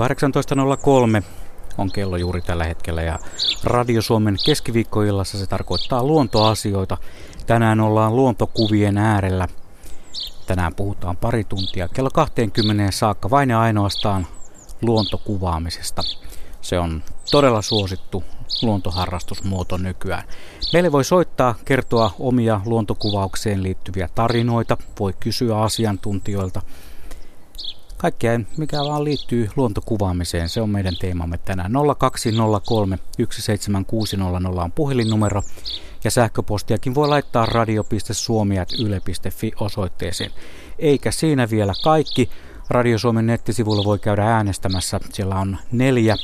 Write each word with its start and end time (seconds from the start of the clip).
18.03 0.00 1.22
on 1.78 1.92
kello 1.92 2.16
juuri 2.16 2.40
tällä 2.40 2.64
hetkellä 2.64 3.02
ja 3.02 3.18
Radio 3.64 4.02
Suomen 4.02 4.36
keskiviikkoillassa 4.46 5.38
se 5.38 5.46
tarkoittaa 5.46 6.04
luontoasioita. 6.04 6.98
Tänään 7.46 7.80
ollaan 7.80 8.16
luontokuvien 8.16 8.98
äärellä. 8.98 9.48
Tänään 10.46 10.74
puhutaan 10.74 11.16
pari 11.16 11.44
tuntia 11.44 11.88
kello 11.88 12.10
20 12.10 12.90
saakka 12.90 13.30
vain 13.30 13.50
ja 13.50 13.60
ainoastaan 13.60 14.26
luontokuvaamisesta. 14.82 16.02
Se 16.60 16.78
on 16.78 17.02
todella 17.30 17.62
suosittu 17.62 18.24
luontoharrastusmuoto 18.62 19.76
nykyään. 19.76 20.24
Meille 20.72 20.92
voi 20.92 21.04
soittaa, 21.04 21.54
kertoa 21.64 22.14
omia 22.18 22.60
luontokuvaukseen 22.64 23.62
liittyviä 23.62 24.08
tarinoita, 24.14 24.76
voi 25.00 25.14
kysyä 25.20 25.58
asiantuntijoilta– 25.58 26.62
Kaikkea, 28.00 28.40
mikä 28.56 28.76
vaan 28.76 29.04
liittyy 29.04 29.48
luontokuvaamiseen, 29.56 30.48
se 30.48 30.60
on 30.60 30.70
meidän 30.70 30.96
teemamme 31.00 31.38
tänään. 31.38 31.72
0203 31.98 32.98
17600 33.30 34.64
on 34.64 34.72
puhelinnumero 34.72 35.42
ja 36.04 36.10
sähköpostiakin 36.10 36.94
voi 36.94 37.08
laittaa 37.08 37.46
radio.suomi.yle.fi 37.46 39.52
osoitteeseen. 39.60 40.30
Eikä 40.78 41.10
siinä 41.10 41.50
vielä 41.50 41.72
kaikki. 41.84 42.30
Radio 42.70 42.98
Suomen 42.98 43.26
nettisivulla 43.26 43.84
voi 43.84 43.98
käydä 43.98 44.36
äänestämässä. 44.36 45.00
Siellä 45.12 45.36
on 45.36 45.58
neljä 45.72 46.16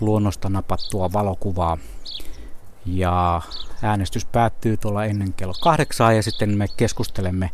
luonnosta 0.00 0.48
napattua 0.48 1.12
valokuvaa. 1.12 1.78
Ja 2.86 3.42
äänestys 3.82 4.24
päättyy 4.24 4.76
tuolla 4.76 5.04
ennen 5.04 5.32
kello 5.32 5.54
kahdeksaa 5.62 6.12
ja 6.12 6.22
sitten 6.22 6.58
me 6.58 6.66
keskustelemme 6.76 7.50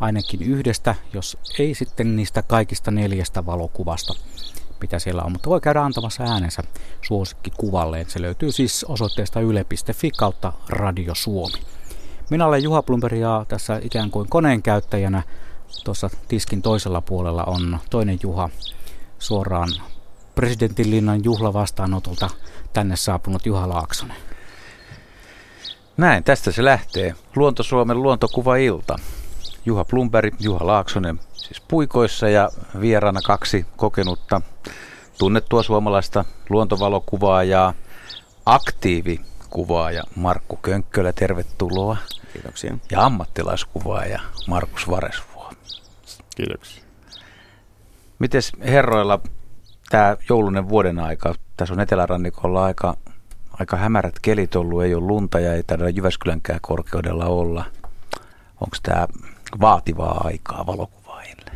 ainakin 0.00 0.42
yhdestä, 0.42 0.94
jos 1.12 1.38
ei 1.58 1.74
sitten 1.74 2.16
niistä 2.16 2.42
kaikista 2.42 2.90
neljästä 2.90 3.46
valokuvasta, 3.46 4.14
mitä 4.80 4.98
siellä 4.98 5.22
on. 5.22 5.32
Mutta 5.32 5.50
voi 5.50 5.60
käydä 5.60 5.82
antamassa 5.82 6.24
äänensä 6.24 6.62
suosikkikuvalleen. 7.02 8.10
Se 8.10 8.22
löytyy 8.22 8.52
siis 8.52 8.84
osoitteesta 8.84 9.40
yle.fi 9.40 10.10
kautta 10.10 10.52
Radio 10.68 11.14
Suomi. 11.14 11.58
Minä 12.30 12.46
olen 12.46 12.62
Juha 12.62 12.82
Plumberg 12.82 13.18
ja 13.18 13.44
tässä 13.48 13.80
ikään 13.82 14.10
kuin 14.10 14.28
koneen 14.28 14.62
käyttäjänä 14.62 15.22
tuossa 15.84 16.10
tiskin 16.28 16.62
toisella 16.62 17.00
puolella 17.00 17.44
on 17.44 17.78
toinen 17.90 18.18
Juha 18.22 18.48
suoraan 19.18 19.68
presidentinlinnan 20.34 21.24
juhlavastaanotolta 21.24 22.30
tänne 22.72 22.96
saapunut 22.96 23.46
Juha 23.46 23.68
Laaksonen. 23.68 24.16
Näin, 25.96 26.24
tästä 26.24 26.52
se 26.52 26.64
lähtee. 26.64 27.14
Luonto 27.36 27.62
Suomen 27.62 28.02
luontokuva-ilta. 28.02 28.98
Juha 29.70 29.84
Plumberg, 29.84 30.34
Juha 30.40 30.66
Laaksonen 30.66 31.20
siis 31.32 31.60
puikoissa 31.68 32.28
ja 32.28 32.48
vieraana 32.80 33.20
kaksi 33.24 33.66
kokenutta 33.76 34.40
tunnettua 35.18 35.62
suomalaista 35.62 36.24
luontovalokuvaajaa, 36.48 37.74
aktiivikuvaaja 38.46 40.02
Markku 40.16 40.56
Könkkölä, 40.56 41.12
tervetuloa. 41.12 41.96
Kiitoksia. 42.32 42.78
Ja 42.90 43.04
ammattilaiskuvaaja 43.04 44.20
Markus 44.46 44.90
Varesvuo. 44.90 45.52
Kiitoksia. 46.36 46.84
Mites 48.18 48.52
herroilla 48.60 49.20
tämä 49.90 50.16
joulunen 50.28 50.68
vuoden 50.68 50.98
aika, 50.98 51.34
tässä 51.56 51.74
on 51.74 51.80
etelärannikolla 51.80 52.64
aika, 52.64 52.96
aika 53.52 53.76
hämärät 53.76 54.18
kelit 54.22 54.56
ollut, 54.56 54.82
ei 54.82 54.94
ole 54.94 55.06
lunta 55.06 55.40
ja 55.40 55.54
ei 55.54 55.62
taida 55.62 55.88
Jyväskylänkään 55.88 56.60
korkeudella 56.62 57.26
olla. 57.26 57.64
Onko 58.60 58.76
tämä 58.82 59.06
vaativaa 59.60 60.20
aikaa 60.24 60.66
valokuvaajille? 60.66 61.50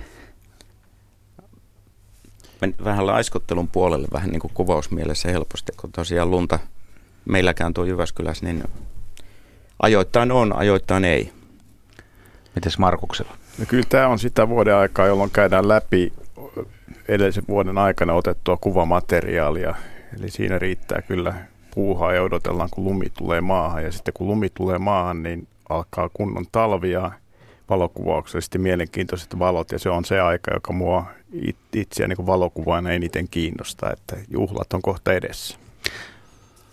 Vähän 2.84 3.06
laiskottelun 3.06 3.68
puolelle, 3.68 4.08
vähän 4.12 4.30
niin 4.30 4.40
kuin 4.40 4.54
kuvausmielessä 4.54 5.30
helposti, 5.30 5.72
kun 5.80 5.92
tosiaan 5.92 6.30
lunta 6.30 6.58
meilläkään 7.24 7.74
tuo 7.74 7.84
Jyväskylässä, 7.84 8.46
niin 8.46 8.64
ajoittain 9.82 10.32
on, 10.32 10.56
ajoittain 10.56 11.04
ei. 11.04 11.32
Mites 12.54 12.78
Markuksella? 12.78 13.36
No 13.58 13.64
kyllä 13.68 13.86
tämä 13.88 14.08
on 14.08 14.18
sitä 14.18 14.48
vuoden 14.48 14.74
aikaa, 14.76 15.06
jolloin 15.06 15.30
käydään 15.30 15.68
läpi 15.68 16.12
edellisen 17.08 17.44
vuoden 17.48 17.78
aikana 17.78 18.12
otettua 18.14 18.56
kuvamateriaalia. 18.56 19.74
Eli 20.18 20.30
siinä 20.30 20.58
riittää 20.58 21.02
kyllä 21.02 21.34
puuhaa 21.74 22.12
ja 22.12 22.22
odotellaan, 22.22 22.68
kun 22.70 22.84
lumi 22.84 23.06
tulee 23.18 23.40
maahan. 23.40 23.84
Ja 23.84 23.92
sitten 23.92 24.14
kun 24.14 24.26
lumi 24.26 24.48
tulee 24.54 24.78
maahan, 24.78 25.22
niin 25.22 25.48
alkaa 25.68 26.10
kunnon 26.14 26.46
talvia 26.52 27.10
valokuvauksellisesti 27.70 28.58
mielenkiintoiset 28.58 29.38
valot 29.38 29.72
ja 29.72 29.78
se 29.78 29.90
on 29.90 30.04
se 30.04 30.20
aika, 30.20 30.54
joka 30.54 30.72
mua 30.72 31.06
itseä 31.72 32.08
niin 32.08 32.26
valokuvaana 32.26 32.90
eniten 32.90 33.28
kiinnostaa, 33.28 33.92
että 33.92 34.16
juhlat 34.28 34.72
on 34.72 34.82
kohta 34.82 35.12
edessä. 35.12 35.58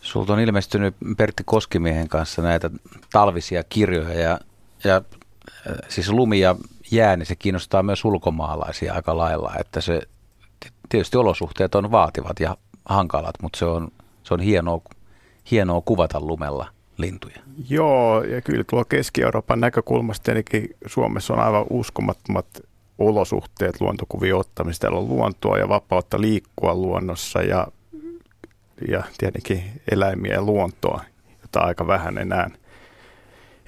Sulta 0.02 0.34
on 0.34 0.40
ilmestynyt 0.40 0.96
Pertti 1.18 1.44
Koskimiehen 1.46 2.07
kanssa 2.07 2.41
näitä 2.41 2.69
talvisia 3.12 3.63
kirjoja 3.63 4.19
ja, 4.19 4.40
ja 4.84 4.96
äh, 4.96 5.75
siis 5.88 6.09
lumi 6.09 6.40
ja 6.40 6.56
jää, 6.91 7.18
niin 7.18 7.25
se 7.25 7.35
kiinnostaa 7.35 7.84
myös 7.84 8.06
ulkomaalaisia 8.06 8.94
aika 8.94 9.18
lailla, 9.18 9.53
että 9.59 9.81
se 9.81 10.02
tietysti 10.90 11.18
olosuhteet 11.18 11.75
on 11.75 11.91
vaativat 11.91 12.40
ja 12.40 12.58
hankalat, 12.85 13.35
mutta 13.41 13.59
se 13.59 13.66
on, 13.66 13.91
se 14.23 14.34
on 14.34 14.40
hienoa, 14.40 14.81
hienoa 15.52 15.81
kuvata 15.81 16.19
lumella– 16.19 16.68
lintuja. 16.97 17.35
Joo, 17.69 18.24
ja 18.24 18.41
kyllä 18.41 18.63
tuolla 18.63 18.85
Keski-Euroopan 18.85 19.59
näkökulmasta 19.59 20.31
ennenkin 20.31 20.75
Suomessa 20.85 21.34
on 21.34 21.40
aivan 21.40 21.66
uskomattomat 21.69 22.47
olosuhteet 22.97 23.81
luontokuvien 23.81 24.35
ottamista. 24.35 24.81
Täällä 24.81 25.00
on 25.00 25.07
luontoa 25.07 25.57
ja 25.57 25.69
vapautta 25.69 26.22
liikkua 26.22 26.74
luonnossa 26.74 27.41
ja, 27.41 27.68
ja 28.88 29.03
tietenkin 29.18 29.63
eläimiä 29.91 30.34
ja 30.34 30.41
luontoa, 30.41 31.02
jota 31.41 31.59
aika 31.59 31.88
vähän 31.88 32.18
enää, 32.18 32.50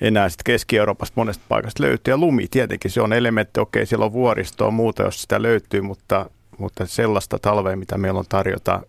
enää 0.02 0.30
sitten 0.30 0.44
Keski-Euroopasta 0.44 1.14
monesta 1.16 1.44
paikasta 1.50 1.84
löytyy. 1.84 2.12
Ja 2.12 2.18
lumi 2.18 2.48
tietenkin, 2.48 2.92
se 2.92 3.02
on 3.02 3.14
elementti, 3.14 3.60
okei 3.60 3.86
siellä 3.86 4.06
on 4.06 4.14
vuoristoa 4.14 4.72
muuta, 4.72 5.04
jos 5.04 5.22
sitä 5.22 5.42
löytyy, 5.42 5.82
mutta, 5.82 6.30
mutta 6.58 6.86
sellaista 6.86 7.40
talvea, 7.40 7.76
mitä 7.76 7.98
meillä 7.98 8.20
on 8.20 8.26
tarjota 8.30 8.82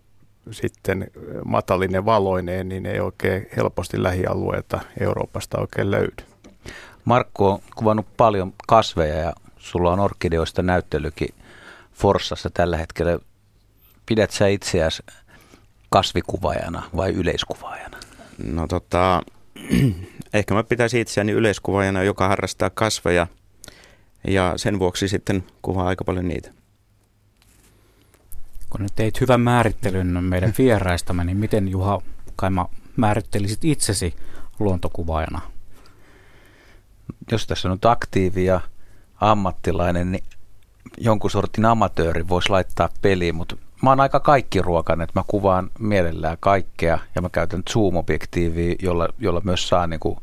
sitten 0.51 1.07
matalinen 1.45 2.05
valoineen, 2.05 2.69
niin 2.69 2.85
ei 2.85 2.99
oikein 2.99 3.47
helposti 3.57 4.03
lähialueelta 4.03 4.79
Euroopasta 4.99 5.59
oikein 5.59 5.91
löydy. 5.91 6.23
Markku 7.05 7.45
on 7.45 7.59
kuvannut 7.75 8.05
paljon 8.17 8.53
kasveja 8.67 9.15
ja 9.15 9.33
sulla 9.57 9.93
on 9.93 9.99
orkideoista 9.99 10.61
näyttelykin 10.61 11.29
Forssassa 11.93 12.49
tällä 12.49 12.77
hetkellä. 12.77 13.19
Pidät 14.05 14.31
sä 14.31 14.47
itseäsi 14.47 15.03
kasvikuvaajana 15.89 16.83
vai 16.95 17.11
yleiskuvaajana? 17.11 17.97
No 18.43 18.67
tota, 18.67 19.21
ehkä 20.33 20.53
mä 20.53 20.63
pitäisin 20.63 21.01
itseäni 21.01 21.31
yleiskuvaajana, 21.31 22.03
joka 22.03 22.27
harrastaa 22.27 22.69
kasveja 22.69 23.27
ja 24.27 24.53
sen 24.55 24.79
vuoksi 24.79 25.07
sitten 25.07 25.43
kuvaa 25.61 25.87
aika 25.87 26.03
paljon 26.03 26.27
niitä. 26.27 26.51
Kun 28.75 28.83
nyt 28.83 28.95
teit 28.95 29.21
hyvän 29.21 29.41
määrittelyn 29.41 30.23
meidän 30.23 30.53
vieraistamme, 30.57 31.23
niin 31.23 31.37
miten 31.37 31.67
Juha 31.67 32.01
Kaima 32.35 32.69
määrittelisit 32.95 33.65
itsesi 33.65 34.15
luontokuvaajana? 34.59 35.41
Jos 37.31 37.47
tässä 37.47 37.67
on 37.67 37.71
nyt 37.71 37.85
aktiivi 37.85 38.45
ja 38.45 38.61
ammattilainen, 39.21 40.11
niin 40.11 40.23
jonkun 40.97 41.31
sortin 41.31 41.65
amatööri 41.65 42.27
voisi 42.27 42.49
laittaa 42.49 42.89
peliin, 43.01 43.35
mutta 43.35 43.55
mä 43.81 43.89
oon 43.89 43.99
aika 43.99 44.19
kaikki 44.19 44.61
ruokan, 44.61 45.01
että 45.01 45.19
mä 45.19 45.23
kuvaan 45.27 45.71
mielellään 45.79 46.37
kaikkea 46.39 46.99
ja 47.15 47.21
mä 47.21 47.29
käytän 47.29 47.63
zoom-objektiiviä, 47.69 48.75
jolla, 48.81 49.07
jolla 49.19 49.41
myös 49.43 49.67
saa 49.67 49.87
niin 49.87 49.99
kuin 49.99 50.19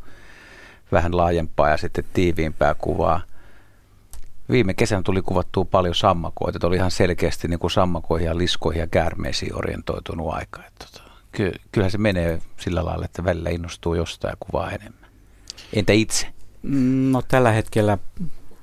vähän 0.92 1.16
laajempaa 1.16 1.70
ja 1.70 1.76
sitten 1.76 2.04
tiiviimpää 2.12 2.74
kuvaa– 2.74 3.20
Viime 4.50 4.74
kesänä 4.74 5.02
tuli 5.02 5.22
kuvattua 5.22 5.64
paljon 5.64 5.94
sammakoita. 5.94 6.56
että 6.56 6.66
oli 6.66 6.76
ihan 6.76 6.90
selkeästi 6.90 7.48
niin 7.48 7.58
kuin 7.58 7.70
sammakoihin 7.70 8.26
ja 8.26 8.38
liskoihin 8.38 8.80
ja 8.80 8.86
käärmeisiin 8.86 9.58
orientoitunut 9.58 10.34
aika. 10.34 10.64
Että 10.66 10.86
tota, 10.92 11.10
ky- 11.32 11.60
kyllähän 11.72 11.90
se 11.90 11.98
menee 11.98 12.42
sillä 12.56 12.84
lailla, 12.84 13.04
että 13.04 13.24
välillä 13.24 13.50
innostuu 13.50 13.94
jostain 13.94 14.32
ja 14.32 14.36
kuvaa 14.40 14.70
enemmän. 14.70 15.10
Entä 15.72 15.92
itse? 15.92 16.26
No 17.12 17.22
tällä 17.22 17.52
hetkellä 17.52 17.98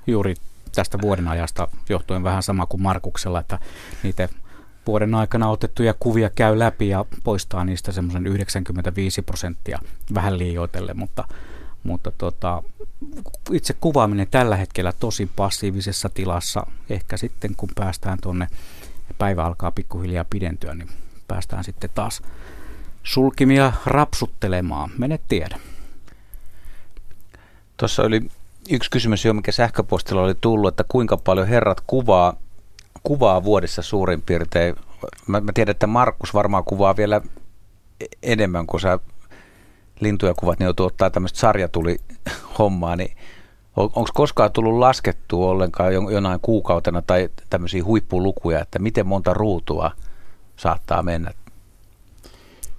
juuri 0.06 0.34
tästä 0.74 0.98
vuoden 1.02 1.28
ajasta 1.28 1.68
johtuen 1.88 2.24
vähän 2.24 2.42
sama 2.42 2.66
kuin 2.66 2.82
Markuksella, 2.82 3.40
että 3.40 3.58
niitä 4.02 4.28
vuoden 4.86 5.14
aikana 5.14 5.48
otettuja 5.48 5.94
kuvia 6.00 6.30
käy 6.30 6.58
läpi 6.58 6.88
ja 6.88 7.04
poistaa 7.24 7.64
niistä 7.64 7.92
semmoisen 7.92 8.26
95 8.26 9.22
prosenttia 9.22 9.78
vähän 10.14 10.38
liioitelle, 10.38 10.94
mutta 10.94 11.24
mutta 11.82 12.12
tota, 12.18 12.62
itse 13.52 13.74
kuvaaminen 13.80 14.26
tällä 14.30 14.56
hetkellä 14.56 14.92
tosi 15.00 15.30
passiivisessa 15.36 16.08
tilassa. 16.08 16.66
Ehkä 16.90 17.16
sitten 17.16 17.54
kun 17.56 17.68
päästään 17.74 18.18
tuonne, 18.22 18.46
päivä 19.18 19.44
alkaa 19.44 19.72
pikkuhiljaa 19.72 20.24
pidentyä, 20.30 20.74
niin 20.74 20.88
päästään 21.28 21.64
sitten 21.64 21.90
taas 21.94 22.22
sulkimia 23.02 23.72
rapsuttelemaan. 23.86 24.90
Mene 24.98 25.18
tiedä. 25.28 25.58
Tuossa 27.76 28.02
oli 28.02 28.20
yksi 28.70 28.90
kysymys 28.90 29.24
jo, 29.24 29.34
mikä 29.34 29.52
sähköpostilla 29.52 30.22
oli 30.22 30.34
tullut, 30.40 30.68
että 30.68 30.84
kuinka 30.88 31.16
paljon 31.16 31.48
herrat 31.48 31.80
kuvaa, 31.86 32.36
kuvaa 33.02 33.44
vuodessa 33.44 33.82
suurin 33.82 34.22
piirtein. 34.22 34.76
mä, 35.26 35.40
mä 35.40 35.52
tiedän, 35.52 35.70
että 35.70 35.86
Markus 35.86 36.34
varmaan 36.34 36.64
kuvaa 36.64 36.96
vielä 36.96 37.20
e- 38.00 38.32
enemmän, 38.32 38.66
kuin 38.66 38.80
sä 38.80 38.98
lintuja 40.00 40.34
kuvat, 40.34 40.58
niin 40.58 40.64
joutuu 40.64 40.86
ottaa 40.86 41.10
tämmöistä 41.10 41.38
sarjatuli 41.38 41.96
hommaa, 42.58 42.96
niin 42.96 43.16
on, 43.76 43.84
onko 43.84 44.10
koskaan 44.14 44.52
tullut 44.52 44.78
laskettua 44.78 45.50
ollenkaan 45.50 45.92
jonain 45.92 46.40
kuukautena 46.42 47.02
tai 47.02 47.28
tämmöisiä 47.50 47.84
huippulukuja, 47.84 48.60
että 48.60 48.78
miten 48.78 49.06
monta 49.06 49.34
ruutua 49.34 49.90
saattaa 50.56 51.02
mennä? 51.02 51.30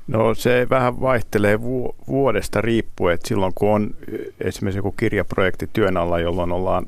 No 0.07 0.33
se 0.33 0.67
vähän 0.69 1.01
vaihtelee 1.01 1.59
vuodesta 2.07 2.61
riippuen, 2.61 3.13
että 3.13 3.27
silloin 3.27 3.53
kun 3.55 3.69
on 3.69 3.95
esimerkiksi 4.39 4.77
joku 4.77 4.91
kirjaprojekti 4.91 5.69
työn 5.73 5.97
alla, 5.97 6.19
jolloin 6.19 6.51
ollaan 6.51 6.85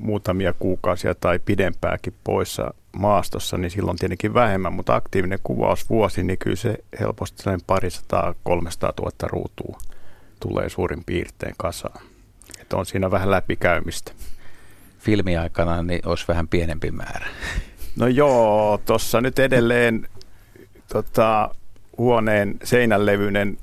muutamia 0.00 0.54
kuukausia 0.58 1.14
tai 1.14 1.38
pidempääkin 1.38 2.14
poissa 2.24 2.74
maastossa, 2.92 3.58
niin 3.58 3.70
silloin 3.70 3.98
tietenkin 3.98 4.34
vähemmän, 4.34 4.72
mutta 4.72 4.94
aktiivinen 4.94 5.38
kuvausvuosi, 5.42 6.22
niin 6.22 6.38
kyllä 6.38 6.56
se 6.56 6.78
helposti 7.00 7.42
sellainen 7.42 7.66
parisataa, 7.66 8.34
300 8.42 8.92
000 9.00 9.12
ruutua 9.22 9.78
tulee 10.40 10.68
suurin 10.68 11.04
piirtein 11.06 11.54
kasaan. 11.56 12.00
Että 12.60 12.76
on 12.76 12.86
siinä 12.86 13.10
vähän 13.10 13.30
läpikäymistä. 13.30 14.12
Filmiaikana 14.98 15.82
niin 15.82 16.08
olisi 16.08 16.24
vähän 16.28 16.48
pienempi 16.48 16.90
määrä. 16.90 17.26
No 17.96 18.06
joo, 18.06 18.80
tuossa 18.86 19.20
nyt 19.20 19.38
edelleen 19.38 20.08
tota, 20.92 21.54
huoneen 21.98 22.54
seinänlevyinen 22.64 23.58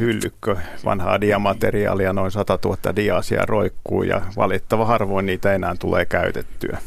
hyllykkö 0.00 0.56
vanhaa 0.84 1.20
diamateriaalia, 1.20 2.12
noin 2.12 2.30
100 2.30 2.58
000 2.64 2.96
diasia 2.96 3.46
roikkuu 3.46 4.02
ja 4.02 4.22
valittava 4.36 4.84
harvoin 4.84 5.26
niitä 5.26 5.54
enää 5.54 5.74
tulee 5.78 6.04
käytettyä. 6.04 6.78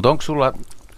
Mutta 0.00 0.10
onko 0.10 0.22
sulla 0.22 0.52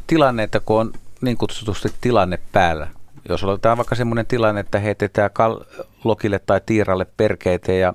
tilanne, 0.07 0.43
että 0.43 0.61
kun 0.61 0.81
on 0.81 0.93
niin 1.21 1.37
kutsutusti 1.37 1.89
tilanne 2.01 2.39
päällä, 2.53 2.89
jos 3.29 3.45
otetaan 3.45 3.77
vaikka 3.77 3.95
semmoinen 3.95 4.27
tilanne, 4.27 4.61
että 4.61 4.79
heitetään 4.79 5.31
kal- 5.31 5.65
lokille 6.05 6.39
tai 6.39 6.61
tiiralle 6.67 7.07
perkeitä 7.17 7.73
ja 7.73 7.95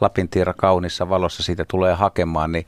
Lapin 0.00 0.28
tiira 0.28 0.54
kaunissa 0.56 1.08
valossa 1.08 1.42
siitä 1.42 1.64
tulee 1.68 1.94
hakemaan, 1.94 2.52
niin 2.52 2.66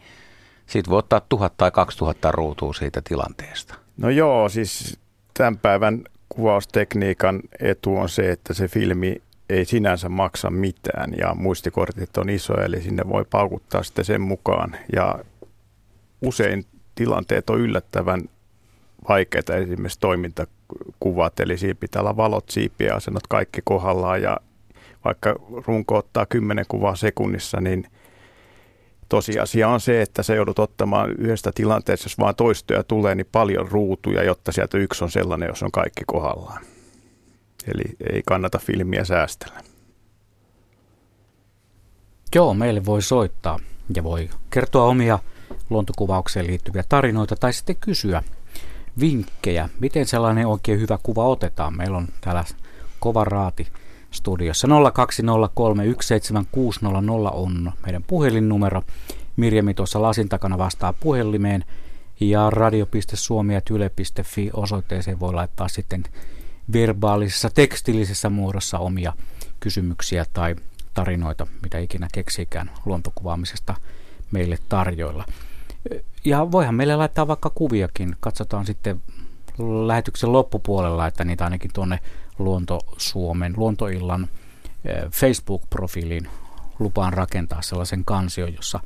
siitä 0.67 0.91
voi 0.91 0.99
ottaa 0.99 1.21
tuhat 1.29 1.53
tai 1.57 1.71
kaksi 1.71 1.99
tuhatta 1.99 2.31
ruutua 2.31 2.73
siitä 2.73 3.03
tilanteesta. 3.09 3.75
No 3.97 4.11
joo, 4.11 4.49
siis 4.49 4.99
tämän 5.35 5.59
päivän 5.59 6.05
kuvaustekniikan 6.29 7.41
etu 7.61 7.97
on 7.97 8.09
se, 8.09 8.31
että 8.31 8.55
se 8.55 8.69
filmi 8.69 9.23
ei 9.49 9.65
sinänsä 9.65 10.09
maksa 10.09 10.51
mitään 10.51 11.15
ja 11.19 11.35
muistikortit 11.35 12.17
on 12.17 12.31
isoja, 12.31 12.65
eli 12.65 12.83
sinne 12.83 13.09
voi 13.09 13.25
paukuttaa 13.31 13.83
sitten 13.83 14.05
sen 14.05 14.21
mukaan. 14.21 14.77
Ja 14.93 15.19
usein 16.23 16.67
tilanteet 16.97 17.51
on 17.51 17.61
yllättävän 17.61 18.23
vaikeita, 19.09 19.57
esimerkiksi 19.57 20.01
toimintakuvat, 20.01 21.41
eli 21.41 21.59
siinä 21.59 21.75
pitää 21.75 22.03
olla 22.03 22.17
valot, 22.17 22.49
siipiä, 22.49 22.95
asennot 22.95 23.27
kaikki 23.27 23.61
kohdallaan 23.65 24.23
ja 24.23 24.41
vaikka 25.05 25.37
runko 25.67 25.97
ottaa 25.97 26.27
kymmenen 26.27 26.65
kuvaa 26.69 26.97
sekunnissa, 26.97 27.61
niin 27.61 27.87
tosiasia 29.09 29.69
on 29.69 29.81
se, 29.81 30.03
että 30.03 30.23
se 30.23 30.35
joudut 30.35 30.59
ottamaan 30.59 31.11
yhdestä 31.11 31.51
tilanteesta, 31.55 32.05
jos 32.05 32.19
vaan 32.19 32.35
toistoja 32.35 32.85
tulee, 32.85 33.15
niin 33.15 33.29
paljon 33.33 33.69
ruutuja, 33.71 34.23
jotta 34.23 34.53
sieltä 34.53 34.79
yksi 34.79 35.05
on 35.05 35.11
sellainen, 35.11 35.49
jos 35.49 35.63
on 35.63 35.73
kaikki 35.73 36.03
kohdallaan. 36.07 36.65
Eli 37.75 38.13
ei 38.13 38.23
kannata 38.27 38.59
filmiä 38.59 39.05
säästellä. 39.05 39.61
Joo, 42.35 42.55
meille 42.55 42.85
voi 42.85 43.03
soittaa 43.03 43.59
ja 43.97 44.05
voi 44.05 44.31
kertoa 44.51 44.85
omia 44.85 45.19
luontokuvaukseen 45.71 46.47
liittyviä 46.47 46.85
tarinoita 46.89 47.37
tai 47.37 47.53
sitten 47.53 47.77
kysyä 47.77 48.23
vinkkejä, 49.01 49.69
miten 49.81 50.07
sellainen 50.07 50.47
oikein 50.47 50.81
hyvä 50.81 50.99
kuva 51.03 51.25
otetaan. 51.25 51.77
Meillä 51.77 51.97
on 51.97 52.09
täällä 52.21 52.45
kova 53.01 53.25
raati 53.25 53.67
studiossa. 54.11 54.69
020317600 54.69 54.73
on 57.33 57.73
meidän 57.83 58.03
puhelinnumero. 58.03 58.83
Mirjami 59.37 59.75
tuossa 59.75 60.03
lasin 60.03 60.29
takana 60.29 60.59
vastaa 60.59 60.93
puhelimeen 60.93 61.65
ja 62.21 62.51
radio.suomi 62.51 63.55
ja 63.55 63.61
yle.fi 63.71 64.51
osoitteeseen 64.53 65.21
voi 65.21 65.35
laittaa 65.35 65.69
sitten 65.69 66.03
verbaalisessa, 66.73 67.51
tekstillisessä 67.51 68.31
muodossa 68.31 68.79
omia 68.79 69.13
kysymyksiä 69.61 70.27
tai 70.33 70.57
tarinoita, 70.95 71.47
mitä 71.63 71.79
ikinä 71.79 72.09
keksikään 72.13 72.71
luontokuvaamisesta 72.85 73.75
meille 74.31 74.59
tarjoilla. 74.69 75.25
Ja 76.25 76.53
voihan 76.53 76.75
meille 76.75 76.97
laittaa 76.97 77.29
vaikka 77.29 77.51
kuviakin. 77.51 78.17
Katsotaan 78.21 78.67
sitten 78.67 79.03
lähetyksen 79.87 80.33
loppupuolella, 80.33 81.07
että 81.07 81.25
niitä 81.25 81.45
ainakin 81.45 81.71
tuonne 81.75 81.99
Luonto 82.39 82.79
Suomen, 82.97 83.55
Luontoillan 83.57 84.29
eh, 84.85 85.11
Facebook-profiiliin 85.11 86.29
lupaan 86.79 87.13
rakentaa 87.13 87.63
sellaisen 87.63 88.05
kansion, 88.05 88.55
jossa 88.55 88.81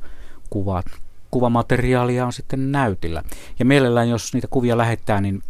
kuvat, 0.49 0.85
kuvamateriaalia 1.31 2.25
on 2.25 2.33
sitten 2.33 2.71
näytillä. 2.71 3.23
Ja 3.59 3.65
mielellään, 3.65 4.09
jos 4.09 4.33
niitä 4.33 4.47
kuvia 4.47 4.77
lähettää, 4.77 5.21
niin 5.21 5.43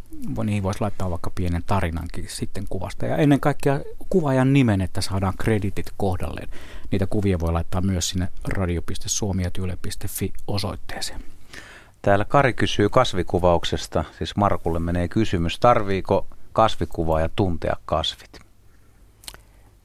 niihin 0.44 0.64
voisi 0.64 0.82
laittaa 0.82 1.10
vaikka 1.10 1.32
pienen 1.36 1.64
tarinankin 1.68 2.26
sitten 2.28 2.66
kuvasta. 2.70 3.06
Ja 3.06 3.18
ennen 3.18 3.40
kaikkea 3.40 3.80
kuvaajan 4.10 4.54
nimen, 4.54 4.82
että 4.82 5.02
saadaan 5.02 5.34
kreditit 5.38 5.94
kohdalleen. 5.98 6.50
Niitä 6.92 7.08
kuvia 7.08 7.40
voi 7.40 7.52
laittaa 7.52 7.82
myös 7.82 8.10
sinne 8.10 8.28
radio.suomi.yle.fi 8.48 10.34
osoitteeseen. 10.48 11.22
Täällä 12.02 12.26
Kari 12.26 12.54
kysyy 12.54 12.90
kasvikuvauksesta, 12.90 14.04
siis 14.18 14.36
Markulle 14.36 14.80
menee 14.80 15.08
kysymys, 15.08 15.60
tarviiko 15.60 16.28
kasvikuvaa 16.54 17.22
ja 17.22 17.30
tuntea 17.36 17.76
kasvit? 17.86 18.40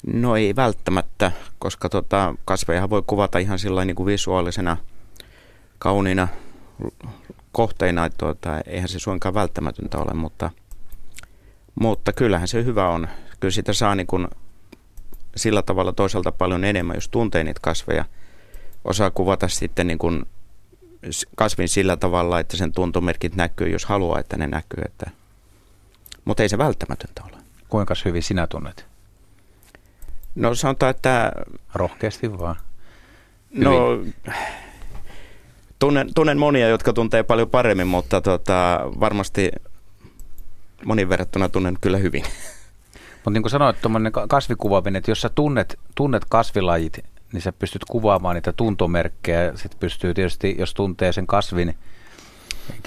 No 0.07 0.37
ei 0.37 0.57
välttämättä, 0.57 1.33
koska 1.59 1.89
tota, 1.89 2.35
kasveja 2.45 2.91
voi 2.91 3.03
kuvata 3.07 3.39
ihan 3.39 3.59
sillä 3.59 3.85
niin 3.85 3.97
kuin 3.97 4.07
visuaalisena 4.07 4.77
kauniina 5.79 6.29
kohteina, 7.57 8.11
tuota, 8.11 8.61
eihän 8.67 8.89
se 8.89 8.99
suinkaan 8.99 9.35
välttämätöntä 9.35 9.99
ole, 9.99 10.15
mutta, 10.15 10.51
mutta 11.81 12.13
kyllähän 12.13 12.49
se 12.49 12.65
hyvä 12.65 12.89
on. 12.89 13.09
Kyllä 13.41 13.53
sitä 13.53 13.73
saa 13.73 13.95
niin 13.95 14.07
kuin 14.07 14.29
sillä 15.37 15.63
tavalla 15.63 15.93
toisaalta 15.93 16.33
paljon 16.33 16.65
enemmän, 16.65 16.97
jos 16.97 17.09
tuntee 17.09 17.45
niitä 17.45 17.61
kasveja. 17.63 18.05
Osaa 18.85 19.11
kuvata 19.11 19.49
sitten 19.49 19.87
niin 19.87 19.99
kuin 19.99 20.27
kasvin 21.37 21.69
sillä 21.69 21.97
tavalla, 21.97 22.41
että 22.41 22.57
sen 22.57 22.73
tuntomerkit 22.73 23.37
näkyy, 23.37 23.69
jos 23.69 23.85
haluaa, 23.85 24.21
että 24.21 24.37
ne 24.37 24.47
näkyy. 24.47 24.83
Että... 24.85 25.11
Mutta 26.25 26.43
ei 26.43 26.49
se 26.49 26.59
välttämätöntä 26.59 27.23
ole. 27.25 27.43
Kuinka 27.69 27.95
hyvin 28.05 28.23
sinä 28.23 28.47
tunnet? 28.47 28.87
No 30.35 30.55
sanotaan, 30.55 30.91
että... 30.91 31.33
Rohkeasti 31.75 32.39
vaan. 32.39 32.57
No, 33.51 33.91
hyvin. 33.91 34.15
No, 34.27 34.33
tunnen, 35.79 36.15
tunnen 36.15 36.39
monia, 36.39 36.69
jotka 36.69 36.93
tuntee 36.93 37.23
paljon 37.23 37.51
paremmin, 37.51 37.87
mutta 37.87 38.21
tota, 38.21 38.81
varmasti 39.01 39.51
monin 40.85 41.09
verrattuna 41.09 41.49
tunnen 41.49 41.79
kyllä 41.81 41.99
hyvin. 41.99 42.25
Mutta 43.15 43.31
niin 43.31 43.43
kuin 43.43 43.51
sanoit, 43.51 43.81
tuommoinen 43.81 44.13
kasvikuvaaminen, 44.29 44.99
että 44.99 45.11
jos 45.11 45.21
sä 45.21 45.29
tunnet, 45.29 45.79
tunnet 45.95 46.25
kasvilajit, 46.29 47.05
niin 47.33 47.41
sä 47.41 47.53
pystyt 47.53 47.85
kuvaamaan 47.85 48.35
niitä 48.35 48.53
tuntomerkkejä. 48.53 49.53
Sitten 49.55 49.81
pystyy 49.81 50.15
tietysti, 50.15 50.57
jos 50.59 50.75
tuntee 50.75 51.13
sen 51.13 51.27
kasvin 51.27 51.75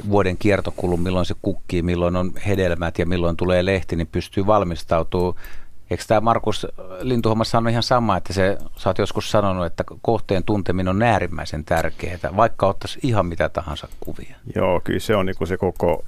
vuoden 0.09 0.37
kiertokulun, 0.37 1.01
milloin 1.01 1.25
se 1.25 1.35
kukkii, 1.41 1.81
milloin 1.81 2.15
on 2.15 2.31
hedelmät 2.47 2.99
ja 2.99 3.05
milloin 3.05 3.37
tulee 3.37 3.65
lehti, 3.65 3.95
niin 3.95 4.07
pystyy 4.07 4.47
valmistautumaan. 4.47 5.35
Eikö 5.89 6.03
tämä 6.07 6.21
Markus 6.21 6.67
Lintuhommassa 7.01 7.51
sanonut 7.51 7.71
ihan 7.71 7.83
sama, 7.83 8.17
että 8.17 8.33
se, 8.33 8.57
sä 8.77 8.89
oot 8.89 8.97
joskus 8.97 9.31
sanonut, 9.31 9.65
että 9.65 9.83
kohteen 10.01 10.43
tunteminen 10.43 10.87
on 10.87 11.01
äärimmäisen 11.01 11.65
tärkeää, 11.65 12.17
vaikka 12.35 12.67
ottaisi 12.67 12.99
ihan 13.03 13.25
mitä 13.25 13.49
tahansa 13.49 13.87
kuvia? 13.99 14.35
Joo, 14.55 14.81
kyllä 14.83 14.99
se 14.99 15.15
on 15.15 15.25
niin 15.25 15.47
se 15.47 15.57
koko 15.57 16.05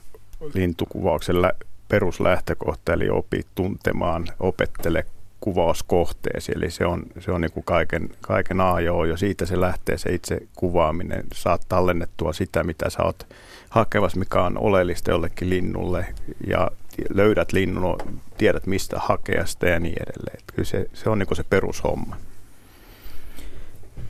lintukuvauksen 0.54 1.42
lä- 1.42 1.54
peruslähtökohta, 1.88 2.94
eli 2.94 3.10
opi 3.10 3.42
tuntemaan, 3.56 4.28
opettele 4.40 5.06
kuvauskohteesi, 5.40 6.52
eli 6.56 6.72
se 6.72 6.86
on, 6.86 7.04
se 7.20 7.32
on 7.32 7.42
niin 7.42 7.64
kaiken, 7.66 8.10
kaiken 8.22 8.62
A 8.62 8.80
ja 8.80 8.94
O, 8.94 9.06
ja 9.06 9.18
siitä 9.18 9.46
se 9.46 9.62
lähtee 9.62 9.98
se 9.98 10.14
itse 10.14 10.38
kuvaaminen. 10.56 11.24
Saat 11.34 11.62
tallennettua 11.70 12.34
sitä, 12.34 12.64
mitä 12.64 12.90
sä 12.90 13.04
oot 13.04 13.28
hakevas, 13.70 14.16
mikä 14.16 14.42
on 14.44 14.58
oleellista 14.58 15.12
jollekin 15.12 15.50
linnulle, 15.50 16.06
ja 16.48 16.72
löydät 17.14 17.54
linnun, 17.54 17.98
tiedät 18.38 18.68
mistä 18.68 19.00
hakea 19.00 19.46
sitä 19.46 19.70
ja 19.70 19.80
niin 19.80 19.96
edelleen. 20.04 20.40
Että 20.40 20.54
kyllä 20.56 20.66
se, 20.66 20.86
se 20.94 21.10
on 21.10 21.20
niin 21.20 21.28
kuin 21.28 21.38
se 21.38 21.44
perushomma. 21.50 22.16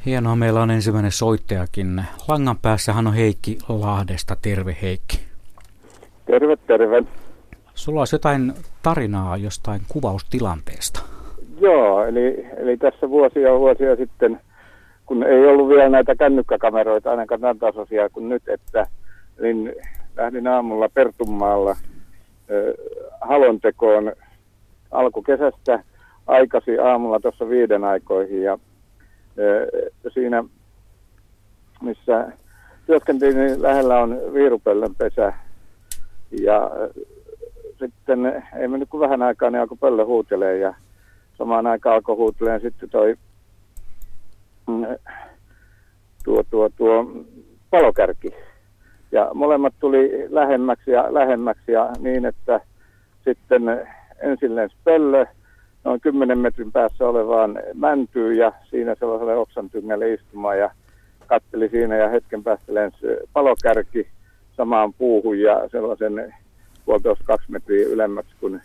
Hienoa, 0.06 0.36
meillä 0.36 0.62
on 0.62 0.72
ensimmäinen 0.72 1.12
soittajakin. 1.12 2.04
Langan 2.28 2.58
päässähän 2.62 3.08
on 3.08 3.14
Heikki 3.14 3.58
Lahdesta. 3.70 4.38
Terve 4.42 4.78
Heikki. 4.82 5.20
Terve, 6.26 6.58
terve. 6.58 7.04
Sulla 7.74 8.02
olisi 8.02 8.16
jotain 8.16 8.54
tarinaa 8.84 9.38
jostain 9.38 9.82
kuvaustilanteesta. 9.88 11.02
Joo, 11.60 12.06
eli, 12.06 12.46
eli 12.58 12.78
tässä 12.78 13.10
vuosia 13.10 13.60
vuosia 13.60 13.96
sitten, 13.96 14.40
kun 15.06 15.24
ei 15.24 15.46
ollut 15.46 15.70
vielä 15.70 15.90
näitä 15.90 16.16
kännykkäkameroita, 16.16 17.12
ainakaan 17.12 17.42
tämän 17.42 17.60
tasoisia 17.60 18.10
kuin 18.10 18.30
nyt, 18.30 18.44
että 18.48 18.88
niin 19.42 19.74
lähdin 20.18 20.48
aamulla 20.48 20.90
Pertunmaalla 20.90 21.76
halontekoon 23.22 24.14
alkukesästä 24.92 25.84
aikasi 26.28 26.80
aamulla 26.80 27.20
tuossa 27.20 27.50
viiden 27.50 27.84
aikoihin 27.84 28.44
ja 28.44 28.58
siinä, 30.14 30.44
missä 31.82 32.32
työskentelin, 32.86 33.38
niin 33.38 33.62
lähellä 33.62 34.00
on 34.00 34.20
viirupöllön 34.34 34.96
pesä 34.96 35.34
ja 36.42 36.72
sitten 37.80 38.44
ei 38.60 38.68
mennyt 38.68 38.90
kuin 38.90 39.02
vähän 39.02 39.22
aikaa, 39.22 39.50
niin 39.50 39.62
alkoi 39.62 39.78
pöllö 39.78 40.06
huutelee 40.06 40.58
ja 40.58 40.74
samaan 41.38 41.68
aikaan 41.68 41.96
alkoi 41.96 42.16
huutelee 42.16 42.60
sitten 42.60 42.90
toi 42.90 43.16
mm, 44.68 44.86
tuo, 46.24 46.44
tuo, 46.50 46.70
tuo 46.70 47.06
palokärki. 47.70 48.34
Ja 49.12 49.32
molemmat 49.34 49.74
tuli 49.80 50.28
lähemmäksi 50.30 50.92
ja 50.92 51.14
lähemmäksi 51.14 51.72
ja 51.72 51.90
niin, 52.00 52.26
että 52.26 52.60
sitten 53.24 53.88
ensin 54.22 54.56
lensi 54.56 54.76
pöllö 54.84 55.26
noin 55.84 56.02
10 56.02 56.38
metrin 56.38 56.72
päässä 56.72 57.08
olevaan 57.08 57.60
mäntyyn 57.74 58.38
ja 58.38 58.52
siinä 58.70 58.96
sellaiselle 58.96 59.36
oksan 59.36 59.70
tyngälle 59.70 60.14
istumaan 60.14 60.60
ja 60.60 60.70
katteli 61.28 61.70
siinä 61.70 61.96
ja 61.96 62.10
hetken 62.10 62.44
päästä 62.44 62.74
lensi 62.74 63.08
palokärki 63.34 64.08
samaan 64.58 64.94
puuhun 64.94 65.40
ja 65.40 65.70
sellaisen 65.70 66.34
puolitoista 66.86 67.24
kaksi 67.24 67.52
metriä 67.52 67.88
ylemmäksi 67.88 68.36
kuin, 68.40 68.62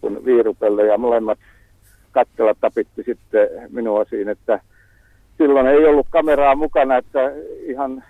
kuin 0.00 0.24
viirupelle. 0.24 0.86
Ja 0.86 0.98
molemmat 0.98 1.38
kattelat 2.12 2.58
tapitti 2.60 3.02
sitten 3.02 3.48
minua 3.70 4.04
siinä, 4.04 4.32
että 4.32 4.60
silloin 5.38 5.66
ei 5.66 5.84
ollut 5.84 6.06
kameraa 6.10 6.54
mukana, 6.54 6.96
että 6.96 7.32
ihan 7.62 8.04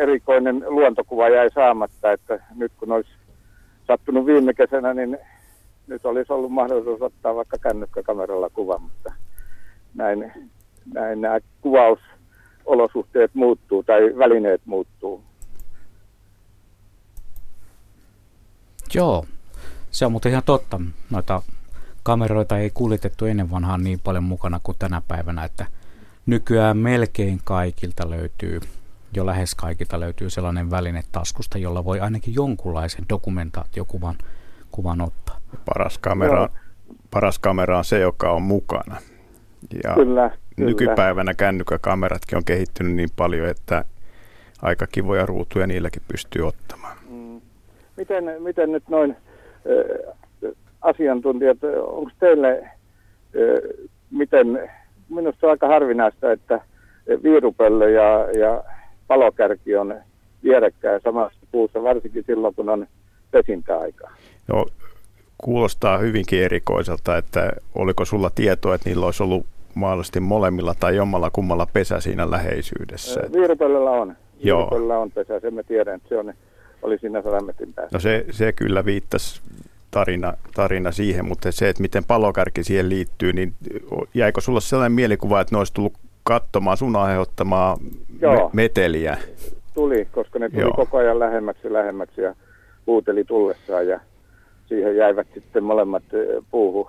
erikoinen 0.00 0.64
luontokuva 0.66 1.28
jäi 1.28 1.50
saamatta, 1.50 2.12
että 2.12 2.40
nyt 2.56 2.72
kun 2.78 2.92
olisi 2.92 3.10
sattunut 3.86 4.26
viime 4.26 4.54
kesänä, 4.54 4.94
niin 4.94 5.18
nyt 5.86 6.06
olisi 6.06 6.32
ollut 6.32 6.52
mahdollisuus 6.52 7.02
ottaa 7.02 7.34
vaikka 7.34 7.58
kännykkäkameralla 7.58 8.50
kuva, 8.50 8.78
mutta 8.78 9.12
näin, 9.94 10.32
näin 10.94 11.20
nämä 11.20 11.38
kuvausolosuhteet 11.60 13.34
muuttuu 13.34 13.82
tai 13.82 14.00
välineet 14.18 14.60
muuttuu. 14.64 15.22
Joo, 18.94 19.24
se 19.90 20.06
on 20.06 20.12
muuten 20.12 20.30
ihan 20.30 20.42
totta. 20.46 20.80
Noita 21.10 21.42
kameroita 22.02 22.58
ei 22.58 22.70
kuljetettu 22.74 23.26
ennen 23.26 23.50
vanhaan 23.50 23.84
niin 23.84 24.00
paljon 24.04 24.24
mukana 24.24 24.60
kuin 24.62 24.76
tänä 24.78 25.02
päivänä, 25.08 25.44
että 25.44 25.66
nykyään 26.26 26.76
melkein 26.76 27.40
kaikilta 27.44 28.10
löytyy, 28.10 28.60
jo 29.16 29.26
lähes 29.26 29.54
kaikilta 29.54 30.00
löytyy 30.00 30.30
sellainen 30.30 30.70
väline 30.70 31.02
taskusta, 31.12 31.58
jolla 31.58 31.84
voi 31.84 32.00
ainakin 32.00 32.34
jonkunlaisen 32.34 33.04
dokumentaatiokuvan 33.08 34.14
kuvan 34.70 35.00
ottaa. 35.00 35.40
Paras 35.64 35.98
kamera, 35.98 36.48
paras 37.10 37.38
kamera 37.38 37.78
on 37.78 37.84
se, 37.84 37.98
joka 37.98 38.30
on 38.30 38.42
mukana. 38.42 38.96
Ja 39.84 39.94
kyllä, 39.94 40.30
nykypäivänä 40.56 41.34
kännykkäkameratkin 41.34 42.36
on 42.36 42.44
kehittynyt 42.44 42.94
niin 42.94 43.10
paljon, 43.16 43.48
että 43.48 43.84
aika 44.62 44.86
kivoja 44.86 45.26
ruutuja 45.26 45.66
niilläkin 45.66 46.02
pystyy 46.08 46.46
ottamaan. 46.46 46.96
Mm. 47.10 47.40
Miten, 47.96 48.24
miten 48.38 48.72
nyt 48.72 48.88
noin 48.88 49.16
asiantuntijat, 50.82 51.58
onko 51.86 52.10
teille, 52.18 52.68
miten, 54.10 54.70
minusta 55.08 55.46
on 55.46 55.50
aika 55.50 55.68
harvinaista, 55.68 56.32
että 56.32 56.60
viirupöllö 57.22 57.90
ja, 57.90 58.30
ja 58.38 58.64
palokärki 59.10 59.76
on 59.76 59.94
vierekkäin 60.44 61.00
samassa 61.04 61.38
puussa, 61.52 61.82
varsinkin 61.82 62.24
silloin, 62.26 62.54
kun 62.54 62.68
on 62.68 62.86
pesintäaika. 63.30 64.10
No, 64.48 64.66
kuulostaa 65.38 65.98
hyvinkin 65.98 66.42
erikoiselta, 66.42 67.16
että 67.16 67.52
oliko 67.74 68.04
sulla 68.04 68.30
tietoa, 68.34 68.74
että 68.74 68.88
niillä 68.88 69.06
olisi 69.06 69.22
ollut 69.22 69.46
mahdollisesti 69.74 70.20
molemmilla 70.20 70.74
tai 70.80 70.96
jommalla 70.96 71.30
kummalla 71.30 71.66
pesä 71.72 72.00
siinä 72.00 72.30
läheisyydessä? 72.30 73.20
Viirupöllöllä 73.32 73.90
on. 73.90 74.16
Viirupöllöllä 74.44 74.98
on 74.98 75.10
pesä, 75.10 75.40
sen 75.40 75.54
me 75.54 75.62
tiedän, 75.62 75.94
että 75.94 76.08
se 76.08 76.18
on, 76.18 76.34
oli 76.82 76.98
siinä 76.98 77.22
sadan 77.22 77.44
metrin 77.44 77.72
päässä. 77.72 77.96
No 77.96 78.00
se, 78.00 78.24
se 78.30 78.52
kyllä 78.52 78.84
viittasi 78.84 79.40
tarina, 79.90 80.34
tarina 80.54 80.92
siihen, 80.92 81.24
mutta 81.24 81.52
se, 81.52 81.68
että 81.68 81.82
miten 81.82 82.04
palokärki 82.04 82.64
siihen 82.64 82.88
liittyy, 82.88 83.32
niin 83.32 83.54
jäikö 84.14 84.40
sulla 84.40 84.60
sellainen 84.60 84.92
mielikuva, 84.92 85.40
että 85.40 85.54
ne 85.54 85.58
olisi 85.58 85.74
tullut 85.74 85.92
katsomaan 86.30 86.76
sun 86.76 86.96
aiheuttamaa 86.96 87.76
me- 88.20 88.50
meteliä? 88.52 89.18
Tuli, 89.74 90.08
koska 90.12 90.38
ne 90.38 90.48
tuli 90.48 90.60
Joo. 90.60 90.72
koko 90.76 90.98
ajan 90.98 91.18
lähemmäksi 91.18 91.66
ja 91.66 91.72
lähemmäksi 91.72 92.20
ja 92.20 92.34
huuteli 92.86 93.24
tullessaan 93.24 93.88
ja 93.88 94.00
siihen 94.66 94.96
jäivät 94.96 95.26
sitten 95.34 95.64
molemmat 95.64 96.02
puuhun 96.50 96.88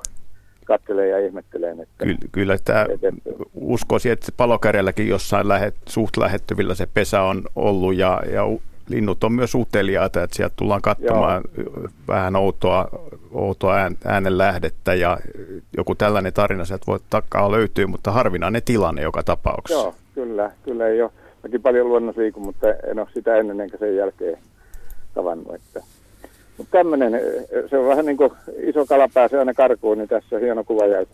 kattelee 0.66 1.08
ja 1.08 1.26
ihmettelee. 1.26 1.72
Että 1.72 1.86
kyllä, 1.98 2.18
kyllä 2.32 2.58
tämä 2.64 2.86
uskoisin, 3.54 4.12
että 4.12 4.32
palokärjelläkin 4.38 5.08
jossain 5.08 5.48
lähet, 5.48 5.76
suht 5.90 6.18
lähettyvillä 6.18 6.76
se 6.76 6.88
pesä 6.94 7.22
on 7.22 7.42
ollut 7.56 7.96
ja, 7.96 8.22
ja 8.32 8.44
linnut 8.90 9.24
on 9.24 9.34
myös 9.34 9.56
uteliaita, 9.56 10.24
että 10.24 10.36
sieltä 10.36 10.54
tullaan 10.58 10.82
katsomaan 10.82 11.44
Joo. 11.58 11.88
vähän 12.08 12.36
outoa, 12.36 12.88
outoa 13.32 13.90
äänen 14.06 14.38
lähdettä 14.38 14.94
ja 14.94 15.18
joku 15.78 15.96
tällainen 15.96 16.34
tarina 16.34 16.66
sieltä 16.66 16.86
voi 16.88 17.00
takaa 17.10 17.52
löytyä, 17.52 17.88
mutta 17.88 18.12
harvinainen 18.12 18.64
tilanne 18.66 19.02
joka 19.02 19.24
tapauksessa. 19.24 19.82
Joo, 19.82 19.96
kyllä, 20.16 20.52
kyllä 20.64 20.88
ei 20.88 21.02
ole. 21.02 21.12
Mäkin 21.44 21.62
paljon 21.62 21.90
luonnossa 21.90 22.22
liikun, 22.22 22.44
mutta 22.44 22.68
en 22.70 23.00
ole 23.00 23.08
sitä 23.14 23.36
ennen 23.36 23.62
enkä 23.62 23.78
sen 23.78 23.96
jälkeen 23.96 24.38
tavannut. 25.14 25.56
Että. 25.56 25.84
Mutta 26.58 26.78
tämmöinen, 26.78 27.22
se 27.70 27.78
on 27.78 27.88
vähän 27.88 28.06
niin 28.06 28.18
kuin 28.18 28.32
iso 28.58 28.86
kala 28.86 29.10
pääsee 29.14 29.40
aina 29.40 29.54
karkuun, 29.54 29.98
niin 29.98 30.08
tässä 30.08 30.36
on 30.36 30.42
hieno 30.42 30.64
kuva 30.64 30.86
jäi. 30.86 31.06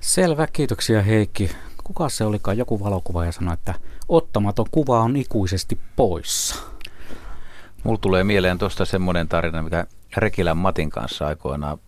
Selvä, 0.00 0.46
kiitoksia 0.52 1.02
Heikki 1.02 1.50
kuka 1.84 2.08
se 2.08 2.24
olikaan, 2.24 2.58
joku 2.58 2.80
valokuva 2.80 3.24
ja 3.24 3.32
sanoi, 3.32 3.54
että 3.54 3.74
ottamaton 4.08 4.66
kuva 4.70 5.00
on 5.00 5.16
ikuisesti 5.16 5.78
poissa. 5.96 6.56
Mulla 7.84 7.98
tulee 7.98 8.24
mieleen 8.24 8.58
tuosta 8.58 8.84
semmoinen 8.84 9.28
tarina, 9.28 9.62
mikä 9.62 9.86
Rekilän 10.16 10.56
Matin 10.56 10.90
kanssa 10.90 11.26
aikoinaan 11.26 11.78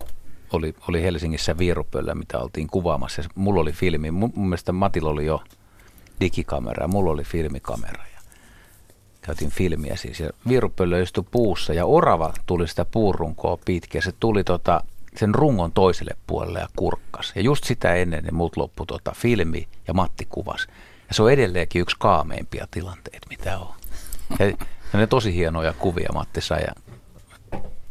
oli, 0.52 0.74
oli 0.88 1.02
Helsingissä 1.02 1.58
Viirupöllä, 1.58 2.14
mitä 2.14 2.38
oltiin 2.38 2.66
kuvaamassa. 2.66 3.22
Mulla 3.34 3.60
oli 3.60 3.72
filmi. 3.72 4.10
Mun, 4.10 4.32
mun 4.36 4.48
mielestä 4.48 4.72
Matilla 4.72 5.10
oli 5.10 5.26
jo 5.26 5.42
digikamera 6.20 6.88
mulla 6.88 7.10
oli 7.10 7.24
filmikamera. 7.24 8.04
Ja 8.14 8.20
käytiin 9.20 9.50
filmiä 9.50 9.96
siis. 9.96 10.20
Ja 10.20 10.30
istui 11.02 11.24
puussa 11.30 11.74
ja 11.74 11.86
orava 11.86 12.32
tuli 12.46 12.68
sitä 12.68 12.84
puurunkoa 12.84 13.58
pitkin. 13.64 14.02
Se 14.02 14.12
tuli 14.20 14.44
tota, 14.44 14.84
sen 15.16 15.34
rungon 15.34 15.72
toiselle 15.72 16.16
puolelle 16.26 16.58
ja 16.58 16.68
kurkkas. 16.76 17.32
Ja 17.34 17.42
just 17.42 17.64
sitä 17.64 17.94
ennen 17.94 18.24
niin 18.24 18.34
muut 18.34 18.56
loppui 18.56 18.86
tota 18.86 19.12
filmi 19.16 19.68
ja 19.88 19.94
Matti 19.94 20.26
kuvas. 20.30 20.66
Ja 21.08 21.14
se 21.14 21.22
on 21.22 21.32
edelleenkin 21.32 21.82
yksi 21.82 21.96
kaameimpia 21.98 22.66
tilanteita, 22.70 23.26
mitä 23.30 23.58
on. 23.58 23.74
Ja, 24.38 24.46
ja 24.92 24.98
ne 24.98 25.06
tosi 25.06 25.34
hienoja 25.34 25.72
kuvia 25.72 26.10
Matti 26.14 26.40
sai 26.40 26.60
ja 26.60 26.74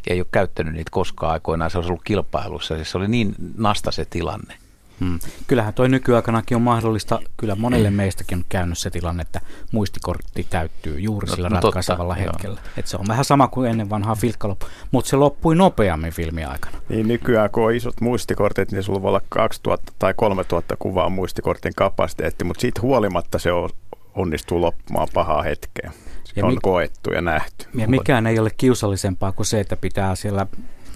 ei 0.08 0.20
ole 0.20 0.27
käyttänyt 0.32 0.74
niitä 0.74 0.92
koskaan 0.92 1.34
aikoinaan. 1.34 1.72
Se 1.72 1.77
olisi 1.77 1.92
ollut 1.92 2.03
kilpailussa. 2.03 2.75
Siis 2.75 2.92
se 2.92 2.98
oli 2.98 3.08
niin 3.08 3.36
nasta 3.58 3.92
se 3.92 4.06
tilanne. 4.06 4.58
Hmm. 5.00 5.20
Kyllähän 5.48 5.74
toi 5.74 5.90
nykyaikanakin 5.90 6.56
on 6.56 6.62
mahdollista, 6.62 7.20
kyllä 7.38 7.56
monelle 7.56 7.90
meistäkin 7.90 8.38
on 8.38 8.46
käynyt 8.50 8.78
se 8.78 8.90
tilanne, 8.90 9.22
että 9.22 9.42
muistikortti 9.72 10.48
täyttyy 10.50 11.00
juuri 11.00 11.28
no, 11.28 11.36
sillä 11.36 11.50
no, 11.50 11.60
ratkaisevalla 11.62 12.16
totta, 12.16 12.32
hetkellä. 12.32 12.62
Et 12.78 12.88
se 12.88 12.98
on 12.98 13.06
vähän 13.08 13.26
sama 13.26 13.48
kuin 13.48 13.72
ennen 13.72 13.90
vanhaa 13.90 14.16
filkkaloppu, 14.16 14.66
mutta 14.92 15.10
se 15.10 15.16
loppui 15.16 15.56
nopeammin 15.56 16.14
filmin 16.14 16.48
aikana. 16.48 16.78
Niin 16.90 17.08
nykyään 17.08 17.50
kun 17.50 17.64
on 17.64 17.76
isot 17.76 18.02
muistikortit, 18.02 18.72
niin 18.72 18.84
sulla 18.84 19.02
voi 19.02 19.10
olla 19.10 19.22
2000 19.30 19.94
tai 20.00 20.14
3000 20.14 20.76
kuvaa 20.80 21.10
muistikortin 21.10 21.74
kapasiteetti, 21.76 22.44
mutta 22.44 22.62
siitä 22.62 22.82
huolimatta 22.82 23.40
se 23.40 23.52
on, 23.52 23.70
onnistuu 24.16 24.62
loppumaan 24.62 25.08
pahaa 25.14 25.44
hetkeä. 25.44 25.92
Se 26.24 26.34
ja 26.36 26.46
on 26.46 26.54
mi- 26.54 26.60
koettu 26.62 27.12
ja 27.12 27.22
nähty. 27.22 27.66
Ja 27.76 27.88
mikään 27.88 28.28
ei 28.28 28.40
ole 28.40 28.50
kiusallisempaa 28.58 29.32
kuin 29.32 29.46
se, 29.46 29.60
että 29.60 29.78
pitää 29.78 30.16
siellä 30.16 30.48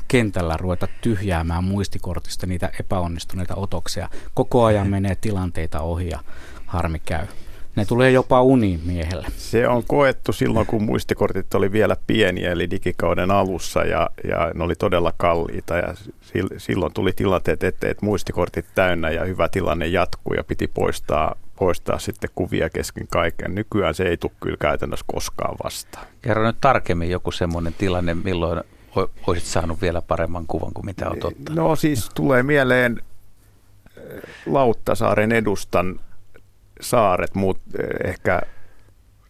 kentällä 0.07 0.57
ruveta 0.57 0.87
tyhjäämään 1.01 1.63
muistikortista 1.63 2.47
niitä 2.47 2.71
epäonnistuneita 2.79 3.55
otoksia. 3.55 4.09
Koko 4.33 4.65
ajan 4.65 4.87
menee 4.87 5.15
tilanteita 5.15 5.81
ohi 5.81 6.09
ja 6.09 6.19
harmi 6.65 6.99
käy. 6.99 7.25
Ne 7.75 7.85
tulee 7.85 8.11
jopa 8.11 8.41
uniin 8.41 8.81
miehelle. 8.85 9.27
Se 9.37 9.67
on 9.67 9.83
koettu 9.87 10.33
silloin, 10.33 10.67
kun 10.67 10.83
muistikortit 10.83 11.53
oli 11.53 11.71
vielä 11.71 11.95
pieniä, 12.07 12.51
eli 12.51 12.69
digikauden 12.69 13.31
alussa, 13.31 13.83
ja, 13.83 14.09
ja 14.29 14.51
ne 14.55 14.63
oli 14.63 14.75
todella 14.75 15.13
kalliita. 15.17 15.77
Ja 15.77 15.93
silloin 16.57 16.93
tuli 16.93 17.13
tilanteet 17.13 17.63
eteen, 17.63 17.91
että 17.91 18.05
muistikortit 18.05 18.65
täynnä 18.75 19.09
ja 19.09 19.25
hyvä 19.25 19.49
tilanne 19.49 19.87
jatkuu 19.87 20.33
ja 20.33 20.43
piti 20.43 20.67
poistaa, 20.67 21.35
poistaa 21.55 21.99
sitten 21.99 22.29
kuvia 22.35 22.69
kesken 22.69 23.07
kaiken. 23.07 23.55
Nykyään 23.55 23.93
se 23.93 24.03
ei 24.03 24.17
tule 24.17 24.31
kyllä 24.39 24.57
käytännössä 24.59 25.05
koskaan 25.07 25.55
vastaan. 25.63 26.07
Kerro 26.21 26.47
nyt 26.47 26.57
tarkemmin 26.61 27.09
joku 27.09 27.31
semmoinen 27.31 27.73
tilanne, 27.77 28.13
milloin 28.13 28.63
olisit 29.27 29.47
saanut 29.47 29.81
vielä 29.81 30.01
paremman 30.01 30.45
kuvan 30.47 30.73
kuin 30.73 30.85
mitä 30.85 31.09
olet 31.09 31.23
ottanut? 31.23 31.55
No 31.55 31.75
siis 31.75 32.09
tulee 32.15 32.43
mieleen 32.43 33.01
eh, 33.97 34.23
Lauttasaaren 34.45 35.31
edustan 35.31 35.99
saaret, 36.81 37.35
mutta 37.35 37.63
eh, 37.79 38.09
ehkä 38.09 38.41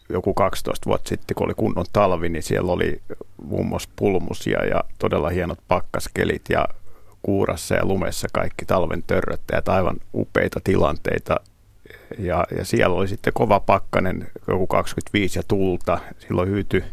joku 0.10 0.34
12 0.34 0.86
vuotta 0.86 1.10
sitten, 1.10 1.36
kun 1.36 1.46
oli 1.46 1.54
kunnon 1.54 1.86
talvi, 1.94 2.30
niin 2.30 2.44
siellä 2.44 2.72
oli 2.72 3.02
muun 3.44 3.66
muassa 3.66 3.90
pulmusia 3.96 4.66
ja 4.66 4.84
todella 5.00 5.30
hienot 5.30 5.60
pakkaskelit 5.68 6.42
ja 6.50 6.68
kuurassa 7.22 7.76
ja 7.76 7.86
lumessa 7.86 8.28
kaikki 8.34 8.66
talven 8.66 9.04
törröttäjät, 9.04 9.70
aivan 9.70 9.98
upeita 10.14 10.60
tilanteita. 10.64 11.36
Ja, 12.18 12.46
ja 12.58 12.66
siellä 12.66 12.96
oli 12.96 13.08
sitten 13.08 13.34
kova 13.34 13.60
pakkanen, 13.60 14.28
joku 14.48 14.68
25 14.68 15.40
ja 15.40 15.44
tulta. 15.48 16.00
Silloin 16.20 16.50
hyytyi 16.50 16.84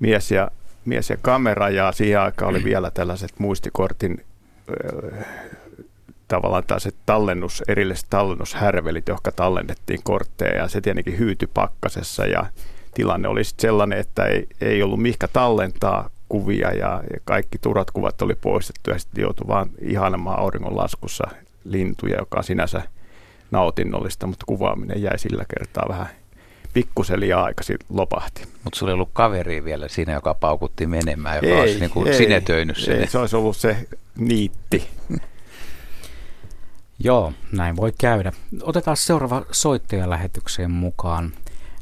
mies 0.00 0.30
ja, 0.30 0.50
mies 0.84 1.10
ja 1.10 1.16
kamera 1.22 1.68
ja 1.68 1.92
siihen 1.92 2.20
aikaan 2.20 2.50
oli 2.50 2.64
vielä 2.64 2.90
tällaiset 2.90 3.32
muistikortin 3.38 4.24
tavallaan 6.28 6.64
tällaiset 6.66 6.94
tallennus, 7.06 7.62
erilliset 7.68 8.06
tallennushärvelit, 8.10 9.08
jotka 9.08 9.32
tallennettiin 9.32 10.00
kortteja 10.04 10.56
ja 10.56 10.68
se 10.68 10.80
tietenkin 10.80 11.18
hyytyi 11.18 11.48
pakkasessa 11.54 12.26
ja 12.26 12.46
tilanne 12.94 13.28
oli 13.28 13.44
sitten 13.44 13.62
sellainen, 13.62 13.98
että 13.98 14.24
ei, 14.24 14.46
ei 14.60 14.82
ollut 14.82 15.02
mihkä 15.02 15.28
tallentaa 15.28 16.10
kuvia 16.28 16.68
ja, 16.72 17.02
ja 17.12 17.20
kaikki 17.24 17.58
turhat 17.58 17.90
kuvat 17.90 18.22
oli 18.22 18.34
poistettu 18.34 18.90
ja 18.90 18.98
sitten 18.98 19.22
joutui 19.22 19.48
vaan 19.48 19.70
ihailemaan 19.80 20.38
auringonlaskussa 20.38 21.24
lintuja, 21.64 22.18
joka 22.18 22.38
on 22.38 22.44
sinänsä 22.44 22.82
nautinnollista, 23.50 24.26
mutta 24.26 24.46
kuvaaminen 24.46 25.02
jäi 25.02 25.18
sillä 25.18 25.44
kertaa 25.56 25.84
vähän 25.88 26.08
pikkusen 26.72 27.20
liian 27.20 27.44
aikaisin 27.44 27.76
lopahti. 27.88 28.42
Mutta 28.64 28.78
sulla 28.78 28.92
ei 28.92 28.94
ollut 28.94 29.10
kaveri 29.12 29.64
vielä 29.64 29.88
siinä, 29.88 30.12
joka 30.12 30.34
paukutti 30.34 30.86
menemään, 30.86 31.36
joka 31.36 31.46
ei, 31.46 31.60
olisi 31.60 31.80
niin 31.80 31.90
kuin 31.90 32.08
ei, 32.08 32.14
sinetöinyt 32.14 32.76
sen. 32.76 33.00
Ei, 33.00 33.06
se 33.06 33.18
olisi 33.18 33.36
ollut 33.36 33.56
se 33.56 33.88
niitti. 34.16 34.88
Joo, 37.04 37.32
näin 37.52 37.76
voi 37.76 37.92
käydä. 37.98 38.32
Otetaan 38.62 38.96
seuraava 38.96 39.42
soittaja 39.52 40.10
lähetykseen 40.10 40.70
mukaan. 40.70 41.32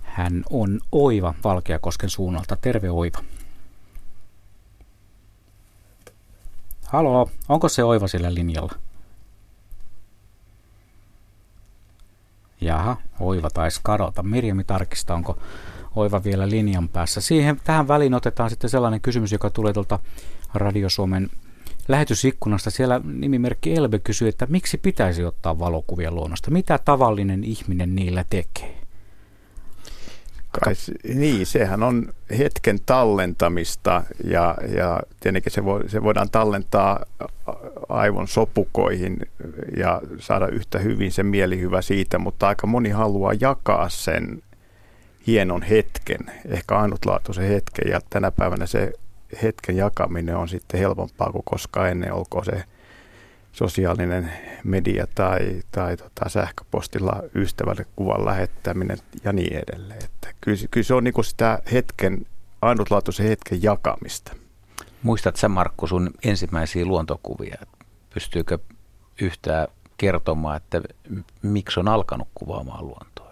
Hän 0.02 0.42
on 0.50 0.80
Oiva 0.92 1.34
Valkeakosken 1.44 2.10
suunnalta. 2.10 2.56
Terve 2.56 2.90
Oiva. 2.90 3.18
Halo, 6.84 7.30
onko 7.48 7.68
se 7.68 7.84
Oiva 7.84 8.08
sillä 8.08 8.34
linjalla? 8.34 8.72
Jaha, 12.68 12.96
Oiva 13.20 13.50
taisi 13.50 13.80
kadota. 13.82 14.22
Mirjami 14.22 14.64
tarkistaa, 14.64 15.16
onko 15.16 15.38
Oiva 15.96 16.24
vielä 16.24 16.48
linjan 16.48 16.88
päässä. 16.88 17.20
Siihen, 17.20 17.60
tähän 17.64 17.88
väliin 17.88 18.14
otetaan 18.14 18.50
sitten 18.50 18.70
sellainen 18.70 19.00
kysymys, 19.00 19.32
joka 19.32 19.50
tulee 19.50 19.72
tuolta 19.72 19.98
Radio 20.54 20.88
Suomen 20.88 21.28
lähetysikkunasta. 21.88 22.70
Siellä 22.70 23.00
nimimerkki 23.04 23.74
Elbe 23.74 23.98
kysyy, 23.98 24.28
että 24.28 24.46
miksi 24.46 24.78
pitäisi 24.78 25.24
ottaa 25.24 25.58
valokuvia 25.58 26.10
luonnosta? 26.10 26.50
Mitä 26.50 26.78
tavallinen 26.84 27.44
ihminen 27.44 27.94
niillä 27.94 28.24
tekee? 28.30 28.87
Kai, 30.64 30.74
niin, 31.14 31.46
sehän 31.46 31.82
on 31.82 32.14
hetken 32.38 32.78
tallentamista 32.86 34.02
ja, 34.24 34.54
ja 34.76 35.00
tietenkin 35.20 35.52
se, 35.52 35.64
voi, 35.64 35.88
se 35.88 36.02
voidaan 36.02 36.30
tallentaa 36.30 37.04
aivon 37.88 38.28
sopukoihin 38.28 39.16
ja 39.76 40.00
saada 40.18 40.48
yhtä 40.48 40.78
hyvin 40.78 41.12
se 41.12 41.22
mielihyvä 41.22 41.82
siitä, 41.82 42.18
mutta 42.18 42.48
aika 42.48 42.66
moni 42.66 42.90
haluaa 42.90 43.32
jakaa 43.40 43.88
sen 43.88 44.42
hienon 45.26 45.62
hetken, 45.62 46.20
ehkä 46.46 46.78
ainutlaatuisen 46.78 47.48
hetken. 47.48 47.90
Ja 47.90 48.00
tänä 48.10 48.30
päivänä 48.30 48.66
se 48.66 48.92
hetken 49.42 49.76
jakaminen 49.76 50.36
on 50.36 50.48
sitten 50.48 50.80
helpompaa 50.80 51.32
kuin 51.32 51.44
koskaan 51.44 51.88
ennen, 51.88 52.12
olkoon 52.12 52.44
se 52.44 52.64
sosiaalinen 53.52 54.32
media 54.64 55.06
tai, 55.14 55.62
tai 55.72 55.96
tota 55.96 56.28
sähköpostilla 56.28 57.22
ystävälle 57.34 57.86
kuvan 57.96 58.24
lähettäminen 58.24 58.98
ja 59.24 59.32
niin 59.32 59.56
edelleen. 59.56 60.04
Että 60.04 60.28
kyllä, 60.40 60.58
kyllä 60.70 60.84
se 60.84 60.94
on 60.94 61.04
niin 61.04 61.24
sitä 61.24 61.58
hetken, 61.72 62.26
ainutlaatuisen 62.62 63.26
hetken 63.26 63.62
jakamista. 63.62 64.32
Muistat 65.02 65.36
sä 65.36 65.48
Markku 65.48 65.86
sun 65.86 66.10
ensimmäisiä 66.24 66.84
luontokuvia? 66.84 67.56
Pystyykö 68.14 68.58
yhtään 69.20 69.68
kertomaan, 69.96 70.56
että 70.56 70.80
miksi 71.42 71.80
on 71.80 71.88
alkanut 71.88 72.28
kuvaamaan 72.34 72.86
luontoa? 72.86 73.28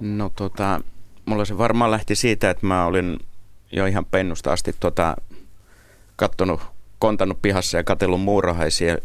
No 0.00 0.30
tota, 0.36 0.80
mulla 1.26 1.44
se 1.44 1.58
varmaan 1.58 1.90
lähti 1.90 2.14
siitä, 2.14 2.50
että 2.50 2.66
mä 2.66 2.86
olin 2.86 3.18
jo 3.72 3.86
ihan 3.86 4.04
pennusta 4.04 4.52
asti 4.52 4.74
tota, 4.80 5.16
kattonut, 6.16 6.60
kontanut 7.02 7.42
pihassa 7.42 7.76
ja 7.76 7.84
katsellut 7.84 8.20
muurahaisia 8.20 8.98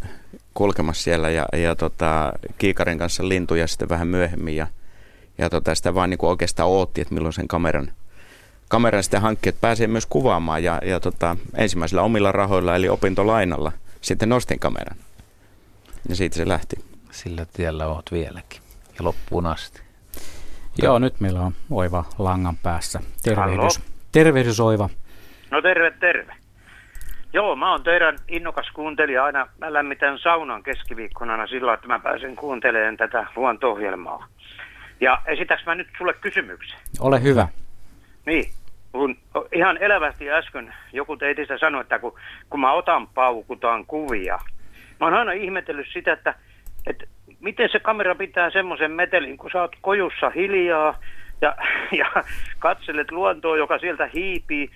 kulkemassa 0.53 1.03
siellä 1.03 1.29
ja, 1.29 1.45
ja 1.53 1.75
tota, 1.75 2.33
kiikarin 2.57 2.97
kanssa 2.97 3.29
lintuja 3.29 3.67
sitten 3.67 3.89
vähän 3.89 4.07
myöhemmin 4.07 4.55
ja, 4.55 4.67
ja 5.37 5.49
tota, 5.49 5.75
sitä 5.75 5.95
vaan 5.95 6.09
niin 6.09 6.17
kuin 6.17 6.29
oikeastaan 6.29 6.69
ootti, 6.69 7.01
että 7.01 7.13
milloin 7.13 7.33
sen 7.33 7.47
kameran, 7.47 7.91
kameran 8.69 9.03
sitten 9.03 9.21
hankkii, 9.21 9.49
että 9.49 9.61
pääsee 9.61 9.87
myös 9.87 10.05
kuvaamaan 10.05 10.63
ja, 10.63 10.81
ja 10.85 10.99
tota, 10.99 11.37
ensimmäisellä 11.55 12.01
omilla 12.01 12.31
rahoilla 12.31 12.75
eli 12.75 12.89
opintolainalla 12.89 13.71
sitten 14.01 14.29
nostin 14.29 14.59
kameran 14.59 14.97
ja 16.09 16.15
siitä 16.15 16.35
se 16.35 16.47
lähti. 16.47 16.75
Sillä 17.11 17.45
tiellä 17.53 17.87
oot 17.87 18.11
vieläkin 18.11 18.61
ja 18.99 19.05
loppuun 19.05 19.45
asti. 19.45 19.81
Joo, 20.81 20.99
nyt 20.99 21.19
meillä 21.19 21.41
on 21.41 21.53
oiva 21.69 22.05
langan 22.17 22.57
päässä. 22.63 22.99
Tervehdys. 23.23 23.77
Hallo. 23.77 23.89
Tervehdys 24.11 24.59
Oiva. 24.59 24.89
No 25.51 25.61
terve, 25.61 25.91
terve. 25.91 26.46
Joo, 27.33 27.55
mä 27.55 27.71
oon 27.71 27.83
teidän 27.83 28.17
innokas 28.27 28.71
kuuntelija 28.73 29.23
aina. 29.23 29.47
Mä 29.57 29.73
lämmitän 29.73 30.19
saunan 30.19 30.63
keskiviikkona 30.63 31.47
sillä, 31.47 31.73
että 31.73 31.87
mä 31.87 31.99
pääsen 31.99 32.35
kuuntelemaan 32.35 32.97
tätä 32.97 33.25
luonto-ohjelmaa. 33.35 34.27
Ja 35.01 35.21
esitäks 35.25 35.65
mä 35.65 35.75
nyt 35.75 35.87
sulle 35.97 36.13
kysymyksen? 36.13 36.79
Ole 36.99 37.23
hyvä. 37.23 37.47
Niin, 38.25 38.51
kun 38.91 39.17
ihan 39.51 39.77
elävästi 39.77 40.31
äsken 40.31 40.73
joku 40.93 41.17
teitistä 41.17 41.57
sanoi, 41.57 41.81
että 41.81 41.99
kun, 41.99 42.13
kun 42.49 42.59
mä 42.59 42.71
otan 42.71 43.07
paukutaan 43.07 43.85
kuvia. 43.85 44.39
Mä 44.99 45.05
oon 45.05 45.13
aina 45.13 45.31
ihmetellyt 45.31 45.87
sitä, 45.93 46.13
että, 46.13 46.35
että 46.87 47.05
miten 47.39 47.69
se 47.71 47.79
kamera 47.79 48.15
pitää 48.15 48.49
semmoisen 48.49 48.91
metelin, 48.91 49.37
kun 49.37 49.49
sä 49.53 49.61
oot 49.61 49.75
kojussa 49.81 50.29
hiljaa, 50.29 50.99
ja, 51.41 51.55
ja 51.91 52.23
katselet 52.59 53.11
luontoa, 53.11 53.57
joka 53.57 53.79
sieltä 53.79 54.09
hiipii, 54.13 54.69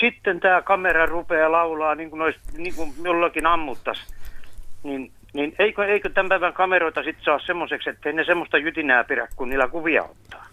sitten 0.00 0.40
tämä 0.40 0.62
kamera 0.62 1.06
rupeaa 1.06 1.52
laulaa 1.52 1.94
niin 1.94 2.10
kuin, 2.10 2.34
niin 2.56 2.74
kuin 2.74 2.92
jollakin 3.04 3.46
ammuttas. 3.46 4.14
Niin, 4.82 5.12
niin 5.32 5.54
eikö, 5.58 5.84
eikö 5.84 6.10
tämän 6.10 6.28
päivän 6.28 6.52
kameroita 6.52 7.02
sitten 7.02 7.24
saa 7.24 7.38
semmoiseksi, 7.46 7.90
että 7.90 8.12
ne 8.12 8.24
semmoista 8.24 8.58
jytinää 8.58 9.04
pidä, 9.04 9.28
kun 9.36 9.48
niillä 9.48 9.68
kuvia 9.68 10.02
ottaa? 10.02 10.46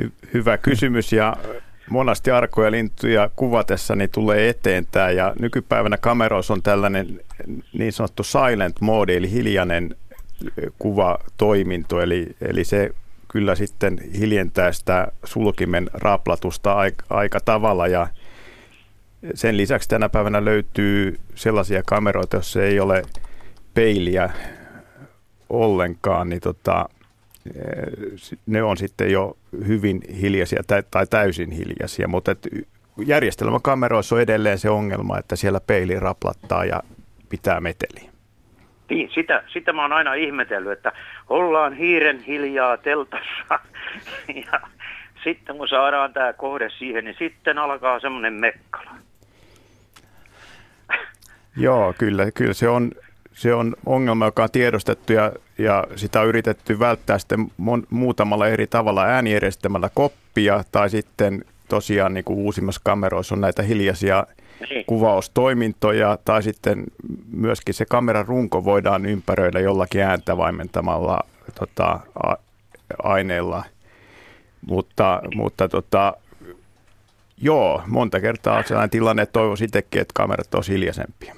Hy- 0.00 0.12
hyvä 0.34 0.58
kysymys 0.58 1.12
ja 1.12 1.36
monasti 1.90 2.30
arkoja 2.30 2.70
lintuja 2.70 3.30
kuvatessani 3.36 4.08
tulee 4.08 4.48
eteen 4.48 4.86
tämä 4.90 5.10
ja 5.10 5.34
nykypäivänä 5.40 5.96
kameroissa 5.96 6.54
on 6.54 6.62
tällainen 6.62 7.20
niin 7.72 7.92
sanottu 7.92 8.22
silent 8.22 8.80
mode 8.80 9.16
eli 9.16 9.30
hiljainen 9.30 9.96
kuvatoiminto, 10.78 12.00
eli, 12.00 12.26
eli 12.40 12.64
se 12.64 12.90
kyllä 13.28 13.54
sitten 13.54 13.98
hiljentää 14.18 14.72
sitä 14.72 15.08
sulkimen 15.24 15.90
raplatusta 15.94 16.76
aika 17.10 17.40
tavalla 17.44 17.86
ja 17.86 18.06
sen 19.34 19.56
lisäksi 19.56 19.88
tänä 19.88 20.08
päivänä 20.08 20.44
löytyy 20.44 21.16
sellaisia 21.34 21.82
kameroita, 21.86 22.36
joissa 22.36 22.62
ei 22.62 22.80
ole 22.80 23.02
peiliä 23.74 24.30
ollenkaan, 25.50 26.28
niin 26.28 26.40
tota, 26.40 26.88
ne 28.46 28.62
on 28.62 28.76
sitten 28.76 29.12
jo 29.12 29.36
hyvin 29.66 30.00
hiljaisia 30.20 30.62
tai 30.90 31.06
täysin 31.06 31.50
hiljaisia, 31.50 32.08
mutta 32.08 32.36
järjestelmäkameroissa 33.06 34.14
on 34.14 34.20
edelleen 34.20 34.58
se 34.58 34.70
ongelma, 34.70 35.18
että 35.18 35.36
siellä 35.36 35.60
peili 35.60 36.00
raplattaa 36.00 36.64
ja 36.64 36.82
pitää 37.28 37.60
meteliä. 37.60 38.12
Niin, 38.90 39.10
sitä, 39.14 39.42
sitä 39.52 39.72
mä 39.72 39.82
oon 39.82 39.92
aina 39.92 40.14
ihmetellyt, 40.14 40.72
että 40.72 40.92
ollaan 41.28 41.72
hiiren 41.72 42.20
hiljaa 42.20 42.76
teltassa 42.76 43.44
ja 44.52 44.60
sitten 45.24 45.56
kun 45.56 45.68
saadaan 45.68 46.12
tämä 46.12 46.32
kohde 46.32 46.70
siihen, 46.70 47.04
niin 47.04 47.16
sitten 47.18 47.58
alkaa 47.58 48.00
semmoinen 48.00 48.34
mekkala. 48.34 48.91
Joo, 51.56 51.94
kyllä, 51.98 52.30
kyllä 52.30 52.52
se 52.52 52.68
on, 52.68 52.92
se 53.32 53.54
on 53.54 53.76
ongelma, 53.86 54.24
joka 54.24 54.42
on 54.42 54.50
tiedostettu 54.52 55.12
ja, 55.12 55.32
ja 55.58 55.86
sitä 55.96 56.20
on 56.20 56.26
yritetty 56.26 56.78
välttää 56.78 57.18
sitten 57.18 57.50
mon, 57.56 57.86
muutamalla 57.90 58.48
eri 58.48 58.66
tavalla 58.66 59.04
ääniejärjestelmällä 59.04 59.90
koppia 59.94 60.64
tai 60.72 60.90
sitten 60.90 61.44
tosiaan 61.68 62.14
niin 62.14 62.24
kuin 62.24 62.38
uusimmassa 62.38 62.80
kameroissa 62.84 63.34
on 63.34 63.40
näitä 63.40 63.62
hiljaisia 63.62 64.26
niin. 64.70 64.84
kuvaustoimintoja 64.86 66.18
tai 66.24 66.42
sitten 66.42 66.84
myöskin 67.32 67.74
se 67.74 67.84
kameran 67.84 68.26
runko 68.26 68.64
voidaan 68.64 69.06
ympäröidä 69.06 69.60
jollakin 69.60 70.00
ääntä 70.00 70.36
vaimentamalla 70.36 71.20
tota, 71.58 72.00
a, 72.22 72.34
aineilla. 73.02 73.64
Mutta, 74.66 75.22
mutta 75.34 75.68
tota, 75.68 76.16
joo, 77.42 77.82
monta 77.86 78.20
kertaa 78.20 78.58
on 78.58 78.64
sellainen 78.64 78.90
tilanne, 78.90 79.22
että 79.22 79.32
toivoisin 79.32 79.64
itsekin, 79.64 80.00
että 80.00 80.12
kamerat 80.14 80.54
olisi 80.54 80.72
hiljaisempia. 80.72 81.34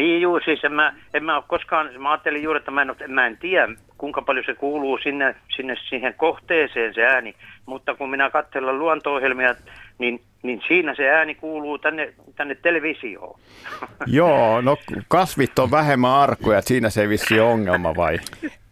Niin 0.00 0.20
juu, 0.20 0.40
siis 0.44 0.64
en 0.64 0.72
mä, 0.72 0.92
en 1.14 1.24
mä 1.24 1.36
ole 1.36 1.44
koskaan, 1.48 1.90
mä 1.98 2.10
ajattelin 2.10 2.42
juuri, 2.42 2.58
että 2.58 2.70
mä 2.70 2.82
en, 2.82 2.94
mä 3.08 3.26
en 3.26 3.36
tiedä, 3.36 3.68
kuinka 3.98 4.22
paljon 4.22 4.44
se 4.46 4.54
kuuluu 4.54 4.98
sinne, 5.02 5.34
sinne 5.56 5.76
siihen 5.88 6.14
kohteeseen 6.14 6.94
se 6.94 7.02
ääni. 7.02 7.34
Mutta 7.66 7.94
kun 7.94 8.10
minä 8.10 8.30
katselen 8.30 8.78
luonto-ohjelmia, 8.78 9.54
niin, 9.98 10.22
niin 10.42 10.62
siinä 10.68 10.94
se 10.94 11.10
ääni 11.10 11.34
kuuluu 11.34 11.78
tänne, 11.78 12.14
tänne 12.36 12.54
televisioon. 12.54 13.40
Joo, 14.06 14.60
no 14.60 14.76
kasvit 15.08 15.58
on 15.58 15.70
vähemmän 15.70 16.10
arkoja, 16.10 16.62
siinä 16.62 16.90
se 16.90 17.00
ei 17.00 17.08
vissi 17.08 17.40
ongelma 17.40 17.96
vai? 17.96 18.18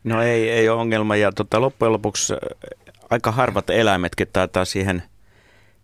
No 0.04 0.22
ei, 0.22 0.50
ei 0.50 0.68
ole 0.68 0.80
ongelma 0.80 1.16
ja 1.16 1.32
tota, 1.32 1.60
loppujen 1.60 1.92
lopuksi 1.92 2.32
äh, 2.32 2.38
aika 3.10 3.30
harvat 3.30 3.70
eläimetkin 3.70 4.28
taitaa 4.32 4.64
siihen, 4.64 5.02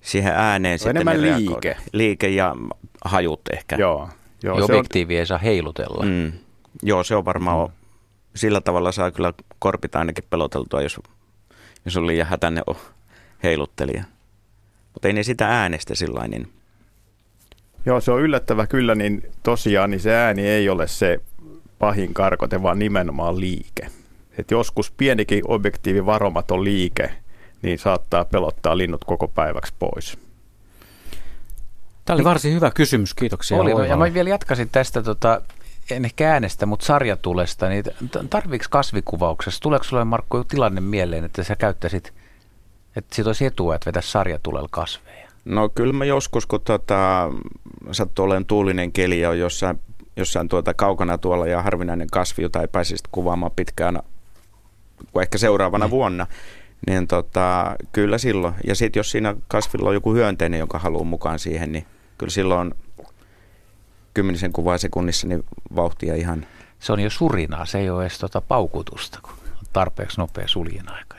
siihen 0.01 0.33
ääneen 0.37 0.79
sitten 0.79 0.97
enemmän 0.97 1.23
reagoida. 1.23 1.51
liike. 1.51 1.77
Liike 1.93 2.29
ja 2.29 2.57
hajut 3.05 3.41
ehkä. 3.53 3.77
Joo. 3.77 4.09
Joo, 4.45 4.59
Joo, 4.59 4.67
se 4.67 4.73
on, 4.73 4.79
objektiivi 4.79 5.19
ei 5.19 5.27
saa 5.27 5.39
heilutella. 5.39 6.05
Mm. 6.05 6.33
Joo, 6.83 7.05
se 7.05 7.17
on 7.17 7.25
varmaan, 7.25 7.69
mm. 7.69 7.75
sillä 8.35 8.61
tavalla 8.61 8.93
saa 8.93 9.11
kyllä 9.11 9.33
korpit 9.59 9.97
ainakin 9.97 10.25
peloteltua, 10.31 10.83
jos, 10.83 11.01
jos 11.85 11.97
on 11.97 12.07
liian 12.07 12.27
hätäinen 12.27 12.65
o- 12.71 12.81
heiluttelija. 13.43 14.05
Mutta 14.93 15.09
ei 15.09 15.15
ne 15.15 15.23
sitä 15.23 15.49
äänestä 15.49 15.95
sillä 15.95 16.29
niin 16.29 16.49
joo, 17.87 18.01
se 18.01 18.13
on 18.13 18.21
yllättävä 18.21 18.67
kyllä, 18.67 18.95
niin 18.95 19.23
tosiaan 19.43 19.91
niin 19.91 20.01
se 20.01 20.15
ääni 20.15 20.47
ei 20.47 20.69
ole 20.69 20.89
se 20.89 21.21
pahin 21.79 22.15
karkote, 22.15 22.63
vaan 22.63 22.79
nimenomaan 22.79 23.41
liike. 23.41 23.87
Et 24.39 24.51
joskus 24.51 24.91
pienikin 24.91 25.43
objektiivi 25.49 26.07
varomaton 26.07 26.65
liike, 26.65 27.11
niin 27.63 27.79
saattaa 27.79 28.25
pelottaa 28.25 28.79
linnut 28.79 29.05
koko 29.05 29.29
päiväksi 29.29 29.75
pois. 29.79 30.19
Tämä 32.05 32.15
oli 32.15 32.25
varsin 32.25 32.55
hyvä 32.55 32.71
kysymys, 32.71 33.15
kiitoksia. 33.15 33.57
Oli, 33.57 33.75
no, 33.75 33.85
ja 33.85 33.97
mä 33.97 34.15
vielä 34.15 34.31
jatkaisin 34.31 34.69
tästä, 34.73 35.03
tota, 35.03 35.41
en 35.91 36.05
ehkä 36.05 36.33
äänestä, 36.33 36.67
mutta 36.67 36.87
sarjatulesta, 36.87 37.69
niin 37.69 37.85
tarviiko 38.31 38.65
kasvikuvauksessa, 38.71 39.61
tuleeko 39.61 39.85
sulle 39.85 40.05
Markku 40.05 40.45
tilanne 40.45 40.81
mieleen, 40.81 41.25
että 41.25 41.43
sä 41.43 41.57
käyttäisit, 41.57 42.13
että 42.97 43.15
siitä 43.15 43.29
olisi 43.29 43.47
etua, 43.47 43.75
että 43.75 43.87
vetäisi 43.87 44.11
sarjatulella 44.11 44.69
kasveja? 44.71 45.29
No 45.45 45.69
kyllä 45.69 45.93
mä 45.93 46.05
joskus, 46.05 46.47
kun 46.47 46.61
tota, 46.61 47.31
sattuu 47.93 48.25
olemaan 48.25 48.47
tuulinen 48.47 48.93
keli 48.93 49.21
ja 49.21 49.31
on 49.31 49.39
jossain, 49.39 49.81
jossain 50.17 50.49
tuota 50.49 50.75
kaukana 50.75 51.19
tuolla 51.19 51.47
ja 51.47 51.63
harvinainen 51.63 52.09
kasvi, 52.13 52.43
jota 52.43 52.61
ei 52.61 52.69
pääsisi 52.69 53.05
kuvaamaan 53.13 53.53
pitkään, 53.57 54.03
kuin 55.13 55.23
ehkä 55.23 55.39
seuraavana 55.39 55.91
vuonna, 55.91 56.27
niin 56.87 57.07
tota, 57.07 57.77
kyllä 57.93 58.19
silloin. 58.19 58.55
Ja 58.67 58.75
sitten 58.75 59.01
jos 59.01 59.11
siinä 59.11 59.35
kasvilla 59.49 59.89
on 59.89 59.95
joku 59.95 60.15
hyönteinen, 60.15 60.59
jonka 60.59 60.79
haluaa 60.79 61.05
mukaan 61.05 61.39
siihen, 61.39 61.73
niin 61.73 61.87
kyllä 62.19 62.31
silloin 62.31 62.75
kymmenisen 64.15 64.53
kuvaa 64.53 64.79
sekunnissa 64.79 65.27
niin 65.27 65.45
vauhtia 65.77 66.15
ihan 66.15 66.47
Se 66.81 66.93
on 66.93 67.01
jo 67.01 67.11
surinaa, 67.11 67.67
se 67.67 67.79
ei 67.79 67.91
ole 67.91 68.03
edes 68.03 68.19
tota 68.19 68.41
paukutusta, 68.41 69.19
kun 69.23 69.33
on 69.33 69.67
tarpeeksi 69.73 70.21
nopea 70.21 70.49
suljen 70.49 70.93
aika. 70.93 71.17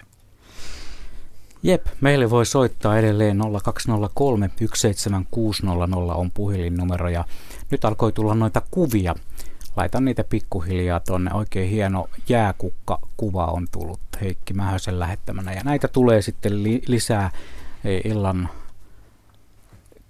Jep, 1.64 1.86
meille 2.02 2.30
voi 2.30 2.46
soittaa 2.46 2.98
edelleen 2.98 3.38
0203 3.64 4.50
17600 4.76 6.16
on 6.16 6.32
puhelinnumero 6.32 7.10
ja 7.10 7.26
nyt 7.72 7.86
alkoi 7.86 8.12
tulla 8.12 8.36
noita 8.36 8.62
kuvia. 8.72 9.16
Laitan 9.76 10.06
niitä 10.06 10.24
pikkuhiljaa 10.24 11.00
tonne. 11.00 11.34
Oikein 11.34 11.70
hieno 11.70 12.08
jääkukka-kuva 12.30 13.46
on 13.46 13.68
tullut 13.72 14.00
Heikki 14.22 14.54
Mähösen 14.54 15.00
lähettämänä 15.00 15.54
ja 15.54 15.62
näitä 15.64 15.88
tulee 15.88 16.22
sitten 16.22 16.64
li- 16.64 16.82
lisää 16.88 17.32
eh, 17.86 18.02
illan 18.06 18.50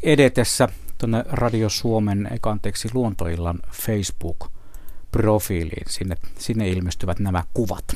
edetessä 0.04 0.68
tuonne 0.98 1.24
Radio 1.28 1.70
Suomen, 1.70 2.28
eikä 2.32 2.50
anteeksi 2.50 2.90
Luontoillan 2.94 3.60
Facebook-profiiliin. 3.72 5.90
Sinne, 5.90 6.16
sinne 6.40 6.70
ilmestyvät 6.70 7.20
nämä 7.20 7.44
kuvat. 7.54 7.96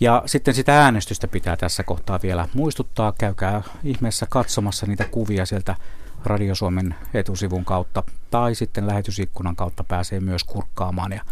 Ja 0.00 0.22
sitten 0.26 0.54
sitä 0.54 0.84
äänestystä 0.84 1.28
pitää 1.28 1.56
tässä 1.56 1.82
kohtaa 1.82 2.18
vielä 2.22 2.48
muistuttaa. 2.54 3.12
Käykää 3.18 3.62
ihmeessä 3.84 4.26
katsomassa 4.30 4.86
niitä 4.86 5.04
kuvia 5.04 5.46
sieltä 5.46 5.76
Radio 6.24 6.54
Suomen 6.54 6.94
etusivun 7.14 7.64
kautta 7.64 8.02
tai 8.30 8.54
sitten 8.54 8.86
lähetysikkunan 8.86 9.56
kautta 9.56 9.84
pääsee 9.84 10.20
myös 10.20 10.44
kurkkaamaan. 10.44 11.12
Ja 11.12 11.22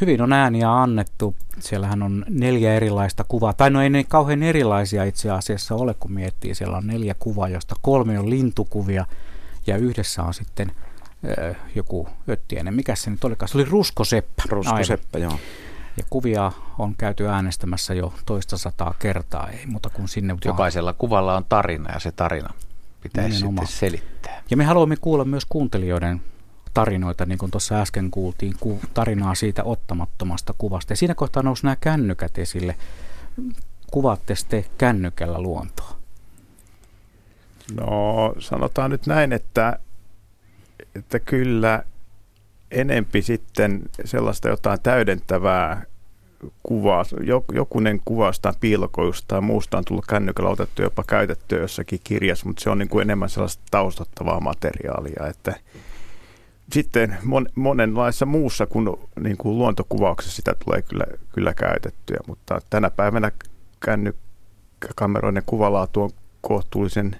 hyvin 0.00 0.22
on 0.22 0.32
ääniä 0.32 0.82
annettu. 0.82 1.36
Siellähän 1.58 2.02
on 2.02 2.24
neljä 2.28 2.74
erilaista 2.74 3.24
kuvaa. 3.28 3.52
Tai 3.52 3.70
no 3.70 3.82
ei 3.82 3.90
ne 3.90 4.04
kauhean 4.04 4.42
erilaisia 4.42 5.04
itse 5.04 5.30
asiassa 5.30 5.74
ole, 5.74 5.94
kun 6.00 6.12
miettii. 6.12 6.54
Siellä 6.54 6.76
on 6.76 6.86
neljä 6.86 7.14
kuvaa, 7.18 7.48
josta 7.48 7.74
kolme 7.82 8.18
on 8.18 8.30
lintukuvia 8.30 9.06
ja 9.66 9.76
yhdessä 9.76 10.22
on 10.22 10.34
sitten 10.34 10.72
äh, 11.48 11.56
joku 11.74 12.08
öttiäinen. 12.28 12.74
Mikä 12.74 12.94
se 12.94 13.10
nyt 13.10 13.24
olikaan? 13.24 13.48
Se 13.48 13.58
oli 13.58 13.64
Ruskoseppä. 13.64 14.42
Rusko 14.48 14.72
Aivan. 14.72 14.84
Seppä, 14.84 15.18
joo. 15.18 15.38
Ja 15.96 16.04
kuvia 16.10 16.52
on 16.78 16.94
käyty 16.98 17.28
äänestämässä 17.28 17.94
jo 17.94 18.12
toista 18.26 18.58
sataa 18.58 18.94
kertaa, 18.98 19.48
ei 19.50 19.66
muuta 19.66 19.90
kuin 19.90 20.08
sinne 20.08 20.32
Mutta 20.32 20.48
vaan. 20.48 20.54
jokaisella 20.54 20.92
kuvalla 20.92 21.36
on 21.36 21.44
tarina 21.48 21.92
ja 21.92 22.00
se 22.00 22.12
tarina 22.12 22.54
pitäisi 23.02 23.36
Nimenomaan. 23.36 23.66
sitten 23.66 23.90
selittää. 23.90 24.15
Ja 24.50 24.56
me 24.56 24.64
haluamme 24.64 24.96
kuulla 24.96 25.24
myös 25.24 25.44
kuuntelijoiden 25.48 26.20
tarinoita, 26.74 27.26
niin 27.26 27.38
kuin 27.38 27.50
tuossa 27.50 27.80
äsken 27.80 28.10
kuultiin, 28.10 28.54
ku, 28.60 28.80
tarinaa 28.94 29.34
siitä 29.34 29.64
ottamattomasta 29.64 30.54
kuvasta. 30.58 30.92
Ja 30.92 30.96
siinä 30.96 31.14
kohtaa 31.14 31.42
nousi 31.42 31.62
nämä 31.62 31.76
kännykät 31.76 32.38
esille. 32.38 32.76
Kuvaatte 33.90 34.34
te 34.48 34.64
kännykällä 34.78 35.40
luontoa? 35.40 35.96
No 37.80 38.34
sanotaan 38.38 38.90
nyt 38.90 39.06
näin, 39.06 39.32
että, 39.32 39.78
että 40.94 41.18
kyllä 41.18 41.82
enempi 42.70 43.22
sitten 43.22 43.82
sellaista 44.04 44.48
jotain 44.48 44.80
täydentävää 44.80 45.82
kuvaa, 46.62 47.02
jok- 47.02 47.54
jokunen 47.54 48.00
kuva 48.04 48.26
jostain 48.26 48.54
piilokojusta 48.60 49.28
tai 49.28 49.40
muusta 49.40 49.78
on 49.78 49.84
tullut 49.84 50.06
kännykällä 50.06 50.50
otettu 50.50 50.82
jopa 50.82 51.04
käytettyä 51.06 51.58
jossakin 51.58 52.00
kirjassa, 52.04 52.46
mutta 52.46 52.62
se 52.62 52.70
on 52.70 52.78
niin 52.78 52.88
kuin 52.88 53.02
enemmän 53.02 53.28
sellaista 53.28 53.62
taustattavaa 53.70 54.40
materiaalia, 54.40 55.26
että 55.26 55.54
sitten 56.72 57.16
mon, 57.24 57.46
monenlaisessa 57.54 58.26
muussa 58.26 58.66
kuin, 58.66 58.88
niin 59.20 59.36
kuin 59.36 59.58
luontokuvauksessa 59.58 60.36
sitä 60.36 60.54
tulee 60.64 60.82
kyllä, 60.82 61.04
kyllä 61.34 61.54
käytettyä, 61.54 62.18
mutta 62.26 62.60
tänä 62.70 62.90
päivänä 62.90 63.32
kännykkäkameroiden 63.80 65.42
kuvalaatu 65.46 66.02
on 66.02 66.10
kohtuullisen 66.40 67.16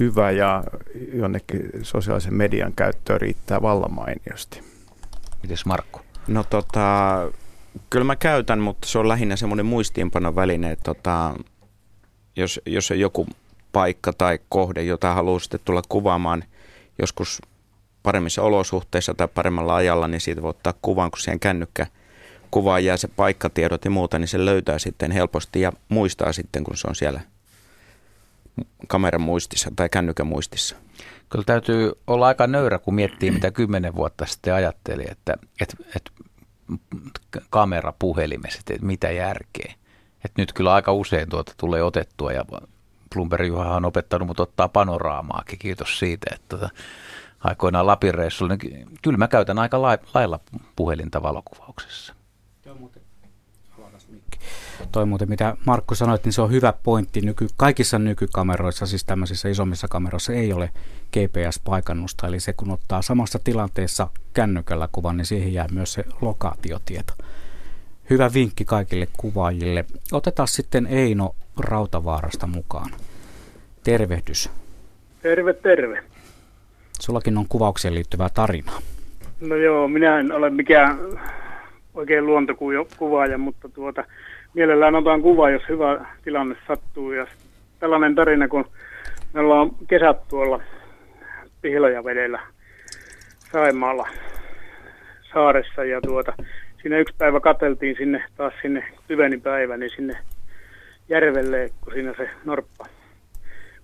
hyvä 0.00 0.30
ja 0.30 0.64
jonnekin 1.12 1.70
sosiaalisen 1.82 2.34
median 2.34 2.72
käyttöön 2.72 3.20
riittää 3.20 3.62
vallan 3.62 3.94
mainiosti. 3.94 4.60
Mites 5.42 5.66
Markku? 5.66 6.00
No 6.28 6.44
tota, 6.44 7.18
kyllä 7.90 8.04
mä 8.04 8.16
käytän, 8.16 8.58
mutta 8.58 8.88
se 8.88 8.98
on 8.98 9.08
lähinnä 9.08 9.36
semmoinen 9.36 9.66
muistiinpanon 9.66 10.36
väline, 10.36 10.70
että 10.70 10.84
tota, 10.84 11.34
jos, 12.36 12.60
jos 12.66 12.90
on 12.90 13.00
joku 13.00 13.26
paikka 13.72 14.12
tai 14.12 14.38
kohde, 14.48 14.82
jota 14.82 15.14
haluaa 15.14 15.38
sitten 15.38 15.60
tulla 15.64 15.82
kuvaamaan 15.88 16.44
joskus 16.98 17.42
paremmissa 18.02 18.42
olosuhteissa 18.42 19.14
tai 19.14 19.28
paremmalla 19.34 19.74
ajalla, 19.74 20.08
niin 20.08 20.20
siitä 20.20 20.42
voi 20.42 20.50
ottaa 20.50 20.74
kuvan, 20.82 21.10
kun 21.10 21.20
siihen 21.20 21.40
kännykkä 21.40 21.86
kuvaan 22.50 22.84
jää 22.84 22.96
se 22.96 23.08
paikkatiedot 23.08 23.84
ja 23.84 23.90
muuta, 23.90 24.18
niin 24.18 24.28
se 24.28 24.44
löytää 24.44 24.78
sitten 24.78 25.10
helposti 25.10 25.60
ja 25.60 25.72
muistaa 25.88 26.32
sitten, 26.32 26.64
kun 26.64 26.76
se 26.76 26.88
on 26.88 26.94
siellä 26.94 27.20
kameran 28.88 29.20
muistissa 29.20 29.70
tai 29.76 29.88
kännykän 29.88 30.26
muistissa. 30.26 30.76
Kyllä 31.30 31.44
täytyy 31.44 31.92
olla 32.06 32.26
aika 32.26 32.46
nöyrä, 32.46 32.78
kun 32.78 32.94
miettii, 32.94 33.30
mitä 33.30 33.50
kymmenen 33.50 33.94
vuotta 33.94 34.26
sitten 34.26 34.54
ajatteli, 34.54 35.04
että, 35.10 35.34
että, 35.60 35.76
että 35.96 36.10
kamera 37.50 37.92
puhelimessa, 37.98 38.58
että 38.60 38.86
mitä 38.86 39.10
järkeä. 39.10 39.74
Että 40.24 40.42
nyt 40.42 40.52
kyllä 40.52 40.74
aika 40.74 40.92
usein 40.92 41.28
tuota 41.28 41.52
tulee 41.56 41.82
otettua 41.82 42.32
ja 42.32 42.44
Bloomberg 43.14 43.46
Juha 43.46 43.76
on 43.76 43.84
opettanut 43.84 44.28
mut 44.28 44.40
ottaa 44.40 44.68
panoraamaakin, 44.68 45.58
kiitos 45.58 45.98
siitä, 45.98 46.26
että 46.34 46.56
tota, 46.56 46.70
aikoinaan 47.40 47.86
Lapin 47.86 48.14
reissulla, 48.14 48.56
niin 48.56 48.88
kyllä 49.02 49.18
mä 49.18 49.28
käytän 49.28 49.58
aika 49.58 49.82
lai- 49.82 49.98
lailla 50.14 50.40
puhelinta 50.76 51.22
valokuvauksessa. 51.22 52.17
Toi 54.92 55.06
muuten, 55.06 55.28
mitä 55.28 55.56
Markku 55.66 55.94
sanoi, 55.94 56.18
niin 56.24 56.32
se 56.32 56.42
on 56.42 56.50
hyvä 56.50 56.72
pointti. 56.82 57.20
Nyky, 57.20 57.46
kaikissa 57.56 57.98
nykykameroissa, 57.98 58.86
siis 58.86 59.04
tämmöisissä 59.04 59.48
isommissa 59.48 59.88
kameroissa, 59.88 60.32
ei 60.32 60.52
ole 60.52 60.70
GPS-paikannusta. 61.12 62.26
Eli 62.26 62.40
se, 62.40 62.52
kun 62.52 62.70
ottaa 62.70 63.02
samassa 63.02 63.38
tilanteessa 63.44 64.08
kännykällä 64.34 64.88
kuvan, 64.92 65.16
niin 65.16 65.26
siihen 65.26 65.52
jää 65.52 65.66
myös 65.72 65.92
se 65.92 66.04
lokaatiotieto. 66.20 67.12
Hyvä 68.10 68.30
vinkki 68.34 68.64
kaikille 68.64 69.08
kuvaajille. 69.16 69.84
Otetaan 70.12 70.48
sitten 70.48 70.86
Eino 70.86 71.34
Rautavaarasta 71.58 72.46
mukaan. 72.46 72.90
Tervehdys. 73.84 74.50
Terve, 75.22 75.52
terve. 75.52 76.04
Sullakin 77.00 77.38
on 77.38 77.46
kuvaukseen 77.48 77.94
liittyvää 77.94 78.28
tarinaa. 78.34 78.78
No 79.40 79.56
joo, 79.56 79.88
minä 79.88 80.20
en 80.20 80.32
ole 80.32 80.50
mikään 80.50 80.98
oikein 81.94 82.26
luontokuvaaja, 82.26 83.38
mutta 83.38 83.68
tuota, 83.68 84.04
mielellään 84.54 84.94
otan 84.94 85.22
kuva, 85.22 85.50
jos 85.50 85.62
hyvä 85.68 86.06
tilanne 86.24 86.56
sattuu. 86.66 87.12
Ja 87.12 87.26
tällainen 87.80 88.14
tarina, 88.14 88.48
kun 88.48 88.64
me 89.32 89.40
ollaan 89.40 89.70
kesät 89.88 90.28
tuolla 90.28 90.60
Pihlajavedellä 91.62 92.40
Saimaalla 93.52 94.08
saaressa 95.32 95.84
ja 95.84 96.00
tuota, 96.00 96.32
siinä 96.82 96.98
yksi 96.98 97.14
päivä 97.18 97.40
kateltiin 97.40 97.96
sinne 97.96 98.24
taas 98.36 98.54
sinne 98.62 98.84
tyveni 99.08 99.38
päivä, 99.38 99.76
niin 99.76 99.90
sinne 99.96 100.18
järvelle, 101.08 101.70
kun 101.80 101.92
siinä 101.92 102.14
se 102.16 102.30
norppa 102.44 102.86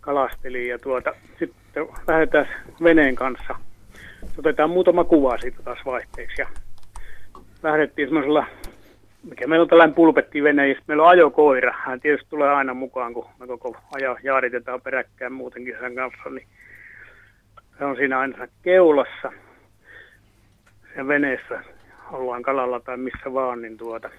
kalasteli 0.01 0.69
ja 0.69 0.79
tuota, 0.79 1.15
sitten 1.39 1.87
lähdetään 2.09 2.49
veneen 2.83 3.15
kanssa. 3.15 3.55
Otetaan 4.39 4.71
muutama 4.71 5.05
kuva 5.05 5.39
siitä 5.39 5.63
taas 5.63 5.79
vaihteeksi 5.87 6.43
ja 6.43 6.49
lähdettiin 7.63 8.09
semmoisella, 8.09 8.47
mikä 9.29 9.47
meillä 9.47 9.63
on 9.63 9.69
tällainen 9.69 9.95
pulpetti 9.95 10.43
vene, 10.43 10.69
ja 10.69 10.75
meillä 10.87 11.03
on 11.03 11.09
ajokoira. 11.09 11.75
Hän 11.79 12.01
tietysti 12.01 12.31
tulee 12.31 12.49
aina 12.49 12.75
mukaan, 12.75 13.15
kun 13.15 13.27
me 13.41 13.47
koko 13.47 13.77
aja 13.95 14.17
jaaritetaan 14.23 14.81
peräkkäin 14.81 15.33
muutenkin 15.33 15.77
sen 15.81 15.95
kanssa, 15.95 16.31
niin 16.31 16.47
se 17.79 17.85
on 17.85 17.97
siinä 17.97 18.19
aina 18.19 18.49
keulassa 18.63 19.33
ja 20.97 21.07
veneessä 21.07 21.63
ollaan 22.13 22.43
kalalla 22.43 22.81
tai 22.81 22.97
missä 22.97 23.33
vaan, 23.35 23.63
niin 23.63 23.77
tuota. 23.77 24.11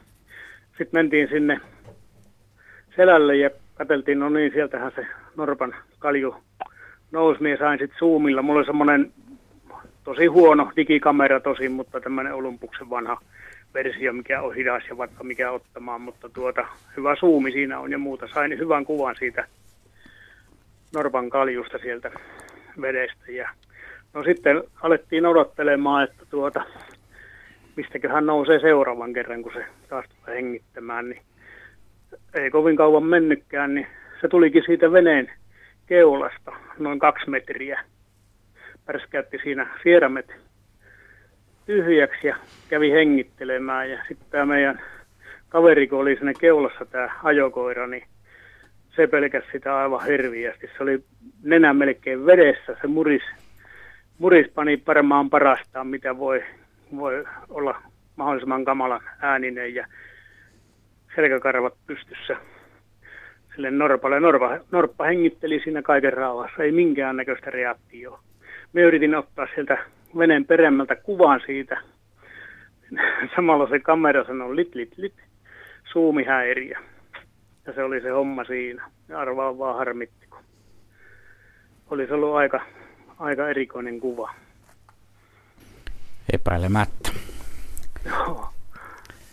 Sitten 0.68 0.90
mentiin 0.94 1.28
sinne 1.28 1.60
selälle 2.96 3.36
ja 3.36 3.50
katseltiin, 3.76 4.20
no 4.20 4.30
niin, 4.30 4.52
sieltähän 4.52 4.92
se 4.96 5.08
Norpan 5.36 5.76
kalju 6.00 6.36
nousi, 7.12 7.44
niin 7.44 7.58
sain 7.58 7.80
sitten 7.80 8.00
Zoomilla. 8.00 8.42
Mulla 8.42 8.60
oli 8.60 8.66
semmoinen 8.66 9.12
tosi 10.04 10.26
huono 10.26 10.72
digikamera 10.76 11.40
tosi, 11.40 11.70
mutta 11.70 12.02
tämmöinen 12.02 12.34
Olympuksen 12.34 12.90
vanha 12.90 13.18
versio, 13.76 14.14
mikä 14.14 14.42
on 14.42 14.56
hidas 14.56 14.84
ja 14.90 14.98
vaikka 14.98 15.24
mikä 15.24 15.52
ottamaan, 15.52 16.02
mutta 16.02 16.30
tuota, 16.30 16.68
hyvä 16.98 17.16
suumi 17.16 17.52
siinä 17.52 17.80
on 17.80 17.92
ja 17.92 17.98
muuta. 17.98 18.28
Sain 18.28 18.60
hyvän 18.60 18.86
kuvan 18.86 19.16
siitä 19.16 19.48
Norpan 20.94 21.30
kaljusta 21.30 21.78
sieltä 21.78 22.12
vedestä 22.82 23.32
ja 23.32 23.50
no 24.14 24.24
sitten 24.24 24.64
alettiin 24.82 25.26
odottelemaan, 25.26 26.04
että 26.04 26.26
tuota, 26.30 26.64
mistäköhän 27.76 28.26
nousee 28.26 28.60
seuraavan 28.60 29.14
kerran, 29.14 29.42
kun 29.42 29.54
se 29.54 29.66
taas 29.90 30.06
tulee 30.10 30.38
hengittämään, 30.38 31.10
niin 31.10 31.22
ei 32.34 32.52
kovin 32.52 32.76
kauan 32.76 33.04
mennytkään, 33.04 33.76
niin 33.76 33.88
se 34.22 34.28
tulikin 34.28 34.64
siitä 34.66 34.92
veneen 34.92 35.32
keulasta 35.86 36.52
noin 36.80 37.00
kaksi 37.00 37.30
metriä. 37.30 37.82
Pärskäytti 38.86 39.38
siinä 39.44 39.68
sieramet 39.84 40.45
tyhjäksi 41.66 42.28
ja 42.28 42.36
kävi 42.70 42.92
hengittelemään. 42.92 43.90
Ja 43.90 44.00
sitten 44.08 44.28
tämä 44.30 44.46
meidän 44.46 44.82
kaveri, 45.50 45.88
kun 45.88 46.00
oli 46.00 46.16
siinä 46.16 46.34
keulassa 46.40 46.86
tämä 46.86 47.10
ajokoira, 47.24 47.88
niin 47.88 48.04
se 48.96 49.08
pelkäsi 49.08 49.48
sitä 49.52 49.78
aivan 49.78 50.06
hirviästi. 50.06 50.70
Se 50.78 50.84
oli 50.84 51.04
nenä 51.44 51.74
melkein 51.74 52.26
vedessä, 52.26 52.78
se 52.82 52.88
muris, 52.88 53.24
muris 54.18 54.52
pani 54.56 54.84
varmaan 54.88 55.30
parastaan, 55.30 55.88
mitä 55.88 56.18
voi, 56.18 56.44
voi 56.96 57.24
olla 57.50 57.82
mahdollisimman 58.16 58.66
kamalan 58.66 59.02
ääninen 59.22 59.76
ja 59.76 59.88
selkäkarvat 61.16 61.74
pystyssä 61.88 62.38
sille 63.56 63.72
Norpalle. 63.72 64.20
Norpa, 64.20 64.60
Norppa 64.72 65.04
hengitteli 65.06 65.62
siinä 65.64 65.82
kaiken 65.82 66.14
rauhassa, 66.14 66.64
ei 66.64 66.72
minkään 66.72 67.18
näköistä 67.18 67.52
reaktioa. 67.52 68.20
Me 68.74 68.82
yritin 68.82 69.16
ottaa 69.16 69.48
sieltä 69.56 69.78
veneen 70.18 70.46
peremmältä 70.46 70.96
kuvan 70.96 71.42
siitä. 71.46 71.82
Samalla 73.36 73.70
se 73.70 73.80
kamera 73.80 74.24
sanoi 74.24 74.56
lit, 74.56 74.76
lit, 74.76 74.98
lit, 74.98 75.14
zoomihäiriö. 75.94 76.76
Ja 77.66 77.74
se 77.74 77.84
oli 77.84 78.02
se 78.02 78.10
homma 78.10 78.44
siinä. 78.44 78.90
Ja 79.10 79.20
arvaa 79.20 79.58
vaan 79.58 79.78
harmitti, 79.78 80.28
kun 80.30 80.40
olisi 81.90 82.14
ollut 82.14 82.36
aika, 82.36 82.62
aika 83.20 83.50
erikoinen 83.50 84.00
kuva. 84.00 84.34
Epäilemättä. 86.34 87.12
Joo. 88.06 88.50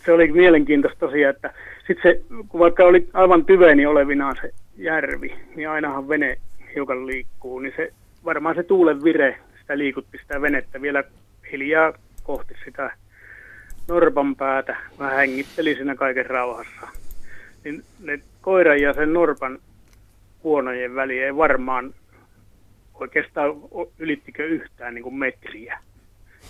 Se 0.05 0.11
oli 0.11 0.31
mielenkiintoista 0.31 0.99
tosiaan, 0.99 1.35
että 1.35 1.53
sitten 1.87 2.11
se, 2.11 2.21
kun 2.49 2.59
vaikka 2.59 2.83
oli 2.83 3.09
aivan 3.13 3.45
tyveni 3.45 3.85
olevinaan 3.85 4.35
se 4.41 4.53
järvi, 4.77 5.35
niin 5.55 5.69
ainahan 5.69 6.09
vene 6.09 6.37
hiukan 6.75 7.07
liikkuu, 7.07 7.59
niin 7.59 7.73
se 7.75 7.93
varmaan 8.25 8.55
se 8.55 8.63
tuulen 8.63 9.03
vire, 9.03 9.37
sitä 9.63 9.77
liikutti 9.77 10.17
sitä 10.17 10.41
venettä 10.41 10.81
vielä 10.81 11.03
hiljaa 11.51 11.93
kohti 12.23 12.53
sitä 12.65 12.91
norpan 13.87 14.35
päätä. 14.35 14.77
Mä 14.99 15.09
hengittelin 15.09 15.75
siinä 15.75 15.95
kaiken 15.95 16.25
rauhassa. 16.25 16.87
Niin 17.63 17.83
ne 17.99 18.19
koiran 18.41 18.81
ja 18.81 18.93
sen 18.93 19.13
norpan 19.13 19.59
huonojen 20.43 20.95
väli 20.95 21.19
ei 21.19 21.35
varmaan 21.35 21.93
oikeastaan 22.93 23.49
ylittikö 23.99 24.45
yhtään 24.45 24.93
niin 24.93 25.03
kuin 25.03 25.15
metriä. 25.15 25.79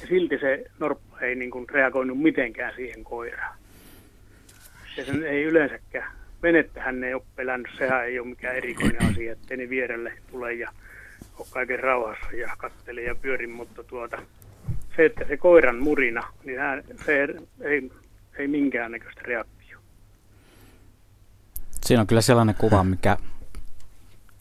Ja 0.01 0.07
silti 0.07 0.37
se 0.37 0.65
norppa 0.79 1.19
ei 1.19 1.35
niin 1.35 1.51
kuin 1.51 1.69
reagoinut 1.69 2.21
mitenkään 2.21 2.73
siihen 2.75 3.03
koiraan. 3.03 3.57
Ja 4.97 5.05
sen 5.05 5.23
ei 5.25 5.43
yleensäkään, 5.43 6.11
venettähän 6.43 7.03
ei 7.03 7.13
ole 7.13 7.23
pelännyt, 7.35 7.71
sehän 7.77 8.05
ei 8.05 8.19
ole 8.19 8.27
mikään 8.27 8.55
erikoinen 8.55 9.09
asia, 9.11 9.31
että 9.31 9.57
ne 9.57 9.69
vierelle 9.69 10.13
tulee 10.31 10.53
ja 10.53 10.71
kaiken 11.49 11.79
rauhassa 11.79 12.35
ja 12.35 12.55
kattele 12.57 13.01
ja 13.01 13.15
pyörin, 13.15 13.51
mutta 13.51 13.83
tuota, 13.83 14.17
se, 14.95 15.05
että 15.05 15.25
se 15.27 15.37
koiran 15.37 15.79
murina, 15.79 16.27
niin 16.43 16.59
hän, 16.59 16.83
se 17.05 17.27
ei, 17.61 17.91
ei 18.37 18.47
minkäännäköistä 18.47 19.21
reaktio. 19.23 19.79
Siinä 21.85 22.01
on 22.01 22.07
kyllä 22.07 22.21
sellainen 22.21 22.55
kuva, 22.55 22.83
mikä 22.83 23.17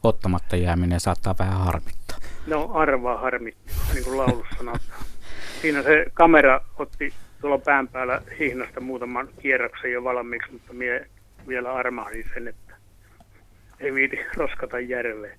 ottamatta 0.02 0.56
jääminen 0.56 1.00
saattaa 1.00 1.34
vähän 1.38 1.58
harmittaa. 1.58 2.18
No 2.46 2.70
arvaa 2.72 3.18
harmittaa, 3.18 3.94
niin 3.94 4.04
kuin 4.04 4.18
laulussa 4.18 4.56
sanotaan. 4.58 5.04
Siinä 5.62 5.82
se 5.82 6.06
kamera 6.14 6.60
otti 6.78 7.12
tuolla 7.40 7.58
pään 7.58 7.88
päällä 7.88 8.22
hihnasta 8.38 8.80
muutaman 8.80 9.28
kierroksen 9.42 9.92
jo 9.92 10.04
valmiiksi, 10.04 10.52
mutta 10.52 10.72
mie 10.72 11.06
vielä 11.48 11.74
armahdin 11.74 12.24
sen, 12.34 12.48
että 12.48 12.74
ei 13.80 13.94
viiti 13.94 14.20
roskata 14.36 14.80
järveen 14.80 15.38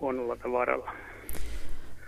huonolla 0.00 0.36
tavaralla. 0.36 0.92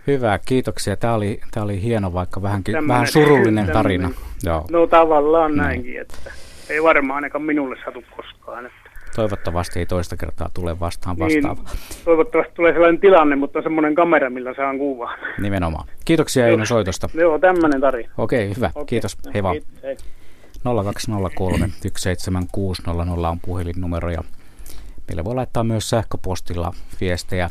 Hyvä, 0.07 0.39
kiitoksia. 0.45 0.97
Tämä 0.97 1.13
oli, 1.13 1.39
tämä 1.51 1.63
oli 1.63 1.81
hieno, 1.81 2.13
vaikka 2.13 2.41
vähänkin, 2.41 2.73
tämmönen, 2.73 2.93
vähän 2.93 3.07
surullinen 3.07 3.67
tarina. 3.71 4.11
Joo. 4.43 4.65
No 4.71 4.87
tavallaan 4.87 5.55
no. 5.55 5.63
näinkin, 5.63 6.01
että 6.01 6.31
ei 6.69 6.83
varmaan 6.83 7.15
ainakaan 7.15 7.41
minulle 7.41 7.75
satu 7.85 8.03
koskaan. 8.15 8.65
Että 8.65 8.87
Toivottavasti 9.15 9.79
ei 9.79 9.85
toista 9.85 10.17
kertaa 10.17 10.49
tule 10.53 10.79
vastaan 10.79 11.19
vastaava. 11.19 11.63
Niin, 11.63 12.03
toivottavasti 12.05 12.53
tulee 12.55 12.73
sellainen 12.73 13.01
tilanne, 13.01 13.35
mutta 13.35 13.61
semmoinen 13.61 13.95
kamera, 13.95 14.29
millä 14.29 14.53
saan 14.53 14.77
kuvaa. 14.77 15.17
Nimenomaan. 15.41 15.87
Kiitoksia 16.05 16.47
Eino 16.47 16.65
soitosta. 16.65 17.09
Joo, 17.13 17.39
tämmöinen 17.39 17.81
tarina. 17.81 18.09
Okei, 18.17 18.53
hyvä. 18.55 18.69
Okay. 18.75 18.85
Kiitos. 18.85 19.17
Hei 19.33 19.43
vaan. 19.43 19.55
0203 20.63 21.69
17600 21.97 23.29
on 23.29 23.39
puhelinnumero 23.45 24.09
ja 24.09 24.23
meillä 25.07 25.23
voi 25.23 25.35
laittaa 25.35 25.63
myös 25.63 25.89
sähköpostilla 25.89 26.71
viestejä, 27.01 27.49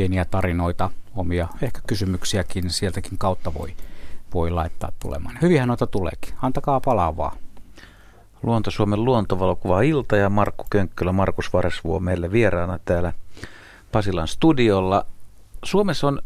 pieniä 0.00 0.24
tarinoita, 0.24 0.90
omia 1.16 1.48
ehkä 1.62 1.80
kysymyksiäkin 1.86 2.70
sieltäkin 2.70 3.18
kautta 3.18 3.54
voi, 3.54 3.74
voi 4.34 4.50
laittaa 4.50 4.92
tulemaan. 5.02 5.38
Hyvihän 5.42 5.68
noita 5.68 5.86
tuleekin. 5.86 6.34
Antakaa 6.42 6.80
palaa 6.80 7.16
vaan. 7.16 7.36
Luonto 8.42 8.70
Suomen 8.70 9.04
luontovalokuva 9.04 9.82
ilta 9.82 10.16
ja 10.16 10.30
Markku 10.30 10.66
Könkkölä, 10.70 11.12
Markus 11.12 11.52
Varesvuo 11.52 12.00
meille 12.00 12.32
vieraana 12.32 12.78
täällä 12.84 13.12
Pasilan 13.92 14.28
studiolla. 14.28 15.06
Suomessa 15.64 16.08
on 16.08 16.22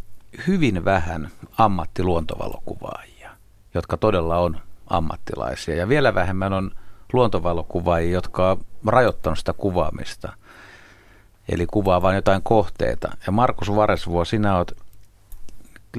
hyvin 0.47 0.85
vähän 0.85 1.31
ammattiluontovalokuvaajia, 1.59 3.31
jotka 3.75 3.97
todella 3.97 4.39
on 4.39 4.61
ammattilaisia. 4.87 5.75
Ja 5.75 5.89
vielä 5.89 6.15
vähemmän 6.15 6.53
on 6.53 6.71
luontovalokuvaajia, 7.13 8.13
jotka 8.13 8.51
on 8.51 8.59
rajoittanut 8.87 9.39
sitä 9.39 9.53
kuvaamista. 9.53 10.33
Eli 11.49 11.67
kuvaa 11.67 12.03
vain 12.03 12.15
jotain 12.15 12.43
kohteita. 12.43 13.17
Ja 13.27 13.33
Markus 13.33 13.77
Varesvuo, 13.77 14.25
sinä 14.25 14.57
olet, 14.57 14.77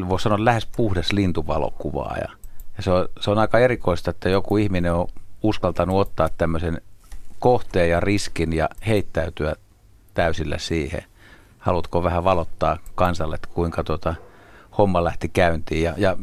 voisi 0.10 0.24
sanoa, 0.24 0.46
lähes 0.46 0.66
puhdas 0.76 1.12
lintuvalokuvaaja. 1.12 2.30
Ja 2.78 2.84
se 2.84 2.92
on, 2.92 3.08
se 3.20 3.32
on 3.32 3.38
aika 3.38 3.60
erikoista, 3.60 4.12
että 4.12 4.30
joku 4.30 4.58
ihminen 4.58 4.94
on 4.94 5.08
uskaltanut 5.44 6.00
ottaa 6.00 6.30
tämmöisen 6.38 6.82
kohteen 7.40 7.90
ja 7.90 8.00
riskin 8.00 8.54
ja 8.54 8.70
heittäytyä 8.88 9.56
täysillä 10.14 10.58
siihen. 10.58 11.04
Haluatko 11.60 12.04
vähän 12.04 12.24
valottaa 12.24 12.78
kansalle, 12.96 13.36
että 13.36 13.50
kuinka 13.54 13.84
tuota 13.84 14.16
homma 14.78 15.04
lähti 15.04 15.30
käyntiin 15.30 15.84
ja, 15.84 15.94
ja 15.98 16.18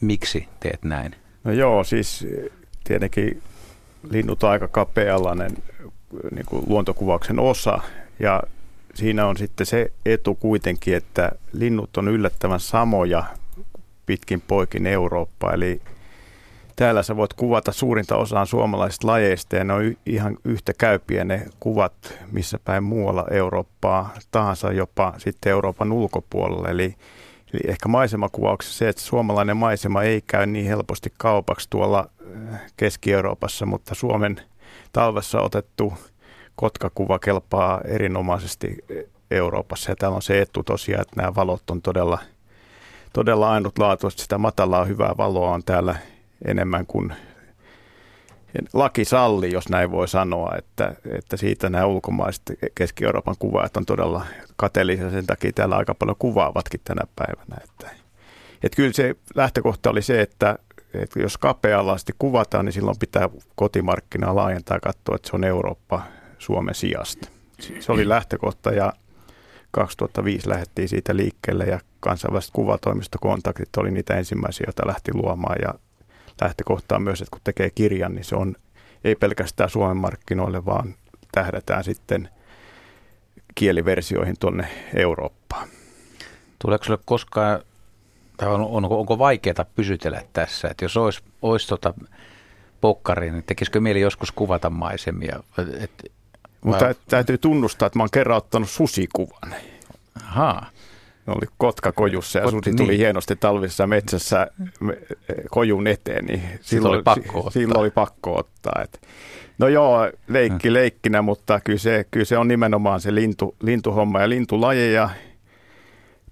miksi 0.00 0.48
teet 0.60 0.84
näin? 0.84 1.14
No 1.44 1.52
joo, 1.52 1.84
siis 1.84 2.26
tietenkin 2.84 3.42
linnut 4.10 4.42
on 4.42 4.50
aika 4.50 4.68
kapea-alainen 4.68 5.50
niin 6.30 6.46
kuin 6.46 6.64
luontokuvauksen 6.68 7.38
osa 7.38 7.80
ja 8.20 8.42
siinä 8.94 9.26
on 9.26 9.36
sitten 9.36 9.66
se 9.66 9.92
etu 10.06 10.34
kuitenkin, 10.34 10.96
että 10.96 11.32
linnut 11.52 11.96
on 11.96 12.08
yllättävän 12.08 12.60
samoja 12.60 13.24
pitkin 14.06 14.40
poikin 14.40 14.86
Eurooppaa, 14.86 15.52
eli 15.52 15.80
täällä 16.76 17.02
sä 17.02 17.16
voit 17.16 17.32
kuvata 17.32 17.72
suurinta 17.72 18.16
osaa 18.16 18.46
suomalaisista 18.46 19.06
lajeista 19.06 19.56
ja 19.56 19.64
ne 19.64 19.72
on 19.72 19.82
ihan 20.06 20.36
yhtä 20.44 20.72
käypiä 20.78 21.24
ne 21.24 21.46
kuvat 21.60 22.18
missä 22.32 22.58
päin 22.64 22.82
muualla 22.82 23.26
Eurooppaa 23.30 24.14
tahansa 24.30 24.72
jopa 24.72 25.14
sitten 25.18 25.50
Euroopan 25.50 25.92
ulkopuolella. 25.92 26.68
Eli, 26.68 26.94
eli 27.52 27.60
ehkä 27.66 27.88
maisemakuvauksessa 27.88 28.78
se, 28.78 28.88
että 28.88 29.02
suomalainen 29.02 29.56
maisema 29.56 30.02
ei 30.02 30.22
käy 30.26 30.46
niin 30.46 30.66
helposti 30.66 31.12
kaupaksi 31.18 31.70
tuolla 31.70 32.10
Keski-Euroopassa, 32.76 33.66
mutta 33.66 33.94
Suomen 33.94 34.40
talvessa 34.92 35.40
otettu 35.40 35.92
kotkakuva 36.58 37.18
kelpaa 37.18 37.80
erinomaisesti 37.84 38.76
Euroopassa. 39.30 39.90
Ja 39.90 39.96
täällä 39.96 40.16
on 40.16 40.22
se 40.22 40.40
etu 40.40 40.62
tosiaan, 40.62 41.02
että 41.02 41.16
nämä 41.16 41.34
valot 41.34 41.70
on 41.70 41.82
todella, 41.82 42.18
todella 43.12 43.50
ainutlaatuista. 43.50 44.22
Sitä 44.22 44.38
matalaa 44.38 44.84
hyvää 44.84 45.14
valoa 45.18 45.50
on 45.50 45.64
täällä 45.64 45.96
enemmän 46.44 46.86
kuin 46.86 47.12
laki 48.72 49.04
salli, 49.04 49.52
jos 49.52 49.68
näin 49.68 49.90
voi 49.90 50.08
sanoa, 50.08 50.54
että, 50.58 50.94
että 51.18 51.36
siitä 51.36 51.70
nämä 51.70 51.86
ulkomaiset 51.86 52.42
Keski-Euroopan 52.74 53.34
kuvaajat 53.38 53.76
on 53.76 53.86
todella 53.86 54.26
kateellisia, 54.56 55.10
sen 55.10 55.26
takia 55.26 55.52
täällä 55.54 55.76
aika 55.76 55.94
paljon 55.94 56.16
kuvaavatkin 56.18 56.80
tänä 56.84 57.02
päivänä. 57.16 57.56
Että, 57.64 57.90
että 58.62 58.76
kyllä 58.76 58.92
se 58.92 59.14
lähtökohta 59.34 59.90
oli 59.90 60.02
se, 60.02 60.20
että, 60.20 60.58
että 60.94 61.20
jos 61.20 61.38
kapea-alaisesti 61.38 62.12
kuvataan, 62.18 62.64
niin 62.64 62.72
silloin 62.72 62.98
pitää 62.98 63.28
kotimarkkinaa 63.56 64.36
laajentaa 64.36 64.76
ja 64.76 64.80
katsoa, 64.80 65.16
että 65.16 65.30
se 65.30 65.36
on 65.36 65.44
Eurooppa 65.44 66.02
Suomen 66.38 66.74
sijasta. 66.74 67.28
Se 67.80 67.92
oli 67.92 68.08
lähtökohta 68.08 68.70
ja 68.70 68.92
2005 69.70 70.48
lähdettiin 70.48 70.88
siitä 70.88 71.16
liikkeelle 71.16 71.64
ja 71.64 71.80
kansainväliset 72.00 72.50
kuvatoimistokontaktit 72.52 73.76
oli 73.76 73.90
niitä 73.90 74.14
ensimmäisiä, 74.14 74.64
joita 74.66 74.86
lähti 74.86 75.14
luomaan 75.14 75.56
ja 75.62 75.74
lähtökohtaa 76.40 76.98
myös, 76.98 77.22
että 77.22 77.30
kun 77.30 77.40
tekee 77.44 77.70
kirjan, 77.70 78.14
niin 78.14 78.24
se 78.24 78.36
on 78.36 78.54
ei 79.04 79.14
pelkästään 79.14 79.70
Suomen 79.70 79.96
markkinoille, 79.96 80.64
vaan 80.64 80.94
tähdätään 81.32 81.84
sitten 81.84 82.28
kieliversioihin 83.54 84.36
tuonne 84.40 84.68
Eurooppaan. 84.94 85.68
Tuleeko 86.58 86.84
sinulle 86.84 87.02
koskaan, 87.06 87.62
tai 88.36 88.48
on, 88.48 88.60
onko, 88.60 89.00
onko 89.00 89.18
vaikeaa 89.18 89.64
pysytellä 89.74 90.22
tässä, 90.32 90.68
että 90.68 90.84
jos 90.84 90.96
olisi, 90.96 91.20
olisi 91.42 91.68
tota 91.68 91.94
pokkari, 92.80 93.30
niin 93.30 93.44
tekisikö 93.44 93.80
mieli 93.80 94.00
joskus 94.00 94.32
kuvata 94.32 94.70
maisemia? 94.70 95.40
Et, 95.80 96.12
Mutta 96.64 96.84
vai... 96.84 96.94
täytyy 97.08 97.38
tunnustaa, 97.38 97.86
että 97.86 97.98
mä 97.98 98.02
oon 98.02 98.10
kerran 98.12 98.36
ottanut 98.36 98.70
susikuvan. 98.70 99.54
Ahaa. 100.22 100.70
Ne 101.26 101.32
oli 101.32 101.46
kotka 101.58 101.92
kojussa 101.92 102.38
ja 102.38 102.44
Kot, 102.44 102.50
susi 102.50 102.76
tuli 102.76 102.88
niin. 102.88 102.98
hienosti 102.98 103.36
talvisessa 103.36 103.86
metsässä 103.86 104.46
kojun 105.50 105.86
eteen, 105.86 106.24
niin 106.24 106.42
silloin, 106.60 106.94
oli 106.94 107.02
pakko 107.02 107.38
ottaa. 107.38 107.50
silloin 107.50 107.80
oli 107.80 107.90
pakko 107.90 108.38
ottaa. 108.38 108.82
Et, 108.84 109.00
no 109.58 109.68
joo, 109.68 110.10
leikki 110.28 110.72
leikkinä, 110.72 111.22
mutta 111.22 111.60
kyllä 111.60 111.78
se, 111.78 112.06
kyllä 112.10 112.24
se 112.24 112.38
on 112.38 112.48
nimenomaan 112.48 113.00
se 113.00 113.14
lintu, 113.14 113.56
lintuhomma 113.62 114.20
ja 114.20 114.28
lintulajeja 114.28 115.10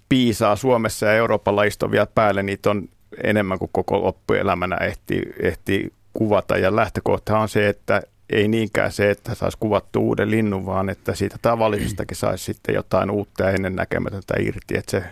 piisaa 0.09 0.55
Suomessa 0.55 1.05
ja 1.05 1.13
Euroopan 1.13 1.55
lajista 1.55 1.91
vielä 1.91 2.07
päälle, 2.15 2.43
niitä 2.43 2.69
on 2.69 2.89
enemmän 3.23 3.59
kuin 3.59 3.69
koko 3.71 4.01
loppuelämänä 4.01 4.75
ehti, 4.75 5.21
ehti 5.39 5.93
kuvata 6.13 6.57
ja 6.57 6.75
lähtökohta 6.75 7.39
on 7.39 7.49
se, 7.49 7.69
että 7.69 8.01
ei 8.29 8.47
niinkään 8.47 8.91
se, 8.91 9.11
että 9.11 9.35
saisi 9.35 9.57
kuvattu 9.59 9.99
uuden 9.99 10.31
linnun, 10.31 10.65
vaan 10.65 10.89
että 10.89 11.15
siitä 11.15 11.35
tavallisestakin 11.41 12.17
saisi 12.17 12.43
sitten 12.43 12.75
jotain 12.75 13.11
uutta 13.11 13.43
ja 13.43 13.49
ennen 13.49 13.75
näkemätöntä 13.75 14.33
irti. 14.39 14.77
Että 14.77 14.91
se 14.91 15.03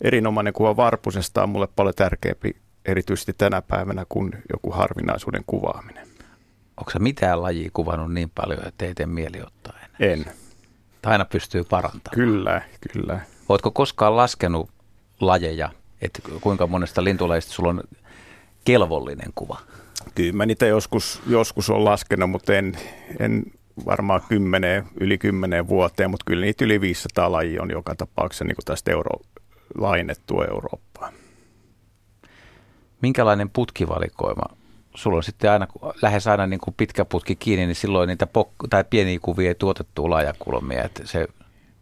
erinomainen 0.00 0.52
kuva 0.52 0.76
Varpusesta 0.76 1.42
on 1.42 1.48
mulle 1.48 1.68
paljon 1.76 1.94
tärkeämpi 1.94 2.56
erityisesti 2.84 3.34
tänä 3.38 3.62
päivänä 3.62 4.06
kuin 4.08 4.30
joku 4.52 4.70
harvinaisuuden 4.70 5.42
kuvaaminen. 5.46 6.08
Onko 6.76 6.90
se 6.90 6.98
mitään 6.98 7.42
lajia 7.42 7.70
kuvannut 7.72 8.14
niin 8.14 8.30
paljon, 8.34 8.66
että 8.66 8.84
ei 8.84 8.94
tee 8.94 9.06
mieli 9.06 9.42
ottaa 9.42 9.78
enää? 9.78 10.12
En. 10.12 10.24
Tai 11.02 11.12
aina 11.12 11.24
pystyy 11.24 11.64
parantamaan. 11.64 12.14
Kyllä, 12.14 12.62
kyllä. 12.92 13.20
Oletko 13.48 13.70
koskaan 13.70 14.16
laskenut 14.16 14.70
lajeja, 15.20 15.70
että 16.02 16.22
kuinka 16.40 16.66
monesta 16.66 17.04
lintulajista 17.04 17.52
sulla 17.52 17.68
on 17.68 17.80
kelvollinen 18.64 19.32
kuva? 19.34 19.60
Kyllä 20.14 20.32
mä 20.32 20.46
niitä 20.46 20.66
joskus, 20.66 21.22
joskus 21.26 21.70
on 21.70 21.84
laskenut, 21.84 22.30
mutta 22.30 22.54
en, 22.54 22.78
en 23.18 23.42
varmaan 23.86 24.20
kymmeneen, 24.28 24.84
yli 25.00 25.18
kymmeneen 25.18 25.68
vuoteen, 25.68 26.10
mutta 26.10 26.24
kyllä 26.26 26.44
niitä 26.44 26.64
yli 26.64 26.80
500 26.80 27.32
lajia 27.32 27.62
on 27.62 27.70
joka 27.70 27.94
tapauksessa 27.94 28.44
niin 28.44 28.56
kuin 28.56 28.64
tästä 28.64 28.90
euro, 28.90 29.10
lainettua 29.78 30.44
Eurooppaan. 30.44 31.12
Minkälainen 33.02 33.50
putkivalikoima? 33.50 34.56
Sulla 34.94 35.16
on 35.16 35.22
sitten 35.22 35.50
aina, 35.50 35.66
lähes 36.02 36.26
aina 36.26 36.46
niin 36.46 36.60
kuin 36.60 36.74
pitkä 36.76 37.04
putki 37.04 37.36
kiinni, 37.36 37.66
niin 37.66 37.74
silloin 37.74 38.08
niitä 38.08 38.26
pok- 38.38 38.68
tai 38.70 38.84
pieniä 38.90 39.18
kuvia 39.22 39.48
ei 39.48 39.54
tuotettu 39.54 40.10
laajakulmia. 40.10 40.84
Että 40.84 41.06
se, 41.06 41.28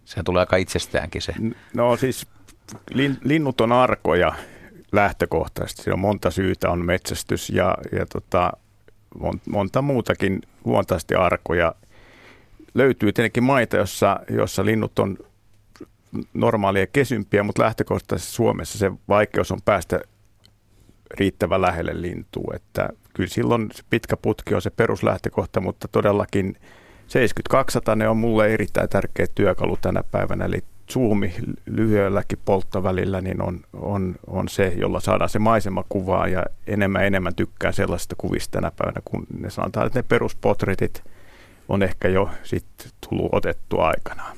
sehän 0.04 0.24
tulee 0.24 0.40
aika 0.40 0.56
itsestäänkin 0.56 1.22
se. 1.22 1.34
No 1.74 1.96
siis 1.96 2.26
lin, 2.90 3.18
linnut 3.24 3.60
on 3.60 3.72
arkoja 3.72 4.32
lähtökohtaisesti. 4.94 5.82
Siinä 5.82 5.94
on 5.94 6.00
monta 6.00 6.30
syytä, 6.30 6.70
on 6.70 6.86
metsästys 6.86 7.50
ja, 7.50 7.78
ja 7.92 8.06
tota, 8.06 8.52
monta 9.50 9.82
muutakin 9.82 10.42
luontaisesti 10.64 11.14
arkoja. 11.14 11.74
Löytyy 12.74 13.12
tietenkin 13.12 13.42
maita, 13.42 13.76
jossa, 13.76 14.20
jossa 14.30 14.64
linnut 14.64 14.98
on 14.98 15.18
normaalia 16.34 16.86
kesympiä, 16.86 17.42
mutta 17.42 17.62
lähtökohtaisesti 17.62 18.32
Suomessa 18.32 18.78
se 18.78 18.92
vaikeus 19.08 19.52
on 19.52 19.62
päästä 19.64 20.00
riittävän 21.10 21.62
lähelle 21.62 22.02
lintua. 22.02 22.52
Että 22.54 22.88
kyllä 23.14 23.30
silloin 23.30 23.68
se 23.72 23.82
pitkä 23.90 24.16
putki 24.16 24.54
on 24.54 24.62
se 24.62 24.70
peruslähtökohta, 24.70 25.60
mutta 25.60 25.88
todellakin 25.88 26.56
7200 27.06 27.96
ne 27.96 28.08
on 28.08 28.16
mulle 28.16 28.54
erittäin 28.54 28.88
tärkeä 28.88 29.26
työkalu 29.34 29.76
tänä 29.80 30.02
päivänä. 30.10 30.44
Eli 30.44 30.64
zoomi 30.92 31.34
lyhyelläkin 31.66 32.38
polttovälillä 32.44 33.20
niin 33.20 33.42
on, 33.42 33.60
on, 33.72 34.14
on 34.26 34.48
se, 34.48 34.72
jolla 34.76 35.00
saadaan 35.00 35.30
se 35.30 35.38
kuvaa 35.88 36.28
ja 36.28 36.44
enemmän 36.66 37.04
enemmän 37.04 37.34
tykkää 37.34 37.72
sellaisista 37.72 38.14
kuvista 38.18 38.52
tänä 38.52 38.72
päivänä, 38.76 39.00
kun 39.04 39.26
ne 39.38 39.50
sanotaan, 39.50 39.86
että 39.86 39.98
ne 39.98 40.04
peruspotretit 40.08 41.04
on 41.68 41.82
ehkä 41.82 42.08
jo 42.08 42.30
sitten 42.42 42.90
tullut 43.08 43.28
otettua 43.32 43.86
aikanaan. 43.86 44.36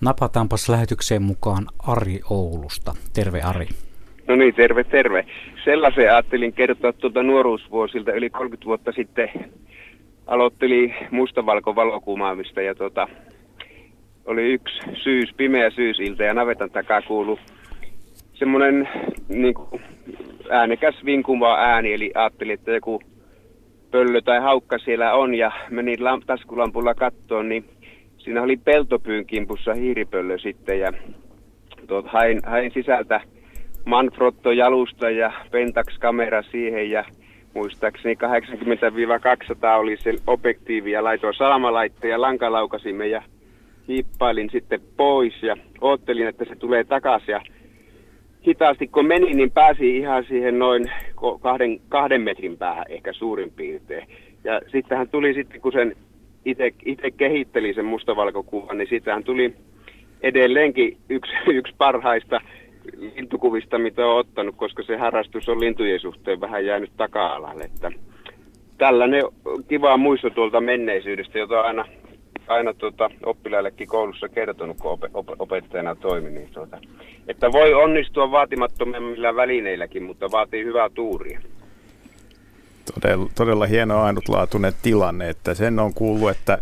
Napataanpas 0.00 0.68
lähetykseen 0.68 1.22
mukaan 1.22 1.66
Ari 1.78 2.20
Oulusta. 2.30 2.94
Terve 3.14 3.42
Ari. 3.42 3.66
No 4.26 4.36
niin, 4.36 4.54
terve, 4.54 4.84
terve. 4.84 5.26
Sellaisen 5.64 6.10
ajattelin 6.10 6.52
kertoa 6.52 6.92
tuota 6.92 7.22
nuoruusvuosilta 7.22 8.12
yli 8.12 8.30
30 8.30 8.66
vuotta 8.66 8.92
sitten. 8.92 9.28
Aloitteli 10.26 10.94
mustavalko 11.10 11.76
valokuvaamista 11.76 12.62
ja 12.62 12.74
tuota, 12.74 13.08
oli 14.26 14.52
yksi 14.52 14.78
syys, 14.94 15.34
pimeä 15.36 15.70
syysilta 15.70 16.22
ja 16.22 16.34
navetan 16.34 16.70
takaa 16.70 17.02
kuulu 17.02 17.38
semmoinen 18.34 18.88
niin 19.28 19.54
äänekäs 20.50 20.94
vinkuva 21.04 21.56
ääni, 21.58 21.92
eli 21.92 22.12
ajattelin, 22.14 22.54
että 22.54 22.72
joku 22.72 23.02
pöllö 23.90 24.20
tai 24.20 24.40
haukka 24.40 24.78
siellä 24.78 25.14
on 25.14 25.34
ja 25.34 25.52
menin 25.70 25.98
taskulampulla 26.26 26.94
kattoon, 26.94 27.48
niin 27.48 27.64
siinä 28.18 28.42
oli 28.42 28.56
peltopyyn 28.56 29.26
kimpussa 29.26 29.74
hiiripöllö 29.74 30.38
sitten 30.38 30.80
ja 30.80 30.92
tuot, 31.86 32.06
hain, 32.06 32.40
hain 32.46 32.70
sisältä 32.74 33.20
Manfrotto 33.84 34.52
jalusta 34.52 35.10
ja 35.10 35.32
Pentax 35.50 35.98
kamera 35.98 36.42
siihen 36.42 36.90
ja 36.90 37.04
muistaakseni 37.54 38.14
80-200 38.14 38.18
oli 39.78 39.96
se 39.96 40.14
objektiivi 40.26 40.90
ja 40.90 41.04
laitoin 41.04 41.34
salamalaitteen 41.34 42.10
ja 42.10 42.20
lankalaukasimme 42.20 43.06
ja 43.06 43.22
hiippailin 43.88 44.50
sitten 44.50 44.80
pois 44.96 45.42
ja 45.42 45.56
oottelin, 45.80 46.26
että 46.26 46.44
se 46.44 46.56
tulee 46.56 46.84
takaisin. 46.84 47.32
Ja 47.32 47.40
hitaasti 48.46 48.86
kun 48.86 49.06
meni, 49.06 49.34
niin 49.34 49.50
pääsi 49.50 49.96
ihan 49.96 50.24
siihen 50.24 50.58
noin 50.58 50.90
kahden, 51.40 51.80
kahden 51.88 52.20
metrin 52.20 52.56
päähän 52.56 52.84
ehkä 52.88 53.12
suurin 53.12 53.50
piirtein. 53.50 54.08
Ja 54.44 54.60
sitten 54.72 54.98
hän 54.98 55.08
tuli 55.08 55.34
sitten, 55.34 55.60
kun 55.60 55.72
sen 55.72 55.96
itse 56.84 57.10
kehitteli 57.16 57.74
sen 57.74 57.84
mustavalkokuvan, 57.84 58.78
niin 58.78 58.88
sitten 58.88 59.14
hän 59.14 59.24
tuli 59.24 59.54
edelleenkin 60.22 60.96
yksi, 61.08 61.32
yksi 61.58 61.74
parhaista 61.78 62.40
lintukuvista, 63.16 63.78
mitä 63.78 64.06
on 64.06 64.18
ottanut, 64.18 64.56
koska 64.56 64.82
se 64.82 64.96
harrastus 64.96 65.48
on 65.48 65.60
lintujen 65.60 66.00
suhteen 66.00 66.40
vähän 66.40 66.66
jäänyt 66.66 66.90
taka-alalle. 66.96 67.64
Että 67.64 67.92
tällainen 68.78 69.22
kiva 69.68 69.96
muisto 69.96 70.30
tuolta 70.30 70.60
menneisyydestä, 70.60 71.38
jota 71.38 71.60
aina 71.60 71.84
aina 72.48 72.74
tuota, 72.74 73.10
oppilaillekin 73.24 73.88
koulussa 73.88 74.28
kertonut, 74.28 74.76
kun 74.80 74.98
op- 75.14 75.40
opettajana 75.40 75.94
toimin, 75.94 76.34
niin 76.34 76.48
tuota, 76.52 76.78
että 77.28 77.52
voi 77.52 77.74
onnistua 77.74 78.30
vaatimattomilla 78.30 79.36
välineilläkin, 79.36 80.02
mutta 80.02 80.30
vaatii 80.30 80.64
hyvää 80.64 80.90
tuuria. 80.94 81.40
Todella, 82.94 83.30
todella 83.34 83.66
hieno 83.66 84.02
ainutlaatuinen 84.02 84.72
tilanne, 84.82 85.28
että 85.28 85.54
sen 85.54 85.78
on 85.78 85.94
kuullut, 85.94 86.30
että 86.30 86.58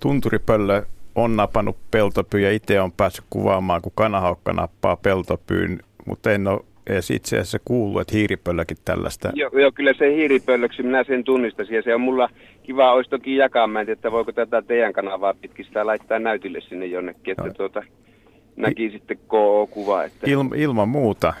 tunturipöllö 0.00 0.82
on 1.14 1.36
napannut 1.36 1.76
peltopyyn 1.90 2.44
ja 2.44 2.52
itse 2.52 2.80
on 2.80 2.92
päässyt 2.92 3.24
kuvaamaan, 3.30 3.82
kun 3.82 3.92
kanahaukka 3.94 4.52
nappaa 4.52 4.96
peltopyyn, 4.96 5.80
mutta 6.06 6.32
en 6.32 6.48
ole 6.48 6.60
edes 6.86 7.10
itse 7.10 7.36
asiassa 7.36 7.58
kuullut, 7.64 8.00
että 8.00 8.16
hiiripöllökin 8.16 8.76
tällaista. 8.84 9.30
Joo, 9.34 9.50
joo, 9.52 9.72
kyllä 9.72 9.92
se 9.98 10.14
hiiripöllöksi, 10.14 10.82
minä 10.82 11.04
sen 11.04 11.24
tunnistasin 11.24 11.76
ja 11.76 11.82
se 11.82 11.94
on 11.94 12.00
mulla 12.00 12.28
kiva, 12.62 12.92
olisi 12.92 13.10
toki 13.10 13.36
jakaa, 13.36 13.66
mä 13.66 13.80
en 13.80 13.86
tiedä, 13.86 13.98
että 13.98 14.12
voiko 14.12 14.32
tätä 14.32 14.62
teidän 14.62 14.92
kanavaa 14.92 15.34
pitkistä 15.34 15.86
laittaa 15.86 16.18
näytille 16.18 16.60
sinne 16.60 16.86
jonnekin, 16.86 17.34
että 17.38 17.54
tuota, 17.56 17.82
näki 18.56 18.84
I, 18.84 18.90
sitten 18.90 19.18
KO-kuva. 19.26 20.04
Että... 20.04 20.30
Il, 20.30 20.38
ilman 20.56 20.88
muuta. 20.88 21.34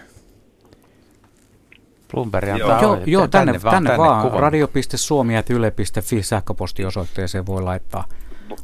Bloomberg 2.12 2.48
Joo. 2.48 2.54
antaa 2.54 2.82
Joo, 2.82 2.92
ohjeet. 2.92 3.08
joo 3.08 3.28
tänne, 3.28 3.52
tänne, 3.52 3.70
tänne 3.70 3.96
vaan. 3.98 4.22
kuvan. 4.22 4.40
Radio.suomi.yle.fi 4.40 6.22
sähköpostiosoitteeseen 6.22 7.46
voi 7.46 7.62
laittaa. 7.62 8.04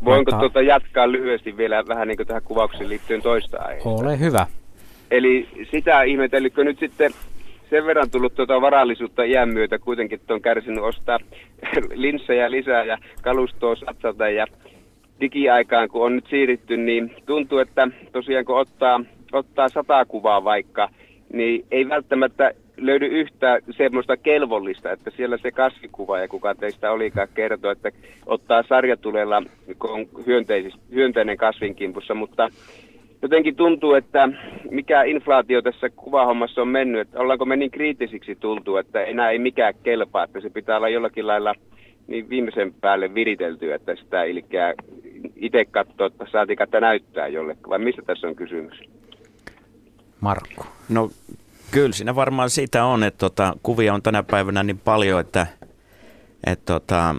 Voinko 0.05 0.11
Laittaa- 0.11 0.39
tuota 0.41 0.63
jatkaa 0.63 1.13
lyhyesti 1.13 1.57
vielä 1.57 1.85
vähän 1.89 2.09
niin 2.09 2.17
kuin 2.17 2.27
tähän 2.27 2.43
kuvaukseen 2.43 2.89
liittyen 2.89 3.23
toista 3.23 3.59
aiheesta? 3.59 3.89
Ole 3.89 4.19
hyvä. 4.19 4.47
Eli 5.11 5.49
sitä 5.71 6.03
ihmetellytkö 6.03 6.65
nyt 6.65 6.79
sitten 6.79 7.13
sen 7.71 7.87
verran 7.87 8.11
tullut 8.11 8.35
tuota 8.35 8.61
varallisuutta 8.61 9.25
iän 9.25 9.49
myötä 9.49 9.79
kuitenkin, 9.79 10.21
että 10.21 10.35
on 10.35 10.43
kärsinyt 10.43 10.85
ostaa 10.85 11.19
linssejä 11.95 12.51
lisää 12.51 12.85
ja 12.85 12.99
kalustoa 13.23 13.77
satsata 13.77 14.29
ja 14.29 14.47
digiaikaan 15.21 15.89
kun 15.89 16.07
on 16.07 16.17
nyt 16.17 16.27
siirrytty, 16.31 16.77
niin 16.77 17.15
tuntuu, 17.27 17.59
että 17.59 17.89
tosiaan 18.13 18.45
kun 18.45 18.59
ottaa, 18.59 19.01
ottaa 19.33 19.69
sata 19.69 20.05
kuvaa 20.05 20.45
vaikka, 20.45 20.89
niin 21.33 21.67
ei 21.71 21.89
välttämättä 21.89 22.53
löydy 22.77 23.07
yhtä 23.07 23.59
semmoista 23.71 24.17
kelvollista, 24.17 24.93
että 24.93 25.11
siellä 25.17 25.39
se 25.39 25.51
kasvikuva 25.51 26.19
ja 26.19 26.29
kuka 26.29 26.55
teistä 26.55 26.93
olikaan 26.93 27.29
kertoo, 27.35 27.71
että 27.71 27.91
ottaa 28.27 28.63
sarjatulella, 28.63 29.43
kun 29.79 29.91
on 29.91 30.07
hyönteinen 30.95 31.37
kasvinkimpussa, 31.37 32.15
mutta 32.15 32.49
jotenkin 33.23 33.57
tuntuu, 33.57 33.95
että 33.95 34.29
mikä 34.71 35.03
inflaatio 35.03 35.63
tässä 35.63 35.91
kuvahommassa 35.91 36.63
on 36.63 36.69
mennyt, 36.69 37.01
että 37.01 37.21
ollaanko 37.21 37.45
me 37.45 37.57
niin 37.57 37.71
kriittisiksi 37.71 38.35
tultu, 38.35 38.77
että 38.77 39.03
enää 39.03 39.31
ei 39.31 39.39
mikään 39.39 39.75
kelpaa, 39.83 40.25
että 40.25 40.41
se 40.41 40.51
pitää 40.51 40.77
olla 40.77 40.89
jollakin 40.89 41.27
lailla 41.27 41.55
niin 42.07 42.29
viimeisen 42.29 42.75
päälle 42.81 43.15
viritelty, 43.15 43.73
että 43.73 43.97
sitä 43.97 44.25
ilkeä 44.25 44.75
itse 45.37 45.65
katsoa, 45.65 46.07
että 46.07 46.27
saatika 46.33 46.65
että 46.65 46.81
näyttää 46.81 47.29
jollekin, 47.29 47.69
vai 47.69 47.79
mistä 47.79 48.03
tässä 48.03 48.27
on 48.27 48.35
kysymys? 48.35 48.81
Markku. 50.21 50.65
No 50.89 51.11
kyllä 51.71 51.93
siinä 51.93 52.15
varmaan 52.15 52.51
siitä 52.51 52.85
on, 52.85 53.05
että 53.05 53.19
tota, 53.19 53.57
kuvia 53.63 53.95
on 53.95 54.03
tänä 54.03 54.23
päivänä 54.23 54.63
niin 54.63 54.79
paljon, 54.79 55.21
että, 55.21 55.47
että 56.47 56.65
tota, 56.73 57.15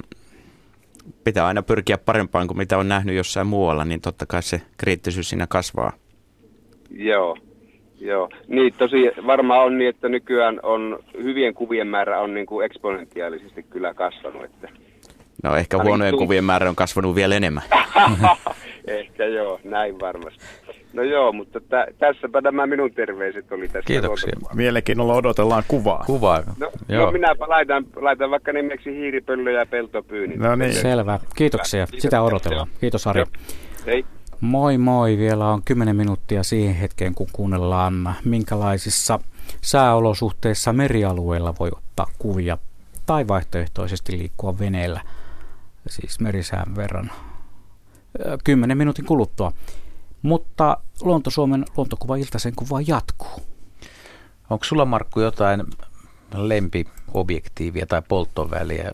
pitää 1.23 1.47
aina 1.47 1.61
pyrkiä 1.61 1.97
parempaan 1.97 2.47
kuin 2.47 2.57
mitä 2.57 2.77
on 2.77 2.87
nähnyt 2.87 3.15
jossain 3.15 3.47
muualla, 3.47 3.85
niin 3.85 4.01
totta 4.01 4.25
kai 4.25 4.43
se 4.43 4.61
kriittisyys 4.77 5.29
siinä 5.29 5.47
kasvaa. 5.47 5.93
Joo, 6.91 7.37
joo. 7.99 8.29
Niin 8.47 8.73
tosi 8.73 8.97
varmaan 9.27 9.65
on 9.65 9.77
niin, 9.77 9.89
että 9.89 10.09
nykyään 10.09 10.59
on 10.63 10.99
hyvien 11.23 11.53
kuvien 11.53 11.87
määrä 11.87 12.19
on 12.19 12.33
niin 12.33 12.45
kuin 12.45 12.65
eksponentiaalisesti 12.65 13.63
kyllä 13.63 13.93
kasvanut, 13.93 14.43
että 14.43 14.69
No 15.43 15.55
ehkä 15.55 15.83
huonojen 15.83 16.17
kuvien 16.17 16.43
määrä 16.43 16.69
on 16.69 16.75
kasvanut 16.75 17.15
vielä 17.15 17.35
enemmän. 17.35 17.63
Ehkä 18.87 19.25
joo, 19.25 19.59
näin 19.63 19.99
varmasti. 19.99 20.39
No 20.93 21.03
joo, 21.03 21.31
mutta 21.31 21.59
tä, 21.59 21.87
tässäpä 21.99 22.41
nämä 22.41 22.67
minun 22.67 22.93
terveiset 22.93 23.51
oli 23.51 23.67
tästä. 23.67 23.87
Kiitoksia. 23.87 24.27
luontokuvasta. 24.27 24.55
Mielenkiinnolla 24.55 25.13
odotellaan 25.13 25.63
kuvaa. 25.67 26.03
Kuvaa. 26.05 26.43
No, 26.59 26.71
Joo. 26.89 27.05
no 27.05 27.11
minäpä 27.11 27.45
laitan, 27.49 27.85
laitan 27.95 28.31
vaikka 28.31 28.53
nimeksi 28.53 28.95
hiiripöllö 28.95 29.51
ja 29.51 29.65
peltopyyni. 29.65 30.35
No 30.35 30.55
niin. 30.55 30.73
Selvä. 30.73 31.19
Kiitoksia. 31.35 31.87
Sitä 31.97 32.21
odotellaan. 32.21 32.67
Kiitos 32.81 33.07
Ari. 33.07 33.19
Joo. 33.19 33.27
Hei. 33.85 34.05
Moi 34.41 34.77
moi, 34.77 35.17
vielä 35.17 35.47
on 35.47 35.61
10 35.65 35.95
minuuttia 35.95 36.43
siihen 36.43 36.75
hetkeen, 36.75 37.15
kun 37.15 37.27
kuunnellaan, 37.31 38.15
minkälaisissa 38.25 39.19
sääolosuhteissa 39.61 40.73
merialueilla 40.73 41.53
voi 41.59 41.69
ottaa 41.71 42.07
kuvia 42.19 42.57
tai 43.05 43.27
vaihtoehtoisesti 43.27 44.17
liikkua 44.17 44.59
veneellä, 44.59 45.01
siis 45.87 46.19
merisään 46.19 46.75
verran, 46.75 47.11
10 48.43 48.77
minuutin 48.77 49.05
kuluttua. 49.05 49.51
Mutta 50.21 50.77
Luonto-Suomen 51.01 51.65
luontokuva 51.77 52.15
iltaisen 52.15 52.55
kuva 52.55 52.81
jatkuu. 52.81 53.41
Onko 54.49 54.65
sulla 54.65 54.85
Markku 54.85 55.19
jotain 55.19 55.63
lempiobjektiivia 56.35 57.85
tai 57.85 58.01
polttoväliä? 58.07 58.91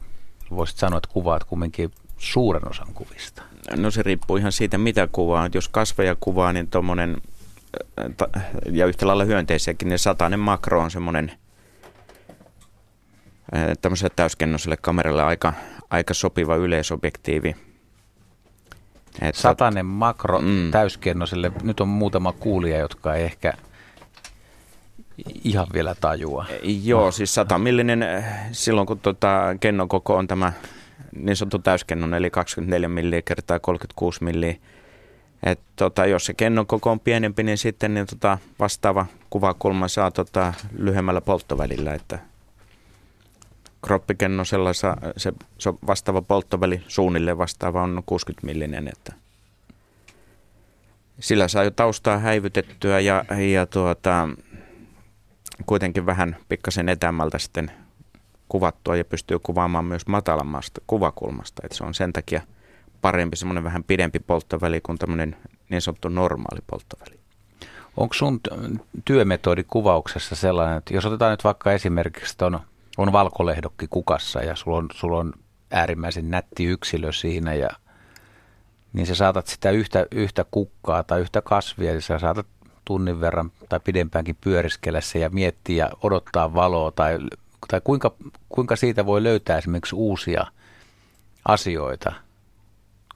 Voisit 0.52 0.78
sanoa, 0.78 0.98
että 0.98 1.10
kuvaat 1.14 1.44
kumminkin 1.44 1.92
suuren 2.18 2.70
osan 2.70 2.94
kuvista. 2.94 3.44
No 3.76 3.92
se 3.92 4.04
riippuu 4.04 4.38
ihan 4.38 4.52
siitä, 4.52 4.78
mitä 4.78 5.08
kuvaa. 5.12 5.50
Jos 5.54 5.70
kasveja 5.70 6.16
kuvaa, 6.20 6.54
niin 6.54 6.68
tuommoinen, 6.68 7.22
ja 8.72 8.86
yhtä 8.86 9.08
lailla 9.08 9.24
hyönteisiäkin, 9.24 9.90
niin 9.90 10.00
satainen 10.00 10.40
makro 10.40 10.82
on 10.82 10.92
semmoinen 10.92 11.32
ää, 13.52 13.76
tämmöiselle 13.82 14.14
täyskennoiselle 14.16 14.78
kameralle 14.78 15.24
aika, 15.24 15.54
aika 15.90 16.14
sopiva 16.14 16.56
yleisobjektiivi. 16.56 17.56
Että- 19.22 19.42
Satanen 19.42 19.86
makro 19.86 20.42
Mm. 20.42 20.72
täyskennoselle. 20.72 21.52
Nyt 21.64 21.80
on 21.80 21.88
muutama 21.88 22.32
kuulija, 22.32 22.78
jotka 22.78 23.16
ei 23.16 23.24
ehkä 23.24 23.54
ihan 25.44 25.68
vielä 25.74 25.96
tajua. 26.02 26.46
Joo, 26.84 27.12
siis 27.12 27.34
100 27.36 27.58
millinen 27.58 28.04
eh, 28.04 28.26
silloin 28.52 28.88
kun 28.88 29.00
tota, 29.00 29.42
kennon 29.60 29.88
koko 29.90 30.16
on 30.16 30.28
tämä 30.28 30.54
niin 31.16 31.36
sanottu 31.36 31.60
täyskennon, 31.60 32.14
eli 32.14 32.30
24 32.30 32.90
milliä 32.90 33.22
kertaa 33.22 33.60
36 33.60 34.24
milliä. 34.24 34.56
Et, 35.44 35.60
tota, 35.76 36.06
jos 36.06 36.26
se 36.26 36.34
kennon 36.34 36.68
koko 36.68 36.92
on 36.92 37.00
pienempi, 37.00 37.44
niin 37.44 37.58
sitten 37.58 37.94
niin, 37.94 38.06
tota, 38.06 38.38
vastaava 38.60 39.06
kuvakulma 39.30 39.88
saa 39.88 40.12
tota, 40.12 40.54
lyhyemmällä 40.78 41.22
polttovälillä. 41.22 41.94
Että 41.94 42.20
kroppikennosella 43.86 44.74
se, 44.74 44.88
se 45.58 45.74
vastaava 45.88 46.22
polttoväli 46.22 46.84
suunnilleen 46.88 47.38
vastaava 47.38 47.84
on 47.84 48.04
60 48.06 48.46
millinen. 48.46 48.88
Että 48.88 49.14
sillä 51.20 51.48
saa 51.48 51.64
jo 51.64 51.72
taustaa 51.72 52.18
häivytettyä 52.18 53.00
ja, 53.00 53.26
ja 53.52 53.66
tuota, 53.66 54.30
kuitenkin 55.66 56.06
vähän 56.06 56.38
pikkasen 56.50 56.90
etämältä 56.90 57.40
sitten 57.40 57.72
kuvattua 58.50 58.96
ja 58.96 59.06
pystyy 59.06 59.40
kuvaamaan 59.40 59.86
myös 59.86 60.08
matalammasta 60.08 60.82
kuvakulmasta. 60.88 61.62
Että 61.66 61.78
se 61.78 61.84
on 61.84 61.94
sen 61.94 62.14
takia 62.14 62.42
parempi 63.02 63.38
semmoinen 63.38 63.64
vähän 63.64 63.84
pidempi 63.84 64.20
polttoväli 64.20 64.82
kuin 64.82 64.98
tämmöinen 64.98 65.36
niin 65.70 65.82
sanottu 65.82 66.10
normaali 66.10 66.62
polttoväli. 66.68 67.20
Onko 67.98 68.14
sun 68.14 68.40
työmetodi 69.06 69.64
kuvauksessa 69.64 70.36
sellainen, 70.36 70.78
että 70.78 70.94
jos 70.94 71.06
otetaan 71.06 71.32
nyt 71.32 71.44
vaikka 71.44 71.72
esimerkiksi, 71.72 72.34
että 72.34 72.46
on, 72.98 73.12
valkolehdokki 73.12 73.88
kukassa 73.90 74.40
ja 74.40 74.56
sulla 74.56 74.78
on, 74.78 74.88
sulla 74.94 75.18
on 75.18 75.34
äärimmäisen 75.72 76.30
nätti 76.30 76.66
yksilö 76.66 77.12
siinä, 77.12 77.54
ja, 77.54 77.70
niin 78.94 79.08
sä 79.08 79.16
saatat 79.16 79.48
sitä 79.48 79.72
yhtä, 79.72 80.06
yhtä 80.12 80.46
kukkaa 80.52 81.04
tai 81.04 81.22
yhtä 81.22 81.42
kasvia, 81.42 81.94
ja 81.94 82.02
sä 82.02 82.20
saatat 82.20 82.48
tunnin 82.86 83.22
verran 83.22 83.52
tai 83.70 83.80
pidempäänkin 83.80 84.38
pyöriskellä 84.42 85.02
se 85.02 85.20
ja 85.20 85.30
miettiä 85.30 85.86
ja 85.86 85.92
odottaa 86.04 86.54
valoa, 86.54 86.92
tai, 86.92 87.20
tai 87.68 87.82
kuinka, 87.84 88.16
kuinka 88.50 88.76
siitä 88.76 89.06
voi 89.06 89.24
löytää 89.24 89.58
esimerkiksi 89.58 89.96
uusia 89.96 90.46
asioita. 91.48 92.14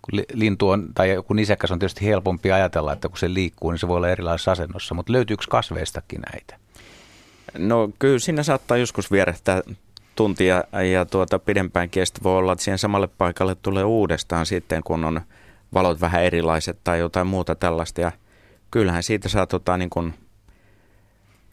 Kun 0.01 0.19
li- 0.19 0.25
lintu 0.33 0.69
on, 0.69 0.87
tai 0.93 1.13
joku 1.13 1.33
nisäkäs 1.33 1.71
on 1.71 1.79
tietysti 1.79 2.05
helpompi 2.05 2.51
ajatella, 2.51 2.93
että 2.93 3.09
kun 3.09 3.17
se 3.17 3.33
liikkuu, 3.33 3.71
niin 3.71 3.79
se 3.79 3.87
voi 3.87 3.97
olla 3.97 4.09
erilaisessa 4.09 4.51
asennossa, 4.51 4.95
mutta 4.95 5.13
löytyykö 5.13 5.43
kasveistakin 5.49 6.21
näitä? 6.31 6.58
No 7.57 7.89
kyllä 7.99 8.19
siinä 8.19 8.43
saattaa 8.43 8.77
joskus 8.77 9.11
vierähtää 9.11 9.61
tuntia 10.15 10.63
ja 10.91 11.05
tuota 11.05 11.39
pidempään 11.39 11.89
kestä 11.89 12.19
voi 12.23 12.37
olla, 12.37 12.53
että 12.53 12.63
siihen 12.63 12.77
samalle 12.77 13.07
paikalle 13.07 13.55
tulee 13.55 13.83
uudestaan 13.83 14.45
sitten, 14.45 14.83
kun 14.83 15.05
on 15.05 15.21
valot 15.73 16.01
vähän 16.01 16.23
erilaiset 16.23 16.77
tai 16.83 16.99
jotain 16.99 17.27
muuta 17.27 17.55
tällaista. 17.55 18.01
Ja 18.01 18.11
kyllähän 18.71 19.03
siitä 19.03 19.29
saa 19.29 19.47
tota, 19.47 19.77
niin 19.77 19.89
kuin 19.89 20.13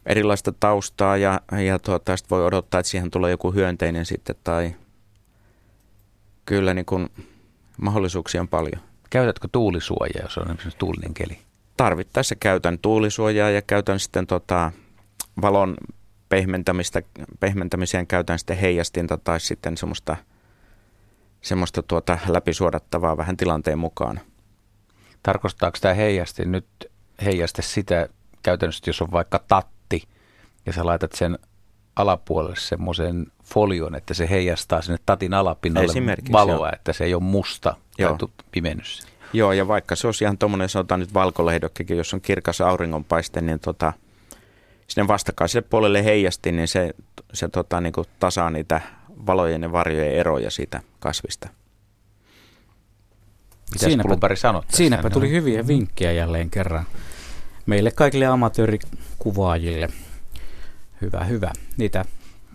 erilaista 0.06 0.52
taustaa 0.60 1.16
ja, 1.16 1.40
ja 1.64 1.78
tuota, 1.78 2.16
sit 2.16 2.30
voi 2.30 2.46
odottaa, 2.46 2.80
että 2.80 2.90
siihen 2.90 3.10
tulee 3.10 3.30
joku 3.30 3.52
hyönteinen 3.52 4.06
sitten 4.06 4.36
tai 4.44 4.74
kyllä 6.46 6.74
niin 6.74 6.86
kuin 6.86 7.08
mahdollisuuksia 7.76 8.40
on 8.40 8.48
paljon. 8.48 8.82
Käytätkö 9.10 9.48
tuulisuojaa, 9.52 10.22
jos 10.22 10.38
on 10.38 10.44
esimerkiksi 10.44 10.78
tuulinen 10.78 11.14
keli? 11.14 11.38
Tarvittaessa 11.76 12.34
käytän 12.34 12.78
tuulisuojaa 12.78 13.50
ja 13.50 13.62
käytän 13.62 14.00
sitten 14.00 14.26
tota, 14.26 14.72
valon 15.42 15.76
pehmentämistä, 16.28 17.02
pehmentämiseen 17.40 18.06
käytän 18.06 18.38
sitten 18.38 18.56
heijastinta 18.56 19.16
tai 19.16 19.40
sitten 19.40 19.76
semmoista, 19.76 20.16
semmoista 21.40 21.82
tuota 21.82 22.18
läpisuodattavaa 22.28 23.16
vähän 23.16 23.36
tilanteen 23.36 23.78
mukaan. 23.78 24.20
Tarkoittaako 25.22 25.78
tämä 25.80 25.94
heijasti 25.94 26.44
nyt 26.44 26.66
heijaste 27.24 27.62
sitä 27.62 28.08
käytännössä, 28.42 28.82
jos 28.86 29.02
on 29.02 29.12
vaikka 29.12 29.38
tatti 29.48 30.02
ja 30.66 30.72
sä 30.72 30.86
laitat 30.86 31.12
sen 31.12 31.38
alapuolelle 31.96 32.56
semmoisen 32.56 33.26
folion, 33.44 33.94
että 33.94 34.14
se 34.14 34.30
heijastaa 34.30 34.82
sinne 34.82 34.98
tatin 35.06 35.34
alapinnalle 35.34 36.16
valoa, 36.32 36.56
joo. 36.56 36.70
että 36.72 36.92
se 36.92 37.04
ei 37.04 37.14
ole 37.14 37.22
musta 37.22 37.76
Joo. 37.98 38.16
tai 38.18 38.28
pimennys. 38.50 39.06
Joo, 39.32 39.52
ja 39.52 39.68
vaikka 39.68 39.96
se 39.96 40.06
olisi 40.06 40.24
ihan 40.24 40.38
tuommoinen, 40.38 40.68
sanotaan 40.68 41.00
nyt 41.00 41.14
valkolehdokkikin, 41.14 41.96
jos 41.96 42.14
on 42.14 42.20
kirkas 42.20 42.60
auringonpaiste, 42.60 43.40
niin 43.40 43.60
tota, 43.60 43.92
sinne 44.88 45.08
vastakkaiselle 45.08 45.66
puolelle 45.70 46.04
heijasti, 46.04 46.52
niin 46.52 46.68
se, 46.68 46.94
se 47.32 47.48
tota, 47.48 47.80
niin 47.80 47.92
kuin 47.92 48.06
tasaa 48.20 48.50
niitä 48.50 48.80
valojen 49.26 49.62
ja 49.62 49.72
varjojen 49.72 50.12
eroja 50.12 50.50
siitä 50.50 50.80
kasvista. 51.00 51.48
Mitäs 53.72 53.88
Siinäpä- 53.88 54.08
Blumberg 54.08 54.38
sanot 54.38 54.66
tässä? 54.66 54.76
Siinäpä 54.76 55.10
tuli 55.10 55.30
hyviä 55.30 55.66
vinkkejä 55.66 56.12
jälleen 56.12 56.50
kerran 56.50 56.86
meille 57.66 57.90
kaikille 57.90 58.26
amatöörikuvaajille. 58.26 59.88
Hyvä, 61.00 61.24
hyvä. 61.24 61.52
Niitä 61.76 62.04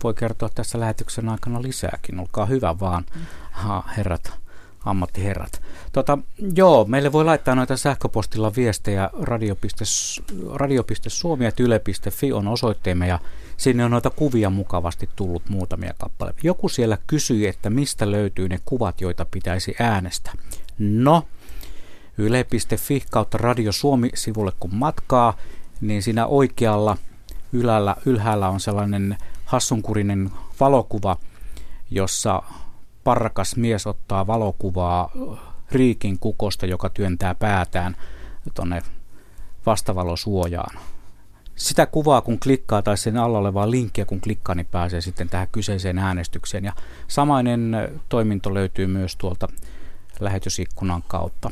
voi 0.03 0.13
kertoa 0.13 0.49
tässä 0.55 0.79
lähetyksen 0.79 1.29
aikana 1.29 1.61
lisääkin. 1.61 2.19
Olkaa 2.19 2.45
hyvä 2.45 2.79
vaan, 2.79 3.05
ha, 3.51 3.83
herrat, 3.97 4.33
ammattiherrat. 4.85 5.61
Tota, 5.91 6.17
joo, 6.55 6.85
meille 6.85 7.11
voi 7.11 7.25
laittaa 7.25 7.55
noita 7.55 7.77
sähköpostilla 7.77 8.51
viestejä 8.55 9.09
radio.suomi.yle.fi 10.53 12.33
on 12.33 12.47
osoitteemme 12.47 13.07
ja 13.07 13.19
sinne 13.57 13.85
on 13.85 13.91
noita 13.91 14.09
kuvia 14.09 14.49
mukavasti 14.49 15.09
tullut 15.15 15.49
muutamia 15.49 15.93
kappaleita. 15.97 16.39
Joku 16.43 16.69
siellä 16.69 16.97
kysyi, 17.07 17.47
että 17.47 17.69
mistä 17.69 18.11
löytyy 18.11 18.49
ne 18.49 18.59
kuvat, 18.65 19.01
joita 19.01 19.25
pitäisi 19.25 19.75
äänestää. 19.79 20.33
No, 20.79 21.23
yle.fi 22.17 23.03
kautta 23.11 23.37
Radio 23.37 23.71
Suomi-sivulle 23.71 24.51
kun 24.59 24.75
matkaa, 24.75 25.37
niin 25.81 26.03
siinä 26.03 26.25
oikealla 26.25 26.97
ylällä, 27.53 27.95
ylhäällä 28.05 28.49
on 28.49 28.59
sellainen 28.59 29.17
hassunkurinen 29.45 30.31
valokuva, 30.59 31.17
jossa 31.91 32.43
parrakas 33.03 33.55
mies 33.55 33.87
ottaa 33.87 34.27
valokuvaa 34.27 35.11
riikin 35.71 36.19
kukosta, 36.19 36.65
joka 36.65 36.89
työntää 36.89 37.35
päätään 37.35 37.95
tuonne 38.53 38.81
vastavalosuojaan. 39.65 40.79
Sitä 41.55 41.85
kuvaa 41.85 42.21
kun 42.21 42.39
klikkaa 42.39 42.81
tai 42.81 42.97
sen 42.97 43.17
alla 43.17 43.37
olevaa 43.37 43.71
linkkiä 43.71 44.05
kun 44.05 44.21
klikkaa, 44.21 44.55
niin 44.55 44.67
pääsee 44.71 45.01
sitten 45.01 45.29
tähän 45.29 45.47
kyseiseen 45.51 45.97
äänestykseen. 45.97 46.65
Ja 46.65 46.73
samainen 47.07 47.75
toiminto 48.09 48.53
löytyy 48.53 48.87
myös 48.87 49.15
tuolta 49.15 49.47
lähetysikkunan 50.19 51.03
kautta. 51.07 51.51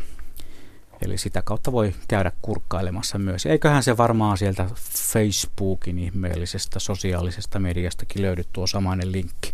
Eli 1.02 1.18
sitä 1.18 1.42
kautta 1.42 1.72
voi 1.72 1.94
käydä 2.08 2.32
kurkkailemassa 2.42 3.20
myös. 3.20 3.46
Eiköhän 3.46 3.84
se 3.84 3.98
varmaan 3.98 4.38
sieltä 4.38 4.68
Facebookin 5.14 6.00
ihmeellisestä 6.00 6.80
sosiaalisesta 6.80 7.60
mediastakin 7.60 8.22
löydy 8.22 8.44
tuo 8.54 8.68
samainen 8.68 9.12
linkki. 9.12 9.54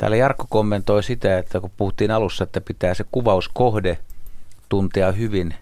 Täällä 0.00 0.16
Jarkko 0.16 0.46
kommentoi 0.48 1.02
sitä, 1.02 1.38
että 1.38 1.60
kun 1.60 1.70
puhuttiin 1.76 2.10
alussa, 2.10 2.44
että 2.44 2.60
pitää 2.60 2.94
se 2.94 3.04
kuvauskohde 3.12 3.98
tuntea 4.68 5.12
hyvin, 5.12 5.54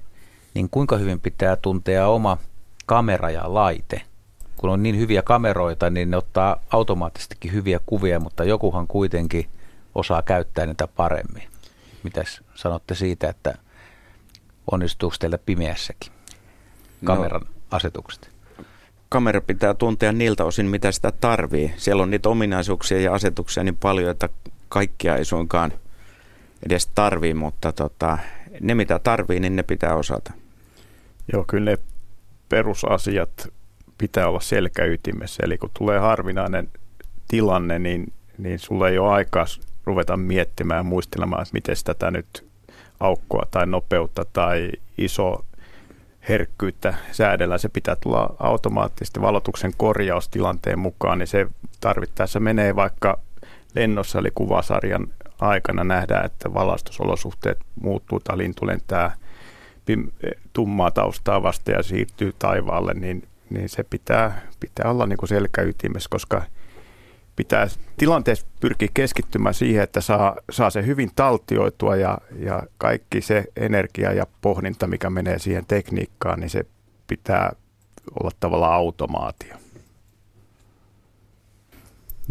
niin 0.54 0.70
kuinka 0.70 0.96
hyvin 0.96 1.20
pitää 1.20 1.56
tuntea 1.56 2.08
oma 2.08 2.38
kamera 2.86 3.30
ja 3.30 3.54
laite? 3.54 4.02
Kun 4.56 4.70
on 4.70 4.82
niin 4.82 4.98
hyviä 4.98 5.22
kameroita, 5.22 5.90
niin 5.90 6.10
ne 6.10 6.16
ottaa 6.16 6.56
automaattisestikin 6.70 7.52
hyviä 7.52 7.80
kuvia, 7.86 8.20
mutta 8.20 8.44
jokuhan 8.44 8.86
kuitenkin 8.86 9.48
osaa 9.94 10.22
käyttää 10.22 10.66
niitä 10.66 10.86
paremmin. 10.86 11.48
Mitäs 12.02 12.40
sanotte 12.54 12.94
siitä, 12.94 13.28
että 13.28 13.54
onnistuuko 14.70 15.16
teillä 15.18 15.38
pimeässäkin 15.38 16.12
kameran 17.04 17.40
no, 17.40 17.48
asetukset? 17.70 18.30
Kamera 19.08 19.40
pitää 19.40 19.74
tuntea 19.74 20.12
niiltä 20.12 20.44
osin, 20.44 20.66
mitä 20.66 20.92
sitä 20.92 21.12
tarvii. 21.12 21.74
Siellä 21.76 22.02
on 22.02 22.10
niitä 22.10 22.28
ominaisuuksia 22.28 23.00
ja 23.00 23.14
asetuksia 23.14 23.64
niin 23.64 23.76
paljon, 23.76 24.10
että 24.10 24.28
kaikkia 24.68 25.16
ei 25.16 25.24
suinkaan 25.24 25.72
edes 26.66 26.86
tarvii, 26.86 27.34
mutta 27.34 27.72
tota, 27.72 28.18
ne 28.60 28.74
mitä 28.74 28.98
tarvii, 28.98 29.40
niin 29.40 29.56
ne 29.56 29.62
pitää 29.62 29.94
osata. 29.94 30.32
Joo, 31.32 31.44
kyllä 31.44 31.70
ne 31.70 31.78
perusasiat 32.48 33.48
pitää 33.98 34.28
olla 34.28 34.40
selkäytimessä. 34.40 35.42
Eli 35.46 35.58
kun 35.58 35.70
tulee 35.78 35.98
harvinainen 35.98 36.68
tilanne, 37.28 37.78
niin, 37.78 38.12
niin 38.38 38.58
sulla 38.58 38.88
ei 38.88 38.98
ole 38.98 39.12
aikaa 39.12 39.44
ruveta 39.84 40.16
miettimään 40.16 40.78
ja 40.78 40.82
muistelemaan, 40.82 41.42
että 41.42 41.52
miten 41.52 41.76
tätä 41.84 42.10
nyt 42.10 42.48
aukkoa 43.00 43.46
tai 43.50 43.66
nopeutta 43.66 44.24
tai 44.32 44.72
iso 44.98 45.44
herkkyyttä 46.28 46.94
säädellä. 47.12 47.58
Se 47.58 47.68
pitää 47.68 47.96
tulla 47.96 48.34
automaattisesti 48.38 49.20
valotuksen 49.20 49.72
korjaustilanteen 49.76 50.78
mukaan, 50.78 51.18
niin 51.18 51.26
se 51.26 51.46
tarvittaessa 51.80 52.40
menee 52.40 52.76
vaikka 52.76 53.20
lennossa 53.74 54.18
eli 54.18 54.30
kuvasarjan 54.34 55.06
aikana 55.40 55.84
nähdään, 55.84 56.24
että 56.24 56.54
valastusolosuhteet 56.54 57.58
muuttuu 57.80 58.20
tai 58.20 58.38
lintu 58.38 58.66
lentää 58.66 59.16
tummaa 60.52 60.90
taustaa 60.90 61.42
vasta 61.42 61.70
ja 61.70 61.82
siirtyy 61.82 62.34
taivaalle, 62.38 62.94
niin, 62.94 63.28
niin 63.50 63.68
se 63.68 63.82
pitää, 63.82 64.42
pitää 64.60 64.90
olla 64.90 65.06
niin 65.06 65.16
kuin 65.16 65.28
selkäytimessä, 65.28 66.08
koska– 66.10 66.42
pitää 67.38 67.66
tilanteessa 67.96 68.46
pyrkiä 68.60 68.88
keskittymään 68.94 69.54
siihen, 69.54 69.82
että 69.82 70.00
saa, 70.00 70.36
saa 70.50 70.70
se 70.70 70.86
hyvin 70.86 71.10
taltioitua 71.16 71.96
ja, 71.96 72.18
ja 72.38 72.62
kaikki 72.78 73.20
se 73.20 73.44
energia 73.56 74.12
ja 74.12 74.26
pohdinta, 74.40 74.86
mikä 74.86 75.10
menee 75.10 75.38
siihen 75.38 75.66
tekniikkaan, 75.66 76.40
niin 76.40 76.50
se 76.50 76.66
pitää 77.06 77.52
olla 78.20 78.30
tavallaan 78.40 78.72
automaatio. 78.72 79.54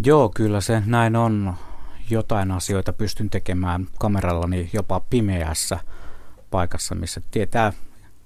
Joo, 0.06 0.30
kyllä 0.30 0.62
se 0.62 0.84
näin 0.86 1.16
on. 1.16 1.54
Jotain 2.10 2.52
asioita 2.52 2.94
pystyn 2.94 3.30
tekemään 3.30 3.88
kamerallani 4.00 4.70
jopa 4.74 5.00
pimeässä 5.00 5.80
paikassa, 6.52 6.96
missä 6.96 7.22
tietää 7.32 7.74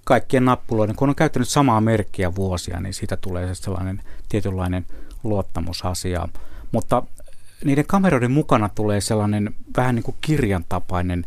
kaikkien 0.04 0.44
nappuloiden. 0.44 0.96
Kun 0.96 1.08
on 1.08 1.14
käyttänyt 1.14 1.48
samaa 1.48 1.80
merkkiä 1.80 2.34
vuosia, 2.34 2.80
niin 2.80 2.94
siitä 2.94 3.16
tulee 3.16 3.54
sellainen 3.54 4.02
tietynlainen 4.28 4.86
luottamusasia. 5.22 6.28
Mutta 6.72 7.02
niiden 7.64 7.86
kameroiden 7.86 8.30
mukana 8.30 8.68
tulee 8.68 9.00
sellainen 9.00 9.54
vähän 9.76 9.94
niin 9.94 10.02
kuin 10.02 10.16
kirjan 10.20 10.64
tapainen 10.68 11.26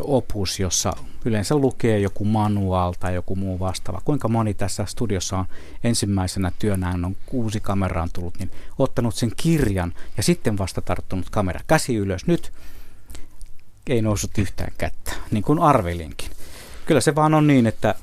opus, 0.00 0.60
jossa 0.60 0.92
yleensä 1.24 1.56
lukee 1.56 1.98
joku 1.98 2.24
manuaal 2.24 2.92
tai 3.00 3.14
joku 3.14 3.36
muu 3.36 3.58
vastaava. 3.58 4.00
Kuinka 4.04 4.28
moni 4.28 4.54
tässä 4.54 4.84
studiossa 4.84 5.38
on 5.38 5.44
ensimmäisenä 5.84 6.52
työnään 6.58 7.04
on 7.04 7.16
kuusi 7.26 7.60
kameraan 7.60 8.08
tullut, 8.12 8.38
niin 8.38 8.50
ottanut 8.78 9.14
sen 9.14 9.32
kirjan 9.36 9.94
ja 10.16 10.22
sitten 10.22 10.58
vasta 10.58 10.82
tarttunut 10.82 11.30
kamera. 11.30 11.60
Käsi 11.66 11.96
ylös 11.96 12.26
nyt. 12.26 12.52
Ei 13.86 14.02
noussut 14.02 14.38
yhtään 14.38 14.72
kättä, 14.78 15.12
niin 15.30 15.44
kuin 15.44 15.58
arvelinkin. 15.58 16.30
Kyllä 16.86 17.00
se 17.00 17.14
vaan 17.14 17.34
on 17.34 17.46
niin, 17.46 17.66
että 17.66 17.94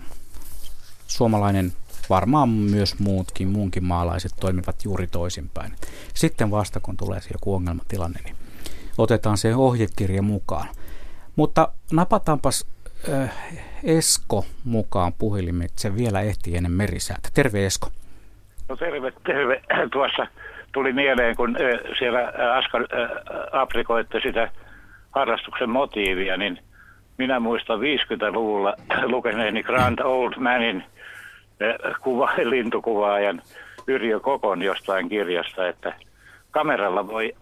suomalainen 1.07 1.73
varmaan 2.10 2.49
myös 2.49 2.99
muutkin, 2.99 3.47
muunkin 3.47 3.84
maalaiset 3.84 4.32
toimivat 4.39 4.76
juuri 4.84 5.08
toisinpäin. 5.08 5.72
Sitten 6.14 6.51
vasta 6.51 6.80
kun 6.80 6.97
tulee 6.97 7.22
se 7.22 7.30
joku 7.34 7.55
ongelmatilanne, 7.55 8.20
niin 8.24 8.36
otetaan 8.97 9.38
se 9.38 9.55
ohjekirja 9.55 10.22
mukaan. 10.22 10.68
Mutta 11.36 11.68
napataanpas 11.91 12.66
äh, 13.10 13.34
Esko 13.84 14.45
mukaan 14.64 15.14
puhelimet, 15.20 15.72
se 15.76 15.95
vielä 15.95 16.22
ehtii 16.22 16.58
ennen 16.58 16.72
merisäätä. 16.72 17.30
Terve 17.34 17.66
Esko. 17.66 17.89
No 18.70 18.76
terve, 18.76 19.14
terve. 19.26 19.62
Tuossa 19.91 20.28
tuli 20.74 20.93
mieleen, 20.93 21.36
kun 21.36 21.55
äh, 21.55 21.95
siellä 21.99 22.22
äh, 22.22 22.58
Aska 22.58 22.78
äh, 22.78 23.10
aprikoitte 23.51 24.20
sitä 24.24 24.51
harrastuksen 25.12 25.70
motiivia, 25.70 26.38
niin 26.38 26.60
minä 27.18 27.39
muistan 27.39 27.80
50-luvulla 27.80 28.74
lukeneeni 29.14 29.64
Grand 29.64 29.99
Old 29.99 30.34
Manin– 30.39 30.84
kuva, 32.01 32.30
lintukuvaajan 32.43 33.41
Yrjö 33.88 34.20
Kokon 34.20 34.62
jostain 34.62 35.10
kirjasta, 35.10 35.68
että 35.68 35.93
kameralla 36.51 37.08
voi 37.08 37.36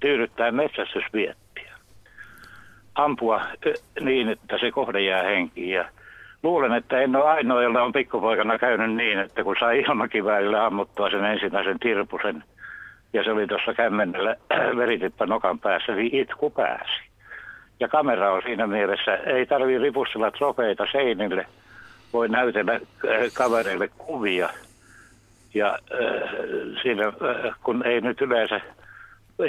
tyydyttää 0.00 0.52
metsästysviettiä. 0.52 1.72
Ampua 2.94 3.40
niin, 4.00 4.28
että 4.28 4.58
se 4.58 4.70
kohde 4.70 5.00
jää 5.00 5.22
henkiin. 5.22 5.70
Ja 5.70 5.84
luulen, 6.42 6.72
että 6.72 7.00
en 7.00 7.16
ole 7.16 7.24
ainoa, 7.24 7.62
jolla 7.62 7.82
on 7.82 7.92
pikkupoikana 7.92 8.58
käynyt 8.58 8.96
niin, 8.96 9.18
että 9.18 9.44
kun 9.44 9.56
sai 9.60 9.80
ilmakiväärillä 9.80 10.66
ammuttua 10.66 11.10
sen 11.10 11.24
ensimmäisen 11.24 11.78
tirpusen, 11.78 12.44
ja 13.12 13.24
se 13.24 13.30
oli 13.30 13.46
tuossa 13.46 13.74
kämmennellä 13.74 14.36
veritippa 14.76 15.26
nokan 15.26 15.58
päässä, 15.58 15.94
niin 15.94 16.14
itku 16.14 16.50
pääsi. 16.50 17.00
Ja 17.80 17.88
kamera 17.88 18.32
on 18.32 18.42
siinä 18.42 18.66
mielessä, 18.66 19.16
ei 19.16 19.46
tarvitse 19.46 19.82
ripustella 19.82 20.30
trofeita 20.30 20.86
seinille– 20.92 21.46
voi 22.14 22.28
näytellä 22.28 22.72
äh, 22.72 22.80
kavereille 23.32 23.88
kuvia. 23.88 24.48
Ja 25.54 25.78
äh, 25.92 26.30
siinä, 26.82 27.06
äh, 27.06 27.54
kun 27.62 27.86
ei 27.86 28.00
nyt 28.00 28.20
yleensä 28.20 28.60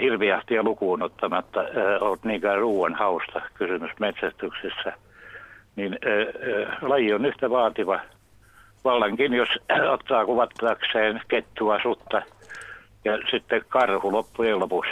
hirviähtiä 0.01 0.63
lukuun 0.63 1.03
ottamatta 1.03 1.59
äh, 1.59 1.67
ole 2.01 2.17
niinkään 2.23 2.59
ruoan 2.59 2.95
hausta 2.95 3.41
kysymys 3.53 3.91
metsästyksessä, 3.99 4.93
niin 5.75 5.97
äh, 6.05 6.71
äh, 6.71 6.77
laji 6.81 7.13
on 7.13 7.25
yhtä 7.25 7.49
vaativa 7.49 7.99
vallankin, 8.83 9.33
jos 9.33 9.49
ottaa 9.93 10.25
kuvattakseen 10.25 11.21
kettua, 11.27 11.79
sutta 11.83 12.21
ja 13.05 13.17
sitten 13.31 13.61
karhu 13.69 14.11
loppujen 14.11 14.59
lopuksi 14.59 14.91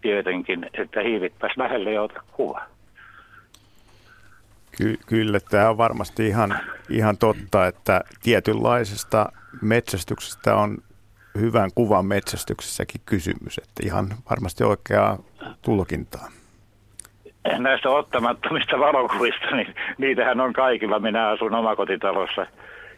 tietenkin, 0.00 0.66
että 0.74 1.00
hiivitpäs 1.00 1.52
lähelle 1.56 1.92
ja 1.92 2.02
ota 2.02 2.22
kuva. 2.32 2.62
Ky- 4.80 4.98
kyllä, 5.06 5.40
tämä 5.40 5.70
on 5.70 5.78
varmasti 5.78 6.26
ihan, 6.26 6.58
ihan 6.90 7.18
totta, 7.18 7.66
että 7.66 8.00
tietynlaisesta 8.22 9.32
metsästyksestä 9.62 10.54
on 10.54 10.78
hyvän 11.40 11.70
kuvan 11.74 12.06
metsästyksessäkin 12.06 13.00
kysymys, 13.06 13.58
että 13.58 13.82
ihan 13.84 14.06
varmasti 14.30 14.64
oikeaa 14.64 15.18
tulkintaa. 15.62 16.28
Näistä 17.58 17.90
ottamattomista 17.90 18.78
valokuvista, 18.78 19.56
niin 19.56 19.74
niitähän 19.98 20.40
on 20.40 20.52
kaikilla. 20.52 20.98
Minä 20.98 21.28
asun 21.28 21.54
omakotitalossa. 21.54 22.46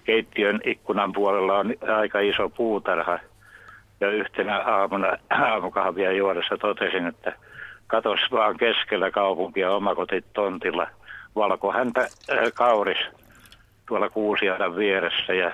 Keittiön 0.05 0.61
ikkunan 0.65 1.13
puolella 1.13 1.59
on 1.59 1.75
aika 1.97 2.21
iso 2.21 2.49
puutarha. 2.49 3.19
Ja 4.01 4.11
yhtenä 4.11 4.59
aamuna 4.59 5.17
aamukahvia 5.31 6.13
juodessa 6.13 6.57
totesin, 6.59 7.07
että 7.07 7.33
katos 7.87 8.21
vaan 8.31 8.57
keskellä 8.57 9.11
kaupunkia 9.11 9.71
omakotitontilla 9.71 10.87
valkohäntä 11.35 12.01
äh, 12.01 12.39
kauris 12.55 12.99
tuolla 13.89 14.11
Kuusiadan 14.11 14.77
vieressä 14.77 15.35
ja 15.35 15.51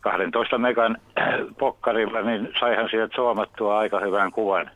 12 0.00 0.58
megan 0.58 0.96
pokkarilla, 1.58 2.22
niin 2.22 2.52
saihan 2.60 2.88
sieltä 2.90 3.14
suomattua 3.14 3.78
aika 3.78 4.00
hyvän 4.00 4.32
kuvan. 4.32 4.70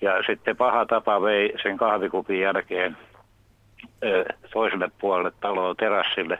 Ja 0.00 0.22
sitten 0.26 0.56
paha 0.56 0.86
tapa 0.86 1.22
vei 1.22 1.54
sen 1.62 1.76
kahvikupin 1.76 2.40
jälkeen 2.40 2.96
toiselle 4.52 4.90
puolelle 5.00 5.32
taloa 5.40 5.74
terassille, 5.74 6.38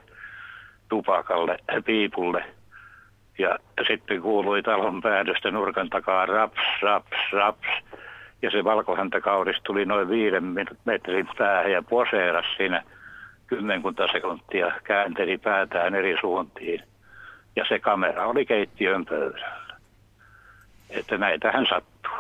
tupakalle, 0.89 1.59
piipulle. 1.85 2.45
Ja 3.39 3.59
sitten 3.87 4.23
kuului 4.23 4.63
talon 4.63 5.03
päädystä 5.03 5.51
nurkan 5.51 5.91
takaa 5.91 6.27
raps, 6.27 6.61
raps, 6.83 7.17
raps. 7.33 7.69
Ja 8.43 8.51
se 8.51 8.65
valkohäntäkauris 8.65 9.57
tuli 9.63 9.85
noin 9.85 10.09
viiden 10.09 10.45
metrin 10.85 11.29
päähän 11.39 11.73
ja 11.73 11.83
poseeras 11.83 12.47
siinä 12.57 12.83
kymmenkunta 13.47 14.07
sekuntia, 14.13 14.73
käänteli 14.85 15.39
päätään 15.39 15.95
eri 15.95 16.17
suuntiin. 16.21 16.83
Ja 17.57 17.65
se 17.69 17.79
kamera 17.79 18.27
oli 18.27 18.47
keittiön 18.47 19.05
pöydällä. 19.05 19.77
Että 20.91 21.19
näitähän 21.19 21.67
sattuu. 21.69 22.13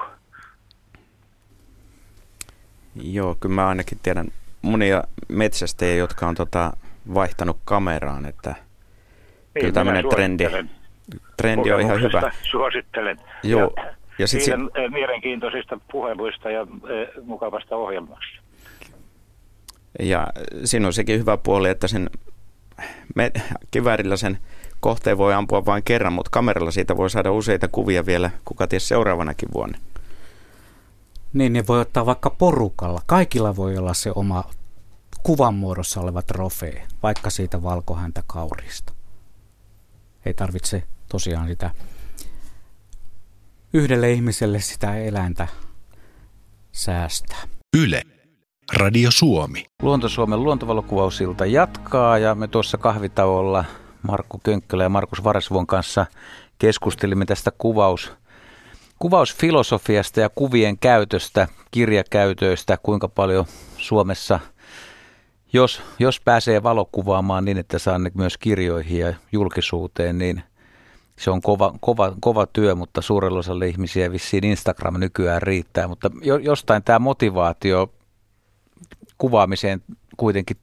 Joo, 3.02 3.36
kyllä 3.40 3.54
mä 3.54 3.68
ainakin 3.68 3.98
tiedän 4.02 4.26
monia 4.62 5.02
metsästäjiä, 5.28 5.96
jotka 5.96 6.26
on 6.26 6.34
tota 6.34 6.72
vaihtanut 7.14 7.56
kameraan, 7.64 8.26
että 8.26 8.50
niin, 8.50 9.60
kyllä 9.60 9.72
tämmöinen 9.72 10.08
trendi, 10.08 10.44
trendi 11.36 11.72
on 11.72 11.80
ihan 11.80 12.02
hyvä. 12.02 12.30
Suosittelen. 12.42 13.16
Joo. 13.42 13.72
Ja, 13.76 13.94
ja 14.18 14.26
sit 14.26 14.42
siitä 14.42 14.58
si- 14.58 14.88
mielenkiintoisista 14.88 15.80
puheluista 15.92 16.50
ja 16.50 16.60
e, 16.60 17.20
mukavasta 17.22 17.76
ohjelmasta. 17.76 18.40
Ja 19.98 20.26
siinä 20.64 20.86
on 20.86 20.92
sekin 20.92 21.18
hyvä 21.20 21.36
puoli, 21.36 21.68
että 21.68 21.88
sen 21.88 22.10
me, 23.14 23.32
kiväärillä 23.70 24.16
sen 24.16 24.38
kohteen 24.80 25.18
voi 25.18 25.34
ampua 25.34 25.66
vain 25.66 25.82
kerran, 25.82 26.12
mutta 26.12 26.30
kameralla 26.30 26.70
siitä 26.70 26.96
voi 26.96 27.10
saada 27.10 27.32
useita 27.32 27.68
kuvia 27.68 28.06
vielä, 28.06 28.30
kuka 28.44 28.66
ties 28.66 28.88
seuraavanakin 28.88 29.48
vuonna. 29.54 29.78
Niin, 31.32 31.52
ne 31.52 31.64
voi 31.68 31.80
ottaa 31.80 32.06
vaikka 32.06 32.30
porukalla. 32.30 33.00
Kaikilla 33.06 33.56
voi 33.56 33.78
olla 33.78 33.94
se 33.94 34.12
oma 34.14 34.44
kuvan 35.22 35.54
muodossa 35.54 36.00
oleva 36.00 36.22
trofee, 36.22 36.82
vaikka 37.02 37.30
siitä 37.30 37.62
valkohäntä 37.62 38.22
kaurista. 38.26 38.92
Ei 40.26 40.34
tarvitse 40.34 40.82
tosiaan 41.08 41.48
sitä 41.48 41.70
yhdelle 43.72 44.12
ihmiselle 44.12 44.60
sitä 44.60 44.96
eläintä 44.96 45.48
säästää. 46.72 47.42
Yle. 47.76 48.02
Radio 48.72 49.10
Suomi. 49.10 49.64
Luonto 49.82 50.08
Suomen 50.08 50.42
luontovalokuvausilta 50.42 51.46
jatkaa 51.46 52.18
ja 52.18 52.34
me 52.34 52.48
tuossa 52.48 52.78
kahvitauolla 52.78 53.64
Markku 54.02 54.40
Könkkölä 54.42 54.82
ja 54.82 54.88
Markus 54.88 55.24
Varesvon 55.24 55.66
kanssa 55.66 56.06
keskustelimme 56.58 57.24
tästä 57.24 57.50
kuvaus, 57.58 58.12
kuvausfilosofiasta 58.98 60.20
ja 60.20 60.30
kuvien 60.34 60.78
käytöstä, 60.78 61.48
kirjakäytöistä, 61.70 62.78
kuinka 62.82 63.08
paljon 63.08 63.44
Suomessa, 63.78 64.40
jos, 65.52 65.82
jos 65.98 66.20
pääsee 66.20 66.62
valokuvaamaan 66.62 67.44
niin, 67.44 67.58
että 67.58 67.78
saa 67.78 67.98
ne 67.98 68.10
myös 68.14 68.38
kirjoihin 68.38 68.98
ja 68.98 69.14
julkisuuteen, 69.32 70.18
niin 70.18 70.42
se 71.18 71.30
on 71.30 71.40
kova, 71.42 71.74
kova, 71.80 72.14
kova 72.20 72.46
työ, 72.46 72.74
mutta 72.74 73.02
suurella 73.02 73.38
osalla 73.38 73.64
ihmisiä 73.64 74.12
vissiin 74.12 74.44
Instagram 74.44 75.00
nykyään 75.00 75.42
riittää, 75.42 75.88
mutta 75.88 76.10
jo, 76.22 76.36
jostain 76.36 76.82
tämä 76.82 76.98
motivaatio 76.98 77.92
kuvaamiseen 79.18 79.82
kuitenkin 80.16 80.56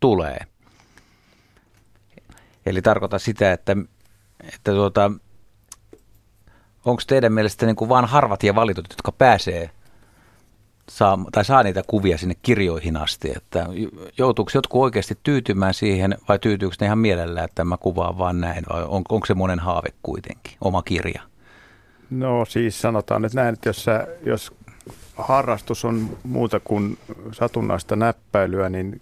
tulee. 0.00 0.38
Eli 2.66 2.82
tarkoita 2.82 3.18
sitä, 3.18 3.52
että, 3.52 3.76
että 4.54 4.72
tuota, 4.72 5.10
onko 6.84 7.02
teidän 7.06 7.32
mielestä 7.32 7.66
niin 7.66 7.76
kuin 7.76 7.90
harvat 8.06 8.42
ja 8.42 8.54
valitut, 8.54 8.86
jotka 8.90 9.12
pääsee 9.12 9.70
saa, 10.88 11.18
tai 11.32 11.44
saa 11.44 11.62
niitä 11.62 11.82
kuvia 11.86 12.18
sinne 12.18 12.34
kirjoihin 12.42 12.96
asti, 12.96 13.32
että 13.36 13.66
joutuuko 14.18 14.50
jotkut 14.54 14.82
oikeasti 14.82 15.18
tyytymään 15.22 15.74
siihen 15.74 16.18
vai 16.28 16.38
tyytyykö 16.38 16.76
ne 16.80 16.86
ihan 16.86 16.98
mielellään, 16.98 17.44
että 17.44 17.64
mä 17.64 17.76
kuvaan 17.76 18.18
vaan 18.18 18.40
näin 18.40 18.64
vai 18.72 18.82
on, 18.82 19.02
onko 19.08 19.26
se 19.26 19.34
monen 19.34 19.58
haave 19.58 19.88
kuitenkin, 20.02 20.52
oma 20.60 20.82
kirja? 20.82 21.22
No 22.10 22.44
siis 22.44 22.80
sanotaan 22.80 23.22
nyt 23.22 23.34
näin, 23.34 23.52
että 23.52 23.68
jos, 23.68 23.84
sä, 23.84 24.06
jos 24.26 24.52
harrastus 25.16 25.84
on 25.84 26.18
muuta 26.22 26.60
kuin 26.60 26.98
satunnaista 27.32 27.96
näppäilyä 27.96 28.68
niin, 28.68 29.00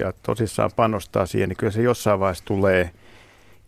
ja 0.00 0.12
tosissaan 0.22 0.70
panostaa 0.76 1.26
siihen, 1.26 1.48
niin 1.48 1.56
kyllä 1.56 1.72
se 1.72 1.82
jossain 1.82 2.20
vaiheessa 2.20 2.44
tulee 2.44 2.90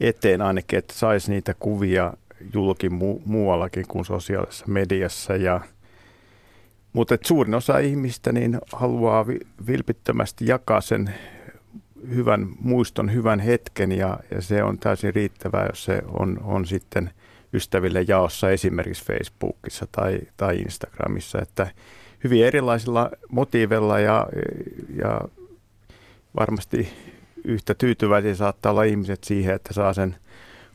eteen 0.00 0.42
ainakin, 0.42 0.78
että 0.78 0.94
saisi 0.94 1.30
niitä 1.30 1.54
kuvia 1.58 2.12
julki 2.54 2.88
mu- 2.88 3.20
muuallakin 3.24 3.84
kuin 3.88 4.04
sosiaalisessa 4.04 4.64
mediassa. 4.68 5.36
Ja, 5.36 5.60
mutta 6.92 7.18
suurin 7.24 7.54
osa 7.54 7.78
ihmistä 7.78 8.32
niin 8.32 8.58
haluaa 8.72 9.26
vi- 9.26 9.46
vilpittömästi 9.66 10.46
jakaa 10.46 10.80
sen 10.80 11.14
hyvän 12.08 12.48
muiston, 12.60 13.12
hyvän 13.12 13.40
hetken 13.40 13.92
ja, 13.92 14.18
ja 14.30 14.42
se 14.42 14.62
on 14.62 14.78
täysin 14.78 15.14
riittävää, 15.14 15.66
jos 15.66 15.84
se 15.84 16.02
on, 16.06 16.40
on 16.44 16.66
sitten 16.66 17.10
ystäville 17.52 18.04
jaossa 18.08 18.50
esimerkiksi 18.50 19.04
Facebookissa 19.04 19.86
tai, 19.92 20.20
tai 20.36 20.56
Instagramissa, 20.56 21.38
että 21.42 21.66
hyvin 22.24 22.44
erilaisilla 22.44 23.10
motiivilla 23.28 24.00
ja, 24.00 24.26
ja 24.96 25.20
varmasti 26.36 26.88
yhtä 27.44 27.74
tyytyväisiä 27.74 28.34
saattaa 28.34 28.72
olla 28.72 28.82
ihmiset 28.82 29.24
siihen, 29.24 29.54
että 29.54 29.74
saa 29.74 29.92
sen 29.92 30.16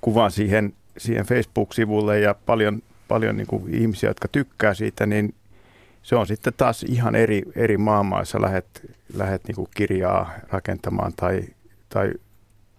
kuvan 0.02 0.32
siihen 0.32 0.74
siihen 0.98 1.26
Facebook-sivulle. 1.26 2.20
Ja 2.20 2.36
paljon, 2.46 2.82
paljon 3.08 3.38
niin 3.38 3.48
kuin 3.48 3.74
ihmisiä, 3.74 4.10
jotka 4.10 4.28
tykkää 4.28 4.74
siitä, 4.74 5.06
niin 5.06 5.34
se 6.04 6.16
on 6.16 6.28
sitten 6.28 6.54
taas 6.58 6.84
ihan 6.84 7.16
eri, 7.16 7.44
eri 7.56 7.78
maamaissa 7.78 8.42
lähet, 8.42 8.96
lähet 9.14 9.42
niin 9.48 9.68
kirjaa 9.76 10.32
rakentamaan 10.50 11.14
tai, 11.16 11.42
tai 11.90 12.12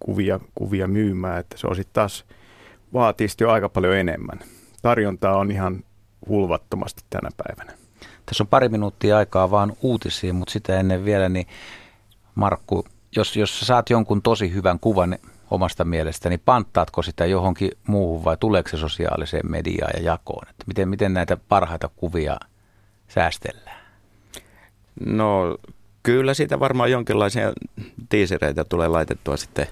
kuvia, 0.01 0.41
kuvia 0.55 0.89
myymään, 0.89 1.41
että 1.41 1.59
se 1.59 1.67
on 1.67 1.77
sitten 1.77 1.95
taas 1.95 2.25
vaatii 2.93 3.29
jo 3.41 3.51
aika 3.51 3.69
paljon 3.69 3.97
enemmän. 3.97 4.39
Tarjontaa 4.83 5.37
on 5.37 5.51
ihan 5.51 5.85
hulvattomasti 6.29 7.03
tänä 7.11 7.29
päivänä. 7.37 7.79
Tässä 8.27 8.45
on 8.45 8.49
pari 8.49 8.69
minuuttia 8.69 9.17
aikaa 9.17 9.51
vaan 9.51 9.73
uutisiin, 9.83 10.35
mutta 10.35 10.53
sitä 10.53 10.81
ennen 10.81 11.05
vielä, 11.05 11.29
niin 11.29 11.47
Markku, 12.35 12.85
jos, 13.17 13.37
jos 13.37 13.61
saat 13.61 13.91
jonkun 13.91 14.23
tosi 14.23 14.55
hyvän 14.55 14.81
kuvan 14.81 15.19
omasta 15.51 15.85
mielestäni, 15.85 16.33
niin 16.37 16.43
panttaatko 16.45 17.03
sitä 17.03 17.27
johonkin 17.27 17.71
muuhun 17.87 18.25
vai 18.25 18.37
tuleeko 18.37 18.69
se 18.69 18.77
sosiaaliseen 18.77 19.51
mediaan 19.51 19.93
ja 19.97 20.03
jakoon? 20.03 20.49
Että 20.51 20.65
miten, 20.67 20.89
miten 20.89 21.15
näitä 21.15 21.37
parhaita 21.49 21.91
kuvia 21.97 22.37
säästellään? 23.15 23.85
No 25.07 25.59
kyllä 26.03 26.35
siitä 26.35 26.61
varmaan 26.61 26.91
jonkinlaisia 26.91 27.53
tiisereitä 28.09 28.65
tulee 28.65 28.89
laitettua 28.89 29.37
sitten, 29.37 29.67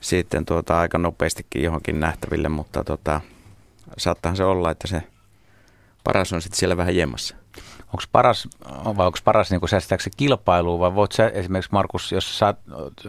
sitten 0.00 0.44
tuota, 0.46 0.80
aika 0.80 0.98
nopeastikin 0.98 1.62
johonkin 1.62 2.00
nähtäville, 2.00 2.48
mutta 2.48 2.84
tota, 2.84 3.20
saattahan 3.98 4.36
se 4.36 4.44
olla, 4.44 4.70
että 4.70 4.86
se 4.86 5.02
paras 6.04 6.32
on 6.32 6.42
sitten 6.42 6.58
siellä 6.58 6.76
vähän 6.76 6.96
jemmassa 6.96 7.39
onko 7.86 8.02
paras, 8.12 8.48
vai 8.96 9.06
onko 9.06 9.18
paras 9.24 9.50
niin 9.50 9.68
säästääkö 9.68 10.04
se 10.04 10.10
kilpailuun 10.16 10.80
vai 10.80 10.94
voit 10.94 11.12
sä 11.12 11.28
esimerkiksi 11.28 11.72
Markus, 11.72 12.12
jos 12.12 12.38
sä 12.38 12.54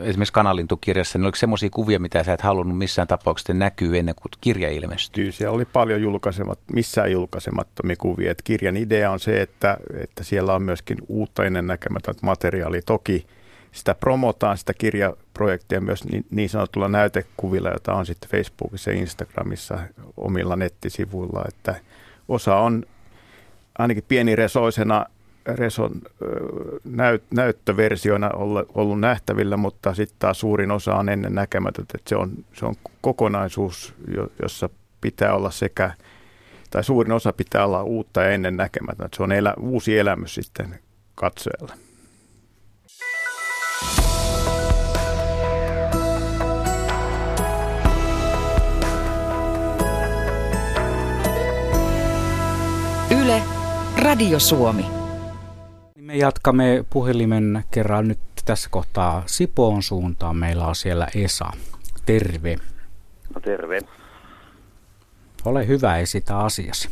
esimerkiksi 0.01 0.33
kanalintukirjassa, 0.33 1.17
niin 1.17 1.25
oliko 1.25 1.35
semmoisia 1.35 1.69
kuvia, 1.69 1.99
mitä 1.99 2.23
sä 2.23 2.33
et 2.33 2.41
halunnut 2.41 2.77
missään 2.77 3.07
tapauksessa 3.07 3.53
näkyy 3.53 3.97
ennen 3.97 4.15
kuin 4.15 4.31
kirja 4.41 4.69
ilmestyy? 4.69 5.31
Siellä 5.31 5.55
oli 5.55 5.65
paljon 5.65 6.01
julkaisemat, 6.01 6.59
missään 6.73 7.11
julkaisemattomia 7.11 7.95
kuvia. 7.95 8.31
Et 8.31 8.41
kirjan 8.41 8.77
idea 8.77 9.11
on 9.11 9.19
se, 9.19 9.41
että, 9.41 9.77
että 10.03 10.23
siellä 10.23 10.53
on 10.53 10.63
myöskin 10.63 10.97
uutta 11.07 11.45
ennen 11.45 11.67
näkemätöntä 11.67 12.25
materiaalia. 12.25 12.81
Toki 12.85 13.25
sitä 13.71 13.95
promotaan, 13.95 14.57
sitä 14.57 14.73
kirjaprojektia 14.73 15.81
myös 15.81 16.03
niin, 16.03 16.25
niin 16.29 16.49
sanotulla 16.49 16.87
näytekuvilla, 16.87 17.69
jota 17.69 17.93
on 17.93 18.05
sitten 18.05 18.29
Facebookissa 18.29 18.91
ja 18.91 18.97
Instagramissa 18.97 19.79
omilla 20.17 20.55
nettisivuilla, 20.55 21.45
että 21.47 21.75
osa 22.27 22.55
on 22.55 22.85
ainakin 23.77 24.03
pieniresoisena 24.07 25.05
Reson 25.45 25.91
näyt, 26.83 27.23
näyttöversioina 27.31 28.29
ollut, 28.73 28.99
nähtävillä, 28.99 29.57
mutta 29.57 29.93
sitten 29.93 30.15
taas 30.19 30.39
suurin 30.39 30.71
osa 30.71 30.95
on 30.95 31.09
ennen 31.09 31.35
näkemätöntä, 31.35 31.93
että 31.95 32.09
se 32.09 32.15
on, 32.15 32.31
se 32.53 32.65
on 32.65 32.75
kokonaisuus, 33.01 33.93
jossa 34.41 34.69
pitää 35.01 35.33
olla 35.33 35.51
sekä, 35.51 35.91
tai 36.69 36.83
suurin 36.83 37.11
osa 37.11 37.33
pitää 37.33 37.65
olla 37.65 37.83
uutta 37.83 38.21
ja 38.21 38.29
ennen 38.29 38.57
näkemätöntä. 38.57 39.17
Se 39.17 39.23
on 39.23 39.31
elä, 39.31 39.53
uusi 39.59 39.97
elämys 39.97 40.35
sitten 40.35 40.79
katsojalle. 41.15 41.90
Radio 54.03 54.39
Suomi. 54.39 54.85
Me 55.95 56.15
jatkamme 56.15 56.85
puhelimen 56.89 57.63
kerran 57.71 58.07
nyt 58.07 58.19
tässä 58.45 58.69
kohtaa 58.71 59.23
Sipoon 59.25 59.83
suuntaan. 59.83 60.37
Meillä 60.37 60.65
on 60.65 60.75
siellä 60.75 61.07
Esa. 61.15 61.45
Terve. 62.05 62.55
No 63.35 63.41
terve. 63.41 63.79
Ole 65.45 65.67
hyvä 65.67 65.97
esitä 65.97 66.37
asiasi. 66.37 66.89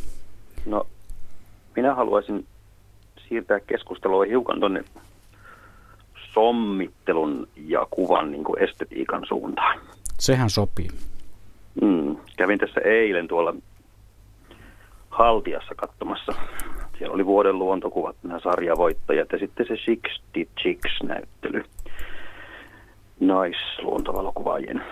No, 0.66 0.86
minä 1.76 1.94
haluaisin 1.94 2.46
siirtää 3.28 3.60
keskustelua 3.60 4.24
hiukan 4.24 4.60
tuonne 4.60 4.84
sommittelun 6.34 7.48
ja 7.56 7.86
kuvan 7.90 8.30
niin 8.30 8.44
kuin 8.44 8.62
estetiikan 8.62 9.26
suuntaan. 9.28 9.80
Sehän 10.18 10.50
sopii. 10.50 10.88
Mm, 11.82 12.16
kävin 12.36 12.58
tässä 12.58 12.80
eilen 12.84 13.28
tuolla 13.28 13.54
Haltiassa 15.10 15.74
katsomassa. 15.74 16.32
Siellä 17.00 17.14
oli 17.14 17.26
vuoden 17.26 17.58
luontokuvat, 17.58 18.16
nämä 18.22 18.40
sarjavoittajat 18.40 19.32
ja 19.32 19.38
sitten 19.38 19.66
se 19.66 19.76
Sixty 19.76 20.48
Chicks-näyttely. 20.60 21.64
Naisluontovalokuvaajien 23.20 24.82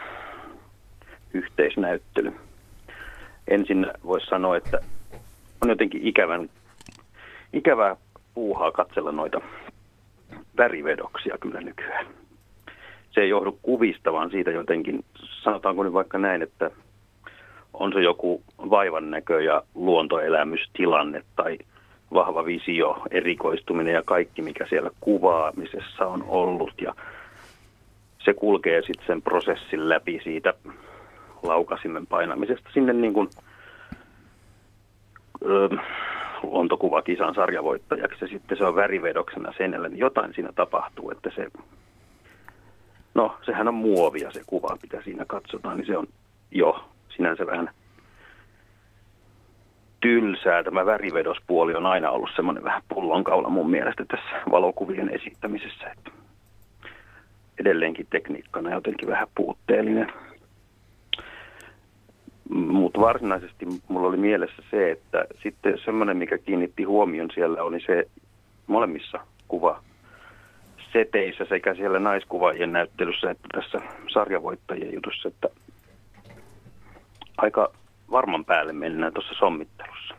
yhteisnäyttely. 1.34 2.32
Ensin 3.48 3.86
voisi 4.04 4.26
sanoa, 4.26 4.56
että 4.56 4.78
on 5.62 5.68
jotenkin 5.68 6.06
ikävän, 6.06 6.50
ikävää 7.52 7.96
puuhaa 8.34 8.72
katsella 8.72 9.12
noita 9.12 9.40
värivedoksia 10.56 11.38
kyllä 11.40 11.60
nykyään. 11.60 12.06
Se 13.10 13.20
ei 13.20 13.28
johdu 13.28 13.58
kuvista, 13.62 14.12
vaan 14.12 14.30
siitä 14.30 14.50
jotenkin, 14.50 15.04
sanotaanko 15.42 15.82
nyt 15.82 15.92
vaikka 15.92 16.18
näin, 16.18 16.42
että 16.42 16.70
on 17.72 17.92
se 17.92 18.02
joku 18.02 18.42
vaivan 18.58 19.10
näkö 19.10 19.42
ja 19.42 19.62
luontoelämystilanne 19.74 21.22
tai 21.36 21.58
vahva 22.14 22.44
visio, 22.44 23.02
erikoistuminen 23.10 23.94
ja 23.94 24.02
kaikki, 24.02 24.42
mikä 24.42 24.66
siellä 24.68 24.90
kuvaamisessa 25.00 26.06
on 26.06 26.24
ollut. 26.28 26.80
Ja 26.80 26.94
se 28.18 28.34
kulkee 28.34 28.82
sitten 28.82 29.06
sen 29.06 29.22
prosessin 29.22 29.88
läpi 29.88 30.20
siitä 30.24 30.54
laukasimen 31.42 32.06
painamisesta 32.06 32.70
sinne 32.74 32.92
niin 32.92 33.12
kuin, 33.12 33.28
ö, 35.44 35.68
luontokuvakisan 36.42 37.34
sarjavoittajaksi 37.34 38.24
ja 38.24 38.28
sitten 38.28 38.58
se 38.58 38.64
on 38.64 38.74
värivedoksena 38.74 39.52
sen, 39.58 39.70
niin 39.70 39.98
jotain 39.98 40.34
siinä 40.34 40.52
tapahtuu, 40.52 41.10
että 41.10 41.30
se, 41.36 41.46
no 43.14 43.36
sehän 43.46 43.68
on 43.68 43.74
muovia 43.74 44.30
se 44.30 44.42
kuva, 44.46 44.76
mitä 44.82 45.02
siinä 45.02 45.24
katsotaan, 45.24 45.76
niin 45.76 45.86
se 45.86 45.96
on 45.96 46.06
jo 46.50 46.84
sinänsä 47.16 47.46
vähän 47.46 47.70
tylsää. 50.00 50.64
Tämä 50.64 50.86
värivedospuoli 50.86 51.74
on 51.74 51.86
aina 51.86 52.10
ollut 52.10 52.30
semmoinen 52.36 52.64
vähän 52.64 52.82
pullonkaula 52.88 53.48
mun 53.48 53.70
mielestä 53.70 54.04
tässä 54.04 54.50
valokuvien 54.50 55.08
esittämisessä. 55.08 55.90
Että 55.96 56.10
edelleenkin 57.60 58.06
tekniikkana 58.10 58.74
jotenkin 58.74 59.08
vähän 59.08 59.28
puutteellinen. 59.34 60.12
Mutta 62.50 63.00
varsinaisesti 63.00 63.66
mulla 63.88 64.08
oli 64.08 64.16
mielessä 64.16 64.62
se, 64.70 64.90
että 64.90 65.24
sitten 65.42 65.78
semmoinen, 65.84 66.16
mikä 66.16 66.38
kiinnitti 66.38 66.82
huomion 66.82 67.28
siellä, 67.34 67.62
oli 67.62 67.80
se 67.80 68.04
molemmissa 68.66 69.18
kuva 69.48 69.82
seteissä 70.92 71.44
sekä 71.48 71.74
siellä 71.74 71.98
naiskuvaajien 71.98 72.72
näyttelyssä 72.72 73.30
että 73.30 73.48
tässä 73.54 73.80
sarjavoittajien 74.12 74.94
jutussa, 74.94 75.28
että 75.28 75.48
aika 77.36 77.72
varman 78.10 78.44
päälle 78.44 78.72
mennään 78.72 79.12
tuossa 79.12 79.34
sommittelussa. 79.38 80.14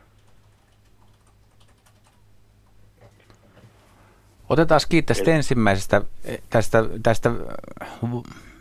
Otetaan 4.48 4.80
kiinni 4.88 5.06
tästä 5.06 5.30
ensimmäisestä, 5.30 6.02
tästä, 6.50 6.84
tästä 7.02 7.30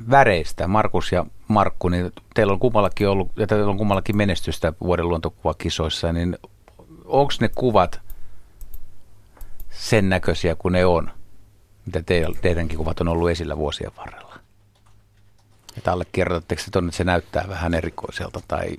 väreistä, 0.10 0.68
Markus 0.68 1.12
ja 1.12 1.26
Markku, 1.48 1.90
niin 1.90 2.12
teillä 2.34 2.54
on 2.54 2.60
kummallakin 2.60 3.10
ollut, 3.10 3.32
ja 3.36 3.48
teillä 3.48 3.72
on 3.72 3.78
kummallakin 3.78 4.18
menestystä 4.18 4.74
vuoden 4.82 5.10
luontokuvakisoissa, 5.10 6.14
niin 6.14 6.38
onko 7.06 7.34
ne 7.42 7.50
kuvat 7.56 8.02
sen 9.70 10.10
näköisiä 10.10 10.56
kuin 10.56 10.72
ne 10.72 10.86
on, 10.86 11.12
mitä 11.86 12.04
teidänkin 12.42 12.78
kuvat 12.78 13.02
on 13.02 13.08
ollut 13.08 13.30
esillä 13.30 13.58
vuosien 13.58 13.92
varrella? 13.98 14.29
Että 15.80 15.92
allekirjoitatteko 15.92 16.62
se 16.62 16.68
että 16.80 16.92
se 16.92 17.04
näyttää 17.04 17.46
vähän 17.50 17.74
erikoiselta 17.74 18.40
tai 18.48 18.78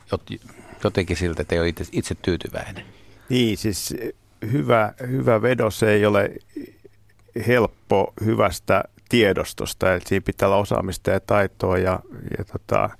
jotenkin 0.84 1.16
siltä, 1.16 1.42
että 1.42 1.54
ei 1.54 1.60
ole 1.60 1.68
itse, 1.68 1.84
itse 1.92 2.14
tyytyväinen? 2.14 2.84
Niin, 3.28 3.58
siis 3.58 3.94
hyvä, 4.52 4.92
hyvä 5.08 5.42
vedos 5.42 5.82
ei 5.82 6.06
ole 6.06 6.30
helppo 7.46 8.14
hyvästä 8.24 8.84
tiedostosta, 9.08 9.94
että 9.94 10.08
siinä 10.08 10.22
pitää 10.24 10.48
olla 10.48 10.56
osaamista 10.56 11.10
ja 11.10 11.20
taitoa 11.20 11.78
ja, 11.78 12.00
ja 12.38 12.44
tota, 12.44 12.90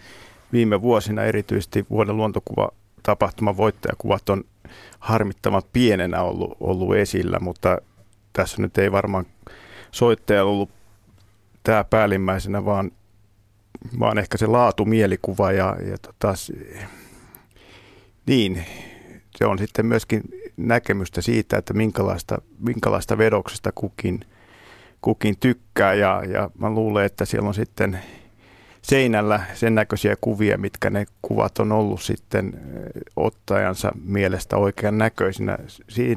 viime 0.52 0.82
vuosina 0.82 1.22
erityisesti 1.22 1.86
vuoden 1.90 2.16
luontokuva 2.16 2.68
tapahtuman 3.02 3.56
voittajakuvat 3.56 4.28
on 4.28 4.44
harmittavan 4.98 5.62
pienenä 5.72 6.22
ollut, 6.22 6.56
ollut 6.60 6.96
esillä, 6.96 7.38
mutta 7.40 7.78
tässä 8.32 8.62
nyt 8.62 8.78
ei 8.78 8.92
varmaan 8.92 9.26
soittaja 9.90 10.44
ollut 10.44 10.70
tämä 11.62 11.84
päällimmäisenä, 11.84 12.64
vaan, 12.64 12.92
vaan 13.98 14.18
ehkä 14.18 14.38
se 14.38 14.46
laatu, 14.46 14.84
mielikuva 14.84 15.52
ja, 15.52 15.76
ja 15.90 15.98
tota, 15.98 16.34
niin, 18.26 18.64
se 19.36 19.46
on 19.46 19.58
sitten 19.58 19.86
myöskin 19.86 20.22
näkemystä 20.56 21.20
siitä, 21.20 21.58
että 21.58 21.74
minkälaista, 21.74 22.42
minkälaista 22.58 23.18
vedoksesta 23.18 23.72
kukin, 23.74 24.20
kukin 25.00 25.36
tykkää 25.40 25.94
ja, 25.94 26.22
ja 26.32 26.50
mä 26.58 26.70
luulen, 26.70 27.06
että 27.06 27.24
siellä 27.24 27.48
on 27.48 27.54
sitten 27.54 27.98
seinällä 28.82 29.40
sen 29.54 29.74
näköisiä 29.74 30.16
kuvia, 30.20 30.58
mitkä 30.58 30.90
ne 30.90 31.06
kuvat 31.22 31.58
on 31.58 31.72
ollut 31.72 32.02
sitten 32.02 32.52
ottajansa 33.16 33.92
mielestä 34.04 34.56
oikean 34.56 34.98
näköisinä. 34.98 35.58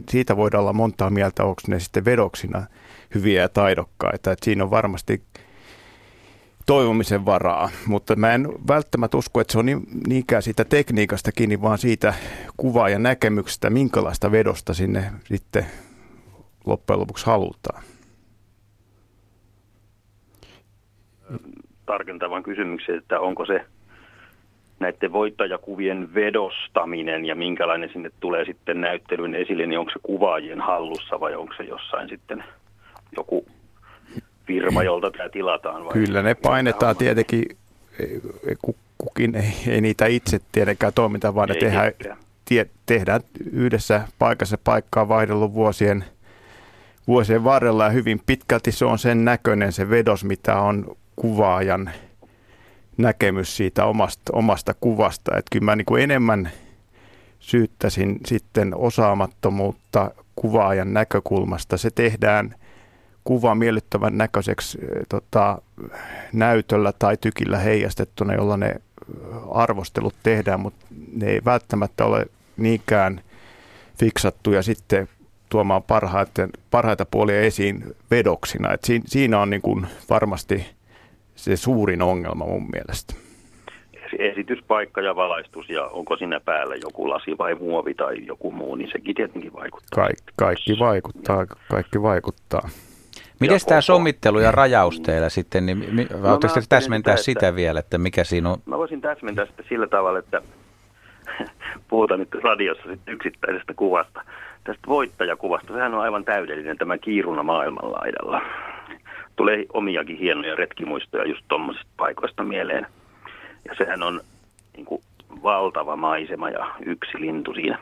Siitä 0.09 0.37
voidaan 0.37 0.61
olla 0.61 0.73
montaa 0.73 1.09
mieltä, 1.09 1.43
onko 1.43 1.61
ne 1.67 1.79
sitten 1.79 2.05
vedoksina 2.05 2.67
hyviä 3.15 3.41
ja 3.41 3.49
taidokkaita. 3.49 4.31
Et 4.31 4.43
siinä 4.43 4.63
on 4.63 4.71
varmasti 4.71 5.21
toivomisen 6.65 7.25
varaa, 7.25 7.69
mutta 7.87 8.15
mä 8.15 8.33
en 8.33 8.47
välttämättä 8.67 9.17
usko, 9.17 9.41
että 9.41 9.51
se 9.51 9.59
on 9.59 9.65
niinkään 10.07 10.41
siitä 10.41 10.65
tekniikasta 10.65 11.31
kiinni, 11.31 11.61
vaan 11.61 11.77
siitä 11.77 12.13
kuvaajan 12.57 13.03
näkemyksestä, 13.03 13.69
minkälaista 13.69 14.31
vedosta 14.31 14.73
sinne 14.73 15.11
sitten 15.23 15.65
loppujen 16.65 16.99
lopuksi 16.99 17.25
halutaan. 17.25 17.83
Tarkentavan 21.85 22.43
kysymyksen, 22.43 22.97
että 22.97 23.19
onko 23.19 23.45
se 23.45 23.65
näiden 24.79 25.13
voittajakuvien 25.13 26.13
vedostaminen 26.13 27.25
ja 27.25 27.35
minkälainen 27.35 27.89
sinne 27.93 28.11
tulee 28.19 28.45
sitten 28.45 28.81
näyttelyn 28.81 29.35
esille, 29.35 29.65
niin 29.65 29.79
onko 29.79 29.91
se 29.91 29.99
kuvaajien 30.03 30.61
hallussa 30.61 31.19
vai 31.19 31.35
onko 31.35 31.53
se 31.57 31.63
jossain 31.63 32.09
sitten 32.09 32.43
joku 33.17 33.45
firma, 34.47 34.83
jolta 34.83 35.11
tämä 35.11 35.29
tilataan? 35.29 35.85
Vai 35.85 35.93
Kyllä 35.93 36.21
ne 36.21 36.35
painetaan 36.35 36.95
tietenkin, 36.95 37.45
kukin 38.97 39.35
ei, 39.35 39.53
ei 39.67 39.81
niitä 39.81 40.05
itse 40.05 40.39
tietenkään 40.51 40.93
toiminta, 40.93 41.35
vaan 41.35 41.49
ne 41.49 41.55
tehdään, 41.55 41.91
tie, 42.45 42.65
tehdään 42.85 43.21
yhdessä 43.51 44.07
paikassa 44.19 44.57
paikkaa 44.63 45.07
vaihdellut 45.07 45.53
vuosien, 45.53 46.05
vuosien 47.07 47.43
varrella 47.43 47.83
ja 47.83 47.89
hyvin 47.89 48.21
pitkälti 48.25 48.71
se 48.71 48.85
on 48.85 48.99
sen 48.99 49.25
näköinen 49.25 49.71
se 49.71 49.89
vedos, 49.89 50.23
mitä 50.23 50.55
on 50.59 50.95
kuvaajan 51.15 51.91
näkemys 52.97 53.57
siitä 53.57 53.85
omasta, 53.85 54.33
omasta 54.33 54.75
kuvasta. 54.79 55.37
Että 55.37 55.49
kyllä 55.51 55.65
mä 55.65 55.75
niin 55.75 55.85
kuin 55.85 56.03
enemmän 56.03 56.49
syyttäisin 57.39 58.19
sitten 58.25 58.75
osaamattomuutta 58.75 60.11
kuvaajan 60.35 60.93
näkökulmasta. 60.93 61.77
Se 61.77 61.89
tehdään– 61.91 62.55
kuva 63.23 63.55
miellyttävän 63.55 64.17
näköiseksi 64.17 64.77
eh, 64.81 65.01
tota, 65.09 65.61
näytöllä 66.33 66.93
tai 66.99 67.17
tykillä 67.17 67.57
heijastettuna, 67.57 68.33
jolla 68.33 68.57
ne 68.57 68.67
eh, 68.67 68.77
arvostelut 69.51 70.15
tehdään, 70.23 70.59
mutta 70.59 70.85
ne 71.15 71.29
ei 71.29 71.41
välttämättä 71.45 72.05
ole 72.05 72.25
niinkään 72.57 73.21
fiksattuja 73.99 74.61
sitten 74.61 75.09
tuomaan 75.49 75.83
parhaiten, 75.83 76.49
parhaita 76.71 77.05
puolia 77.11 77.41
esiin 77.41 77.83
vedoksina. 78.11 78.73
Et 78.73 78.83
siinä, 78.83 79.03
siinä 79.07 79.39
on 79.39 79.49
niin 79.49 79.61
kuin 79.61 79.87
varmasti 80.09 80.65
se 81.35 81.55
suurin 81.55 82.01
ongelma 82.01 82.45
mun 82.45 82.69
mielestä. 82.73 83.13
Esityspaikka 84.19 85.01
ja 85.01 85.15
valaistus 85.15 85.69
ja 85.69 85.85
onko 85.85 86.17
siinä 86.17 86.39
päällä 86.39 86.75
joku 86.75 87.09
lasi 87.09 87.37
vai 87.37 87.55
muovi 87.55 87.93
tai 87.93 88.25
joku 88.25 88.51
muu, 88.51 88.75
niin 88.75 88.89
sekin 88.91 89.15
tietenkin 89.15 89.53
vaikuttaa. 89.53 90.03
Kaik, 90.05 90.17
kaikki 90.35 90.79
vaikuttaa, 90.79 91.45
kaikki 91.69 92.01
vaikuttaa. 92.01 92.69
Miten 93.39 93.59
tämä 93.67 93.81
sommittelu 93.81 94.39
ja 94.39 94.51
rajaus 94.51 94.99
teillä 94.99 95.29
sitten, 95.29 95.65
niin 95.65 95.77
mi, 95.77 96.07
no, 96.21 96.39
täsmentää 96.69 97.17
sitä, 97.17 97.39
sitä 97.39 97.55
vielä, 97.55 97.79
että 97.79 97.97
mikä 97.97 98.23
siinä 98.23 98.49
on? 98.49 98.57
Mä 98.65 98.77
voisin 98.77 99.01
täsmentää 99.01 99.45
sitä 99.45 99.63
sillä 99.69 99.87
tavalla, 99.87 100.19
että 100.19 100.41
puhutaan 101.89 102.19
nyt 102.19 102.35
radiossa 102.43 102.89
sitten 102.89 103.13
yksittäisestä 103.13 103.73
kuvasta. 103.73 104.21
tästä 104.63 104.87
voittajakuvasta. 104.87 105.73
Sehän 105.73 105.93
on 105.93 106.01
aivan 106.01 106.25
täydellinen 106.25 106.77
tämä 106.77 106.97
kiiruna 106.97 107.43
maailmanlaidalla. 107.43 108.41
Tulee 109.35 109.65
omiakin 109.73 110.17
hienoja 110.17 110.55
retkimuistoja 110.55 111.27
just 111.27 111.45
tuommoisista 111.47 111.91
paikoista 111.97 112.43
mieleen. 112.43 112.87
Ja 113.65 113.75
sehän 113.77 114.03
on 114.03 114.21
niin 114.77 114.85
kuin, 114.85 115.01
valtava 115.43 115.95
maisema 115.95 116.49
ja 116.49 116.67
yksi 116.85 117.21
lintu 117.21 117.53
siinä. 117.53 117.79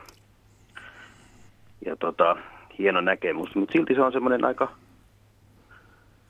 Ja 1.86 1.96
tota, 1.96 2.36
hieno 2.78 3.00
näkemys, 3.00 3.54
mutta 3.54 3.72
silti 3.72 3.94
se 3.94 4.02
on 4.02 4.12
semmoinen 4.12 4.44
aika, 4.44 4.72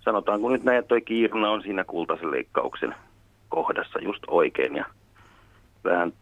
sanotaanko 0.05 0.51
nyt 0.51 0.65
näin, 0.65 0.79
että 0.79 0.89
toi 0.89 1.01
kiiruna 1.01 1.51
on 1.51 1.63
siinä 1.63 1.85
kultaisen 1.85 2.31
leikkauksen 2.31 2.95
kohdassa 3.49 3.99
just 4.01 4.23
oikein 4.29 4.77
ja 4.77 4.85
vähän 5.85 6.13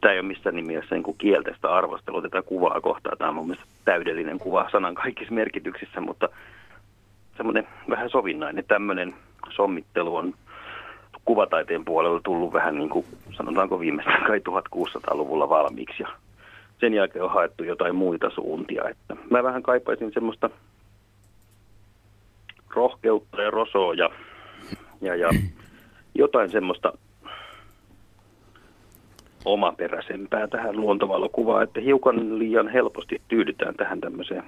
tämä 0.00 0.12
ei 0.12 0.20
ole 0.20 0.28
missään 0.28 0.56
nimessä 0.56 0.94
niin 0.94 1.18
kielteistä 1.18 1.74
arvostelua 1.74 2.22
tätä 2.22 2.42
kuvaa 2.42 2.80
kohtaa. 2.80 3.16
Tämä 3.16 3.28
on 3.28 3.34
mun 3.34 3.46
mielestä 3.46 3.70
täydellinen 3.84 4.38
kuva 4.38 4.68
sanan 4.72 4.94
kaikissa 4.94 5.34
merkityksissä, 5.34 6.00
mutta 6.00 6.28
semmoinen 7.36 7.66
vähän 7.90 8.10
sovinnainen 8.10 8.64
tämmöinen 8.68 9.14
sommittelu 9.50 10.16
on 10.16 10.34
kuvataiteen 11.24 11.84
puolella 11.84 12.20
tullut 12.24 12.52
vähän 12.52 12.78
niin 12.78 12.88
kuin 12.88 13.06
sanotaanko 13.32 13.80
viimeistään 13.80 14.24
kai 14.26 14.38
1600-luvulla 14.38 15.48
valmiiksi 15.48 16.02
ja 16.02 16.08
sen 16.80 16.94
jälkeen 16.94 17.24
on 17.24 17.30
haettu 17.30 17.64
jotain 17.64 17.94
muita 17.94 18.30
suuntia. 18.30 18.88
Että 18.88 19.16
mä 19.30 19.42
vähän 19.42 19.62
kaipaisin 19.62 20.12
semmoista 20.12 20.50
rohkeutta 22.74 23.42
ja 23.42 23.50
rosoa 23.50 23.94
ja, 23.94 24.10
ja, 25.00 25.14
ja 25.14 25.28
jotain 26.14 26.50
semmoista 26.50 26.92
omaperäisempää 29.44 30.48
tähän 30.48 30.76
luontovalokuvaan, 30.76 31.62
että 31.62 31.80
hiukan 31.80 32.38
liian 32.38 32.68
helposti 32.68 33.22
tyydytään 33.28 33.74
tähän 33.74 34.00
tämmöiseen 34.00 34.44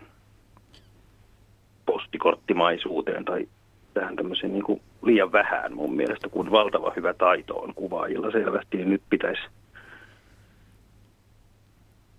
postikorttimaisuuteen 1.87 3.25
tai 3.25 3.49
tähän 3.95 4.17
tämmöiseen 4.17 4.53
niin 4.53 4.65
kuin 4.65 4.81
liian 5.03 5.33
vähän 5.33 5.75
mun 5.75 5.97
mielestä, 5.97 6.29
kun 6.29 6.51
valtava 6.51 6.93
hyvä 6.97 7.15
taito 7.15 7.55
on 7.55 7.75
kuvaajilla 7.75 8.31
selvästi, 8.31 8.77
niin 8.77 8.91
nyt 8.91 9.03
pitäisi 9.11 9.43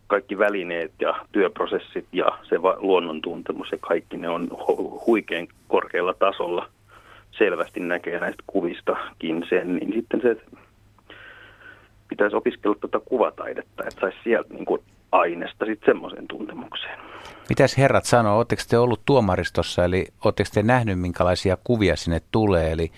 kaikki 0.08 0.38
välineet 0.38 0.92
ja 1.00 1.26
työprosessit 1.32 2.06
ja 2.12 2.40
se 2.50 2.56
luonnon 2.78 3.22
tuntemus 3.22 3.72
ja 3.72 3.78
kaikki 3.82 4.18
ne 4.18 4.30
on 4.30 4.50
huikein 5.08 5.48
korkealla 5.68 6.14
tasolla. 6.14 6.70
Selvästi 7.32 7.80
näkee 7.80 8.20
näistä 8.20 8.44
kuvistakin 8.48 9.46
sen, 9.50 9.76
niin 9.76 9.94
sitten 9.94 10.22
se 10.22 10.38
pitäisi 12.08 12.36
opiskella 12.36 12.76
tuota 12.82 13.00
kuvataidetta, 13.00 13.84
että 13.88 14.02
saisi 14.02 14.18
sieltä 14.24 14.54
niin 14.54 14.66
kuin 14.66 14.82
aineesta 15.12 15.66
sitten 15.66 15.86
semmoiseen 15.86 16.28
tuntemukseen. 16.28 17.00
Mitäs 17.50 17.78
herrat 17.78 18.06
sanoo, 18.06 18.38
oletteko 18.38 18.62
te 18.70 18.78
ollut 18.78 19.02
tuomaristossa, 19.06 19.86
eli 19.86 20.08
oletteko 20.26 20.50
te 20.54 20.64
nähnyt 20.64 21.00
minkälaisia 21.00 21.58
kuvia 21.64 21.96
sinne 21.96 22.22
tulee, 22.32 22.72
eli 22.72 22.92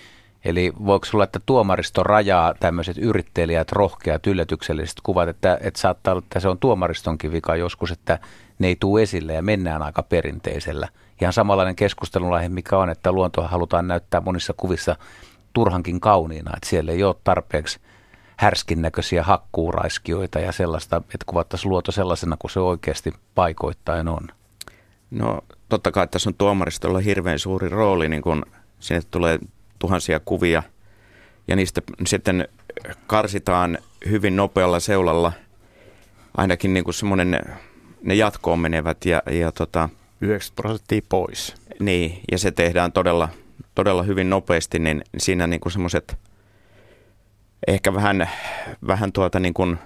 Eli 0.47 0.73
voiko 0.85 1.05
sulla, 1.05 1.23
että 1.23 1.39
tuomaristo 1.45 2.03
rajaa 2.03 2.53
tämmöiset 2.59 2.97
yrittelijät, 2.97 3.71
rohkeat, 3.71 4.27
yllätykselliset 4.27 4.97
kuvat, 5.03 5.29
että, 5.29 5.57
että 5.61 5.79
saattaa 5.79 6.11
olla, 6.11 6.23
että 6.25 6.39
se 6.39 6.47
on 6.47 6.59
tuomaristonkin 6.59 7.31
vika 7.31 7.55
joskus, 7.55 7.91
että 7.91 8.19
ne 8.59 8.67
ei 8.67 8.77
tule 8.79 9.01
esille 9.01 9.33
ja 9.33 9.41
mennään 9.41 9.81
aika 9.81 10.03
perinteisellä. 10.03 10.87
Ihan 11.21 11.33
samanlainen 11.33 11.75
keskustelunaihe, 11.75 12.49
mikä 12.49 12.77
on, 12.77 12.89
että 12.89 13.11
luontoa 13.11 13.47
halutaan 13.47 13.87
näyttää 13.87 14.21
monissa 14.21 14.53
kuvissa 14.57 14.95
turhankin 15.53 15.99
kauniina, 15.99 16.51
että 16.57 16.69
siellä 16.69 16.91
ei 16.91 17.03
ole 17.03 17.15
tarpeeksi 17.23 17.79
härskin 18.37 18.81
näköisiä 18.81 19.23
hakkuuraiskioita 19.23 20.39
ja 20.39 20.51
sellaista, 20.51 20.97
että 20.97 21.25
kuvattaisiin 21.25 21.69
luoto 21.69 21.91
sellaisena 21.91 22.37
kuin 22.39 22.51
se 22.51 22.59
oikeasti 22.59 23.13
paikoittain 23.35 24.07
on? 24.07 24.27
No 25.11 25.41
totta 25.69 25.91
kai 25.91 26.07
tässä 26.07 26.29
on 26.29 26.35
tuomaristolla 26.37 26.99
hirveän 26.99 27.39
suuri 27.39 27.69
rooli, 27.69 28.09
niin 28.09 28.21
kun 28.21 28.45
sinne 28.79 29.01
tulee 29.11 29.39
tuhansia 29.79 30.19
kuvia 30.19 30.63
ja 31.47 31.55
niistä 31.55 31.81
sitten 32.05 32.47
karsitaan 33.07 33.77
hyvin 34.09 34.35
nopealla 34.35 34.79
seulalla 34.79 35.31
ainakin 36.37 36.73
niin 36.73 36.83
kuin 36.83 36.93
semmoinen 36.93 37.39
ne 38.03 38.15
jatkoon 38.15 38.59
menevät 38.59 39.05
ja, 39.05 39.21
ja 39.31 39.51
tota, 39.51 39.89
90 40.21 40.61
prosenttia 40.61 41.01
pois. 41.09 41.55
Niin, 41.79 42.19
ja 42.31 42.37
se 42.37 42.51
tehdään 42.51 42.91
todella, 42.91 43.29
todella 43.75 44.03
hyvin 44.03 44.29
nopeasti, 44.29 44.79
niin 44.79 45.01
siinä 45.17 45.47
niin 45.47 45.59
kuin 45.59 45.71
semmoiset 45.71 46.17
ehkä 47.67 47.93
vähän, 47.93 48.29
vähän 48.87 49.11
tuota 49.11 49.39
niin 49.39 49.53
kuin, 49.53 49.77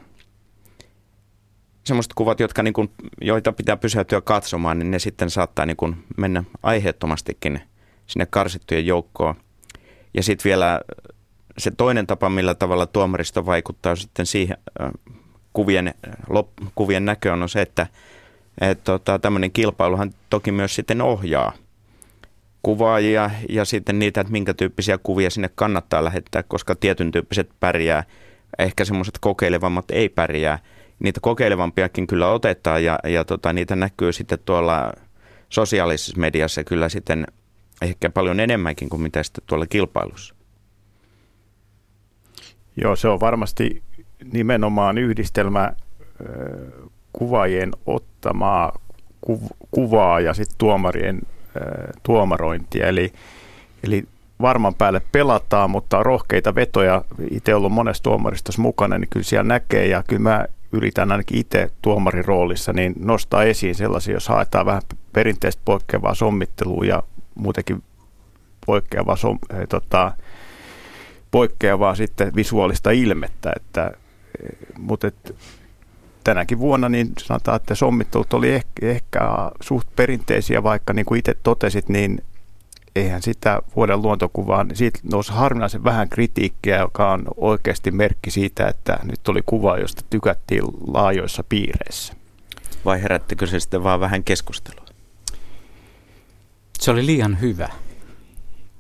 semmoiset 1.84 2.14
kuvat, 2.14 2.40
jotka 2.40 2.64
niin 2.64 2.74
kuin, 2.74 2.92
joita 3.22 3.54
pitää 3.54 3.78
pysäytyä 3.78 4.22
katsomaan, 4.22 4.80
niin 4.80 4.92
ne 4.92 5.00
sitten 5.00 5.30
saattaa 5.30 5.66
niin 5.66 5.78
kuin 5.78 6.04
mennä 6.18 6.44
aiheettomastikin 6.64 7.62
sinne 8.08 8.26
karsittujen 8.26 8.86
joukkoon. 8.86 9.36
Ja 10.14 10.24
sitten 10.24 10.50
vielä 10.50 10.82
se 11.58 11.72
toinen 11.72 12.08
tapa, 12.08 12.30
millä 12.30 12.56
tavalla 12.56 12.86
tuomaristo 12.86 13.46
vaikuttaa 13.46 13.96
sitten 13.96 14.26
siihen 14.26 14.58
kuvien, 15.54 15.94
lop, 16.30 16.48
kuvien 16.76 17.06
näköön 17.06 17.42
on 17.42 17.50
se, 17.50 17.62
että 17.62 17.88
et, 18.62 18.84
tota, 18.84 19.20
tämmöinen 19.20 19.52
kilpailuhan 19.52 20.14
toki 20.30 20.52
myös 20.52 20.76
sitten 20.76 21.02
ohjaa 21.02 21.54
kuvaajia 22.64 23.32
ja 23.50 23.66
sitten 23.66 24.00
niitä, 24.00 24.22
että 24.22 24.32
minkä 24.32 24.54
tyyppisiä 24.54 24.98
kuvia 24.98 25.30
sinne 25.30 25.50
kannattaa 25.56 26.04
lähettää, 26.04 26.44
koska 26.44 26.76
tietyn 26.76 27.12
tyyppiset 27.12 27.50
pärjää, 27.60 28.04
ehkä 28.60 28.86
semmoiset 28.86 29.18
kokeilevammat 29.22 29.92
ei 29.92 30.10
pärjää. 30.10 30.60
Niitä 31.00 31.20
kokeilevampiakin 31.20 32.08
kyllä 32.08 32.28
otetaan 32.28 32.84
ja, 32.84 33.00
ja 33.04 33.26
tota, 33.26 33.54
niitä 33.54 33.76
näkyy 33.76 34.14
sitten 34.14 34.40
tuolla 34.46 34.94
sosiaalisessa 35.50 36.20
mediassa 36.20 36.64
kyllä 36.64 36.90
sitten 36.90 37.28
ehkä 37.82 38.10
paljon 38.10 38.40
enemmänkin 38.40 38.90
kuin 38.90 39.02
mitä 39.02 39.24
sitten 39.24 39.44
tuolla 39.48 39.68
kilpailussa. 39.68 40.36
Joo, 42.78 42.96
se 42.96 43.08
on 43.08 43.20
varmasti 43.20 43.84
nimenomaan 44.34 44.98
yhdistelmä 44.98 45.74
kuvaajien 47.14 47.72
ottamaa 47.86 48.80
kuvaa 49.72 50.20
ja 50.20 50.34
sitten 50.34 50.58
tuomarien 50.58 51.22
tuomarointia. 52.04 52.88
Eli, 52.88 53.14
eli 53.84 54.04
varman 54.42 54.76
päälle 54.76 55.02
pelataan, 55.12 55.70
mutta 55.70 56.04
rohkeita 56.04 56.56
vetoja, 56.56 57.06
itse 57.32 57.56
ollut 57.56 57.72
monessa 57.72 58.04
tuomaristossa 58.04 58.62
mukana, 58.62 58.98
niin 58.98 59.10
kyllä 59.10 59.24
siellä 59.24 59.48
näkee 59.48 59.88
ja 59.88 60.04
kyllä 60.08 60.22
mä 60.22 60.46
yritän 60.72 61.12
ainakin 61.12 61.38
itse 61.38 61.72
tuomarin 61.82 62.26
roolissa 62.26 62.74
niin 62.74 62.94
nostaa 63.00 63.44
esiin 63.44 63.76
sellaisia, 63.76 64.14
jos 64.14 64.28
haetaan 64.28 64.66
vähän 64.66 64.82
perinteistä 65.14 65.62
poikkeavaa 65.66 66.16
sommittelua 66.16 66.86
ja 66.86 67.04
muutenkin 67.36 67.84
poikkeavaa, 68.66 69.16
som, 69.16 69.40
äh, 69.54 69.60
tota, 69.70 70.12
poikkeavaa 71.32 71.96
sitten 71.96 72.36
visuaalista 72.36 72.92
ilmettä. 72.92 73.54
Että, 73.56 73.92
mutta 74.78 75.08
et, 75.08 75.36
tänäkin 76.24 76.60
vuonna 76.60 76.90
niin 76.90 77.12
sanotaan, 77.20 77.56
että 77.56 77.76
sommittelut 77.76 78.34
oli 78.34 78.50
ehkä, 78.50 78.88
ehkä 78.88 79.20
suht 79.62 79.88
perinteisiä, 79.96 80.64
vaikka 80.64 80.94
niin 80.94 81.06
kuin 81.06 81.20
itse 81.20 81.36
totesit, 81.44 81.90
niin 81.90 82.24
eihän 82.96 83.22
sitä 83.22 83.62
vuoden 83.76 84.02
luontokuvaa, 84.02 84.64
niin 84.64 84.76
siitä 84.76 85.00
nousi 85.12 85.32
harvinaisen 85.32 85.84
vähän 85.84 86.10
kritiikkiä, 86.10 86.78
joka 86.78 87.12
on 87.12 87.26
oikeasti 87.38 87.92
merkki 87.92 88.32
siitä, 88.32 88.68
että 88.68 89.00
nyt 89.04 89.28
oli 89.28 89.42
kuva, 89.46 89.78
josta 89.78 90.02
tykättiin 90.10 90.64
laajoissa 90.88 91.44
piireissä. 91.50 92.14
Vai 92.86 93.02
herättikö 93.02 93.48
se 93.48 93.60
sitten 93.60 93.84
vaan 93.84 94.00
vähän 94.00 94.24
keskustelua? 94.24 94.91
Se 96.82 96.92
oli 96.92 97.06
liian 97.06 97.42
hyvä. 97.42 97.70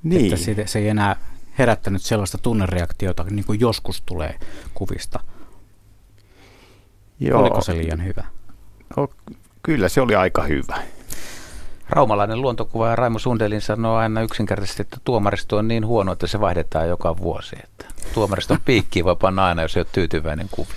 Niin. 0.03 0.33
Että 0.33 0.65
se 0.65 0.79
ei 0.79 0.87
enää 0.87 1.15
herättänyt 1.57 2.01
sellaista 2.01 2.37
tunnereaktiota, 2.37 3.23
niin 3.29 3.45
kuin 3.45 3.59
joskus 3.59 4.01
tulee 4.01 4.39
kuvista. 4.73 5.19
Joo. 7.19 7.41
Oliko 7.41 7.61
se 7.61 7.73
liian 7.73 8.05
hyvä? 8.05 8.23
No, 8.97 9.07
kyllä 9.63 9.89
se 9.89 10.01
oli 10.01 10.15
aika 10.15 10.43
hyvä. 10.43 10.83
Raumalainen 11.89 12.41
luontokuvaaja 12.41 12.95
Raimo 12.95 13.19
Sundelin 13.19 13.61
sanoo 13.61 13.95
aina 13.95 14.21
yksinkertaisesti, 14.21 14.81
että 14.81 14.97
tuomaristo 15.03 15.57
on 15.57 15.67
niin 15.67 15.85
huono, 15.85 16.11
että 16.11 16.27
se 16.27 16.39
vaihdetaan 16.39 16.89
joka 16.89 17.17
vuosi. 17.17 17.55
Että 17.63 17.85
tuomariston 18.13 18.57
piikki 18.65 19.03
voi 19.03 19.15
panna 19.15 19.45
aina, 19.45 19.61
jos 19.61 19.77
ei 19.77 19.81
ole 19.81 19.87
tyytyväinen 19.91 20.47
kuvi. 20.51 20.73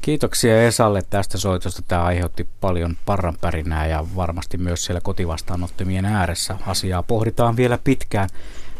Kiitoksia 0.00 0.62
Esalle 0.62 1.02
tästä 1.10 1.38
soitosta. 1.38 1.82
Tämä 1.88 2.02
aiheutti 2.02 2.48
paljon 2.60 2.96
parranpärinää 3.06 3.86
ja 3.86 4.04
varmasti 4.16 4.58
myös 4.58 4.84
siellä 4.84 5.00
kotivastaanottimien 5.00 6.04
ääressä 6.04 6.56
asiaa 6.66 7.02
pohditaan 7.02 7.56
vielä 7.56 7.78
pitkään. 7.84 8.28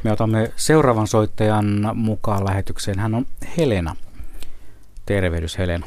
Me 0.03 0.13
otamme 0.13 0.53
seuraavan 0.57 1.07
soittajan 1.07 1.91
mukaan 1.95 2.45
lähetykseen. 2.45 2.99
Hän 2.99 3.15
on 3.15 3.27
Helena. 3.59 3.97
Tervehdys 5.07 5.59
Helena. 5.59 5.87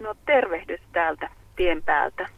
No 0.00 0.14
tervehdys 0.26 0.80
täältä 0.92 1.30
tien 1.56 1.82
päältä. 1.82 2.28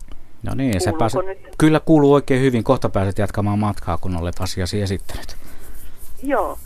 No 0.42 0.54
niin, 0.54 0.80
sä 0.80 0.92
pääset, 0.98 1.20
kyllä 1.58 1.80
kuuluu 1.80 2.12
oikein 2.12 2.42
hyvin. 2.42 2.64
Kohta 2.64 2.88
pääset 2.88 3.18
jatkamaan 3.18 3.58
matkaa, 3.58 3.98
kun 3.98 4.16
olet 4.16 4.40
asiasi 4.40 4.82
esittänyt. 4.82 5.36
Joo. 6.22 6.58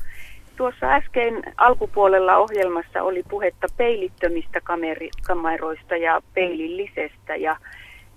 Tuossa 0.57 0.87
äsken 0.87 1.43
alkupuolella 1.57 2.37
ohjelmassa 2.37 3.03
oli 3.03 3.23
puhetta 3.29 3.67
peilittömistä 3.77 4.61
kameri, 4.61 5.11
kameroista 5.27 5.97
ja 5.97 6.23
peilillisestä. 6.35 7.37
Ja 7.37 7.57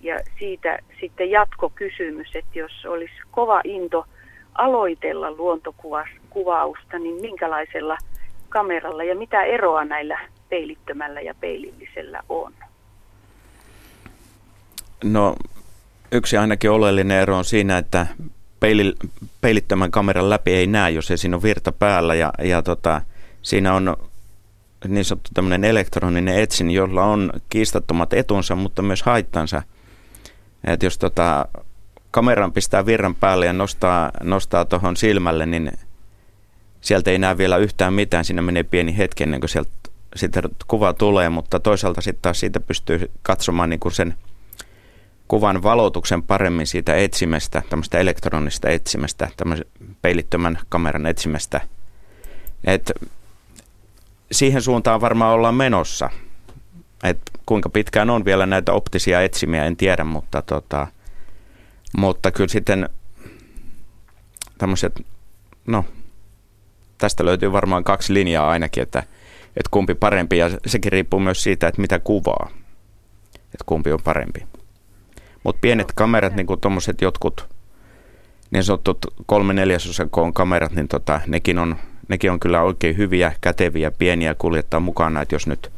Ja 0.01 0.19
siitä 0.39 0.79
sitten 0.99 1.31
jatkokysymys, 1.31 2.27
että 2.35 2.59
jos 2.59 2.85
olisi 2.85 3.13
kova 3.31 3.61
into 3.63 4.05
aloitella 4.55 5.31
luontokuvausta, 5.31 6.99
niin 6.99 7.21
minkälaisella 7.21 7.97
kameralla 8.49 9.03
ja 9.03 9.15
mitä 9.15 9.43
eroa 9.43 9.85
näillä 9.85 10.19
peilittömällä 10.49 11.21
ja 11.21 11.33
peilillisellä 11.39 12.23
on? 12.29 12.53
No 15.03 15.35
yksi 16.11 16.37
ainakin 16.37 16.71
oleellinen 16.71 17.21
ero 17.21 17.37
on 17.37 17.45
siinä, 17.45 17.77
että 17.77 18.07
peili, 18.59 18.93
peilittömän 19.41 19.91
kameran 19.91 20.29
läpi 20.29 20.53
ei 20.53 20.67
näe, 20.67 20.91
jos 20.91 21.11
ei 21.11 21.17
siinä 21.17 21.35
ole 21.35 21.43
virta 21.43 21.71
päällä 21.71 22.15
ja, 22.15 22.33
ja 22.43 22.61
tota, 22.61 23.01
siinä 23.41 23.73
on 23.73 23.97
niin 24.87 25.05
sanottu 25.05 25.31
tämmöinen 25.33 25.63
elektroninen 25.63 26.39
etsin, 26.39 26.71
jolla 26.71 27.03
on 27.03 27.31
kiistattomat 27.49 28.13
etunsa, 28.13 28.55
mutta 28.55 28.81
myös 28.81 29.03
haittansa. 29.03 29.61
Et 30.63 30.83
jos 30.83 30.97
tota, 30.97 31.47
kameran 32.11 32.53
pistää 32.53 32.85
virran 32.85 33.15
päälle 33.15 33.45
ja 33.45 33.53
nostaa, 33.53 34.11
nostaa 34.23 34.65
tuohon 34.65 34.97
silmälle, 34.97 35.45
niin 35.45 35.71
sieltä 36.81 37.11
ei 37.11 37.19
näe 37.19 37.37
vielä 37.37 37.57
yhtään 37.57 37.93
mitään. 37.93 38.25
Siinä 38.25 38.41
menee 38.41 38.63
pieni 38.63 38.97
hetki 38.97 39.23
ennen 39.23 39.39
kuin 39.39 39.49
sieltä 39.49 40.41
kuva 40.67 40.93
tulee, 40.93 41.29
mutta 41.29 41.59
toisaalta 41.59 42.01
sitten 42.01 42.21
taas 42.21 42.39
siitä 42.39 42.59
pystyy 42.59 43.11
katsomaan 43.21 43.69
niin 43.69 43.79
kuin 43.79 43.91
sen 43.91 44.13
kuvan 45.27 45.63
valotuksen 45.63 46.23
paremmin 46.23 46.67
siitä 46.67 46.95
etsimestä, 46.95 47.61
tämmöistä 47.69 47.97
elektronista 47.97 48.69
etsimestä, 48.69 49.29
tämmöisen 49.37 49.65
peilittömän 50.01 50.59
kameran 50.69 51.05
etsimestä. 51.05 51.61
Et 52.63 52.91
siihen 54.31 54.61
suuntaan 54.61 55.01
varmaan 55.01 55.33
ollaan 55.33 55.55
menossa. 55.55 56.09
Et 57.03 57.19
kuinka 57.45 57.69
pitkään 57.69 58.09
on 58.09 58.25
vielä 58.25 58.45
näitä 58.45 58.73
optisia 58.73 59.21
etsimiä, 59.21 59.65
en 59.65 59.77
tiedä, 59.77 60.03
mutta, 60.03 60.41
tota, 60.41 60.87
mutta 61.97 62.31
kyllä 62.31 62.47
sitten 62.47 62.89
tämmöiset, 64.57 65.05
no 65.67 65.85
tästä 66.97 67.25
löytyy 67.25 67.51
varmaan 67.51 67.83
kaksi 67.83 68.13
linjaa 68.13 68.49
ainakin, 68.49 68.83
että, 68.83 68.99
että 69.47 69.69
kumpi 69.71 69.95
parempi 69.95 70.37
ja 70.37 70.49
sekin 70.65 70.91
riippuu 70.91 71.19
myös 71.19 71.43
siitä, 71.43 71.67
että 71.67 71.81
mitä 71.81 71.99
kuvaa, 71.99 72.49
että 73.35 73.63
kumpi 73.65 73.91
on 73.91 74.01
parempi. 74.03 74.47
Mutta 75.47 75.59
pienet 75.61 75.91
kamerat, 75.95 76.35
niin 76.35 76.47
kuin 76.47 76.61
tuommoiset 76.61 77.01
jotkut 77.01 77.47
niin 78.51 78.63
sanotut 78.63 78.97
kolme 79.25 79.53
neljäsosa 79.53 80.07
koon 80.11 80.33
kamerat, 80.33 80.71
niin 80.71 80.87
tota, 80.87 81.21
nekin, 81.27 81.59
on, 81.59 81.75
nekin 82.07 82.31
on 82.31 82.39
kyllä 82.39 82.61
oikein 82.61 82.97
hyviä, 82.97 83.31
käteviä, 83.41 83.91
pieniä 83.91 84.35
kuljettaa 84.37 84.79
mukana. 84.79 85.21
Että 85.21 85.35
jos 85.35 85.47
nyt 85.47 85.71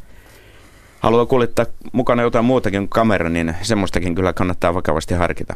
haluaa 0.99 1.25
kuljettaa 1.25 1.65
mukana 1.91 2.21
jotain 2.21 2.45
muutakin 2.45 2.79
kuin 2.79 2.89
kamera, 2.89 3.29
niin 3.29 3.55
semmoistakin 3.61 4.15
kyllä 4.15 4.33
kannattaa 4.33 4.73
vakavasti 4.73 5.13
harkita. 5.13 5.55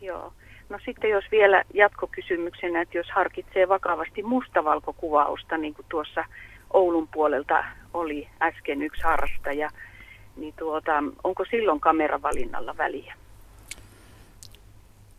Joo. 0.00 0.32
No 0.68 0.78
sitten 0.84 1.10
jos 1.10 1.24
vielä 1.30 1.62
jatkokysymyksenä, 1.74 2.80
että 2.80 2.98
jos 2.98 3.10
harkitsee 3.10 3.68
vakavasti 3.68 4.22
mustavalkokuvausta, 4.22 5.58
niin 5.58 5.74
kuin 5.74 5.86
tuossa 5.88 6.24
Oulun 6.72 7.08
puolelta 7.08 7.64
oli 7.94 8.28
äsken 8.42 8.82
yksi 8.82 9.02
harrastaja, 9.02 9.70
niin 10.36 10.54
tuota, 10.58 10.92
onko 11.24 11.44
silloin 11.50 11.80
kameravalinnalla 11.80 12.76
väliä? 12.76 13.14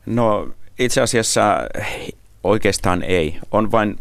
No 0.06 0.50
itse 0.80 1.02
asiassa 1.02 1.58
oikeastaan 2.44 3.04
ei. 3.04 3.40
On 3.52 3.72
vain, 3.72 4.00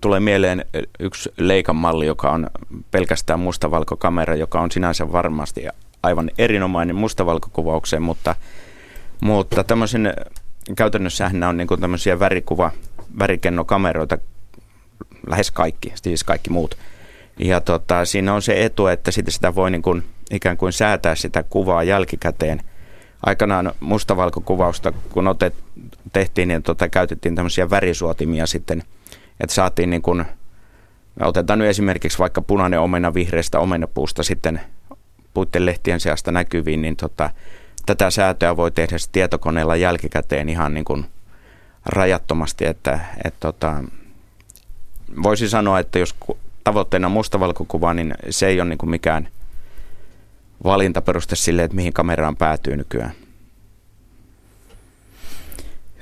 tulee 0.00 0.20
mieleen 0.20 0.64
yksi 1.00 1.32
leikan 1.36 1.76
malli, 1.76 2.06
joka 2.06 2.30
on 2.30 2.50
pelkästään 2.90 3.40
mustavalkokamera, 3.40 4.34
joka 4.34 4.60
on 4.60 4.70
sinänsä 4.70 5.12
varmasti 5.12 5.66
aivan 6.02 6.30
erinomainen 6.38 6.96
mustavalkokuvaukseen, 6.96 8.02
mutta, 8.02 8.36
mutta 9.20 9.64
tämmöisen 9.64 10.14
käytännössähän 10.76 11.40
nämä 11.40 11.50
on 11.50 11.56
niin 11.56 11.80
tämmöisiä 11.80 12.18
värikuva, 12.18 12.70
värikennokameroita, 13.18 14.18
lähes 15.26 15.50
kaikki, 15.50 15.92
siis 15.94 16.24
kaikki 16.24 16.50
muut. 16.50 16.76
Ja 17.38 17.60
tota, 17.60 18.04
siinä 18.04 18.34
on 18.34 18.42
se 18.42 18.64
etu, 18.64 18.86
että 18.86 19.10
sitä 19.10 19.54
voi 19.54 19.70
niin 19.70 19.82
kuin 19.82 20.04
ikään 20.30 20.56
kuin 20.56 20.72
säätää 20.72 21.14
sitä 21.14 21.42
kuvaa 21.42 21.82
jälkikäteen. 21.82 22.60
Aikanaan 23.26 23.72
mustavalkokuvausta, 23.80 24.92
kun 24.92 25.28
otet, 25.28 25.54
tehtiin, 26.12 26.48
niin 26.48 26.62
tota, 26.62 26.88
käytettiin 26.88 27.34
tämmöisiä 27.34 27.70
värisuotimia 27.70 28.46
sitten, 28.46 28.82
että 29.40 29.54
saatiin 29.54 29.90
niin 29.90 30.02
kuin, 30.02 30.24
otetaan 31.20 31.58
nyt 31.58 31.68
esimerkiksi 31.68 32.18
vaikka 32.18 32.42
punainen 32.42 32.80
omena 32.80 33.14
vihreästä 33.14 33.58
omenapuusta 33.58 34.22
sitten 34.22 34.60
puitten 35.34 35.66
lehtien 35.66 36.00
seasta 36.00 36.32
näkyviin, 36.32 36.82
niin 36.82 36.96
tota, 36.96 37.30
tätä 37.86 38.10
säätöä 38.10 38.56
voi 38.56 38.70
tehdä 38.70 38.96
tietokoneella 39.12 39.76
jälkikäteen 39.76 40.48
ihan 40.48 40.74
niin 40.74 40.84
kuin 40.84 41.06
rajattomasti, 41.86 42.66
että 42.66 43.00
et 43.24 43.34
tota, 43.40 43.84
voisi 45.22 45.48
sanoa, 45.48 45.78
että 45.78 45.98
jos 45.98 46.14
tavoitteena 46.64 47.06
on 47.06 47.12
mustavalkokuva, 47.12 47.94
niin 47.94 48.14
se 48.30 48.46
ei 48.46 48.60
ole 48.60 48.68
niin 48.68 48.78
kuin 48.78 48.90
mikään– 48.90 49.28
valintaperuste 50.64 51.36
sille, 51.36 51.64
että 51.64 51.76
mihin 51.76 51.92
kameraan 51.92 52.36
päätyy 52.36 52.76
nykyään. 52.76 53.12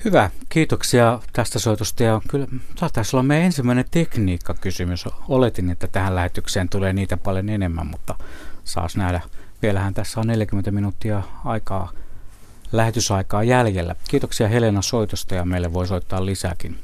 Hyvä, 0.04 0.30
kiitoksia 0.48 1.20
tästä 1.32 1.58
soitosta 1.58 2.02
ja 2.02 2.20
kyllä 2.28 2.46
taisi 2.94 3.16
olla 3.16 3.22
meidän 3.22 3.46
ensimmäinen 3.46 3.84
tekniikkakysymys. 3.90 5.04
Oletin, 5.28 5.70
että 5.70 5.86
tähän 5.86 6.14
lähetykseen 6.14 6.68
tulee 6.68 6.92
niitä 6.92 7.16
paljon 7.16 7.48
enemmän, 7.48 7.86
mutta 7.86 8.14
saas 8.64 8.96
nähdä. 8.96 9.20
Vielähän 9.62 9.94
tässä 9.94 10.20
on 10.20 10.26
40 10.26 10.70
minuuttia 10.70 11.22
aikaa, 11.44 11.92
lähetysaikaa 12.72 13.42
jäljellä. 13.42 13.96
Kiitoksia 14.08 14.48
Helena 14.48 14.82
soitosta 14.82 15.34
ja 15.34 15.44
meille 15.44 15.72
voi 15.72 15.86
soittaa 15.86 16.26
lisääkin. 16.26 16.78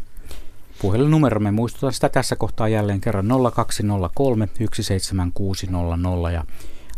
Puhelinnumeromme 0.82 1.50
muistutan 1.50 1.92
sitä 1.92 2.08
tässä 2.08 2.36
kohtaa 2.36 2.68
jälleen 2.68 3.00
kerran 3.00 3.28
0203 3.54 4.48
17600 4.58 6.30
ja 6.30 6.44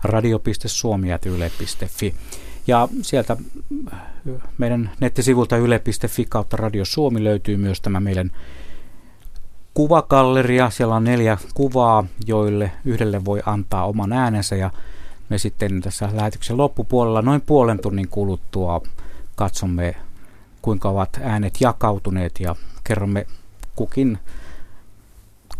radio.suomi.yle.fi. 0.03 2.14
Ja 2.66 2.88
sieltä 3.03 3.36
äh, 3.92 4.01
meidän 4.59 4.90
nettisivulta 5.01 5.57
yle.fi 5.57 6.26
kautta 6.28 6.57
Radio 6.57 6.84
Suomi 6.84 7.24
löytyy 7.24 7.57
myös 7.57 7.80
tämä 7.80 8.01
meidän 8.01 8.30
kuvakalleria. 9.74 10.70
Siellä 10.70 10.94
on 10.94 11.05
neljä 11.05 11.38
kuvaa, 11.55 12.05
joille 12.26 12.72
yhdelle 12.84 13.24
voi 13.24 13.42
antaa 13.46 13.86
oman 13.86 14.12
äänensä 14.12 14.57
ja 14.57 14.70
me 15.28 15.38
sitten 15.38 15.80
tässä 15.80 16.09
lähetyksen 16.12 16.57
loppupuolella 16.57 17.22
noin 17.22 17.40
puolen 17.40 17.78
tunnin 17.78 18.09
kuluttua 18.09 18.82
katsomme, 19.36 19.94
kuinka 20.62 20.88
ovat 20.88 21.20
äänet 21.22 21.61
jakautuneet 21.61 22.40
ja 22.40 22.57
kerromme 22.84 23.26
kukin 23.76 24.18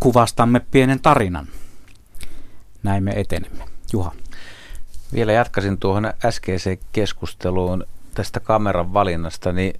kuvastamme 0.01 0.61
pienen 0.71 1.01
tarinan. 1.01 1.47
Näin 2.83 3.05
me 3.05 3.13
etenemme. 3.17 3.65
Juha. 3.93 4.13
Vielä 5.13 5.33
jatkaisin 5.33 5.79
tuohon 5.79 6.13
äskeiseen 6.25 6.79
keskusteluun 6.93 7.85
tästä 8.15 8.41
kameran 8.41 8.93
valinnasta, 8.93 9.53
niin 9.53 9.75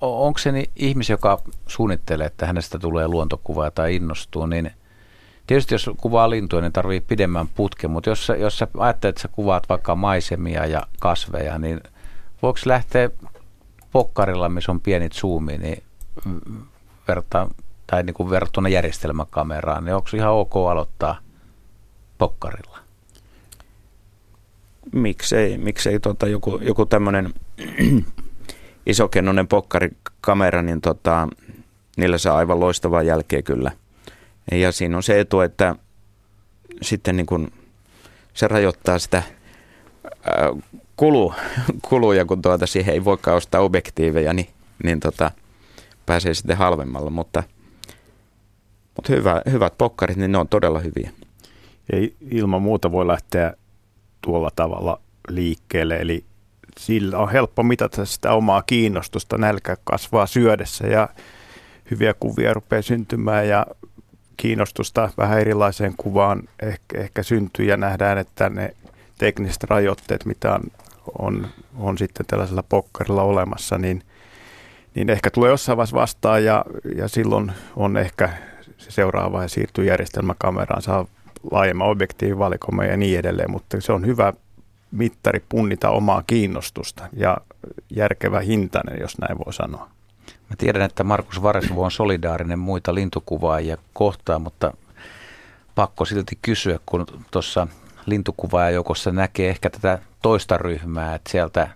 onko 0.00 0.38
se 0.38 0.52
niin 0.52 0.70
ihmisi, 0.76 1.12
joka 1.12 1.40
suunnittelee, 1.66 2.26
että 2.26 2.46
hänestä 2.46 2.78
tulee 2.78 3.08
luontokuvaa 3.08 3.70
tai 3.70 3.96
innostuu, 3.96 4.46
niin 4.46 4.70
tietysti 5.46 5.74
jos 5.74 5.90
kuvaa 5.96 6.30
lintuja, 6.30 6.62
niin 6.62 6.72
tarvii 6.72 7.00
pidemmän 7.00 7.48
putken, 7.48 7.90
mutta 7.90 8.10
jos, 8.10 8.32
jos 8.38 8.58
sä 8.58 8.68
ajattelet, 8.78 9.12
että 9.12 9.22
sä 9.22 9.28
kuvaat 9.28 9.68
vaikka 9.68 9.94
maisemia 9.94 10.66
ja 10.66 10.82
kasveja, 11.00 11.58
niin 11.58 11.80
voiko 12.42 12.58
lähteä 12.66 13.10
pokkarilla, 13.92 14.48
missä 14.48 14.72
on 14.72 14.80
pienit 14.80 15.12
zoomi, 15.12 15.58
niin 15.58 15.82
verta, 17.08 17.48
tai 17.86 18.02
niin 18.02 18.14
kuin 18.14 18.30
verrattuna 18.30 18.68
järjestelmäkameraan, 18.68 19.84
niin 19.84 19.94
onko 19.94 20.08
ihan 20.14 20.32
ok 20.32 20.56
aloittaa 20.56 21.18
pokkarilla? 22.18 22.73
Miksei, 24.94 25.58
miksei 25.58 26.00
tota, 26.00 26.26
joku, 26.26 26.58
joku 26.62 26.86
tämmöinen 26.86 27.34
isokennonen 28.86 29.48
pokkarikamera, 29.48 30.62
niin 30.62 30.80
tota, 30.80 31.28
niillä 31.96 32.18
saa 32.18 32.36
aivan 32.36 32.60
loistavaa 32.60 33.02
jälkeä 33.02 33.42
kyllä. 33.42 33.70
Ja 34.52 34.72
siinä 34.72 34.96
on 34.96 35.02
se 35.02 35.20
etu, 35.20 35.40
että 35.40 35.74
sitten 36.82 37.16
niin 37.16 37.26
kun 37.26 37.50
se 38.34 38.48
rajoittaa 38.48 38.98
sitä 38.98 39.22
kulu, 40.96 41.34
kuluja, 41.88 42.24
kun 42.24 42.42
tuota 42.42 42.66
siihen 42.66 42.94
ei 42.94 43.04
voikaan 43.04 43.36
ostaa 43.36 43.60
objektiiveja, 43.60 44.32
niin, 44.32 44.48
niin 44.84 45.00
tota, 45.00 45.30
pääsee 46.06 46.34
sitten 46.34 46.56
halvemmalla, 46.56 47.10
mutta, 47.10 47.42
mutta 48.96 49.12
hyvä, 49.12 49.42
hyvät 49.50 49.78
pokkarit, 49.78 50.16
niin 50.16 50.32
ne 50.32 50.38
on 50.38 50.48
todella 50.48 50.78
hyviä. 50.78 51.10
Ja 51.92 52.08
ilman 52.30 52.62
muuta 52.62 52.92
voi 52.92 53.06
lähteä 53.06 53.54
tuolla 54.24 54.50
tavalla 54.56 55.00
liikkeelle. 55.28 55.96
Eli 55.96 56.24
sillä 56.78 57.18
on 57.18 57.32
helppo 57.32 57.62
mitata 57.62 58.04
sitä 58.04 58.32
omaa 58.32 58.62
kiinnostusta. 58.62 59.38
Nälkä 59.38 59.76
kasvaa 59.84 60.26
syödessä 60.26 60.86
ja 60.86 61.08
hyviä 61.90 62.14
kuvia 62.20 62.54
rupeaa 62.54 62.82
syntymään 62.82 63.48
ja 63.48 63.66
kiinnostusta 64.36 65.10
vähän 65.16 65.40
erilaiseen 65.40 65.94
kuvaan 65.96 66.42
ehkä, 66.62 67.00
ehkä 67.00 67.22
syntyy 67.22 67.66
ja 67.66 67.76
nähdään, 67.76 68.18
että 68.18 68.48
ne 68.48 68.74
tekniset 69.18 69.64
rajoitteet, 69.64 70.24
mitä 70.24 70.54
on 70.54 70.62
on, 71.18 71.46
on 71.78 71.98
sitten 71.98 72.26
tällaisella 72.26 72.62
pokkarilla 72.62 73.22
olemassa, 73.22 73.78
niin, 73.78 74.02
niin 74.94 75.10
ehkä 75.10 75.30
tulee 75.30 75.50
jossain 75.50 75.76
vaiheessa 75.76 75.96
vastaan 75.96 76.44
ja, 76.44 76.64
ja 76.96 77.08
silloin 77.08 77.52
on 77.76 77.96
ehkä 77.96 78.30
se 78.78 78.90
seuraava 78.90 79.42
ja 79.42 79.48
siirtyy 79.48 79.84
järjestelmäkameraan, 79.84 80.82
saa 80.82 81.06
laajemman 81.50 81.88
objektiivivalikoiman 81.88 82.86
ja 82.86 82.96
niin 82.96 83.18
edelleen, 83.18 83.50
mutta 83.50 83.80
se 83.80 83.92
on 83.92 84.06
hyvä 84.06 84.32
mittari 84.90 85.44
punnita 85.48 85.90
omaa 85.90 86.22
kiinnostusta 86.26 87.08
ja 87.16 87.36
järkevä 87.90 88.40
hintainen, 88.40 89.00
jos 89.00 89.18
näin 89.18 89.38
voi 89.38 89.52
sanoa. 89.52 89.88
Mä 90.26 90.56
tiedän, 90.58 90.82
että 90.82 91.04
Markus 91.04 91.42
Varesvu 91.42 91.82
on 91.82 91.90
solidaarinen 91.90 92.58
muita 92.58 92.94
lintukuvaajia 92.94 93.76
kohtaan, 93.92 94.42
mutta 94.42 94.72
pakko 95.74 96.04
silti 96.04 96.38
kysyä, 96.42 96.78
kun 96.86 97.06
tuossa 97.30 97.66
lintukuvaajajokossa 98.06 99.12
näkee 99.12 99.48
ehkä 99.48 99.70
tätä 99.70 99.98
toista 100.22 100.56
ryhmää, 100.58 101.14
että 101.14 101.30
sieltä 101.30 101.68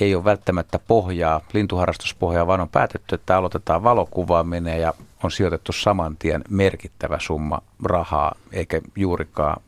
ei 0.00 0.14
ole 0.14 0.24
välttämättä 0.24 0.78
pohjaa, 0.78 1.40
lintuharrastuspohjaa, 1.52 2.46
vaan 2.46 2.60
on 2.60 2.68
päätetty, 2.68 3.14
että 3.14 3.36
aloitetaan 3.36 3.82
valokuvaaminen 3.82 4.80
ja 4.80 4.94
on 5.22 5.30
sijoitettu 5.30 5.72
saman 5.72 6.16
tien 6.16 6.44
merkittävä 6.48 7.18
summa 7.20 7.62
rahaa, 7.84 8.34
eikä 8.52 8.80
juurikaan 8.96 9.62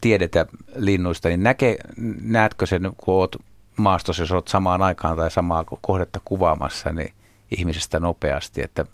tiedetä 0.00 0.46
linnuista, 0.76 1.28
niin 1.28 1.42
näke, 1.42 1.76
näetkö 2.20 2.66
sen, 2.66 2.92
kun 2.96 3.14
olet 3.14 3.36
maastossa, 3.76 4.22
jos 4.22 4.32
olet 4.32 4.48
samaan 4.48 4.82
aikaan 4.82 5.16
tai 5.16 5.30
samaa 5.30 5.64
kohdetta 5.80 6.20
kuvaamassa, 6.24 6.92
niin 6.92 7.12
ihmisestä 7.50 8.00
nopeasti, 8.00 8.62
että 8.62 8.84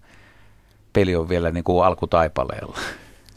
peli 0.93 1.16
on 1.16 1.29
vielä 1.29 1.51
niin 1.51 1.64
kuin 1.64 1.85
alkutaipaleella? 1.85 2.79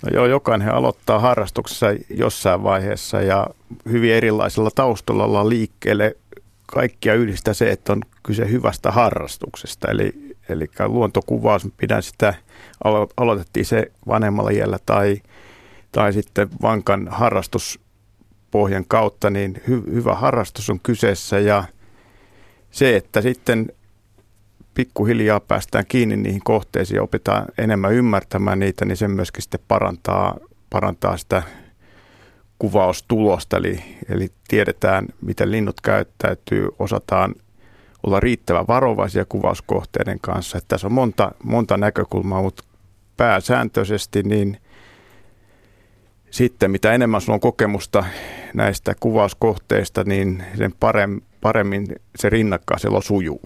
No 0.03 0.09
joo, 0.13 0.25
jokainen 0.25 0.73
aloittaa 0.73 1.19
harrastuksessa 1.19 1.87
jossain 2.09 2.63
vaiheessa 2.63 3.21
ja 3.21 3.47
hyvin 3.89 4.13
erilaisilla 4.13 4.71
taustalla 4.75 5.49
liikkeelle. 5.49 6.15
Kaikkia 6.65 7.13
yhdistää 7.13 7.53
se, 7.53 7.71
että 7.71 7.93
on 7.93 8.01
kyse 8.23 8.49
hyvästä 8.49 8.91
harrastuksesta. 8.91 9.87
Eli, 9.91 10.32
eli 10.49 10.67
luontokuvaus, 10.85 11.67
pidän 11.77 12.03
sitä, 12.03 12.33
alo- 12.83 13.13
aloitettiin 13.17 13.65
se 13.65 13.91
vanhemmalla 14.07 14.49
iällä 14.49 14.77
tai, 14.85 15.21
tai 15.91 16.13
sitten 16.13 16.49
vankan 16.61 17.07
harrastuspohjan 17.11 18.85
kautta, 18.87 19.29
niin 19.29 19.55
hy- 19.55 19.91
hyvä 19.93 20.15
harrastus 20.15 20.69
on 20.69 20.79
kyseessä 20.79 21.39
ja 21.39 21.63
se, 22.71 22.95
että 22.95 23.21
sitten 23.21 23.71
pikkuhiljaa 24.73 25.39
päästään 25.39 25.85
kiinni 25.87 26.17
niihin 26.17 26.43
kohteisiin 26.43 26.95
ja 26.95 27.03
opitaan 27.03 27.45
enemmän 27.57 27.93
ymmärtämään 27.93 28.59
niitä, 28.59 28.85
niin 28.85 28.97
se 28.97 29.07
myöskin 29.07 29.41
sitten 29.41 29.59
parantaa, 29.67 30.37
parantaa 30.69 31.17
sitä 31.17 31.43
kuvaustulosta. 32.59 33.57
Eli, 33.57 33.83
eli 34.09 34.27
tiedetään, 34.47 35.05
miten 35.21 35.51
linnut 35.51 35.81
käyttäytyy, 35.81 36.67
osataan 36.79 37.35
olla 38.03 38.19
riittävän 38.19 38.67
varovaisia 38.67 39.25
kuvauskohteiden 39.25 40.19
kanssa. 40.19 40.57
Että 40.57 40.67
tässä 40.67 40.87
on 40.87 40.93
monta, 40.93 41.31
monta 41.43 41.77
näkökulmaa, 41.77 42.41
mutta 42.41 42.63
pääsääntöisesti 43.17 44.23
niin 44.23 44.57
sitten 46.31 46.71
mitä 46.71 46.93
enemmän 46.93 47.21
sulla 47.21 47.35
on 47.35 47.39
kokemusta 47.39 48.05
näistä 48.53 48.93
kuvauskohteista, 48.99 50.03
niin 50.03 50.43
sen 50.57 50.73
paremmin, 51.41 51.87
se 52.15 52.29
rinnakkaiselo 52.29 53.01
sujuu. 53.01 53.41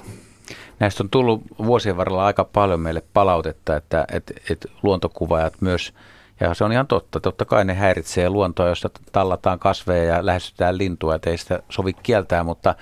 Näistä 0.79 1.03
on 1.03 1.09
tullut 1.09 1.41
vuosien 1.65 1.97
varrella 1.97 2.25
aika 2.25 2.43
paljon 2.43 2.79
meille 2.79 3.03
palautetta, 3.13 3.75
että, 3.75 4.05
että, 4.11 4.33
että 4.49 4.67
luontokuvaajat 4.83 5.53
myös, 5.61 5.93
ja 6.39 6.53
se 6.53 6.63
on 6.63 6.71
ihan 6.71 6.87
totta, 6.87 7.19
totta 7.19 7.45
kai 7.45 7.65
ne 7.65 7.73
häiritsee 7.73 8.29
luontoa, 8.29 8.67
jossa 8.67 8.89
tallataan 9.11 9.59
kasveja 9.59 10.15
ja 10.15 10.25
lähestytään 10.25 10.77
lintua, 10.77 11.15
että 11.15 11.29
ei 11.29 11.37
sitä 11.37 11.63
sovi 11.69 11.93
kieltää, 11.93 12.43
mutta 12.43 12.75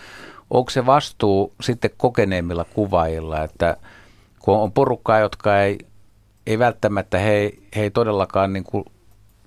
onko 0.49 0.69
se 0.69 0.85
vastuu 0.85 1.53
sitten 1.61 1.91
kokeneemmilla 1.97 2.65
kuvaajilla, 2.73 3.43
että 3.43 3.77
kun 4.39 4.57
on 4.57 4.71
porukkaa, 4.71 5.19
jotka 5.19 5.61
ei, 5.61 5.77
ei 6.47 6.59
välttämättä, 6.59 7.17
he, 7.17 7.53
he 7.75 7.81
ei 7.81 7.91
todellakaan 7.91 8.53
niin 8.53 8.63
kuin 8.63 8.85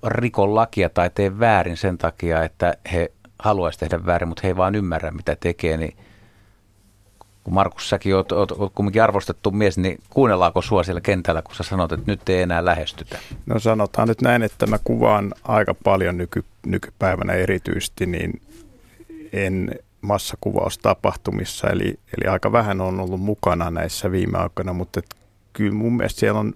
rikon 0.07 0.55
lakia 0.55 0.89
tai 0.89 1.09
tee 1.09 1.39
väärin 1.39 1.77
sen 1.77 1.97
takia, 1.97 2.43
että 2.43 2.77
he 2.91 3.11
haluaisi 3.39 3.79
tehdä 3.79 4.05
väärin, 4.05 4.27
mutta 4.27 4.41
he 4.43 4.47
ei 4.47 4.57
vaan 4.57 4.75
ymmärrä, 4.75 5.11
mitä 5.11 5.35
tekee, 5.39 5.77
niin 5.77 5.97
kun 7.43 7.53
Markus, 7.53 7.89
säkin 7.89 8.15
oot, 8.15 8.31
oot, 8.31 8.51
oot 8.51 8.71
kumminkin 8.75 9.03
arvostettu 9.03 9.51
mies, 9.51 9.77
niin 9.77 9.99
kuunnellaanko 10.09 10.61
sua 10.61 10.83
siellä 10.83 11.01
kentällä, 11.01 11.41
kun 11.41 11.55
sä 11.55 11.63
sanot, 11.63 11.91
että 11.91 12.11
nyt 12.11 12.29
ei 12.29 12.41
enää 12.41 12.65
lähestytä? 12.65 13.19
No 13.45 13.59
sanotaan 13.59 14.07
nyt 14.07 14.21
näin, 14.21 14.43
että 14.43 14.67
mä 14.67 14.79
kuvaan 14.83 15.33
aika 15.43 15.73
paljon 15.73 16.17
nyky, 16.17 16.43
nykypäivänä 16.65 17.33
erityisesti, 17.33 18.05
niin 18.05 18.41
en 19.33 19.79
massakuvaustapahtumissa, 20.01 21.69
eli, 21.69 21.87
eli 21.87 22.29
aika 22.29 22.51
vähän 22.51 22.81
on 22.81 22.99
ollut 22.99 23.21
mukana 23.21 23.71
näissä 23.71 24.11
viime 24.11 24.37
aikoina, 24.37 24.73
mutta 24.73 24.99
et 24.99 25.15
kyllä 25.53 25.73
mun 25.73 25.97
mielestä 25.97 26.19
siellä 26.19 26.39
on 26.39 26.53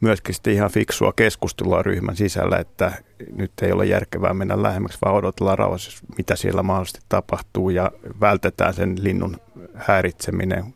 myöskin 0.00 0.34
sitten 0.34 0.52
ihan 0.52 0.70
fiksua 0.70 1.12
keskustelua 1.12 1.82
ryhmän 1.82 2.16
sisällä, 2.16 2.58
että 2.58 2.92
nyt 3.36 3.52
ei 3.62 3.72
ole 3.72 3.86
järkevää 3.86 4.34
mennä 4.34 4.62
lähemmäksi, 4.62 4.98
vaan 5.04 5.14
odotellaan 5.14 5.58
rauhassa, 5.58 6.06
mitä 6.16 6.36
siellä 6.36 6.62
mahdollisesti 6.62 7.00
tapahtuu 7.08 7.70
ja 7.70 7.90
vältetään 8.20 8.74
sen 8.74 9.04
linnun 9.04 9.36
häiritseminen. 9.74 10.74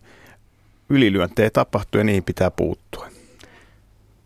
Ylilyöntejä 0.89 1.51
tapahtuu 1.51 1.99
ja 1.99 2.05
niihin 2.05 2.24
pitää 2.24 2.51
puuttua. 2.51 3.09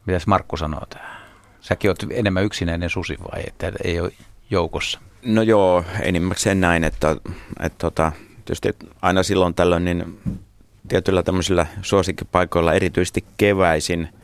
Mitäs 0.07 0.27
Markku 0.27 0.57
sanoo 0.57 0.87
tähän? 0.91 1.21
Säkin 1.61 1.91
olet 1.91 2.07
enemmän 2.11 2.45
yksinäinen 2.45 2.91
susi 2.91 3.19
vai 3.33 3.43
että 3.47 3.73
ei 3.85 4.01
ole 4.01 4.13
joukossa? 4.51 5.01
No 5.25 5.43
joo, 5.43 5.85
enimmäkseen 6.03 6.61
näin, 6.61 6.85
että, 6.85 7.17
että, 7.61 7.79
tota, 7.79 8.13
tietysti 8.45 8.77
aina 9.03 9.23
silloin 9.23 9.55
tällöin 9.55 9.85
niin 9.85 10.21
tietyillä 10.89 11.23
tämmöisillä 11.23 11.67
suosikkipaikoilla, 11.83 12.73
erityisesti 12.73 13.25
keväisin– 13.37 14.09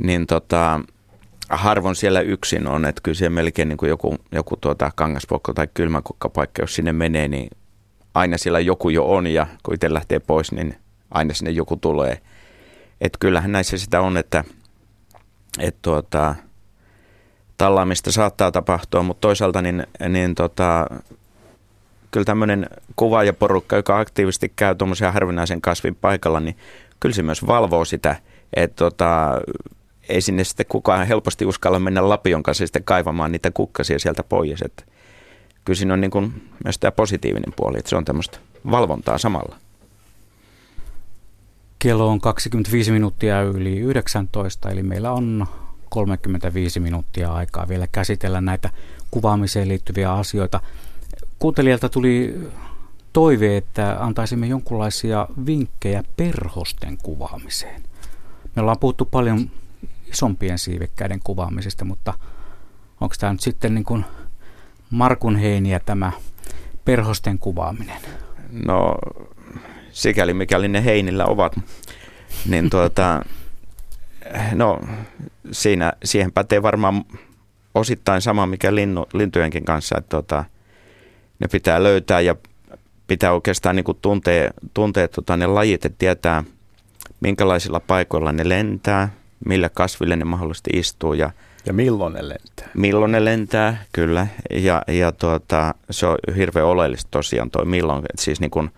niin 0.00 0.26
tota, 0.26 0.80
harvoin 1.48 1.96
siellä 1.96 2.20
yksin 2.20 2.66
on, 2.66 2.84
että 2.84 3.00
kyllä 3.02 3.14
siellä 3.14 3.34
melkein 3.34 3.68
niin 3.68 3.76
kuin 3.76 3.88
joku, 3.88 4.16
joku 4.32 4.56
tuota 4.56 4.92
kangaspokko 4.94 5.54
tai 5.54 5.68
kylmäkukkapaikka, 5.74 6.62
jos 6.62 6.74
sinne 6.74 6.92
menee, 6.92 7.28
niin 7.28 7.50
aina 8.14 8.38
siellä 8.38 8.60
joku 8.60 8.88
jo 8.88 9.04
on 9.04 9.26
ja 9.26 9.46
kun 9.62 9.74
itse 9.74 9.94
lähtee 9.94 10.18
pois, 10.18 10.52
niin 10.52 10.74
aina 11.10 11.34
sinne 11.34 11.50
joku 11.50 11.76
tulee. 11.76 12.20
Että 13.00 13.18
kyllähän 13.20 13.52
näissä 13.52 13.78
sitä 13.78 14.00
on, 14.00 14.16
että, 14.16 14.44
että 15.58 15.78
tuota, 15.82 16.34
tallaamista 17.58 18.12
saattaa 18.12 18.52
tapahtua, 18.52 19.02
mutta 19.02 19.20
toisaalta 19.20 19.62
niin, 19.62 19.86
niin 20.08 20.34
tota, 20.34 20.86
kyllä 22.10 22.24
tämmöinen 22.24 22.66
kuvaajaporukka, 22.96 23.76
joka 23.76 23.98
aktiivisesti 23.98 24.52
käy 24.56 24.74
tuommoisen 24.74 25.12
harvinaisen 25.12 25.60
kasvin 25.60 25.94
paikalla, 25.94 26.40
niin 26.40 26.56
kyllä 27.00 27.14
se 27.14 27.22
myös 27.22 27.46
valvoo 27.46 27.84
sitä, 27.84 28.16
että 28.54 28.76
tota, 28.76 29.40
ei 30.08 30.20
sinne 30.20 30.44
sitten 30.44 30.66
kukaan 30.68 31.06
helposti 31.06 31.46
uskalla 31.46 31.78
mennä 31.78 32.08
lapion 32.08 32.42
kanssa 32.42 32.66
sitten 32.66 32.84
kaivamaan 32.84 33.32
niitä 33.32 33.50
kukkasia 33.50 33.98
sieltä 33.98 34.22
pois. 34.22 34.62
Että 34.62 34.84
kyllä 35.64 35.76
siinä 35.76 35.94
on 35.94 36.00
niin 36.00 36.10
kuin 36.10 36.50
myös 36.64 36.78
tämä 36.78 36.92
positiivinen 36.92 37.52
puoli, 37.56 37.78
että 37.78 37.90
se 37.90 37.96
on 37.96 38.04
tämmöistä 38.04 38.38
valvontaa 38.70 39.18
samalla. 39.18 39.56
Kello 41.78 42.08
on 42.08 42.20
25 42.20 42.92
minuuttia 42.92 43.42
yli 43.42 43.78
19, 43.78 44.70
eli 44.70 44.82
meillä 44.82 45.12
on 45.12 45.46
35 45.90 46.80
minuuttia 46.80 47.32
aikaa 47.32 47.68
vielä 47.68 47.86
käsitellä 47.92 48.40
näitä 48.40 48.70
kuvaamiseen 49.10 49.68
liittyviä 49.68 50.12
asioita. 50.12 50.60
Kuuntelijalta 51.38 51.88
tuli 51.88 52.40
toive, 53.12 53.56
että 53.56 53.96
antaisimme 54.00 54.46
jonkinlaisia 54.46 55.28
vinkkejä 55.46 56.02
perhosten 56.16 56.98
kuvaamiseen. 57.02 57.82
Me 58.56 58.62
ollaan 58.62 58.78
puhuttu 58.78 59.04
paljon 59.04 59.50
isompien 60.12 60.58
siivekkäiden 60.58 61.20
kuvaamisesta, 61.24 61.84
mutta 61.84 62.14
onko 63.00 63.14
tämä 63.20 63.32
nyt 63.32 63.40
sitten 63.40 63.74
niin 63.74 63.84
kuin 63.84 64.04
Markun 64.90 65.36
heiniä 65.36 65.80
tämä 65.80 66.12
perhosten 66.84 67.38
kuvaaminen? 67.38 68.00
No 68.66 68.94
sikäli 69.92 70.34
mikäli 70.34 70.68
ne 70.68 70.84
heinillä 70.84 71.24
ovat, 71.24 71.56
niin 72.46 72.70
tuota, 72.70 73.24
no 74.52 74.80
siinä, 75.52 75.92
siihen 76.04 76.32
pätee 76.32 76.62
varmaan 76.62 77.04
osittain 77.74 78.22
sama 78.22 78.46
mikä 78.46 78.74
linnu, 78.74 79.06
lintujenkin 79.12 79.64
kanssa, 79.64 79.98
että 79.98 80.08
tuota, 80.08 80.44
ne 81.40 81.48
pitää 81.52 81.82
löytää 81.82 82.20
ja 82.20 82.34
pitää 83.06 83.32
oikeastaan 83.32 83.76
niin 83.76 83.84
kuin 83.84 83.98
tuntee, 84.02 84.50
tuntee 84.74 85.08
tuota, 85.08 85.36
ne 85.36 85.46
lajit, 85.46 85.84
että 85.84 85.98
tietää 85.98 86.44
minkälaisilla 87.20 87.80
paikoilla 87.80 88.32
ne 88.32 88.48
lentää, 88.48 89.08
millä 89.46 89.68
kasville 89.68 90.16
ne 90.16 90.24
mahdollisesti 90.24 90.70
istuu. 90.72 91.14
Ja, 91.14 91.30
ja 91.66 91.72
milloin 91.72 92.12
ne 92.12 92.28
lentää. 92.28 92.68
Milloin 92.74 93.12
ne 93.12 93.24
lentää, 93.24 93.84
kyllä. 93.92 94.26
Ja, 94.50 94.82
ja 94.88 95.12
tuota, 95.12 95.74
se 95.90 96.06
on 96.06 96.18
hirveän 96.36 96.66
oleellista 96.66 97.08
tosiaan 97.10 97.50
toi 97.50 97.64
milloin. 97.64 98.04
Et 98.12 98.18
siis 98.18 98.40
niin 98.40 98.50
kuin 98.50 98.70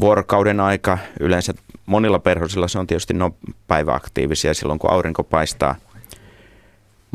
vuorokauden 0.00 0.60
aika, 0.60 0.98
yleensä 1.20 1.54
monilla 1.88 2.18
perhosilla 2.18 2.68
se 2.68 2.78
on 2.78 2.86
tietysti 2.86 3.14
no 3.14 3.34
päiväaktiivisia 3.66 4.54
silloin 4.54 4.78
kun 4.78 4.90
aurinko 4.90 5.24
paistaa. 5.24 5.74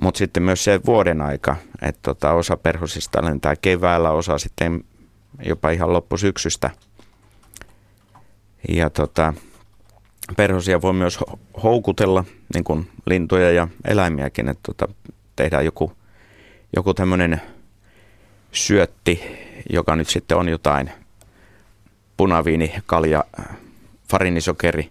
Mutta 0.01 0.17
sitten 0.17 0.43
myös 0.43 0.63
se 0.63 0.79
vuoden 0.85 1.21
aika, 1.21 1.55
että 1.81 1.99
tota, 2.01 2.33
osa 2.33 2.57
perhosista 2.57 3.25
lentää 3.25 3.55
keväällä, 3.55 4.11
osa 4.11 4.37
sitten 4.37 4.83
jopa 5.45 5.69
ihan 5.69 5.93
loppusyksystä. 5.93 6.69
Ja 8.69 8.89
tota, 8.89 9.33
perhosia 10.37 10.81
voi 10.81 10.93
myös 10.93 11.19
houkutella, 11.63 12.23
niin 12.53 12.63
kuin 12.63 12.89
lintuja 13.05 13.51
ja 13.51 13.67
eläimiäkin, 13.87 14.49
että 14.49 14.61
tota, 14.63 14.93
tehdään 15.35 15.65
joku, 15.65 15.93
joku 16.75 16.93
tämmöinen 16.93 17.41
syötti, 18.51 19.21
joka 19.69 19.95
nyt 19.95 20.09
sitten 20.09 20.37
on 20.37 20.49
jotain 20.49 20.91
punaviini, 22.17 22.73
kalja, 22.85 23.23
farinisokeri, 24.13 24.89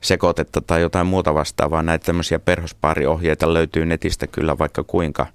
sekoitetta 0.00 0.60
tai 0.60 0.80
jotain 0.80 1.06
muuta 1.06 1.34
vastaavaa. 1.34 1.82
Näitä 1.82 2.06
tämmöisiä 2.06 2.38
perhospaariohjeita 2.38 3.54
löytyy 3.54 3.86
netistä 3.86 4.26
kyllä 4.26 4.58
vaikka 4.58 4.84
kuinka. 4.84 5.26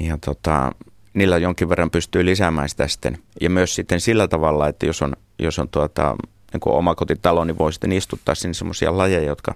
Ja 0.00 0.18
tota, 0.24 0.72
niillä 1.14 1.38
jonkin 1.38 1.68
verran 1.68 1.90
pystyy 1.90 2.24
lisäämään 2.24 2.68
sitä 2.68 2.88
sitten. 2.88 3.18
Ja 3.40 3.50
myös 3.50 3.74
sitten 3.74 4.00
sillä 4.00 4.28
tavalla, 4.28 4.68
että 4.68 4.86
jos 4.86 5.02
on, 5.02 5.16
jos 5.38 5.58
on 5.58 5.68
tuota, 5.68 6.16
niin 6.52 6.60
kuin 6.60 6.74
omakotitalo, 6.74 7.44
niin 7.44 7.58
voi 7.58 7.72
sitten 7.72 7.92
istuttaa 7.92 8.34
sinne 8.34 8.54
semmoisia 8.54 8.98
lajeja, 8.98 9.26
jotka 9.26 9.54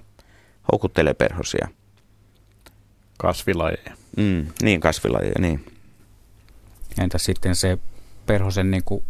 houkuttelee 0.73 1.15
perhosia. 1.15 1.69
Kasvilajeja. 3.19 3.93
Mm, 4.17 4.47
niin, 4.63 4.81
kasvilajeja, 4.81 5.35
niin. 5.39 5.65
Entä 6.99 7.19
sitten 7.19 7.57
se 7.57 7.79
perhosen 8.27 8.71
niin 8.71 8.85
kuin 8.85 9.05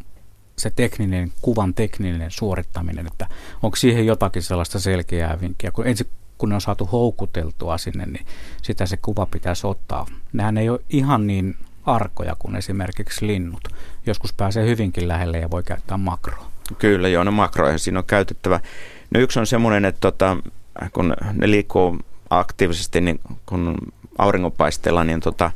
se 0.61 0.71
tekninen, 0.71 1.33
kuvan 1.43 1.75
tekninen 1.75 2.31
suorittaminen, 2.31 3.07
että 3.07 3.27
onko 3.63 3.77
siihen 3.77 4.07
jotakin 4.07 4.43
sellaista 4.43 4.79
selkeää 4.79 5.41
vinkkiä, 5.41 5.71
kun 5.71 5.87
ensin 5.87 6.07
kun 6.39 6.49
ne 6.49 6.55
on 6.55 6.61
saatu 6.61 6.87
houkuteltua 6.87 7.79
sinne, 7.79 8.07
niin 8.07 8.27
sitä 8.63 8.87
se 8.87 8.97
kuva 8.97 9.27
pitäisi 9.27 9.67
ottaa. 9.67 10.07
Nehän 10.33 10.59
ei 10.59 10.69
ole 10.69 10.81
ihan 10.91 11.27
niin 11.27 11.57
arkoja 11.87 12.37
kuin 12.39 12.57
esimerkiksi 12.57 13.27
linnut. 13.27 13.69
Joskus 14.07 14.33
pääsee 14.33 14.67
hyvinkin 14.67 15.09
lähelle 15.09 15.39
ja 15.39 15.51
voi 15.51 15.63
käyttää 15.63 15.97
makroa. 15.97 16.51
Kyllä, 16.79 17.09
joo, 17.09 17.25
no 17.25 17.31
makroja 17.31 17.79
siinä 17.79 17.99
on 17.99 18.05
käytettävä. 18.05 18.61
No 19.15 19.21
yksi 19.21 19.41
on 19.41 19.47
semmoinen, 19.47 19.85
että 19.85 20.01
tota, 20.01 20.37
kun 20.93 21.17
ne 21.33 21.51
liikkuu 21.51 21.99
aktiivisesti, 22.31 23.01
niin 23.01 23.21
kun 23.47 23.77
auringonpaisteella, 24.19 25.05
niin 25.05 25.21
tota, 25.21 25.51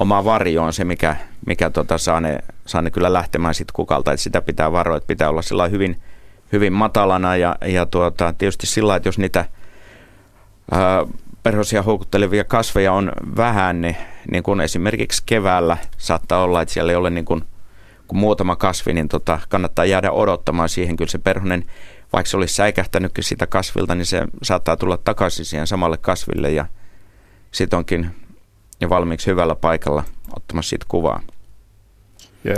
oma 0.00 0.24
varjo 0.24 0.62
on 0.62 0.72
se, 0.72 0.84
mikä, 0.84 1.16
mikä 1.46 1.70
tota, 1.70 1.98
saa, 1.98 2.20
ne, 2.20 2.38
saa 2.66 2.82
ne 2.82 2.90
kyllä 2.90 3.12
lähtemään 3.12 3.54
sit 3.54 3.72
kukalta. 3.72 4.12
että 4.12 4.22
sitä 4.22 4.42
pitää 4.42 4.72
varoa, 4.72 4.96
että 4.96 5.06
pitää 5.06 5.30
olla 5.30 5.42
sillä 5.42 5.68
hyvin, 5.68 6.00
hyvin 6.52 6.72
matalana 6.72 7.36
ja, 7.36 7.56
ja 7.66 7.86
tuota, 7.86 8.34
tietysti 8.38 8.66
sillä 8.66 8.96
että 8.96 9.08
jos 9.08 9.18
niitä 9.18 9.44
ää, 10.70 11.06
perhosia 11.42 11.82
houkuttelevia 11.82 12.44
kasveja 12.44 12.92
on 12.92 13.12
vähän, 13.36 13.80
niin, 13.80 13.96
niin 14.30 14.42
kuin 14.42 14.60
esimerkiksi 14.60 15.22
keväällä 15.26 15.76
saattaa 15.98 16.42
olla, 16.42 16.62
että 16.62 16.74
siellä 16.74 16.92
ei 16.92 16.96
ole 16.96 17.10
niin 17.10 17.24
kuin, 17.24 17.44
kuin 18.08 18.18
muutama 18.18 18.56
kasvi, 18.56 18.92
niin 18.92 19.08
tota, 19.08 19.38
kannattaa 19.48 19.84
jäädä 19.84 20.10
odottamaan 20.10 20.68
siihen. 20.68 20.96
Kyllä 20.96 21.10
se 21.10 21.18
perhonen, 21.18 21.64
vaikka 22.12 22.30
se 22.30 22.36
olisi 22.36 22.54
säikähtänytkin 22.54 23.24
sitä 23.24 23.46
kasvilta, 23.46 23.94
niin 23.94 24.06
se 24.06 24.22
saattaa 24.42 24.76
tulla 24.76 24.96
takaisin 24.96 25.44
siihen 25.44 25.66
samalle 25.66 25.96
kasville 25.96 26.50
ja 26.50 26.66
sitten 27.50 27.76
onkin 27.76 28.10
jo 28.80 28.88
valmiiksi 28.88 29.30
hyvällä 29.30 29.54
paikalla 29.54 30.04
ottamassa 30.36 30.68
siitä 30.68 30.86
kuvaa. 30.88 31.20
Ja 32.44 32.54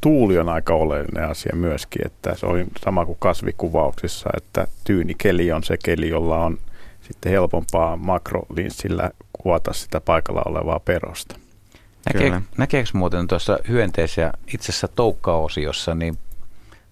tuuli 0.00 0.38
on 0.38 0.48
aika 0.48 0.74
oleellinen 0.74 1.30
asia 1.30 1.56
myöskin, 1.56 2.06
että 2.06 2.34
se 2.34 2.46
on 2.46 2.64
sama 2.84 3.06
kuin 3.06 3.18
kasvikuvauksissa, 3.20 4.30
että 4.36 4.66
tyyni 4.84 5.14
keli 5.14 5.52
on 5.52 5.62
se 5.62 5.76
keli, 5.84 6.08
jolla 6.08 6.44
on 6.44 6.58
sitten 7.00 7.32
helpompaa 7.32 7.96
makrolinssillä 7.96 9.10
kuvata 9.32 9.72
sitä 9.72 10.00
paikalla 10.00 10.42
olevaa 10.46 10.80
perosta. 10.80 11.36
Näkee, 12.14 12.42
näkeekö 12.58 12.90
muuten 12.92 13.28
tuossa 13.28 13.58
hyönteisiä 13.68 14.32
itse 14.54 14.72
asiassa 14.72 14.88
toukkaosiossa 14.88 15.94
niin 15.94 16.18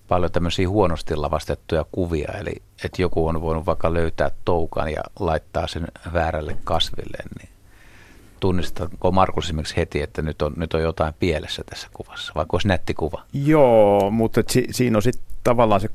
paljon 0.09 0.33
tämmöisiä 0.33 0.69
huonosti 0.69 1.17
lavastettuja 1.17 1.85
kuvia, 1.93 2.33
eli 2.41 2.63
että 2.85 3.03
joku 3.03 3.27
on 3.27 3.41
voinut 3.41 3.67
vaikka 3.67 3.95
löytää 3.95 4.31
toukan 4.45 4.93
ja 4.93 5.03
laittaa 5.19 5.67
sen 5.67 5.89
väärälle 6.13 6.57
kasville, 6.65 7.19
niin 7.39 7.49
tunnistatko 8.43 9.13
Markus 9.13 9.45
esimerkiksi 9.45 9.77
heti, 9.77 10.03
että 10.03 10.23
nyt 10.23 10.43
on, 10.43 10.53
nyt 10.57 10.75
on 10.75 10.83
jotain 10.83 11.15
pielessä 11.19 11.63
tässä 11.71 11.89
kuvassa, 11.93 12.33
vaikka 12.35 12.55
olisi 12.55 12.69
nätti 12.69 12.95
kuva? 12.95 13.23
Joo, 13.33 14.11
mutta 14.11 14.43
si, 14.49 14.67
siinä 14.71 14.99
on 14.99 15.03
sitten 15.03 15.25
tavallaan 15.45 15.81
se 15.81 15.89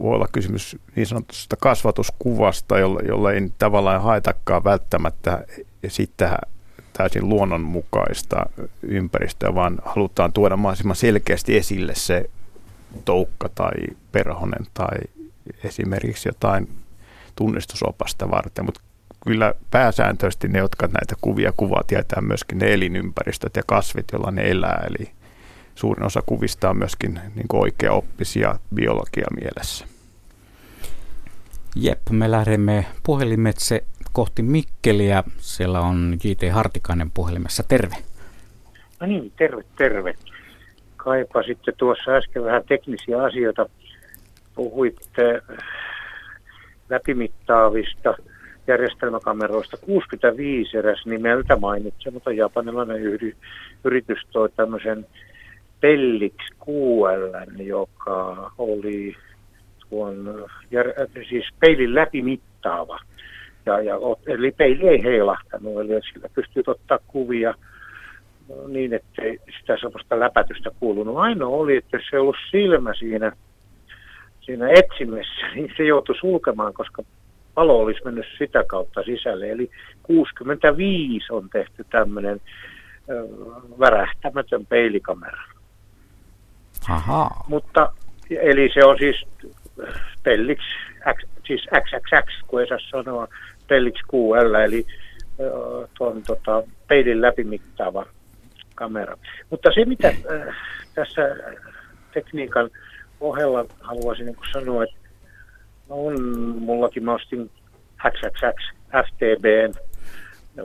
voi 0.00 0.14
olla 0.14 0.28
kysymys 0.32 0.76
niin 0.96 1.06
sanotusta 1.06 1.56
kasvatuskuvasta, 1.56 2.78
jolla, 2.78 3.00
jolla 3.00 3.32
ei 3.32 3.52
tavallaan 3.58 4.02
haetakaan 4.02 4.64
välttämättä 4.64 5.44
sitten 5.88 6.30
täysin 6.92 7.28
luonnonmukaista 7.28 8.46
ympäristöä, 8.82 9.54
vaan 9.54 9.78
halutaan 9.84 10.32
tuoda 10.32 10.56
mahdollisimman 10.56 10.96
selkeästi 10.96 11.56
esille 11.56 11.94
se 11.94 12.30
toukka 13.04 13.48
tai 13.48 13.72
perhonen 14.12 14.66
tai 14.74 14.98
esimerkiksi 15.64 16.28
jotain 16.28 16.68
tunnistusopasta 17.36 18.30
varten, 18.30 18.64
mutta 18.64 18.80
kyllä 19.24 19.54
pääsääntöisesti 19.70 20.48
ne, 20.48 20.58
jotka 20.58 20.86
näitä 20.86 21.14
kuvia 21.20 21.52
kuvaa, 21.56 21.82
tietää 21.86 22.20
myöskin 22.20 22.58
ne 22.58 22.72
elinympäristöt 22.72 23.56
ja 23.56 23.62
kasvit, 23.66 24.04
joilla 24.12 24.30
ne 24.30 24.50
elää. 24.50 24.86
Eli 24.90 25.10
suurin 25.74 26.06
osa 26.06 26.22
kuvista 26.26 26.70
on 26.70 26.78
myöskin 26.78 27.20
niin 27.34 27.46
oikea-oppisia 27.52 28.58
biologia 28.74 29.26
mielessä. 29.40 29.86
Jep, 31.76 32.00
me 32.10 32.30
lähdemme 32.30 32.86
puhelimetse 33.02 33.84
kohti 34.12 34.42
Mikkeliä. 34.42 35.22
Siellä 35.38 35.80
on 35.80 36.16
J.T. 36.24 36.52
Hartikainen 36.52 37.10
puhelimessa. 37.10 37.62
Terve. 37.62 37.94
No 39.00 39.06
niin, 39.06 39.32
terve, 39.36 39.62
terve. 39.76 40.14
Kaipa 40.96 41.42
sitten 41.42 41.74
tuossa 41.76 42.10
äsken 42.10 42.44
vähän 42.44 42.64
teknisiä 42.68 43.22
asioita. 43.22 43.66
Puhuitte 44.54 45.42
läpimittaavista 46.90 48.14
järjestelmäkameroista 48.68 49.76
65 49.76 50.76
eräs 50.76 51.06
nimeltä 51.06 51.56
mainitsematon 51.56 52.36
japanilainen 52.36 53.02
yhdy, 53.02 53.36
yritys 53.84 54.18
toi 54.32 54.48
tämmöisen 54.56 55.06
Pellix 55.80 56.34
QL, 56.66 57.62
joka 57.62 58.50
oli 58.58 59.16
tuon, 59.90 60.46
siis 61.28 61.44
peilin 61.60 61.94
läpimittaava. 61.94 62.98
Ja, 63.66 63.80
ja, 63.80 63.94
eli 64.26 64.50
peili 64.50 64.88
ei 64.88 65.02
heilahtanut, 65.02 65.80
eli 65.80 66.00
sillä 66.12 66.28
pystyy 66.34 66.62
ottaa 66.66 66.98
kuvia 67.06 67.54
niin, 68.68 68.94
että 68.94 69.22
sitä 69.60 69.76
sellaista 69.80 70.20
läpätystä 70.20 70.70
kuulunut. 70.80 71.16
Ainoa 71.16 71.56
oli, 71.56 71.76
että 71.76 71.96
jos 71.96 72.06
se 72.10 72.16
ei 72.16 72.20
ollut 72.20 72.36
silmä 72.50 72.94
siinä, 72.94 73.32
siinä 74.40 74.68
etsimessä, 74.68 75.46
niin 75.54 75.72
se 75.76 75.84
joutui 75.84 76.16
sulkemaan, 76.20 76.74
koska 76.74 77.02
valo 77.56 77.78
olisi 77.78 78.00
mennyt 78.04 78.26
sitä 78.38 78.64
kautta 78.66 79.02
sisälle. 79.02 79.50
Eli 79.50 79.70
65 80.02 81.32
on 81.32 81.48
tehty 81.50 81.84
tämmöinen 81.90 82.40
värähtämätön 83.78 84.66
peilikamera. 84.66 85.42
Aha. 86.88 87.30
Mutta, 87.48 87.92
eli 88.30 88.70
se 88.74 88.84
on 88.84 88.98
siis 88.98 89.26
Pellix, 90.22 90.58
X, 91.14 91.24
siis 91.46 91.66
XXX, 91.80 92.44
kun 92.46 92.60
ei 92.60 92.68
saa 92.68 92.78
sanoa 92.90 93.28
Pellix 93.68 93.94
QL, 94.12 94.54
eli 94.54 94.86
tuon 95.98 96.22
tota, 96.22 96.62
peilin 96.88 97.22
läpimittaava 97.22 98.06
kamera. 98.74 99.16
Mutta 99.50 99.70
se, 99.74 99.84
mitä 99.84 100.08
äh, 100.08 100.56
tässä 100.94 101.22
tekniikan 102.14 102.70
ohella 103.20 103.64
haluaisin 103.80 104.26
niin 104.26 104.36
sanoa, 104.52 104.84
että 104.84 104.96
on 105.88 106.20
mullakin, 106.58 107.04
mä 107.04 107.14
ostin 107.14 107.50
XXX 108.02 108.78
FTBn 109.06 109.72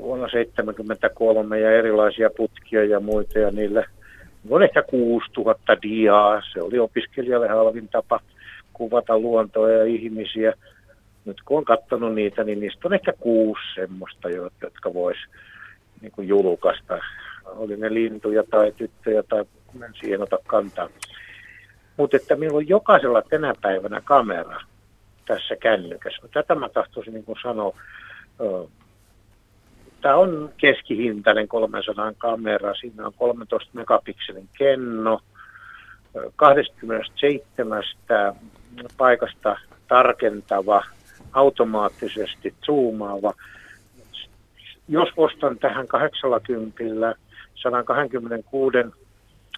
vuonna 0.01 0.27
1973 0.27 1.59
ja 1.59 1.71
erilaisia 1.71 2.29
putkia 2.37 2.83
ja 2.83 2.99
muita 2.99 3.39
ja 3.39 3.51
niillä 3.51 3.83
on 4.49 4.63
ehkä 4.63 4.83
6000 4.83 5.81
diaa. 5.81 6.41
Se 6.53 6.61
oli 6.61 6.79
opiskelijalle 6.79 7.47
halvin 7.47 7.87
tapa 7.87 8.19
kuvata 8.73 9.19
luontoa 9.19 9.69
ja 9.69 9.85
ihmisiä. 9.85 10.53
Nyt 11.25 11.41
kun 11.45 11.57
on 11.57 11.65
katsonut 11.65 12.15
niitä, 12.15 12.43
niin 12.43 12.59
niistä 12.59 12.87
on 12.87 12.93
ehkä 12.93 13.13
kuusi 13.19 13.61
semmoista, 13.75 14.29
jotka 14.61 14.93
vois 14.93 15.17
niin 16.01 16.11
kuin 16.11 16.27
julkaista. 16.27 16.99
Oli 17.45 17.77
ne 17.77 17.93
lintuja 17.93 18.43
tai 18.49 18.71
tyttöjä 18.77 19.23
tai 19.23 19.45
en 19.85 19.93
siihen 20.01 20.21
ota 20.21 20.37
kantaa. 20.47 20.89
Mutta 21.97 22.17
että 22.17 22.35
meillä 22.35 22.57
on 22.57 22.67
jokaisella 22.67 23.21
tänä 23.21 23.53
päivänä 23.61 24.01
kamera 24.05 24.61
tässä 25.25 25.55
kännykässä. 25.55 26.27
Tätä 26.33 26.55
mä 26.55 26.69
tahtoisin 26.69 27.13
niin 27.13 27.25
sanoa. 27.43 27.77
Tämä 30.01 30.15
on 30.15 30.49
keskihintainen 30.57 31.47
300 31.47 32.13
kamera. 32.17 32.75
Siinä 32.75 33.05
on 33.05 33.13
13 33.17 33.69
megapikselin 33.73 34.49
kenno. 34.57 35.19
27 36.35 37.83
paikasta 38.97 39.57
tarkentava, 39.87 40.83
automaattisesti 41.33 42.53
zoomaava. 42.65 43.33
jos 44.87 45.09
ostan 45.17 45.59
tähän 45.59 45.87
80 45.87 47.15
126, 47.55 48.77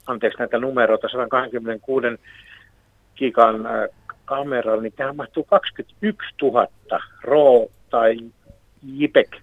anteeksi 0.08 0.40
näitä 0.40 0.58
numeroita, 0.60 1.08
126 1.12 2.08
gigan 3.16 3.68
kameralla, 4.26 4.82
niin 4.82 4.94
tähän 4.94 5.16
mahtuu 5.16 5.44
21 5.44 6.28
000 6.42 6.68
RAW 7.24 7.66
tai 7.90 8.18
JPEG, 8.84 9.36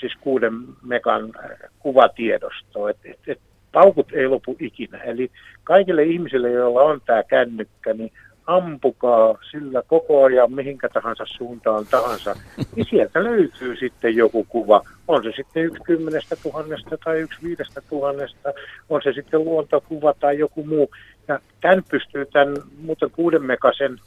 siis 0.00 0.12
kuuden 0.20 0.52
megan 0.82 1.32
kuvatiedostoa. 1.78 2.90
Et, 2.90 2.98
et, 3.04 3.18
et, 3.26 3.40
paukut 3.72 4.12
ei 4.12 4.28
lopu 4.28 4.56
ikinä. 4.60 4.98
Eli 4.98 5.30
kaikille 5.64 6.02
ihmisille, 6.02 6.50
joilla 6.50 6.82
on 6.82 7.00
tämä 7.06 7.22
kännykkä, 7.22 7.94
niin 7.94 8.12
ampukaa 8.46 9.38
sillä 9.50 9.82
koko 9.86 10.24
ajan 10.24 10.52
mihinkä 10.52 10.88
tahansa 10.88 11.24
suuntaan 11.26 11.86
tahansa, 11.90 12.34
niin 12.76 12.86
sieltä 12.90 13.24
löytyy 13.24 13.76
sitten 13.76 14.16
joku 14.16 14.46
kuva. 14.48 14.82
On 15.08 15.22
se 15.22 15.32
sitten 15.36 15.64
yksi 15.64 15.82
kymmenestä 15.82 16.36
tuhannesta 16.42 16.98
tai 17.04 17.20
yksi 17.20 17.38
viidestä 17.42 17.80
tuhannesta, 17.90 18.52
on 18.88 19.00
se 19.04 19.12
sitten 19.12 19.44
luontokuva 19.44 20.14
tai 20.20 20.38
joku 20.38 20.64
muu. 20.64 20.90
Ja 21.28 21.38
tämän 21.60 21.84
pystyy 21.90 22.26
tämän 22.26 22.56
muuten 22.82 23.10
kuuden 23.10 23.42
megasen 23.42 23.98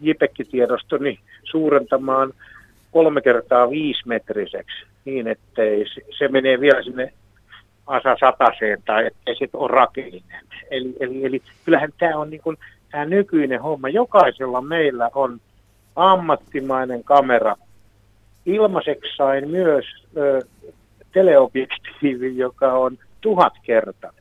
JPEG-tiedostoni 0.00 1.18
suurentamaan 1.44 2.32
kolme 2.92 3.20
kertaa 3.20 3.70
viisimetriseksi 3.70 4.86
niin, 5.06 5.28
ettei 5.28 5.84
se 6.18 6.28
menee 6.28 6.60
vielä 6.60 6.82
sinne 6.82 7.12
asa 7.86 8.16
sataseen 8.20 8.82
tai 8.86 9.06
ettei 9.06 9.36
se 9.36 9.48
ole 9.52 9.70
rakellinen. 9.70 10.44
Eli, 10.70 10.96
eli, 11.00 11.24
eli 11.24 11.42
kyllähän 11.64 11.92
tämä 11.98 12.16
on 12.16 12.30
niin 12.30 12.42
kuin, 12.42 12.56
tämä 12.90 13.04
nykyinen 13.04 13.62
homma. 13.62 13.88
Jokaisella 13.88 14.60
meillä 14.60 15.10
on 15.14 15.40
ammattimainen 15.96 17.04
kamera. 17.04 17.56
Ilmaiseksi 18.46 19.16
sain 19.16 19.50
myös 19.50 19.84
ö, 20.16 20.40
teleobjektiivi, 21.12 22.36
joka 22.36 22.72
on 22.72 22.98
tuhat 23.20 23.52
kertaa. 23.62 24.12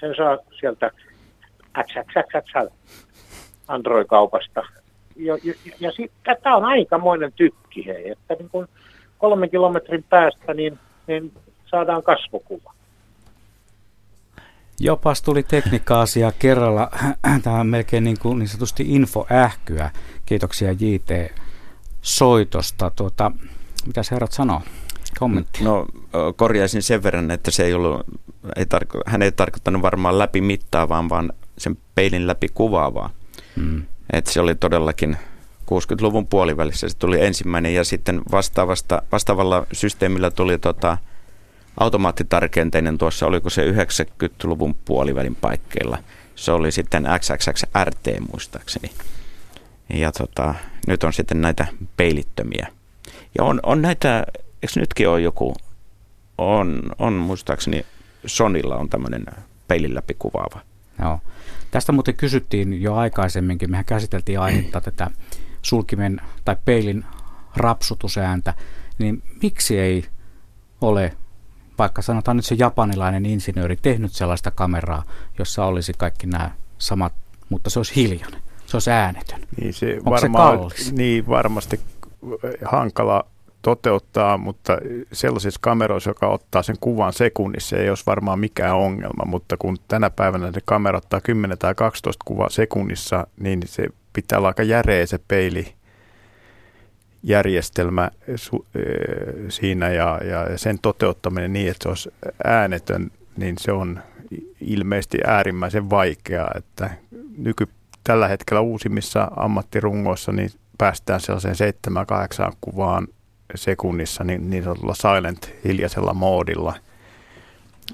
Sen 0.00 0.14
saa 0.16 0.38
sieltä 0.60 0.90
XXXXL 1.82 2.66
Android-kaupasta. 3.68 4.62
Ja, 5.16 5.38
ja, 5.44 5.54
ja 5.80 5.90
ja 6.26 6.36
tämä 6.42 6.56
on 6.56 6.64
aikamoinen 6.64 7.32
tykki, 7.32 7.86
hei, 7.86 8.10
että 8.10 8.34
niin 8.34 8.48
kun 8.50 8.68
kolmen 9.18 9.50
kilometrin 9.50 10.04
päästä 10.08 10.54
niin, 10.54 10.78
niin 11.06 11.32
saadaan 11.72 12.02
kasvokuva. 12.02 12.72
Jopas 14.80 15.22
tuli 15.22 15.42
tekniikka-asia 15.42 16.32
kerralla. 16.38 16.90
Tämä 17.42 17.60
on 17.60 17.66
melkein 17.66 18.04
niin, 18.04 18.18
kuin 18.18 18.38
niin 18.38 18.48
sanotusti 18.48 18.84
infoähkyä. 18.88 19.90
Kiitoksia 20.26 20.72
JT 20.72 21.32
soitosta. 22.02 22.90
Tuota, 22.96 23.32
mitä 23.86 24.00
herrat 24.10 24.32
sanoo? 24.32 24.62
Kommentti. 25.18 25.64
No 25.64 25.86
korjaisin 26.36 26.82
sen 26.82 27.02
verran, 27.02 27.30
että 27.30 27.50
se 27.50 27.64
ei 27.64 27.74
ollut, 27.74 28.06
ei 28.56 28.66
tarko, 28.66 29.00
hän 29.06 29.22
ei 29.22 29.32
tarkoittanut 29.32 29.82
varmaan 29.82 30.18
läpi 30.18 30.40
mittaavaa, 30.40 31.08
vaan 31.08 31.32
sen 31.58 31.78
peilin 31.94 32.26
läpi 32.26 32.48
kuvaavaa. 32.54 33.10
Hmm. 33.56 33.82
Että 34.12 34.32
se 34.32 34.40
oli 34.40 34.54
todellakin 34.54 35.16
60-luvun 35.62 36.26
puolivälissä 36.26 36.88
se 36.88 36.96
tuli 36.96 37.24
ensimmäinen 37.24 37.74
ja 37.74 37.84
sitten 37.84 38.22
vastaavasta, 38.32 39.02
vastaavalla 39.12 39.66
systeemillä 39.72 40.30
tuli 40.30 40.58
tota, 40.58 40.98
automaattitarkenteinen 41.80 42.98
tuossa, 42.98 43.26
oliko 43.26 43.50
se 43.50 43.72
90-luvun 43.72 44.74
puolivälin 44.84 45.34
paikkeilla. 45.34 45.98
Se 46.34 46.52
oli 46.52 46.72
sitten 46.72 47.08
XXXRT 47.18 48.08
muistaakseni. 48.30 48.90
Ja 49.94 50.12
tota, 50.12 50.54
nyt 50.86 51.04
on 51.04 51.12
sitten 51.12 51.40
näitä 51.40 51.66
peilittömiä. 51.96 52.66
Ja 53.38 53.44
on, 53.44 53.60
on 53.62 53.82
näitä, 53.82 54.24
eikö 54.62 54.80
nytkin 54.80 55.08
ole 55.08 55.20
joku, 55.20 55.54
on, 56.38 56.82
on 56.98 57.12
muistaakseni 57.12 57.86
Sonilla 58.26 58.76
on 58.76 58.88
tämmöinen 58.88 59.26
peilin 59.68 59.94
läpi 59.94 60.14
kuvaava. 60.18 60.60
Joo. 60.98 61.20
Tästä 61.70 61.92
muuten 61.92 62.14
kysyttiin 62.14 62.82
jo 62.82 62.94
aikaisemminkin. 62.94 63.70
Mehän 63.70 63.84
käsiteltiin 63.84 64.40
aihetta 64.40 64.80
tätä 64.90 65.10
sulkimen 65.62 66.20
tai 66.44 66.56
peilin 66.64 67.04
rapsutusääntä. 67.56 68.54
Niin 68.98 69.22
miksi 69.42 69.78
ei 69.78 70.04
ole 70.80 71.16
vaikka 71.82 72.02
sanotaan 72.02 72.36
nyt 72.36 72.46
se 72.46 72.54
japanilainen 72.54 73.26
insinööri 73.26 73.76
tehnyt 73.82 74.12
sellaista 74.12 74.50
kameraa, 74.50 75.02
jossa 75.38 75.64
olisi 75.64 75.92
kaikki 75.98 76.26
nämä 76.26 76.50
samat, 76.78 77.12
mutta 77.48 77.70
se 77.70 77.78
olisi 77.78 77.96
hiljainen, 77.96 78.40
se 78.66 78.76
olisi 78.76 78.90
äänetön. 78.90 79.40
Niin 79.60 79.74
se, 79.74 79.94
Onko 79.96 80.10
varmaan, 80.10 80.52
se 80.52 80.58
kallis? 80.58 80.92
Niin 80.92 81.28
varmasti 81.28 81.80
hankala 82.64 83.24
toteuttaa, 83.62 84.38
mutta 84.38 84.78
sellaisissa 85.12 85.60
kameroissa, 85.62 86.10
joka 86.10 86.28
ottaa 86.28 86.62
sen 86.62 86.76
kuvan 86.80 87.12
sekunnissa, 87.12 87.76
ei 87.76 87.88
olisi 87.88 88.06
varmaan 88.06 88.38
mikään 88.38 88.76
ongelma, 88.76 89.24
mutta 89.26 89.56
kun 89.56 89.76
tänä 89.88 90.10
päivänä 90.10 90.46
ne 90.46 90.60
kamera 90.64 90.98
ottaa 90.98 91.20
10 91.20 91.58
tai 91.58 91.74
12 91.74 92.24
kuvaa 92.24 92.48
sekunnissa, 92.50 93.26
niin 93.40 93.60
se 93.64 93.86
pitää 94.12 94.38
olla 94.38 94.48
aika 94.48 94.62
järeä 94.62 95.06
se 95.06 95.18
peili 95.28 95.74
järjestelmä 97.22 98.10
su, 98.36 98.66
e, 98.74 98.80
siinä 99.48 99.88
ja, 99.88 100.20
ja 100.24 100.58
sen 100.58 100.78
toteuttaminen 100.78 101.52
niin, 101.52 101.70
että 101.70 101.82
se 101.82 101.88
olisi 101.88 102.12
äänetön, 102.44 103.10
niin 103.36 103.54
se 103.58 103.72
on 103.72 104.00
ilmeisesti 104.60 105.18
äärimmäisen 105.26 105.90
vaikeaa, 105.90 106.50
että 106.54 106.90
nyky, 107.36 107.68
tällä 108.04 108.28
hetkellä 108.28 108.60
uusimmissa 108.60 109.28
ammattirungoissa 109.36 110.32
niin 110.32 110.50
päästään 110.78 111.20
sellaiseen 111.20 111.74
7-8 112.50 112.52
kuvaan 112.60 113.08
sekunnissa 113.54 114.24
niin, 114.24 114.50
niin 114.50 114.64
sanotulla 114.64 114.94
silent 114.94 115.54
hiljaisella 115.64 116.14
moodilla, 116.14 116.74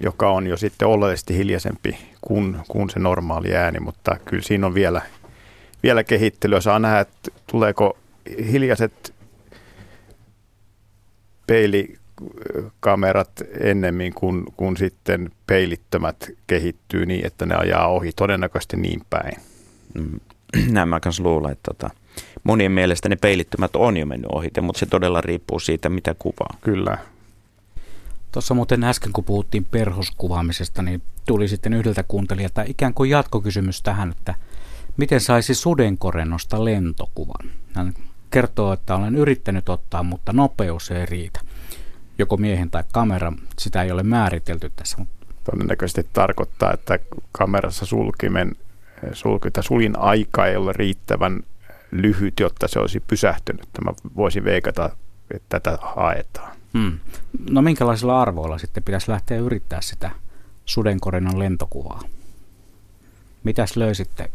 joka 0.01 0.31
on 0.31 0.47
jo 0.47 0.57
sitten 0.57 0.89
oleellisesti 0.89 1.37
hiljaisempi 1.37 1.99
kuin, 2.21 2.57
kuin 2.69 2.91
se 2.91 2.99
normaali 2.99 3.57
ääni, 3.57 3.81
mutta 3.81 4.17
kyllä 4.25 4.43
siinä 4.43 4.67
on 4.67 4.75
vielä, 4.75 5.03
vielä 5.83 6.05
kehittelyä. 6.05 6.61
Saa 6.61 6.79
nähdä, 6.79 7.01
että 7.01 7.31
tuleeko 7.47 7.99
hiljaiset 8.53 9.15
peilikamerat 11.49 13.31
ennemmin 13.61 14.15
kuin, 14.15 14.45
kuin 14.57 14.77
sitten 14.77 15.31
peilittömät 15.47 16.31
kehittyy 16.47 17.07
niin, 17.07 17.27
että 17.27 17.47
ne 17.47 17.55
ajaa 17.55 17.87
ohi 17.89 18.13
todennäköisesti 18.17 18.77
niin 18.77 19.01
päin. 19.11 19.37
Mm. 19.95 20.21
Näin 20.75 20.89
mä 20.89 21.01
kanssa 21.01 21.23
luulen, 21.23 21.53
että 21.53 21.71
tota, 21.75 21.91
monien 22.45 22.73
mielestä 22.73 23.09
ne 23.09 23.17
peilittömät 23.17 23.77
on 23.77 23.97
jo 23.97 24.07
mennyt 24.07 24.31
ohi, 24.33 24.51
mutta 24.61 24.79
se 24.79 24.87
todella 24.87 25.21
riippuu 25.21 25.61
siitä, 25.61 25.89
mitä 25.89 26.15
kuvaa. 26.19 26.57
Kyllä. 26.61 26.99
Tuossa 28.33 28.55
muuten 28.55 28.85
äsken, 28.85 29.13
kun 29.13 29.25
puhuttiin 29.25 29.65
perhoskuvaamisesta, 29.65 30.83
niin 30.83 31.03
tuli 31.27 31.49
sitten 31.49 31.73
yhdeltä 31.73 32.05
kuuntelijalta 32.09 32.63
ikään 32.63 32.95
kuin 32.95 33.11
jatkokysymys 33.11 33.83
tähän, 33.83 34.11
että 34.11 34.35
miten 34.97 35.21
saisi 35.21 35.55
sudenkorennosta 35.55 36.65
lentokuvan? 36.65 37.51
Hän 37.75 37.95
kertoo, 38.31 38.73
että 38.73 38.95
olen 38.95 39.17
yrittänyt 39.17 39.69
ottaa, 39.69 40.03
mutta 40.03 40.33
nopeus 40.33 40.91
ei 40.91 41.07
riitä. 41.07 41.41
Joko 42.19 42.37
miehen 42.37 42.71
tai 42.71 42.85
kamera, 42.93 43.33
sitä 43.59 43.83
ei 43.83 43.91
ole 43.91 44.03
määritelty 44.03 44.73
tässä. 44.77 44.99
Todennäköisesti 45.45 46.07
tarkoittaa, 46.13 46.73
että 46.73 46.99
kamerassa 47.33 47.87
sulkimen 47.87 48.57
sulkita 49.13 49.63
sulin 49.63 49.99
aika 49.99 50.47
ei 50.47 50.57
ole 50.57 50.73
riittävän 50.73 51.41
lyhyt, 51.91 52.41
jotta 52.41 52.69
se 52.69 52.79
olisi 52.79 53.01
pysähtynyt. 53.01 53.69
Mä 53.85 53.93
voisin 54.17 54.45
veikata, 54.45 54.91
että 55.35 55.61
tätä 55.61 55.79
haetaan. 55.83 56.57
Hmm. 56.79 56.99
No 57.51 57.63
minkälaisilla 57.63 58.23
arvoilla 58.23 58.59
sitten 58.59 58.83
pitäisi 58.83 59.11
lähteä 59.11 59.39
yrittää 59.39 59.81
sitä 59.81 60.11
sudenkorennon 60.65 61.39
lentokuvaa? 61.39 62.01
Mitäs 63.45 63.77
löysitte? 63.77 64.31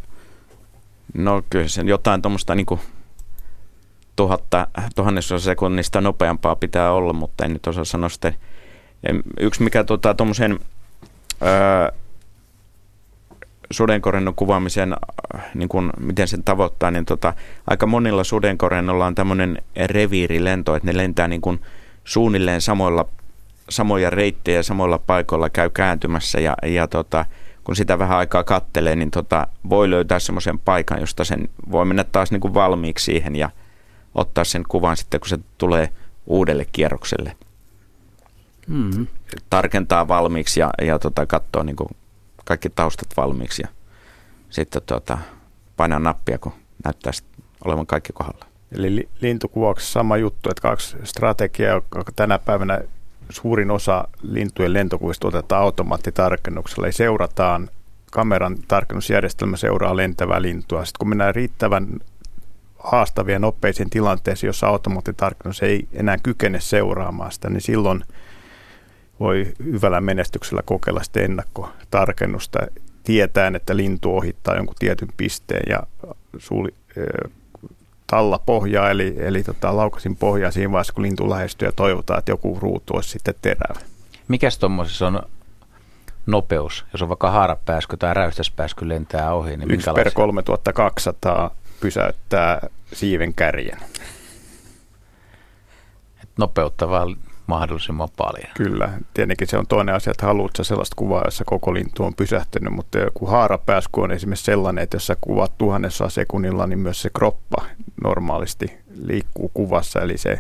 No 1.14 1.44
kyllä 1.50 1.68
se 1.68 1.82
jotain 1.82 2.22
tuommoista 2.22 2.56
niin 2.56 2.66
tuhatta, 4.16 4.68
tuhannesosa 4.96 5.46
sekunnista 5.46 6.02
nopeampaa 6.02 6.56
pitää 6.56 6.92
olla, 6.92 7.14
mutta 7.14 7.46
en 7.46 7.54
nyt 7.54 7.68
osaa 7.68 7.86
sanoa 7.86 8.10
sitten. 8.10 8.36
Yksi 9.40 9.64
mikä 9.64 9.84
tuota, 9.84 10.14
tuommoisen 10.14 10.60
sudenkorennon 13.72 14.36
kuvaamisen, 14.36 14.96
niin 15.56 15.70
kuin, 15.70 15.90
miten 16.00 16.28
sen 16.28 16.44
tavoittaa, 16.44 16.92
niin 16.92 17.06
tota, 17.06 17.34
aika 17.68 17.86
monilla 17.86 18.24
sudenkorennolla 18.24 19.06
on 19.06 19.16
tämmöinen 19.16 19.58
reviirilento, 19.86 20.76
että 20.76 20.88
ne 20.88 20.98
lentää 20.98 21.28
niin 21.28 21.42
kuin 21.42 21.60
suunnilleen 22.04 22.62
samoilla, 22.62 23.06
samoja 23.70 24.10
reittejä 24.10 24.64
samoilla 24.64 24.98
paikoilla 24.98 25.50
käy 25.50 25.70
kääntymässä 25.70 26.40
ja, 26.40 26.56
ja 26.66 26.88
tota, 26.88 27.26
kun 27.64 27.76
sitä 27.76 28.00
vähän 28.00 28.18
aikaa 28.18 28.44
kattelee, 28.44 28.96
niin 28.96 29.12
tota, 29.12 29.48
voi 29.70 29.90
löytää 29.90 30.20
semmoisen 30.20 30.60
paikan, 30.60 31.00
josta 31.00 31.24
sen 31.24 31.50
voi 31.72 31.86
mennä 31.86 32.04
taas 32.04 32.32
niin 32.32 32.42
kuin 32.42 32.54
valmiiksi 32.54 33.06
siihen 33.06 33.36
ja 33.36 33.50
ottaa 34.16 34.44
sen 34.44 34.64
kuvan 34.68 34.98
sitten, 34.98 35.20
kun 35.20 35.30
se 35.30 35.40
tulee 35.58 35.90
uudelle 36.26 36.66
kierrokselle. 36.72 37.36
Mm. 38.68 39.08
Tarkentaa 39.50 40.08
valmiiksi 40.08 40.60
ja, 40.60 40.70
ja 40.82 41.00
tota, 41.00 41.26
katsoa 41.26 41.64
niin 41.64 41.76
kaikki 42.46 42.70
taustat 42.70 43.10
valmiiksi 43.18 43.62
ja 43.62 43.68
sitten 44.50 44.82
tota, 44.86 45.18
painaa 45.78 46.00
nappia, 46.00 46.38
kun 46.38 46.54
näyttää 46.86 47.12
olevan 47.66 47.88
kaikki 47.88 48.14
kohdalla. 48.14 48.46
Eli 48.72 49.10
lintukuvauksessa 49.22 49.94
sama 49.94 50.18
juttu, 50.18 50.50
että 50.50 50.62
kaksi 50.62 50.98
strategiaa, 51.04 51.74
joka 51.96 52.12
tänä 52.16 52.40
päivänä 52.40 52.82
suurin 53.30 53.72
osa 53.72 54.08
lintujen 54.22 54.74
lentokuvista 54.74 55.28
otetaan 55.28 55.62
automaattitarkennuksella. 55.62 56.88
Eli 56.88 56.94
seurataan, 56.94 57.70
kameran 58.12 58.58
tarkennusjärjestelmä 58.68 59.58
seuraa 59.58 59.98
lentävää 59.98 60.42
lintua. 60.42 60.86
Sitten 60.86 61.00
kun 61.00 61.10
mennään 61.10 61.36
riittävän 61.36 61.88
haastavien 62.84 63.42
nopeisiin 63.42 63.90
tilanteisiin, 63.90 64.48
jossa 64.48 64.68
automaattitarkennus 64.68 65.64
ei 65.64 65.88
enää 65.94 66.18
kykene 66.24 66.60
seuraamaan 66.60 67.32
sitä, 67.32 67.50
niin 67.50 67.62
silloin 67.62 68.04
voi 69.20 69.54
hyvällä 69.64 70.02
menestyksellä 70.02 70.62
kokeilla 70.66 71.04
sitä 71.04 71.20
ennakkotarkennusta 71.20 72.60
tietäen, 73.04 73.56
että 73.56 73.78
lintu 73.78 74.18
ohittaa 74.18 74.56
jonkun 74.56 74.76
tietyn 74.80 75.10
pisteen 75.18 75.64
ja 75.70 75.84
suuli, 76.38 76.74
talla 78.08 78.40
pohjaa, 78.40 78.90
eli, 78.90 79.16
eli 79.18 79.44
tota, 79.44 79.78
laukasin 79.78 80.16
pohjaa 80.16 80.52
siinä 80.52 80.72
vaiheessa, 80.72 80.94
kun 80.94 81.04
lintu 81.04 81.30
lähestyy 81.30 81.68
ja 81.68 81.72
toivotaan, 81.72 82.20
että 82.20 82.32
joku 82.32 82.58
ruutu 82.62 82.94
olisi 82.96 83.10
sitten 83.10 83.36
terävä. 83.42 83.80
Mikäs 84.28 84.58
tuommoisessa 84.58 85.08
on 85.08 85.22
nopeus, 86.26 86.86
jos 86.94 87.02
on 87.02 87.10
vaikka 87.10 87.32
haarapääsky 87.32 87.98
tai 87.98 88.14
räystäspääsky 88.14 88.90
lentää 88.90 89.34
ohi, 89.34 89.58
niin 89.58 89.72
1 89.72 89.90
per 89.96 90.12
3200 90.14 91.52
pysäyttää 91.84 92.68
siiven 92.94 93.34
kärjen. 93.34 93.78
Et 96.24 96.30
nopeutta 96.38 96.90
vaan 96.90 97.18
mahdollisimman 97.48 98.10
paljon. 98.18 98.54
Kyllä. 98.58 98.90
Tietenkin 99.14 99.48
se 99.48 99.58
on 99.58 99.68
toinen 99.68 99.96
asia, 99.96 100.12
että 100.12 100.26
haluatko 100.26 100.64
sellaista 100.64 100.96
kuvaa, 100.96 101.22
jossa 101.26 101.44
koko 101.46 101.74
lintu 101.74 102.04
on 102.04 102.14
pysähtynyt, 102.16 102.74
mutta 102.74 103.00
joku 103.00 103.26
haarapääsky 103.26 104.02
on 104.02 104.12
esimerkiksi 104.12 104.46
sellainen, 104.46 104.84
että 104.84 104.96
jos 104.96 105.08
sä 105.08 105.16
kuvat 105.22 105.58
tuhannessa 105.58 106.10
sekunnilla, 106.10 106.68
niin 106.68 106.80
myös 106.80 107.02
se 107.02 107.10
kroppa 107.10 107.66
normaalisti 108.04 108.78
liikkuu 108.96 109.52
kuvassa, 109.54 110.02
eli 110.02 110.18
se 110.18 110.40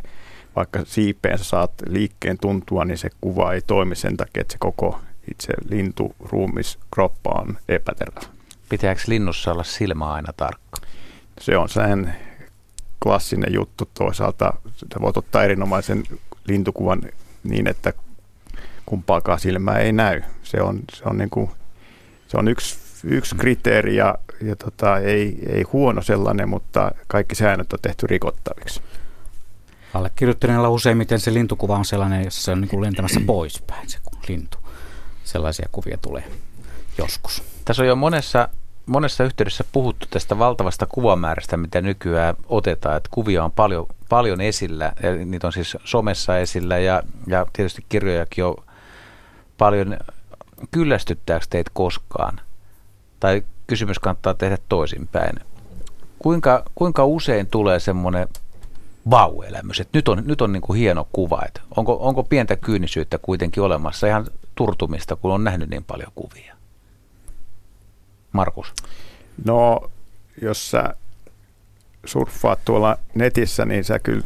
vaikka 0.55 0.79
siipeensä 0.85 1.43
saat 1.43 1.71
liikkeen 1.87 2.37
tuntua, 2.41 2.85
niin 2.85 2.97
se 2.97 3.09
kuva 3.21 3.53
ei 3.53 3.61
toimi 3.61 3.95
sen 3.95 4.17
takia, 4.17 4.41
että 4.41 4.51
se 4.51 4.57
koko 4.59 4.99
itse 5.31 5.53
lintu, 5.69 6.15
ruumis, 6.19 6.79
kroppa 6.93 7.29
on 7.29 7.57
epäterävä. 7.69 8.21
Pitääkö 8.69 9.01
linnussa 9.07 9.51
olla 9.51 9.63
silmä 9.63 10.13
aina 10.13 10.33
tarkka? 10.37 10.77
Se 11.39 11.57
on 11.57 11.69
sen 11.69 12.15
klassinen 13.03 13.53
juttu 13.53 13.89
toisaalta. 13.93 14.53
Sä 14.75 15.01
voit 15.01 15.17
ottaa 15.17 15.43
erinomaisen 15.43 16.03
lintukuvan 16.47 17.01
niin, 17.43 17.67
että 17.67 17.93
kumpaakaan 18.85 19.39
silmää 19.39 19.79
ei 19.79 19.91
näy. 19.91 20.21
Se 20.43 20.61
on, 20.61 20.79
se 20.93 21.03
on, 21.05 21.17
niin 21.17 21.29
kuin, 21.29 21.49
se 22.27 22.37
on 22.37 22.47
yksi, 22.47 22.77
yksi 23.03 23.35
kriteeri 23.35 23.95
ja, 23.95 24.15
ja 24.41 24.55
tota, 24.55 24.97
ei, 24.97 25.39
ei 25.49 25.63
huono 25.73 26.01
sellainen, 26.01 26.49
mutta 26.49 26.91
kaikki 27.07 27.35
säännöt 27.35 27.73
on 27.73 27.79
tehty 27.81 28.07
rikottaviksi. 28.07 28.81
Allekirjoittaneella 29.93 30.69
useimmiten 30.69 31.19
se 31.19 31.33
lintukuva 31.33 31.77
on 31.77 31.85
sellainen, 31.85 32.23
jossa 32.23 32.41
se 32.41 32.51
on 32.51 32.61
niin 32.61 32.69
kuin 32.69 32.81
lentämässä 32.81 33.19
poispäin 33.27 33.89
se 33.89 33.99
lintu. 34.27 34.57
Sellaisia 35.23 35.69
kuvia 35.71 35.97
tulee 35.97 36.23
joskus. 36.97 37.43
Tässä 37.65 37.83
on 37.83 37.87
jo 37.87 37.95
monessa 37.95 38.49
monessa 38.85 39.23
yhteydessä 39.23 39.63
puhuttu 39.71 40.07
tästä 40.09 40.39
valtavasta 40.39 40.85
kuvamäärästä, 40.85 41.57
mitä 41.57 41.81
nykyään 41.81 42.35
otetaan, 42.49 42.97
että 42.97 43.09
kuvia 43.11 43.43
on 43.43 43.51
paljon, 43.51 43.85
paljon 44.09 44.41
esillä, 44.41 44.93
ja 45.03 45.25
niitä 45.25 45.47
on 45.47 45.53
siis 45.53 45.77
somessa 45.83 46.37
esillä 46.37 46.79
ja, 46.79 47.03
ja 47.27 47.45
tietysti 47.53 47.85
kirjojakin 47.89 48.45
on 48.45 48.55
paljon. 49.57 49.97
Kyllästyttääkö 50.71 51.45
teitä 51.49 51.71
koskaan? 51.73 52.39
Tai 53.19 53.43
kysymys 53.67 53.99
kannattaa 53.99 54.33
tehdä 54.33 54.57
toisinpäin. 54.69 55.39
Kuinka, 56.19 56.63
kuinka 56.75 57.05
usein 57.05 57.47
tulee 57.47 57.79
semmoinen 57.79 58.27
vau-elämys, 59.09 59.79
että 59.79 59.97
nyt 59.97 60.07
on, 60.07 60.23
nyt 60.25 60.41
on 60.41 60.53
niin 60.53 60.61
kuin 60.61 60.79
hieno 60.79 61.07
kuva, 61.13 61.41
että 61.45 61.61
onko, 61.77 61.97
onko 62.01 62.23
pientä 62.23 62.55
kyynisyyttä 62.55 63.17
kuitenkin 63.17 63.63
olemassa, 63.63 64.07
ihan 64.07 64.27
turtumista, 64.55 65.15
kun 65.15 65.31
on 65.31 65.43
nähnyt 65.43 65.69
niin 65.69 65.83
paljon 65.83 66.11
kuvia? 66.15 66.52
Markus? 68.33 68.73
No, 69.45 69.91
jos 70.41 70.71
sä 70.71 70.95
surffaat 72.05 72.59
tuolla 72.65 72.97
netissä, 73.15 73.65
niin 73.65 73.83
sä 73.83 73.99
kyllä 73.99 74.23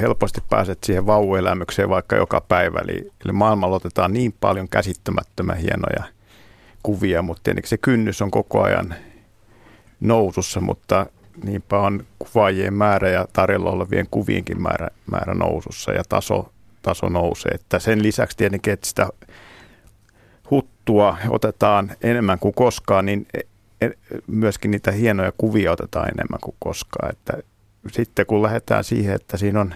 helposti 0.00 0.40
pääset 0.50 0.84
siihen 0.84 1.06
vauvuelämykseen 1.06 1.88
vaikka 1.88 2.16
joka 2.16 2.40
päivä. 2.40 2.78
Eli, 2.78 3.12
eli 3.24 3.32
maailmalla 3.32 3.76
otetaan 3.76 4.12
niin 4.12 4.34
paljon 4.40 4.68
käsittämättömän 4.68 5.56
hienoja 5.56 6.04
kuvia, 6.82 7.22
mutta 7.22 7.42
tietenkin 7.44 7.68
se 7.68 7.78
kynnys 7.78 8.22
on 8.22 8.30
koko 8.30 8.62
ajan 8.62 8.94
nousussa, 10.00 10.60
mutta 10.60 11.06
niinpä 11.44 11.78
on 11.78 12.06
kuvaajien 12.18 12.74
määrä 12.74 13.08
ja 13.08 13.26
tarjolla 13.32 13.70
olevien 13.70 14.06
kuvienkin 14.10 14.62
määrä, 14.62 14.88
määrä 15.10 15.34
nousussa 15.34 15.92
ja 15.92 16.02
taso, 16.08 16.52
taso 16.82 17.08
nousee. 17.08 17.52
Että 17.52 17.78
sen 17.78 18.02
lisäksi 18.02 18.36
tietenkin, 18.36 18.72
että 18.72 18.88
sitä 18.88 19.08
huttua 20.50 21.16
otetaan 21.28 21.90
enemmän 22.02 22.38
kuin 22.38 22.54
koskaan, 22.54 23.06
niin 23.06 23.26
e, 23.34 23.40
e, 23.86 23.90
myöskin 24.26 24.70
niitä 24.70 24.90
hienoja 24.90 25.32
kuvia 25.38 25.72
otetaan 25.72 26.08
enemmän 26.08 26.40
kuin 26.42 26.56
koskaan. 26.58 27.10
Että 27.10 27.32
sitten 27.92 28.26
kun 28.26 28.42
lähdetään 28.42 28.84
siihen, 28.84 29.14
että 29.14 29.36
siinä 29.36 29.60
on 29.60 29.74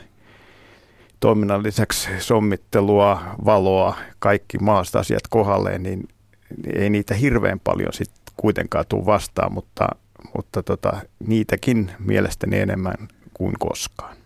toiminnan 1.20 1.62
lisäksi 1.62 2.08
sommittelua, 2.18 3.22
valoa, 3.44 3.96
kaikki 4.18 4.58
maasta 4.58 4.98
asiat 4.98 5.22
kohdalleen, 5.30 5.82
niin 5.82 6.08
ei 6.74 6.90
niitä 6.90 7.14
hirveän 7.14 7.60
paljon 7.60 7.92
sitten 7.92 8.34
kuitenkaan 8.36 8.84
tule 8.88 9.06
vastaan, 9.06 9.52
mutta, 9.52 9.88
mutta 10.34 10.62
tota, 10.62 11.00
niitäkin 11.26 11.92
mielestäni 11.98 12.58
enemmän 12.58 13.08
kuin 13.34 13.54
koskaan. 13.58 14.16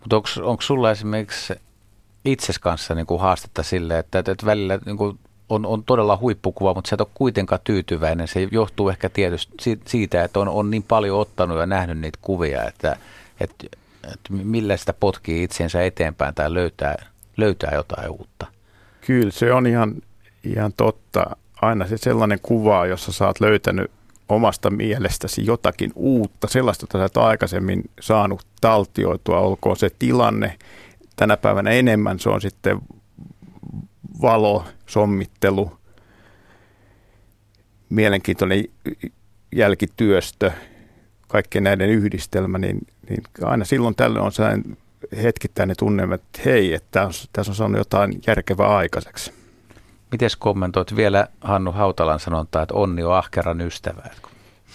Mutta 0.00 0.16
onko 0.42 0.62
sulla 0.62 0.90
esimerkiksi 0.90 1.54
itses 2.24 2.58
kanssa 2.58 2.94
niin 2.94 3.06
kuin 3.06 3.20
haastetta 3.20 3.62
sille, 3.62 3.98
että, 3.98 4.18
että 4.18 4.46
välillä 4.46 4.78
niin 4.86 4.96
kuin 4.96 5.18
on, 5.50 5.66
on 5.66 5.84
todella 5.84 6.18
huippukuva, 6.20 6.74
mutta 6.74 6.88
sä 6.88 6.94
et 6.94 7.00
ole 7.00 7.08
kuitenkaan 7.14 7.60
tyytyväinen. 7.64 8.28
Se 8.28 8.48
johtuu 8.50 8.88
ehkä 8.88 9.08
tietysti 9.08 9.80
siitä, 9.86 10.24
että 10.24 10.40
on, 10.40 10.48
on 10.48 10.70
niin 10.70 10.82
paljon 10.82 11.18
ottanut 11.18 11.58
ja 11.58 11.66
nähnyt 11.66 11.98
niitä 11.98 12.18
kuvia, 12.22 12.64
että, 12.64 12.96
että, 13.40 13.66
että 14.12 14.32
millä 14.32 14.76
sitä 14.76 14.92
potkii 14.92 15.42
itsensä 15.42 15.84
eteenpäin 15.84 16.34
tai 16.34 16.54
löytää, 16.54 17.06
löytää 17.36 17.74
jotain 17.74 18.10
uutta. 18.10 18.46
Kyllä 19.00 19.30
se 19.30 19.52
on 19.52 19.66
ihan, 19.66 19.94
ihan 20.44 20.72
totta. 20.76 21.36
Aina 21.62 21.86
se 21.86 21.98
sellainen 21.98 22.38
kuva, 22.42 22.86
jossa 22.86 23.12
sä 23.12 23.26
oot 23.26 23.40
löytänyt 23.40 23.90
omasta 24.28 24.70
mielestäsi 24.70 25.46
jotakin 25.46 25.92
uutta, 25.94 26.48
sellaista, 26.48 26.84
jota 26.84 26.98
sä 26.98 27.04
et 27.04 27.16
aikaisemmin 27.16 27.84
saanut 28.00 28.46
taltioitua, 28.60 29.38
olkoon 29.38 29.76
se 29.76 29.90
tilanne. 29.98 30.58
Tänä 31.16 31.36
päivänä 31.36 31.70
enemmän 31.70 32.18
se 32.18 32.28
on 32.28 32.40
sitten 32.40 32.80
valo, 34.20 34.64
sommittelu, 34.86 35.72
mielenkiintoinen 37.88 38.64
jälkityöstö, 39.52 40.50
kaikkien 41.28 41.64
näiden 41.64 41.90
yhdistelmä, 41.90 42.58
niin, 42.58 42.78
niin 43.08 43.22
aina 43.42 43.64
silloin 43.64 43.94
tällöin 43.94 44.24
on 44.24 44.32
sellainen 44.32 44.76
hetkittäinen 45.22 45.76
tunne, 45.78 46.14
että 46.14 46.40
hei, 46.44 46.74
että 46.74 47.08
tässä 47.32 47.52
on 47.52 47.56
saanut 47.56 47.78
jotain 47.78 48.20
järkevää 48.26 48.76
aikaiseksi. 48.76 49.32
Miten 50.12 50.30
kommentoit 50.38 50.96
vielä 50.96 51.28
Hannu 51.40 51.72
Hautalan 51.72 52.20
sanontaa, 52.20 52.62
että 52.62 52.74
onni 52.74 53.02
on 53.02 53.16
ahkeran 53.16 53.60
ystävä? 53.60 54.02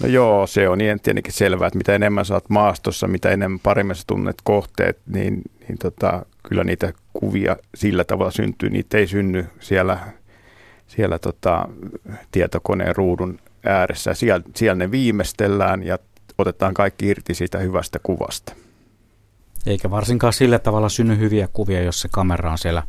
No 0.04 0.08
joo, 0.10 0.48
se 0.48 0.70
on 0.70 0.78
niin 0.78 1.00
tietenkin 1.00 1.34
selvää, 1.34 1.68
että 1.68 1.78
mitä 1.78 1.96
enemmän 1.96 2.26
saat 2.26 2.50
maastossa, 2.50 3.08
mitä 3.08 3.30
enemmän 3.30 3.60
paremmin 3.60 3.96
sä 3.96 4.04
tunnet 4.08 4.36
kohteet, 4.44 4.98
niin, 5.06 5.42
niin 5.68 5.78
tota, 5.78 6.26
kyllä 6.50 6.64
niitä 6.64 6.94
kuvia 7.14 7.56
sillä 7.76 8.04
tavalla 8.04 8.32
syntyy. 8.32 8.70
Niitä 8.70 8.98
ei 8.98 9.08
synny 9.08 9.46
siellä, 9.60 10.00
siellä 10.88 11.20
tota, 11.20 11.68
tietokoneen 12.32 12.96
ruudun 12.96 13.40
ääressä. 13.66 14.14
Siellä, 14.14 14.46
siellä 14.56 14.76
ne 14.76 14.92
viimeistellään 14.92 15.84
ja 15.84 15.98
otetaan 16.38 16.74
kaikki 16.74 17.08
irti 17.08 17.34
siitä 17.34 17.58
hyvästä 17.58 18.00
kuvasta. 18.04 18.54
Eikä 19.66 19.92
varsinkaan 19.92 20.34
sillä 20.34 20.60
tavalla 20.60 20.90
synny 20.90 21.18
hyviä 21.18 21.48
kuvia, 21.54 21.82
jos 21.82 22.02
se 22.02 22.08
kamera 22.12 22.52
on 22.52 22.58
siellä 22.58 22.84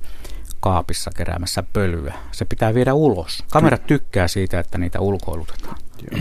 kaapissa 0.60 1.10
keräämässä 1.16 1.62
pölyä. 1.72 2.14
Se 2.32 2.44
pitää 2.44 2.74
viedä 2.74 2.94
ulos. 2.94 3.44
Kamera 3.50 3.78
tykkää 3.78 4.28
siitä, 4.28 4.60
että 4.60 4.78
niitä 4.78 5.00
ulkoilutetaan. 5.00 5.76
Joo. 6.12 6.20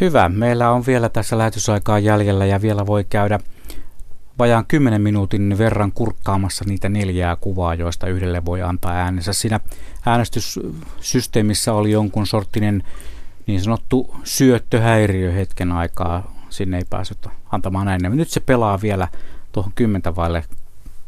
Hyvä. 0.00 0.28
Meillä 0.28 0.70
on 0.70 0.86
vielä 0.86 1.08
tässä 1.08 1.38
lähetysaikaa 1.38 1.98
jäljellä 1.98 2.46
ja 2.46 2.62
vielä 2.62 2.86
voi 2.86 3.04
käydä 3.04 3.38
vajaan 4.38 4.66
10 4.66 5.02
minuutin 5.02 5.58
verran 5.58 5.92
kurkkaamassa 5.92 6.64
niitä 6.68 6.88
neljää 6.88 7.36
kuvaa, 7.36 7.74
joista 7.74 8.06
yhdelle 8.06 8.44
voi 8.44 8.62
antaa 8.62 8.92
äänensä. 8.92 9.32
Siinä 9.32 9.60
äänestyssysteemissä 10.06 11.72
oli 11.72 11.90
jonkun 11.90 12.26
sorttinen 12.26 12.82
niin 13.46 13.60
sanottu 13.60 14.16
syöttöhäiriö 14.24 15.32
hetken 15.32 15.72
aikaa. 15.72 16.34
Sinne 16.48 16.76
ei 16.76 16.84
päässyt 16.90 17.26
antamaan 17.52 17.88
äänen. 17.88 18.16
Nyt 18.16 18.30
se 18.30 18.40
pelaa 18.40 18.80
vielä 18.82 19.08
tuohon 19.52 19.72
10 19.74 20.16
vaille 20.16 20.44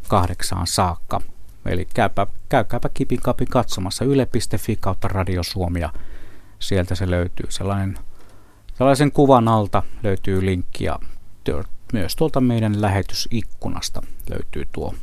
kahdeksaan 0.08 0.66
saakka. 0.66 1.20
Eli 1.66 1.88
käypä, 1.94 2.26
käykääpä 2.48 2.88
kipin 2.94 3.20
kapin 3.22 3.48
katsomassa 3.48 4.04
yle.fi 4.04 4.76
kautta 4.76 5.08
Radio 5.08 5.42
Suomia. 5.42 5.90
Sieltä 6.58 6.94
se 6.94 7.10
löytyy. 7.10 7.46
Sellainen, 7.48 7.98
sellaisen 8.78 9.12
kuvan 9.12 9.48
alta 9.48 9.82
löytyy 10.02 10.46
linkki 10.46 10.84
ja 10.84 10.98
myös 11.92 12.16
tuolta 12.16 12.40
meidän 12.40 12.82
lähetysikkunasta 12.82 14.02
löytyy 14.30 14.68
tuo 14.72 14.94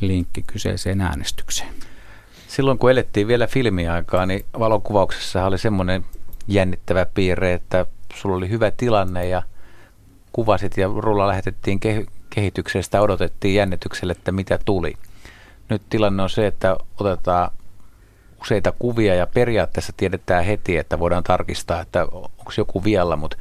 linkki 0.00 0.42
kyseiseen 0.42 1.00
äänestykseen. 1.00 1.74
Silloin 2.48 2.78
kun 2.78 2.90
elettiin 2.90 3.28
vielä 3.28 3.46
filmiaikaa, 3.46 4.26
niin 4.26 4.44
valokuvauksessa 4.58 5.44
oli 5.44 5.58
semmoinen 5.58 6.04
jännittävä 6.48 7.06
piirre, 7.06 7.52
että 7.52 7.86
sulla 8.14 8.36
oli 8.36 8.48
hyvä 8.48 8.70
tilanne 8.70 9.28
ja 9.28 9.42
kuvasit 10.32 10.76
ja 10.76 10.88
rulla 10.96 11.28
lähetettiin 11.28 11.80
kehityksestä, 12.30 13.00
odotettiin 13.00 13.54
jännitykselle, 13.54 14.12
että 14.12 14.32
mitä 14.32 14.58
tuli. 14.64 14.94
Nyt 15.68 15.82
tilanne 15.90 16.22
on 16.22 16.30
se, 16.30 16.46
että 16.46 16.76
otetaan 17.00 17.50
useita 18.40 18.72
kuvia 18.78 19.14
ja 19.14 19.26
periaatteessa 19.26 19.92
tiedetään 19.96 20.44
heti, 20.44 20.76
että 20.76 20.98
voidaan 20.98 21.24
tarkistaa, 21.24 21.80
että 21.80 22.04
onko 22.04 22.52
joku 22.56 22.84
vialla, 22.84 23.16
mutta 23.16 23.36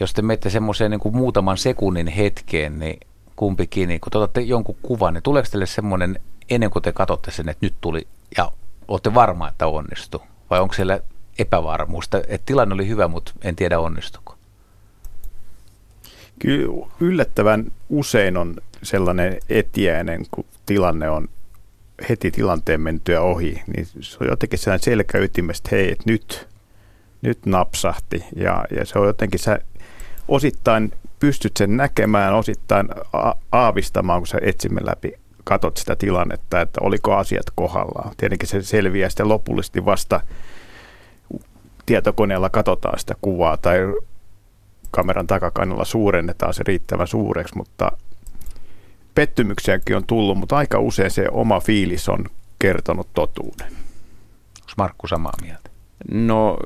jos 0.00 0.14
te 0.14 0.22
menette 0.22 0.50
semmoiseen 0.50 0.90
niin 0.90 1.00
muutaman 1.12 1.58
sekunnin 1.58 2.06
hetkeen, 2.06 2.78
niin 2.78 3.00
kumpikin, 3.36 3.88
niin 3.88 4.00
kun 4.00 4.12
te 4.12 4.18
otatte 4.18 4.40
jonkun 4.40 4.76
kuvan, 4.82 5.14
niin 5.14 5.22
tuleeko 5.22 5.48
teille 5.50 5.66
semmoinen 5.66 6.20
ennen 6.50 6.70
kuin 6.70 6.82
te 6.82 6.92
katsotte 6.92 7.30
sen, 7.30 7.48
että 7.48 7.66
nyt 7.66 7.74
tuli 7.80 8.06
ja 8.36 8.52
olette 8.88 9.14
varma, 9.14 9.48
että 9.48 9.66
onnistuu? 9.66 10.22
Vai 10.50 10.60
onko 10.60 10.74
siellä 10.74 11.00
epävarmuusta, 11.38 12.18
että 12.18 12.46
tilanne 12.46 12.74
oli 12.74 12.88
hyvä, 12.88 13.08
mutta 13.08 13.32
en 13.42 13.56
tiedä 13.56 13.80
onnistuko? 13.80 14.36
Kyllä 16.38 16.86
yllättävän 17.00 17.72
usein 17.88 18.36
on 18.36 18.56
sellainen 18.82 19.38
etiäinen, 19.48 20.26
kun 20.30 20.44
tilanne 20.66 21.10
on 21.10 21.28
heti 22.08 22.30
tilanteen 22.30 22.80
mentyä 22.80 23.20
ohi, 23.20 23.62
niin 23.66 23.86
se 24.00 24.18
on 24.20 24.26
jotenkin 24.26 24.58
sellainen 24.58 24.84
selkäytimestä, 24.84 25.68
hei, 25.72 25.92
että 25.92 26.04
nyt, 26.06 26.48
nyt 27.22 27.46
napsahti. 27.46 28.24
Ja, 28.36 28.64
ja 28.70 28.86
se 28.86 28.98
on 28.98 29.06
jotenkin, 29.06 29.40
sä 29.40 29.58
osittain 30.28 30.92
pystyt 31.20 31.56
sen 31.56 31.76
näkemään, 31.76 32.34
osittain 32.34 32.88
aavistamaan, 33.52 34.20
kun 34.20 34.26
sä 34.26 34.38
etsimme 34.42 34.80
läpi 34.84 35.12
katot 35.44 35.76
sitä 35.76 35.96
tilannetta, 35.96 36.60
että 36.60 36.80
oliko 36.82 37.14
asiat 37.14 37.46
kohdallaan. 37.54 38.14
Tietenkin 38.16 38.48
se 38.48 38.62
selviää 38.62 39.08
sitten 39.08 39.28
lopullisesti 39.28 39.84
vasta 39.84 40.20
tietokoneella 41.86 42.50
katsotaan 42.50 42.98
sitä 42.98 43.14
kuvaa 43.20 43.56
tai 43.56 43.78
kameran 44.90 45.26
takakannella 45.26 45.84
suurennetaan 45.84 46.54
se 46.54 46.62
riittävän 46.66 47.06
suureksi, 47.06 47.56
mutta 47.56 47.92
pettymyksiäkin 49.14 49.96
on 49.96 50.04
tullut, 50.06 50.38
mutta 50.38 50.56
aika 50.56 50.78
usein 50.78 51.10
se 51.10 51.26
oma 51.30 51.60
fiilis 51.60 52.08
on 52.08 52.24
kertonut 52.58 53.08
totuuden. 53.14 53.66
Onko 54.60 54.72
Markku 54.76 55.06
samaa 55.06 55.32
mieltä? 55.42 55.70
No 56.10 56.56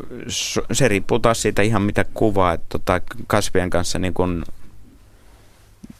se 0.73 0.89
riippuu 0.89 1.19
taas 1.19 1.43
siitä 1.43 1.63
ihan 1.63 1.83
mitä 1.83 2.05
kuvaa, 2.15 2.53
että 2.53 2.67
tota, 2.69 3.01
kasvien 3.27 3.71
kanssa 3.71 3.99
niin 3.99 4.15
kun 4.15 4.45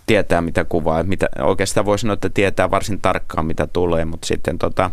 tietää 0.07 0.41
mitä 0.41 0.65
kuvaa. 0.65 1.01
Että 1.01 1.09
mitä, 1.09 1.29
oikeastaan 1.43 1.87
voi 1.87 1.99
sanoa, 1.99 2.15
että 2.15 2.29
tietää 2.29 2.71
varsin 2.71 3.01
tarkkaan 3.01 3.47
mitä 3.47 3.67
tulee, 3.67 4.05
mutta 4.05 4.27
sitten 4.27 4.59
tota, 4.59 4.91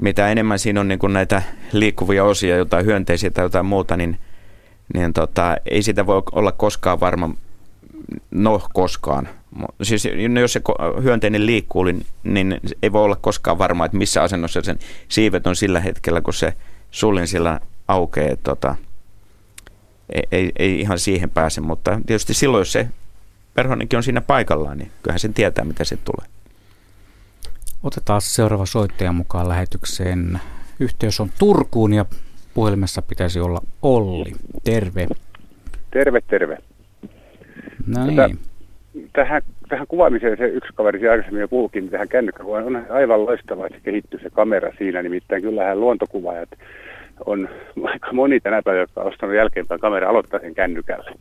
mitä 0.00 0.28
enemmän 0.28 0.58
siinä 0.58 0.80
on 0.80 0.88
niin 0.88 0.98
kuin 0.98 1.12
näitä 1.12 1.42
liikkuvia 1.72 2.24
osia, 2.24 2.56
jotain 2.56 2.86
hyönteisiä 2.86 3.30
tai 3.30 3.44
jotain 3.44 3.66
muuta, 3.66 3.96
niin, 3.96 4.18
niin 4.94 5.12
tota, 5.12 5.56
ei 5.70 5.82
sitä 5.82 6.06
voi 6.06 6.22
olla 6.32 6.52
koskaan 6.52 7.00
varma, 7.00 7.30
no 8.30 8.62
koskaan. 8.72 9.28
Siis 9.82 10.08
no 10.28 10.40
jos 10.40 10.52
se 10.52 10.60
hyönteinen 11.02 11.46
liikkuu, 11.46 11.84
niin, 11.84 12.06
niin 12.24 12.60
ei 12.82 12.92
voi 12.92 13.04
olla 13.04 13.16
koskaan 13.16 13.58
varma, 13.58 13.84
että 13.84 13.96
missä 13.96 14.22
asennossa 14.22 14.62
sen 14.62 14.78
siivet 15.08 15.46
on 15.46 15.56
sillä 15.56 15.80
hetkellä, 15.80 16.20
kun 16.20 16.34
se 16.34 16.52
sullin 16.90 17.28
sillä 17.28 17.60
aukeaa. 17.88 18.36
Tota, 18.42 18.76
ei, 20.08 20.22
ei, 20.32 20.52
ei 20.58 20.80
ihan 20.80 20.98
siihen 20.98 21.30
pääse, 21.30 21.60
mutta 21.60 22.00
tietysti 22.06 22.34
silloin, 22.34 22.60
jos 22.60 22.72
se 22.72 22.88
perhonenkin 23.54 23.96
on 23.96 24.02
siinä 24.02 24.20
paikallaan, 24.20 24.78
niin 24.78 24.90
kyllähän 25.02 25.20
sen 25.20 25.34
tietää, 25.34 25.64
mitä 25.64 25.84
se 25.84 25.96
tulee. 25.96 26.26
Otetaan 27.82 28.20
seuraava 28.20 28.66
soittaja 28.66 29.12
mukaan 29.12 29.48
lähetykseen. 29.48 30.40
Yhteys 30.80 31.20
on 31.20 31.30
Turkuun 31.38 31.92
ja 31.92 32.04
puhelimessa 32.54 33.02
pitäisi 33.02 33.40
olla 33.40 33.62
Olli. 33.82 34.32
Terve. 34.64 35.06
Terve, 35.90 36.20
terve. 36.20 36.58
No 37.86 38.06
niin. 38.06 38.38
Tähän, 39.12 39.42
tähän 39.68 39.86
kuvaamiseen 39.86 40.36
se 40.36 40.46
yksi 40.46 40.72
kaveri 40.74 41.00
se 41.00 41.10
aikaisemmin 41.10 41.40
jo 41.40 41.48
puhukin, 41.48 41.82
niin 41.82 41.90
tähän 41.90 42.08
kännykkäkuvaan 42.08 42.64
on 42.64 42.86
aivan 42.90 43.26
loistavaa, 43.26 43.66
että 43.66 43.78
se 43.78 43.84
kehittyy 43.84 44.20
se 44.20 44.30
kamera 44.30 44.72
siinä. 44.78 45.02
Nimittäin 45.02 45.42
kyllähän 45.42 45.80
luontokuvaajat 45.80 46.48
on 47.26 47.48
aika 47.84 48.12
moni 48.12 48.40
tänä 48.40 48.62
päivänä, 48.62 48.82
jotka 48.82 49.00
on 49.00 49.06
ostanut 49.06 49.36
jälkeenpäin 49.36 49.80
kamera, 49.80 50.08
aloittaa 50.08 50.40
sen 50.40 50.54
kännykällä. 50.54 51.12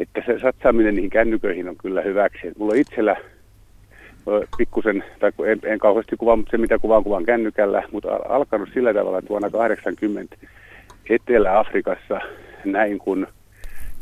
Että 0.00 0.22
se 0.26 0.38
satsaaminen 0.38 0.94
niihin 0.94 1.10
kännyköihin 1.10 1.68
on 1.68 1.76
kyllä 1.76 2.02
hyväksi. 2.02 2.48
Et 2.48 2.58
mulla 2.58 2.74
itsellä 2.74 3.16
pikkusen, 4.58 5.04
tai 5.20 5.32
en, 5.46 5.58
en 5.64 5.78
kauheasti 5.78 6.16
kuvaa, 6.16 6.36
mutta 6.36 6.50
se 6.50 6.58
mitä 6.58 6.78
kuvaan 6.78 7.04
kuvaan 7.04 7.24
kännykällä, 7.24 7.82
mutta 7.92 8.08
alkanut 8.28 8.68
sillä 8.74 8.94
tavalla, 8.94 9.18
että 9.18 9.28
vuonna 9.28 9.50
80 9.50 10.36
Etelä-Afrikassa 11.10 12.20
näin 12.64 12.98
kun 12.98 13.26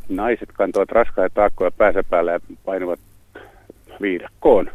naiset 0.09 0.49
kantoivat 0.53 0.93
raskaita 0.93 1.35
taakkoja 1.35 1.71
päänsä 1.71 2.03
päällä 2.11 2.33
ja 2.33 2.41
painuvat 2.65 3.01
viidakkoon 4.01 4.71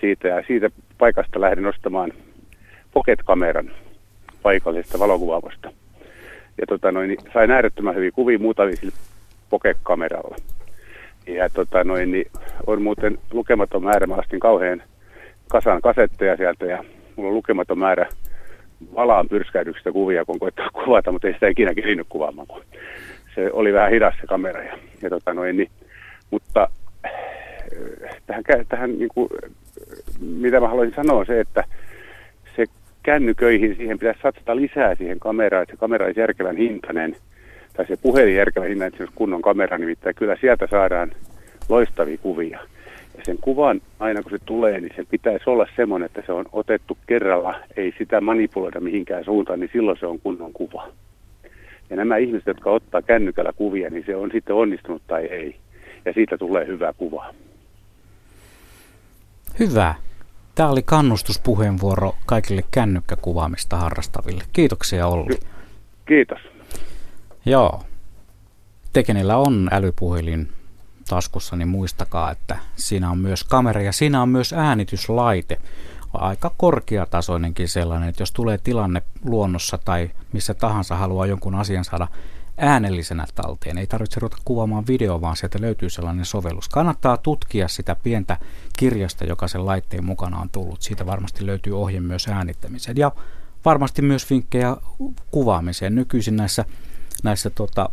siitä 0.00 0.28
ja 0.28 0.42
siitä 0.46 0.70
paikasta 0.98 1.40
lähdin 1.40 1.66
ostamaan 1.66 2.12
pocket-kameran 2.92 3.70
paikallisesta 4.42 4.98
valokuvaavasta. 4.98 5.72
Ja 6.58 6.66
tota 6.66 6.92
noin, 6.92 7.08
niin 7.08 7.18
sain 7.32 7.50
äärettömän 7.50 7.94
hyviä 7.94 8.10
kuvia 8.10 8.38
muutamia 8.38 8.76
sillä 8.76 8.92
pocket-kameralla. 9.50 10.36
Ja 11.26 11.48
tota 11.48 11.84
noin, 11.84 12.12
niin 12.12 12.30
on 12.66 12.82
muuten 12.82 13.18
lukematon 13.32 13.82
määrä, 13.82 14.06
mä 14.06 14.14
astin 14.14 14.40
kauhean 14.40 14.82
kasan 15.48 15.80
kasetteja 15.80 16.36
sieltä 16.36 16.66
ja 16.66 16.84
mulla 17.16 17.28
on 17.28 17.34
lukematon 17.34 17.78
määrä 17.78 18.06
valaan 18.94 19.28
pyrskäydyksistä 19.28 19.92
kuvia, 19.92 20.24
kun 20.24 20.38
koittaa 20.38 20.70
kuvata, 20.70 21.12
mutta 21.12 21.26
ei 21.26 21.34
sitä 21.34 21.48
ikinä 21.48 21.74
kirinyt 21.74 22.06
kuvaamaan, 22.08 22.46
kun 22.46 22.62
se 23.34 23.50
oli 23.52 23.72
vähän 23.72 23.90
hidas 23.90 24.14
se 24.20 24.26
kamera. 24.26 24.62
Ja, 24.62 24.78
ja 25.02 25.10
tota 25.10 25.34
noin, 25.34 25.56
niin, 25.56 25.70
mutta 26.30 26.68
äh, 27.06 27.12
tähän, 28.26 28.44
tähän 28.68 28.98
niin 28.98 29.10
kuin, 29.14 29.28
mitä 30.20 30.60
mä 30.60 30.68
haluaisin 30.68 30.94
sanoa 30.94 31.18
on 31.18 31.26
se, 31.26 31.40
että 31.40 31.64
se 32.56 32.66
kännyköihin, 33.02 33.76
siihen 33.76 33.98
pitäisi 33.98 34.20
satsata 34.22 34.56
lisää 34.56 34.94
siihen 34.94 35.20
kameraan, 35.20 35.62
että 35.62 35.72
se 35.72 35.80
kamera 35.80 36.06
olisi 36.06 36.20
järkevän 36.20 36.56
hintainen– 36.56 37.16
tai 37.76 37.86
se 37.86 37.96
puhelin 38.02 38.34
järkevä 38.34 38.66
hinta, 38.66 38.86
että 38.86 38.96
se 38.96 39.02
olisi 39.02 39.14
kunnon 39.16 39.42
kamera, 39.42 39.78
nimittäin 39.78 40.14
kyllä 40.14 40.36
sieltä 40.40 40.66
saadaan 40.70 41.12
loistavia 41.68 42.18
kuvia. 42.18 42.58
Ja 43.16 43.24
sen 43.24 43.38
kuvan, 43.40 43.80
aina 43.98 44.22
kun 44.22 44.30
se 44.30 44.38
tulee, 44.44 44.80
niin 44.80 44.92
se 44.96 45.04
pitäisi 45.10 45.50
olla 45.50 45.66
semmoinen, 45.76 46.06
että 46.06 46.22
se 46.26 46.32
on 46.32 46.44
otettu 46.52 46.98
kerralla, 47.06 47.54
ei 47.76 47.94
sitä 47.98 48.20
manipuloida 48.20 48.80
mihinkään 48.80 49.24
suuntaan, 49.24 49.60
niin 49.60 49.70
silloin 49.72 49.98
se 49.98 50.06
on 50.06 50.20
kunnon 50.20 50.52
kuva. 50.52 50.88
Ja 51.92 51.96
nämä 51.96 52.16
ihmiset, 52.16 52.46
jotka 52.46 52.70
ottaa 52.70 53.02
kännykällä 53.02 53.52
kuvia, 53.52 53.90
niin 53.90 54.04
se 54.06 54.16
on 54.16 54.30
sitten 54.32 54.56
onnistunut 54.56 55.02
tai 55.06 55.24
ei. 55.24 55.56
Ja 56.04 56.12
siitä 56.12 56.38
tulee 56.38 56.66
hyvä 56.66 56.92
kuva. 56.92 57.34
Hyvä. 59.58 59.94
Tämä 60.54 60.68
oli 60.68 60.82
kannustuspuheenvuoro 60.82 62.14
kaikille 62.26 62.62
kännykkäkuvaamista 62.70 63.76
harrastaville. 63.76 64.44
Kiitoksia 64.52 65.06
Olli. 65.06 65.38
Kiitos. 66.06 66.38
Joo. 67.46 67.82
Tekenillä 68.92 69.36
on 69.36 69.68
älypuhelin 69.72 70.48
taskussa, 71.08 71.56
niin 71.56 71.68
muistakaa, 71.68 72.30
että 72.30 72.56
siinä 72.74 73.10
on 73.10 73.18
myös 73.18 73.44
kamera 73.44 73.82
ja 73.82 73.92
siinä 73.92 74.22
on 74.22 74.28
myös 74.28 74.52
äänityslaite. 74.52 75.58
Aika 76.12 76.54
korkeatasoinenkin 76.56 77.68
sellainen, 77.68 78.08
että 78.08 78.22
jos 78.22 78.32
tulee 78.32 78.58
tilanne 78.58 79.02
luonnossa 79.24 79.78
tai 79.78 80.10
missä 80.32 80.54
tahansa 80.54 80.96
haluaa 80.96 81.26
jonkun 81.26 81.54
asian 81.54 81.84
saada 81.84 82.08
äänellisenä 82.58 83.26
talteen. 83.34 83.78
Ei 83.78 83.86
tarvitse 83.86 84.20
ruveta 84.20 84.36
kuvaamaan 84.44 84.86
video, 84.86 85.20
vaan 85.20 85.36
sieltä 85.36 85.60
löytyy 85.60 85.90
sellainen 85.90 86.24
sovellus. 86.24 86.68
Kannattaa 86.68 87.16
tutkia 87.16 87.68
sitä 87.68 87.96
pientä 88.02 88.36
kirjasta, 88.78 89.24
joka 89.24 89.48
sen 89.48 89.66
laitteen 89.66 90.04
mukana 90.04 90.38
on 90.38 90.50
tullut. 90.50 90.82
Siitä 90.82 91.06
varmasti 91.06 91.46
löytyy 91.46 91.80
ohje 91.80 92.00
myös 92.00 92.28
äänittämiseen 92.28 92.96
ja 92.96 93.12
varmasti 93.64 94.02
myös 94.02 94.30
vinkkejä 94.30 94.76
kuvaamiseen. 95.30 95.94
Nykyisin 95.94 96.36
näissä 96.36 96.64
näissä 97.22 97.50
tota, 97.50 97.90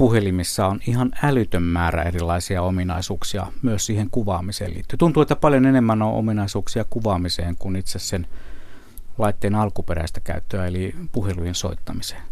puhelimissa 0.00 0.66
on 0.66 0.80
ihan 0.86 1.10
älytön 1.22 1.62
määrä 1.62 2.02
erilaisia 2.02 2.62
ominaisuuksia 2.62 3.46
myös 3.62 3.86
siihen 3.86 4.10
kuvaamiseen 4.10 4.74
liittyen. 4.74 4.98
Tuntuu, 4.98 5.22
että 5.22 5.36
paljon 5.36 5.66
enemmän 5.66 6.02
on 6.02 6.12
ominaisuuksia 6.12 6.84
kuvaamiseen 6.90 7.56
kuin 7.58 7.76
itse 7.76 7.98
sen 7.98 8.26
laitteen 9.18 9.54
alkuperäistä 9.54 10.20
käyttöä, 10.20 10.66
eli 10.66 10.94
puhelujen 11.12 11.54
soittamiseen. 11.54 12.22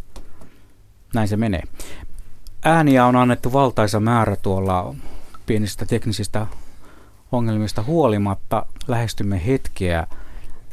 Näin 1.14 1.28
se 1.28 1.36
menee. 1.36 1.62
Ääniä 2.64 3.06
on 3.06 3.16
annettu 3.16 3.52
valtaisa 3.52 4.00
määrä 4.00 4.36
tuolla 4.36 4.94
pienistä 5.46 5.86
teknisistä 5.86 6.46
ongelmista 7.32 7.82
huolimatta. 7.82 8.66
Lähestymme 8.86 9.46
hetkeä, 9.46 10.06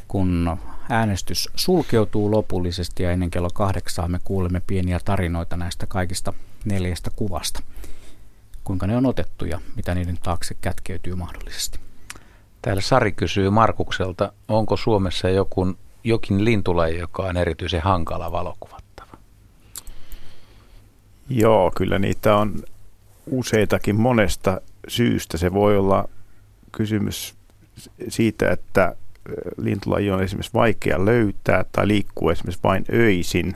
kun 0.08 0.56
äänestys 0.88 1.48
sulkeutuu 1.54 2.30
lopullisesti 2.30 3.02
ja 3.02 3.12
ennen 3.12 3.30
kello 3.30 3.50
kahdeksaa 3.50 4.08
me 4.08 4.18
kuulemme 4.24 4.62
pieniä 4.66 5.00
tarinoita 5.04 5.56
näistä 5.56 5.86
kaikista 5.86 6.32
neljästä 6.64 7.10
kuvasta. 7.16 7.62
kuinka 8.64 8.86
ne 8.86 8.96
on 8.96 9.06
otettu 9.06 9.44
ja 9.44 9.60
mitä 9.76 9.94
niiden 9.94 10.18
taakse 10.22 10.56
kätkeytyy 10.60 11.14
mahdollisesti. 11.14 11.78
Täällä 12.62 12.82
Sari 12.82 13.12
kysyy 13.12 13.50
Markukselta, 13.50 14.32
onko 14.48 14.76
Suomessa 14.76 15.28
joku, 15.28 15.76
jokin 16.04 16.44
lintulaji, 16.44 16.98
joka 16.98 17.22
on 17.22 17.36
erityisen 17.36 17.82
hankala 17.82 18.32
valokuvattava? 18.32 19.12
Joo, 21.28 21.72
kyllä 21.76 21.98
niitä 21.98 22.36
on 22.36 22.62
useitakin 23.30 24.00
monesta 24.00 24.60
syystä. 24.88 25.38
Se 25.38 25.52
voi 25.52 25.78
olla 25.78 26.08
kysymys 26.72 27.34
siitä, 28.08 28.50
että 28.50 28.96
lintulaji 29.56 30.10
on 30.10 30.22
esimerkiksi 30.22 30.54
vaikea 30.54 31.04
löytää 31.04 31.64
tai 31.72 31.88
liikkuu 31.88 32.30
esimerkiksi 32.30 32.62
vain 32.62 32.84
öisin. 32.92 33.54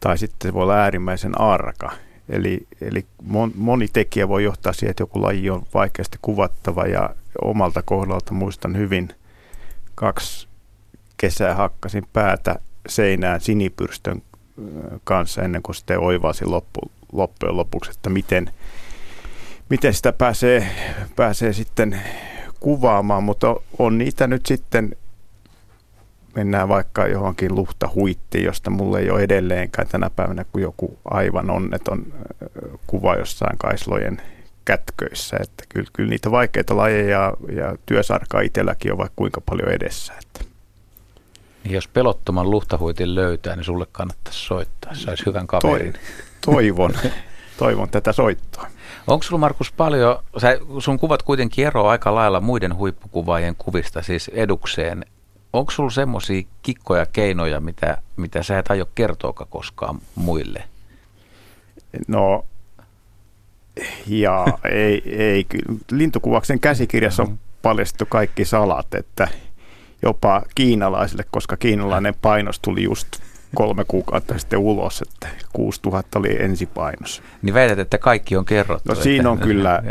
Tai 0.00 0.18
sitten 0.18 0.48
se 0.48 0.54
voi 0.54 0.62
olla 0.62 0.76
äärimmäisen 0.76 1.40
arka. 1.40 1.92
Eli, 2.28 2.66
eli 2.80 3.06
moni 3.54 3.88
tekijä 3.88 4.28
voi 4.28 4.44
johtaa 4.44 4.72
siihen, 4.72 4.90
että 4.90 5.02
joku 5.02 5.22
laji 5.22 5.50
on 5.50 5.62
vaikeasti 5.74 6.18
kuvattava 6.22 6.86
ja 6.86 7.10
omalta 7.44 7.82
kohdalta 7.82 8.34
muistan 8.34 8.76
hyvin 8.76 9.08
kaksi 9.94 10.48
kesää 11.16 11.54
hakkasin 11.54 12.06
päätä 12.12 12.56
seinään 12.88 13.40
sinipyrstön 13.40 14.22
kanssa 15.04 15.42
ennen 15.42 15.62
kuin 15.62 15.76
sitten 15.76 16.00
oivasin 16.00 16.50
loppu, 16.50 16.80
loppujen 17.12 17.56
lopuksi, 17.56 17.90
että 17.90 18.10
miten, 18.10 18.52
miten 19.68 19.94
sitä 19.94 20.12
pääsee, 20.12 20.66
pääsee 21.16 21.52
sitten 21.52 22.00
kuvaamaan, 22.60 23.22
mutta 23.22 23.56
on 23.78 23.98
niitä 23.98 24.26
nyt 24.26 24.46
sitten, 24.46 24.96
mennään 26.34 26.68
vaikka 26.68 27.06
johonkin 27.06 27.54
luhtahuittiin, 27.54 28.44
josta 28.44 28.70
mulle 28.70 28.98
ei 28.98 29.10
ole 29.10 29.22
edelleenkään 29.22 29.88
tänä 29.88 30.10
päivänä 30.10 30.44
kuin 30.44 30.62
joku 30.62 30.98
aivan 31.04 31.50
onneton 31.50 32.06
kuva 32.86 33.14
jossain 33.14 33.58
kaislojen 33.58 34.22
kätköissä. 34.64 35.36
Että 35.40 35.64
kyllä, 35.68 35.90
kyllä 35.92 36.10
niitä 36.10 36.30
vaikeita 36.30 36.76
lajeja 36.76 37.32
ja 37.52 37.76
työsarkaa 37.86 38.40
itselläkin 38.40 38.92
on 38.92 38.98
vaikka 38.98 39.12
kuinka 39.16 39.40
paljon 39.40 39.68
edessä. 39.68 40.12
Että. 40.22 40.50
Niin 41.64 41.74
jos 41.74 41.88
pelottoman 41.88 42.50
luhtahuitin 42.50 43.14
löytää, 43.14 43.56
niin 43.56 43.64
sulle 43.64 43.86
kannattaisi 43.92 44.38
soittaa. 44.46 44.94
Saisi 44.94 45.26
hyvän 45.26 45.46
kaverin. 45.46 45.94
toivon, 46.40 46.94
toivon 47.58 47.88
tätä 47.90 48.12
soittoa. 48.12 48.66
Onko 49.06 49.22
sulla 49.22 49.40
Markus 49.40 49.72
paljon, 49.72 50.18
sä, 50.38 50.58
sun 50.78 50.98
kuvat 50.98 51.22
kuitenkin 51.22 51.66
eroavat 51.66 51.90
aika 51.90 52.14
lailla 52.14 52.40
muiden 52.40 52.76
huippukuvaajien 52.76 53.56
kuvista 53.56 54.02
siis 54.02 54.28
edukseen. 54.28 55.04
Onko 55.52 55.70
sulla 55.70 55.90
semmoisia 55.90 56.42
kikkoja, 56.62 57.06
keinoja, 57.06 57.60
mitä, 57.60 57.98
mitä 58.16 58.42
sä 58.42 58.58
et 58.58 58.70
aio 58.70 58.88
kertoa 58.94 59.32
koskaan 59.32 59.98
muille? 60.14 60.64
No, 62.08 62.44
ja 64.06 64.46
ei, 64.70 65.02
ei 65.06 65.46
lintukuvauksen 65.90 66.60
käsikirjassa 66.60 67.22
on 67.22 67.28
mm-hmm. 67.28 67.38
paljastettu 67.62 68.06
kaikki 68.06 68.44
salat, 68.44 68.94
että 68.94 69.28
jopa 70.02 70.42
kiinalaisille, 70.54 71.24
koska 71.30 71.56
kiinalainen 71.56 72.14
painos 72.22 72.60
tuli 72.60 72.82
just 72.82 73.08
kolme 73.54 73.84
kuukautta 73.84 74.38
sitten 74.38 74.58
ulos, 74.58 75.02
että 75.02 75.28
6000 75.52 76.18
oli 76.18 76.42
ensipainos. 76.42 77.22
Niin 77.42 77.54
väität, 77.54 77.78
että 77.78 77.98
kaikki 77.98 78.36
on 78.36 78.44
kerrottu. 78.44 78.88
No 78.88 78.94
siinä 78.94 79.30
on 79.30 79.38
kyllä, 79.38 79.82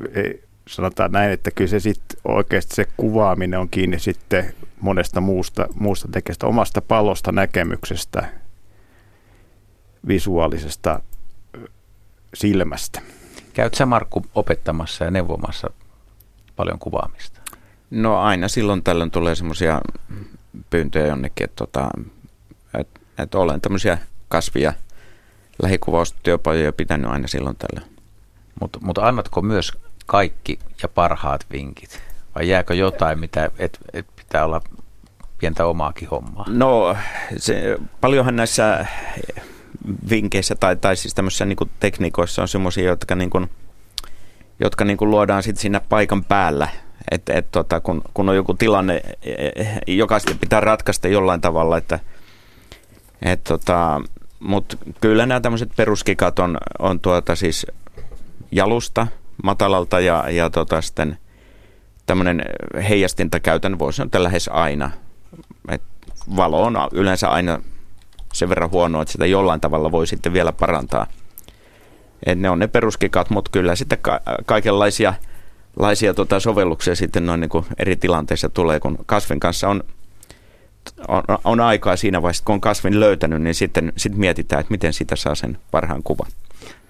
sanotaan 0.68 1.12
näin, 1.12 1.32
että 1.32 1.50
kyllä 1.50 1.70
se 1.70 1.80
sitten 1.80 2.18
oikeasti 2.24 2.74
se 2.74 2.86
kuvaaminen 2.96 3.60
on 3.60 3.68
kiinni 3.68 3.98
sitten 3.98 4.54
monesta 4.84 5.20
muusta, 5.20 5.66
muusta 5.74 6.08
tekijästä, 6.12 6.46
omasta 6.46 6.82
palosta, 6.82 7.32
näkemyksestä, 7.32 8.28
visuaalisesta 10.08 11.00
silmästä. 12.34 13.00
Käyt 13.52 13.74
sä 13.74 13.86
Markku 13.86 14.26
opettamassa 14.34 15.04
ja 15.04 15.10
neuvomassa 15.10 15.70
paljon 16.56 16.78
kuvaamista? 16.78 17.40
No 17.90 18.18
aina 18.18 18.48
silloin 18.48 18.82
tällöin 18.82 19.10
tulee 19.10 19.34
semmoisia 19.34 19.80
pyyntöjä 20.70 21.06
jonnekin, 21.06 21.44
että 21.44 21.56
tota, 21.56 21.88
että 22.78 23.00
et 23.18 23.34
olen 23.34 23.60
tämmöisiä 23.60 23.98
kasvia 24.28 24.72
lähikuvaustyöpajoja 25.62 26.72
pitänyt 26.72 27.10
aina 27.10 27.28
silloin 27.28 27.56
tällä. 27.56 27.86
Mutta 28.60 28.78
mut 28.82 28.98
annatko 28.98 29.42
myös 29.42 29.72
kaikki 30.06 30.58
ja 30.82 30.88
parhaat 30.88 31.46
vinkit? 31.52 32.00
Vai 32.34 32.48
jääkö 32.48 32.74
jotain, 32.74 33.18
mitä 33.18 33.50
et, 33.58 33.78
et 33.92 34.06
pitää 34.34 34.44
olla 34.44 34.60
pientä 35.38 35.66
omaakin 35.66 36.08
hommaa? 36.08 36.44
No, 36.48 36.96
se, 37.36 37.78
paljonhan 38.00 38.36
näissä 38.36 38.86
vinkeissä 40.10 40.54
tai, 40.54 40.76
tai 40.76 40.96
siis 40.96 41.14
tämmöisissä 41.14 41.44
niin 41.44 41.70
tekniikoissa 41.80 42.42
on 42.42 42.48
semmoisia, 42.48 42.84
jotka, 42.84 43.14
niin 43.14 43.30
kuin, 43.30 43.50
jotka 44.60 44.84
niin 44.84 44.96
kuin 44.96 45.10
luodaan 45.10 45.42
sitten 45.42 45.60
siinä 45.60 45.80
paikan 45.80 46.24
päällä. 46.24 46.68
Et, 47.10 47.28
et, 47.28 47.46
tota, 47.52 47.80
kun, 47.80 48.02
kun 48.14 48.28
on 48.28 48.36
joku 48.36 48.54
tilanne, 48.54 49.00
joka 49.86 50.18
sitten 50.18 50.38
pitää 50.38 50.60
ratkaista 50.60 51.08
jollain 51.08 51.40
tavalla, 51.40 51.78
että– 51.78 52.00
et 53.22 53.44
tota, 53.44 54.02
Mutta 54.40 54.76
kyllä 55.00 55.26
nämä 55.26 55.40
tämmöiset 55.40 55.70
peruskikat 55.76 56.38
on, 56.38 56.58
on 56.78 57.00
tuota 57.00 57.36
siis 57.36 57.66
jalusta 58.52 59.06
matalalta 59.44 60.00
ja, 60.00 60.30
ja 60.30 60.50
tota 60.50 60.82
sitten 60.82 61.18
tämmöinen 62.06 62.44
heijastinta 62.88 63.40
käytän 63.40 63.78
voisi 63.78 63.96
sanoa 63.96 64.22
lähes 64.22 64.48
aina. 64.52 64.90
Et 65.68 65.82
valo 66.36 66.62
on 66.62 66.76
yleensä 66.92 67.28
aina 67.28 67.62
sen 68.32 68.48
verran 68.48 68.70
huono, 68.70 69.02
että 69.02 69.12
sitä 69.12 69.26
jollain 69.26 69.60
tavalla 69.60 69.92
voi 69.92 70.06
sitten 70.06 70.32
vielä 70.32 70.52
parantaa. 70.52 71.06
Et 72.26 72.38
ne 72.38 72.50
on 72.50 72.58
ne 72.58 72.66
peruskikat, 72.66 73.30
mutta 73.30 73.50
kyllä 73.50 73.76
sitten 73.76 73.98
ka- 73.98 74.20
kaikenlaisia 74.46 75.14
laisia 75.76 76.14
tota 76.14 76.40
sovelluksia 76.40 76.94
sitten 76.94 77.26
noin 77.26 77.40
niin 77.40 77.64
eri 77.78 77.96
tilanteissa 77.96 78.48
tulee, 78.48 78.80
kun 78.80 78.98
kasvin 79.06 79.40
kanssa 79.40 79.68
on 79.68 79.84
on, 81.08 81.22
on 81.44 81.60
aikaa 81.60 81.96
siinä 81.96 82.22
vaiheessa, 82.22 82.44
kun 82.44 82.54
on 82.54 82.60
kasvin 82.60 83.00
löytänyt, 83.00 83.42
niin 83.42 83.54
sitten 83.54 83.92
sit 83.96 84.16
mietitään, 84.16 84.60
että 84.60 84.70
miten 84.70 84.92
sitä 84.92 85.16
saa 85.16 85.34
sen 85.34 85.58
parhaan 85.70 86.02
kuvan. 86.02 86.30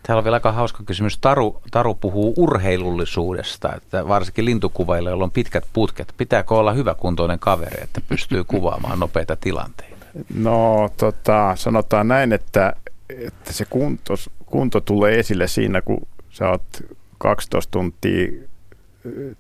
Täällä 0.03 0.19
on 0.19 0.25
vielä 0.25 0.37
aika 0.37 0.53
hauska 0.53 0.83
kysymys. 0.87 1.19
Taru, 1.19 1.63
Taru 1.71 1.95
puhuu 1.95 2.35
urheilullisuudesta, 2.37 3.75
että 3.75 4.09
varsinkin 4.09 4.45
lintukuvaille, 4.45 5.11
joilla 5.11 5.25
on 5.25 5.31
pitkät 5.31 5.65
putket. 5.73 6.15
Pitääkö 6.17 6.55
olla 6.55 6.73
hyväkuntoinen 6.73 7.39
kaveri, 7.39 7.83
että 7.85 8.01
pystyy 8.09 8.45
kuvaamaan 8.45 8.99
nopeita 8.99 9.37
tilanteita? 9.37 10.07
No 10.35 10.91
tota, 10.97 11.53
sanotaan 11.57 12.09
näin, 12.09 12.33
että, 12.33 12.73
että 13.11 13.53
se 13.53 13.65
kunto, 13.65 14.15
kunto 14.47 14.81
tulee 14.81 15.19
esille 15.19 15.49
siinä, 15.49 15.83
kun 15.83 16.07
sä 16.31 16.49
oot 16.49 16.83
12 17.19 17.71
tuntia 17.71 18.29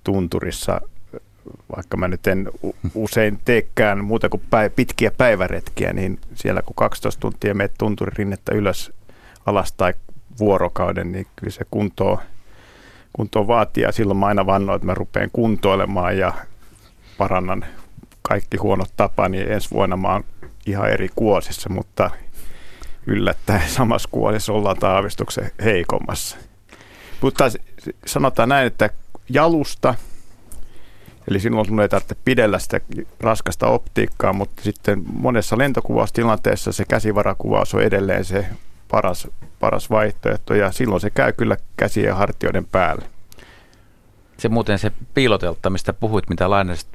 tunturissa 0.05 0.80
vaikka 1.76 1.96
mä 1.96 2.09
nyt 2.09 2.26
en 2.26 2.51
usein 2.94 3.38
teekään 3.44 4.05
muuta 4.05 4.28
kuin 4.28 4.42
päiv- 4.51 4.72
pitkiä 4.76 5.10
päiväretkiä, 5.10 5.92
niin 5.92 6.18
siellä 6.34 6.62
kun 6.62 6.74
12 6.74 7.20
tuntia 7.20 7.55
meet 7.55 7.72
tunturinnettä 7.78 8.55
ylös 8.55 8.92
alas 9.46 9.72
tai 9.72 9.94
vuorokauden, 10.39 11.12
niin 11.12 11.27
kyllä 11.36 11.51
se 11.52 11.65
kuntoa, 11.70 12.23
kuntoa 13.12 13.47
vaatii. 13.47 13.82
Ja 13.82 13.93
silloin 13.93 14.19
mä 14.19 14.27
aina 14.27 14.47
vannoin, 14.47 14.77
että 14.77 14.86
mä 14.86 14.94
rupean 14.94 15.31
kuntoilemaan 15.32 16.19
ja 16.19 16.32
parannan 17.19 17.65
kaikki 18.23 18.56
huonot 18.56 18.93
tapani. 18.97 19.36
Niin 19.36 19.52
ensi 19.52 19.70
vuonna 19.70 19.97
mä 19.97 20.12
oon 20.12 20.24
ihan 20.66 20.90
eri 20.90 21.09
kuosissa, 21.16 21.70
mutta 21.70 22.11
yllättäen 23.06 23.69
samassa 23.69 24.09
kuosissa 24.12 24.52
ollaan 24.52 24.77
taavistuksen 24.77 25.51
heikommassa. 25.65 26.36
Mutta 27.20 27.44
sanotaan 28.06 28.48
näin, 28.48 28.66
että 28.66 28.90
jalusta– 29.28 29.94
Eli 31.28 31.40
silloin 31.40 31.66
sun 31.66 31.81
ei 31.81 31.89
tarvitse 31.89 32.16
pidellä 32.24 32.59
sitä 32.59 32.81
raskasta 33.20 33.66
optiikkaa, 33.66 34.32
mutta 34.32 34.62
sitten 34.62 35.02
monessa 35.12 35.59
lentokuvaustilanteessa 35.59 36.73
se 36.73 36.85
käsivarakuvaus 36.85 37.74
on 37.74 37.82
edelleen 37.82 38.24
se 38.24 38.47
paras, 38.94 39.28
paras 39.60 39.90
vaihtoehto 39.90 40.54
ja 40.54 40.72
silloin 40.72 41.00
se 41.00 41.10
käy 41.10 41.32
kyllä 41.32 41.56
käsien 41.76 42.06
ja 42.06 42.14
hartioiden 42.14 42.66
päälle. 42.66 43.04
Se 44.36 44.48
muuten 44.48 44.78
se 44.78 44.92
piilotelta, 45.14 45.70
mistä 45.70 45.92
puhuit, 45.92 46.28
mitä 46.28 46.50
lainasit 46.50 46.88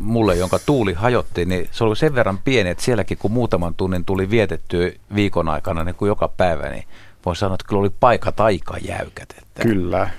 mulle, 0.00 0.36
jonka 0.36 0.58
tuuli 0.66 0.92
hajotti, 0.92 1.44
niin 1.44 1.68
se 1.72 1.84
oli 1.84 1.96
sen 1.96 2.14
verran 2.14 2.38
pieni, 2.38 2.70
että 2.70 2.84
sielläkin 2.84 3.18
kun 3.18 3.32
muutaman 3.32 3.74
tunnin 3.74 4.04
tuli 4.04 4.30
vietettyä 4.30 4.90
viikon 5.14 5.48
aikana 5.48 5.84
niin 5.84 5.94
kuin 5.94 6.08
joka 6.08 6.28
päivä, 6.28 6.68
niin 6.68 6.84
voi 7.26 7.36
sanoa, 7.36 7.54
että 7.54 7.66
kyllä 7.68 7.80
oli 7.80 7.90
paikat 8.00 8.40
aika 8.40 8.76
jäykät. 8.78 9.34
Että 9.38 9.62
kyllä. 9.62 10.10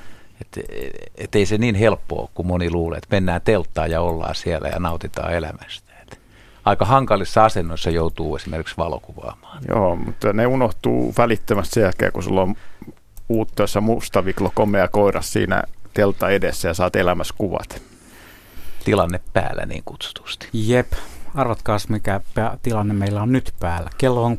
Että 0.42 0.62
et 1.16 1.36
ei 1.36 1.46
se 1.46 1.58
niin 1.58 1.76
helppoa 1.76 2.30
kuin 2.34 2.48
moni 2.48 2.72
luulee, 2.72 2.98
että 2.98 3.16
mennään 3.16 3.42
telttaan 3.42 3.92
ja 3.92 4.02
ollaan 4.02 4.36
siellä 4.36 4.68
ja 4.68 4.80
nautitaan 4.80 5.34
elämästä. 5.34 5.87
Aika 6.68 6.86
hankalissa 6.86 7.46
asennoissa 7.46 7.90
joutuu 7.90 8.36
esimerkiksi 8.36 8.78
valokuvaamaan. 8.78 9.64
Joo, 9.68 9.96
mutta 9.96 10.34
ne 10.34 10.48
unohtuu 10.48 11.14
välittömästi 11.18 11.74
sen 11.74 11.84
jälkeen, 11.84 12.12
kun 12.12 12.24
sulla 12.24 12.42
on 12.42 12.56
uuttoissa 13.30 13.82
mustaviklo 13.82 14.52
komea 14.54 14.88
koira 14.88 15.22
siinä 15.22 15.64
teltta 15.94 16.30
edessä 16.30 16.68
ja 16.68 16.74
saat 16.74 16.96
elämässä 16.96 17.34
kuvat. 17.38 17.82
Tilanne 18.86 19.20
päällä 19.34 19.66
niin 19.66 19.84
kutsutusti. 19.86 20.50
Jep, 20.54 20.92
arvatkaas 21.36 21.90
mikä 21.90 22.22
tilanne 22.62 22.94
meillä 22.94 23.22
on 23.22 23.32
nyt 23.32 23.54
päällä. 23.60 23.90
Kello 23.98 24.24
on 24.24 24.38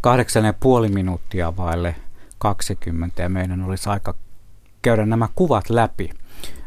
kahdeksan 0.00 0.44
ja 0.44 0.52
puoli 0.52 0.88
minuuttia 0.88 1.56
vaille 1.56 1.94
20 2.38 3.22
ja 3.22 3.28
meidän 3.28 3.64
olisi 3.64 3.88
aika 3.88 4.14
käydä 4.82 5.06
nämä 5.06 5.28
kuvat 5.34 5.70
läpi. 5.70 6.10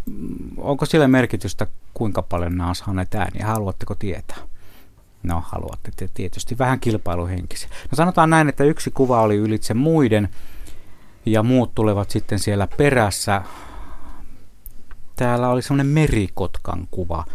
Mm, 0.05 0.57
onko 0.57 0.85
sillä 0.85 1.07
merkitystä, 1.07 1.67
kuinka 1.93 2.21
paljon 2.21 2.57
nämä 2.57 2.69
on 2.69 2.75
saaneet 2.75 3.15
ääniä? 3.15 3.45
Haluatteko 3.45 3.95
tietää? 3.95 4.50
No, 5.23 5.43
haluatte 5.45 5.91
tietysti 6.13 6.57
vähän 6.57 6.79
kilpailuhenkisiä. 6.79 7.69
No 7.69 7.95
sanotaan 7.95 8.29
näin, 8.29 8.49
että 8.49 8.63
yksi 8.63 8.91
kuva 8.91 9.21
oli 9.21 9.35
ylitse 9.35 9.73
muiden 9.73 10.29
ja 11.25 11.43
muut 11.43 11.75
tulevat 11.75 12.09
sitten 12.09 12.39
siellä 12.39 12.67
perässä. 12.77 13.41
Täällä 15.15 15.49
oli 15.49 15.61
semmoinen 15.61 15.87
merikotkan 15.93 16.87
kuva, 16.91 17.25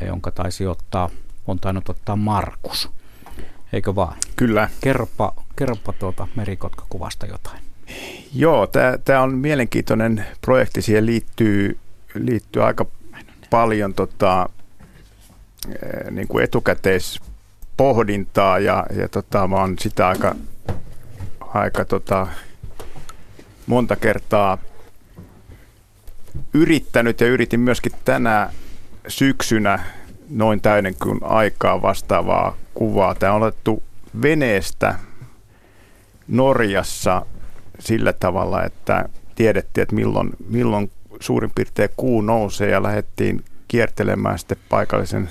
eh, 0.00 0.08
jonka 0.08 0.30
taisi 0.30 0.66
ottaa, 0.66 1.10
on 1.46 1.58
tainnut 1.58 1.88
ottaa 1.88 2.16
Markus. 2.16 2.90
Eikö 3.72 3.94
vaan? 3.94 4.16
Kyllä. 4.36 4.68
Kerropa, 4.80 5.34
kerropa 5.56 5.92
tuota 5.92 6.28
merikotkakuvasta 6.36 7.26
jotain. 7.26 7.62
Joo, 8.34 8.68
tämä 9.04 9.22
on 9.22 9.34
mielenkiintoinen 9.34 10.26
projekti. 10.40 10.82
Siihen 10.82 11.06
liittyy, 11.06 11.78
liittyy 12.14 12.64
aika 12.64 12.86
paljon 13.50 13.94
tota, 13.94 14.48
niin 16.10 16.28
kuin 16.28 16.44
etukäteispohdintaa 16.44 18.58
ja, 18.58 18.86
ja 18.96 19.08
tota, 19.08 19.48
mä 19.48 19.56
oon 19.56 19.78
sitä 19.78 20.08
aika, 20.08 20.34
aika 21.40 21.84
tota, 21.84 22.26
monta 23.66 23.96
kertaa 23.96 24.58
yrittänyt 26.54 27.20
ja 27.20 27.26
yritin 27.26 27.60
myöskin 27.60 27.92
tänä 28.04 28.50
syksynä 29.08 29.78
noin 30.30 30.60
täyden 30.60 30.94
kuin 31.02 31.18
aikaa 31.22 31.82
vastaavaa 31.82 32.56
kuvaa. 32.74 33.14
Tämä 33.14 33.32
on 33.32 33.42
otettu 33.42 33.82
veneestä 34.22 34.94
Norjassa 36.28 37.26
sillä 37.78 38.12
tavalla, 38.12 38.64
että 38.64 39.08
tiedettiin, 39.34 39.82
että 39.82 39.94
milloin, 39.94 40.30
milloin 40.48 40.90
suurin 41.20 41.50
piirtein 41.54 41.90
kuu 41.96 42.20
nousee 42.20 42.70
ja 42.70 42.82
lähdettiin 42.82 43.44
kiertelemään 43.68 44.38
sitten 44.38 44.58
paikallisen 44.68 45.30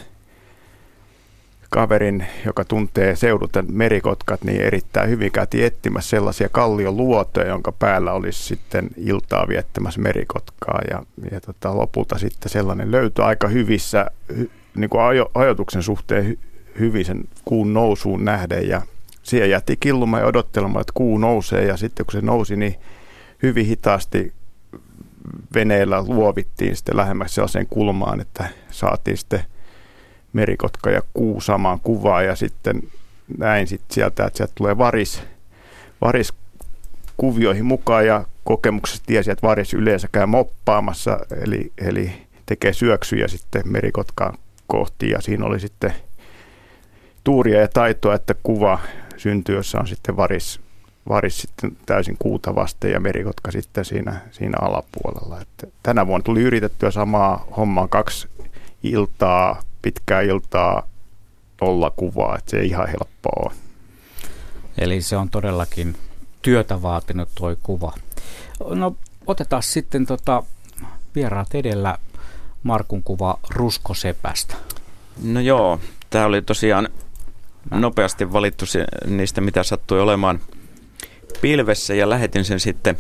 kaverin, 1.72 2.26
joka 2.46 2.66
tuntee 2.66 3.16
seudulta 3.16 3.64
merikotkat, 3.72 4.44
niin 4.44 4.62
erittäin 4.62 5.10
hyvin 5.10 5.32
käytiin 5.32 5.66
etsimässä 5.66 6.10
sellaisia 6.10 6.50
kallioluotoja, 6.50 7.48
jonka 7.48 7.72
päällä 7.72 8.14
olisi 8.14 8.44
sitten 8.44 8.90
iltaa 8.98 9.48
viettämässä 9.48 10.02
merikotkaa. 10.02 10.82
Ja, 10.90 11.04
ja 11.32 11.42
tota, 11.42 11.78
lopulta 11.78 12.18
sitten 12.18 12.50
sellainen 12.50 12.92
löytyi 12.92 13.26
aika 13.26 13.48
hyvissä, 13.48 14.12
hy, 14.38 14.52
niin 14.76 14.90
kuin 14.90 15.02
ajo, 15.02 15.32
ajoituksen 15.34 15.84
suhteen 15.84 16.38
hyvin 16.80 17.06
sen 17.06 17.24
kuun 17.46 17.74
nousuun 17.74 18.26
nähden. 18.26 18.68
Ja 18.68 18.82
siellä 19.24 19.48
jätti 19.48 19.78
killumaan 19.80 20.24
ja 20.24 20.28
odottelemaan, 20.28 20.82
että 20.82 20.94
kuu 20.94 21.18
nousee. 21.18 21.66
Ja 21.66 21.78
sitten 21.78 22.06
kun 22.06 22.14
se 22.14 22.22
nousi, 22.22 22.56
niin 22.56 22.76
hyvin 23.44 23.66
hitaasti 23.66 24.34
veneellä 25.54 26.04
luovittiin 26.08 26.76
sitten 26.76 26.98
lähemmäksi 26.98 27.36
sellaiseen 27.36 27.68
kulmaan, 27.70 28.22
että 28.22 28.48
saatiin 28.72 29.18
sitten 29.18 29.44
merikotka 30.34 30.90
ja 30.90 31.02
kuu 31.14 31.42
samaan 31.42 31.80
kuvaan 31.80 32.26
ja 32.26 32.36
sitten 32.36 32.82
näin 33.38 33.68
sitten 33.68 33.94
sieltä, 33.94 34.26
että 34.26 34.38
sieltä 34.38 34.54
tulee 34.56 34.78
varis, 34.78 35.24
varis 36.02 36.34
kuvioihin 37.18 37.66
mukaan 37.66 38.06
ja 38.06 38.26
kokemuksesta 38.44 39.06
tiesi, 39.06 39.32
että 39.32 39.48
varis 39.48 39.74
yleensä 39.74 40.08
käy 40.12 40.26
moppaamassa, 40.26 41.20
eli, 41.42 41.72
eli 41.78 42.12
tekee 42.46 42.74
syöksyjä 42.74 43.28
sitten 43.28 43.62
merikotkaan 43.66 44.38
kohti 44.68 45.10
ja 45.10 45.22
siinä 45.22 45.46
oli 45.46 45.60
sitten 45.60 45.94
tuuria 47.24 47.62
ja 47.62 47.68
taitoa, 47.68 48.16
että 48.16 48.36
kuva 48.44 48.80
syntyy, 49.18 49.56
jossa 49.56 49.80
on 49.80 49.88
sitten 49.88 50.18
varis, 50.18 50.60
varis 51.10 51.42
sitten 51.42 51.78
täysin 51.86 52.16
kuuta 52.20 52.56
vasten 52.56 52.92
ja 52.92 53.00
merikotka 53.00 53.52
sitten 53.52 53.86
siinä, 53.86 54.22
siinä 54.32 54.58
alapuolella. 54.62 55.42
Että 55.42 55.68
tänä 55.84 56.08
vuonna 56.08 56.24
tuli 56.24 56.42
yritettyä 56.42 56.92
samaa 56.92 57.46
hommaa 57.58 57.88
kaksi 57.88 58.28
iltaa 58.84 59.62
pitkää 59.82 60.22
iltaa 60.22 60.88
olla 61.62 61.92
kuvaa, 61.96 62.38
että 62.38 62.52
se 62.52 62.60
ei 62.60 62.68
ihan 62.68 62.88
helppoa 62.88 63.52
Eli 64.78 65.02
se 65.02 65.18
on 65.18 65.30
todellakin 65.30 65.96
työtä 66.42 66.82
vaatinut 66.82 67.30
tuo 67.36 67.56
kuva. 67.64 67.94
No 68.70 68.96
otetaan 69.28 69.64
sitten 69.64 70.06
tota, 70.06 70.44
vieraat 71.16 71.56
edellä 71.56 71.98
Markun 72.64 73.04
kuva 73.04 73.40
Ruskosepästä. 73.50 74.56
No 75.24 75.40
joo, 75.40 75.80
tämä 76.10 76.26
oli 76.26 76.42
tosiaan 76.42 76.90
nopeasti 77.72 78.34
valittu 78.34 78.66
niistä, 79.08 79.42
mitä 79.42 79.64
sattui 79.64 80.02
olemaan 80.02 80.40
pilvessä 81.42 81.94
ja 81.94 82.10
lähetin 82.10 82.46
sen 82.46 82.60
sitten 82.60 82.98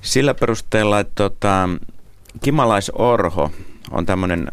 sillä 0.00 0.34
perusteella, 0.34 1.00
että 1.00 1.12
tota, 1.14 1.68
Kimalaisorho 2.42 3.50
on 3.90 4.06
tämmöinen 4.06 4.48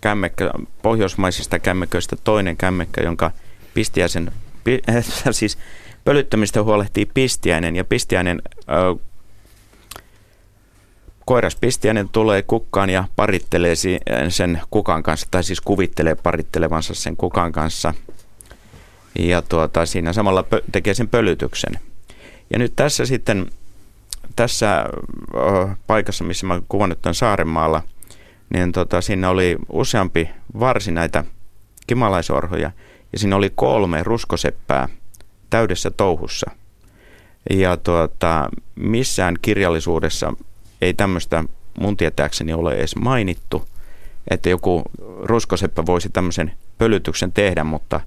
kämmekkö, 0.00 0.50
pohjoismaisista 0.82 1.58
kämmeköistä 1.58 2.16
toinen 2.24 2.56
kämmekkö, 2.56 3.02
jonka 3.02 3.30
pistiäisen, 3.74 4.32
pi, 4.64 4.80
äh, 4.90 5.04
siis 5.30 5.58
pölyttämistä 6.04 6.62
huolehtii 6.62 7.06
pistiäinen 7.14 7.76
ja 7.76 7.84
pistiäinen 7.84 8.42
äh, 8.58 9.06
koiras 11.26 11.56
pistiäinen 11.56 12.08
tulee 12.08 12.42
kukkaan 12.42 12.90
ja 12.90 13.04
parittelee 13.16 13.74
sen 14.28 14.60
kukan 14.70 15.02
kanssa, 15.02 15.26
tai 15.30 15.44
siis 15.44 15.60
kuvittelee 15.60 16.14
parittelevansa 16.14 16.94
sen 16.94 17.16
kukan 17.16 17.52
kanssa. 17.52 17.94
Ja 19.18 19.42
tuota, 19.42 19.86
siinä 19.86 20.12
samalla 20.12 20.44
pö- 20.54 20.64
tekee 20.72 20.94
sen 20.94 21.08
pölytyksen. 21.08 21.80
Ja 22.50 22.58
nyt 22.58 22.72
tässä 22.76 23.06
sitten, 23.06 23.50
tässä 24.36 24.78
äh, 24.80 25.76
paikassa, 25.86 26.24
missä 26.24 26.46
mä 26.46 26.62
kuvannut 26.68 27.02
tämän 27.02 27.14
Saarenmaalla– 27.14 27.82
niin 28.54 28.72
tota, 28.72 29.00
siinä 29.00 29.30
oli 29.30 29.56
useampi 29.72 30.30
varsi 30.60 30.92
näitä 30.92 31.24
kimalaisorhoja 31.86 32.70
ja 33.12 33.18
siinä 33.18 33.36
oli 33.36 33.52
kolme 33.54 34.02
ruskoseppää 34.02 34.88
täydessä 35.50 35.90
touhussa. 35.90 36.50
Ja 37.50 37.76
tuota, 37.76 38.48
missään 38.76 39.36
kirjallisuudessa 39.42 40.32
ei 40.80 40.94
tämmöistä 40.94 41.44
mun 41.80 41.96
tietääkseni 41.96 42.52
ole 42.52 42.74
edes 42.74 42.96
mainittu, 42.96 43.68
että 44.30 44.48
joku 44.48 44.82
ruskoseppä 45.22 45.86
voisi 45.86 46.08
tämmöisen 46.08 46.52
pölytyksen 46.78 47.32
tehdä, 47.32 47.64
mutta, 47.64 48.00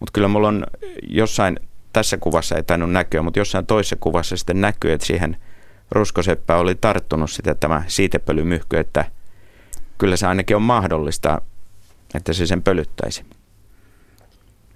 mutta 0.00 0.12
kyllä 0.12 0.28
mulla 0.28 0.48
on 0.48 0.66
jossain, 1.02 1.60
tässä 1.92 2.16
kuvassa 2.16 2.56
ei 2.56 2.62
tainnut 2.62 2.92
näkyä, 2.92 3.22
mutta 3.22 3.40
jossain 3.40 3.66
toisessa 3.66 3.96
kuvassa 4.00 4.36
sitten 4.36 4.60
näkyy, 4.60 4.92
että 4.92 5.06
siihen 5.06 5.36
ruskoseppään 5.90 6.60
oli 6.60 6.74
tarttunut 6.74 7.30
sitä 7.30 7.54
tämä 7.54 7.82
siitepölymyhky, 7.86 8.78
että– 8.78 9.04
kyllä 9.98 10.16
se 10.16 10.26
ainakin 10.26 10.56
on 10.56 10.62
mahdollista, 10.62 11.40
että 12.14 12.32
se 12.32 12.46
sen 12.46 12.62
pölyttäisi. 12.62 13.24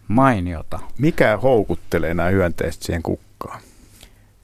Mainiota. 0.08 0.78
Mikä 0.98 1.36
houkuttelee 1.36 2.14
nämä 2.14 2.28
hyönteiset 2.28 2.82
siihen 2.82 3.02
kukkaan? 3.02 3.60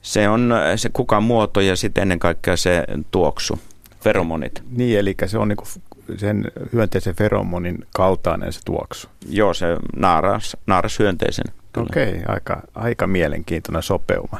Se 0.01 0.29
on 0.29 0.53
se 0.75 0.89
kukan 0.89 1.23
muoto 1.23 1.61
ja 1.61 1.75
sitten 1.75 2.01
ennen 2.01 2.19
kaikkea 2.19 2.57
se 2.57 2.83
tuoksu, 3.11 3.59
feromonit. 4.01 4.63
Niin, 4.69 4.99
eli 4.99 5.15
se 5.25 5.37
on 5.37 5.47
niinku 5.47 5.65
sen 6.17 6.51
hyönteisen 6.73 7.15
feromonin 7.15 7.85
kaltainen 7.95 8.53
se 8.53 8.59
tuoksu. 8.65 9.07
Joo, 9.29 9.53
se 9.53 9.65
naaras, 9.95 10.57
naaras 10.67 10.99
hyönteisen. 10.99 11.45
Okei, 11.77 12.09
okay, 12.09 12.23
aika, 12.27 12.61
aika 12.75 13.07
mielenkiintoinen 13.07 13.83
sopeuma. 13.83 14.39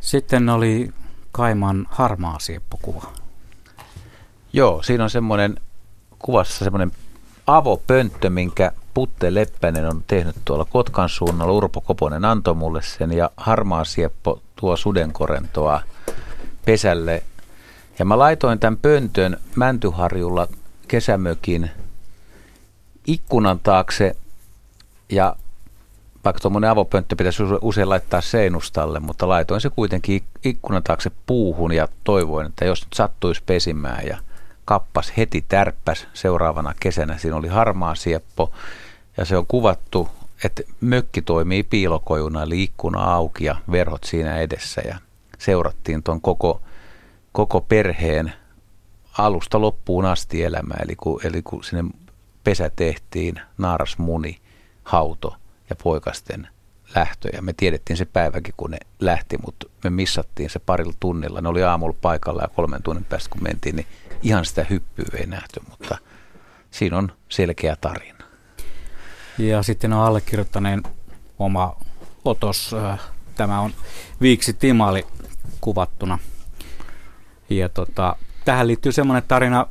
Sitten 0.00 0.48
oli 0.48 0.90
Kaiman 1.32 1.86
harmaa 1.90 2.38
sieppokuva. 2.38 3.12
Joo, 4.58 4.82
siinä 4.82 5.04
on 5.04 5.10
semmoinen 5.10 5.56
kuvassa 6.18 6.64
semmoinen 6.64 6.92
avopönttö, 7.46 8.30
minkä 8.30 8.72
Putte 8.94 9.34
Leppänen 9.34 9.86
on 9.88 10.04
tehnyt 10.06 10.36
tuolla 10.44 10.64
Kotkan 10.64 11.08
suunnalla. 11.08 11.52
Urpo 11.52 11.80
Koponen 11.80 12.24
antoi 12.24 12.54
mulle 12.54 12.82
sen 12.82 13.12
ja 13.12 13.30
harmaa 13.36 13.84
sieppo 13.84 14.42
tuo 14.56 14.76
sudenkorentoa 14.76 15.80
pesälle. 16.64 17.22
Ja 17.98 18.04
mä 18.04 18.18
laitoin 18.18 18.58
tämän 18.58 18.76
pöntön 18.76 19.36
Mäntyharjulla 19.56 20.48
kesämökin 20.88 21.70
ikkunan 23.06 23.60
taakse 23.60 24.16
ja 25.12 25.36
vaikka 26.24 26.40
tuommoinen 26.40 26.70
avopönttö 26.70 27.16
pitäisi 27.16 27.42
usein 27.60 27.88
laittaa 27.88 28.20
seinustalle, 28.20 29.00
mutta 29.00 29.28
laitoin 29.28 29.60
se 29.60 29.70
kuitenkin 29.70 30.22
ikkunan 30.44 30.82
taakse 30.82 31.10
puuhun 31.26 31.72
ja 31.72 31.88
toivoin, 32.04 32.46
että 32.46 32.64
jos 32.64 32.82
nyt 32.82 32.92
sattuisi 32.92 33.42
pesimään 33.46 34.06
ja 34.06 34.18
kappas 34.68 35.12
heti 35.16 35.44
tärppäs 35.48 36.06
seuraavana 36.14 36.74
kesänä. 36.80 37.18
Siinä 37.18 37.36
oli 37.36 37.48
harmaa 37.48 37.94
sieppo 37.94 38.52
ja 39.16 39.24
se 39.24 39.36
on 39.36 39.46
kuvattu, 39.46 40.08
että 40.44 40.62
mökki 40.80 41.22
toimii 41.22 41.62
piilokojuna, 41.62 42.42
eli 42.42 42.62
ikkuna 42.62 43.14
auki 43.14 43.44
ja 43.44 43.56
verhot 43.70 44.04
siinä 44.04 44.36
edessä 44.36 44.82
ja 44.88 44.98
seurattiin 45.38 46.02
tuon 46.02 46.20
koko, 46.20 46.60
koko 47.32 47.60
perheen 47.60 48.32
alusta 49.18 49.60
loppuun 49.60 50.04
asti 50.04 50.44
elämää. 50.44 50.78
Eli 50.82 50.96
kun, 50.96 51.20
eli 51.24 51.42
kun 51.42 51.64
sinne 51.64 51.84
pesä 52.44 52.70
tehtiin, 52.76 53.40
naaras 53.58 53.98
muni, 53.98 54.38
hauto 54.84 55.36
ja 55.70 55.76
poikasten 55.82 56.48
lähtö 56.94 57.28
ja 57.32 57.42
me 57.42 57.52
tiedettiin 57.52 57.96
se 57.96 58.04
päiväkin, 58.04 58.54
kun 58.56 58.70
ne 58.70 58.78
lähti, 59.00 59.38
mutta 59.46 59.66
me 59.84 59.90
missattiin 59.90 60.50
se 60.50 60.58
parilla 60.58 60.94
tunnilla. 61.00 61.40
Ne 61.40 61.48
oli 61.48 61.62
aamulla 61.62 61.96
paikalla 62.02 62.42
ja 62.42 62.48
kolmen 62.48 62.82
tunnin 62.82 63.04
päästä 63.04 63.30
kun 63.30 63.42
mentiin, 63.42 63.76
niin 63.76 63.86
ihan 64.22 64.44
sitä 64.44 64.66
hyppyä 64.70 65.18
ei 65.18 65.26
nähty, 65.26 65.60
mutta 65.70 65.98
siinä 66.70 66.98
on 66.98 67.12
selkeä 67.28 67.76
tarina. 67.80 68.24
Ja 69.38 69.62
sitten 69.62 69.92
on 69.92 70.04
allekirjoittaneen 70.04 70.82
oma 71.38 71.76
otos. 72.24 72.74
Tämä 73.34 73.60
on 73.60 73.72
Viiksi 74.20 74.52
Timali 74.52 75.06
kuvattuna. 75.60 76.18
Ja 77.50 77.68
tota, 77.68 78.16
tähän 78.44 78.66
liittyy 78.66 78.92
semmoinen 78.92 79.28
tarina 79.28 79.66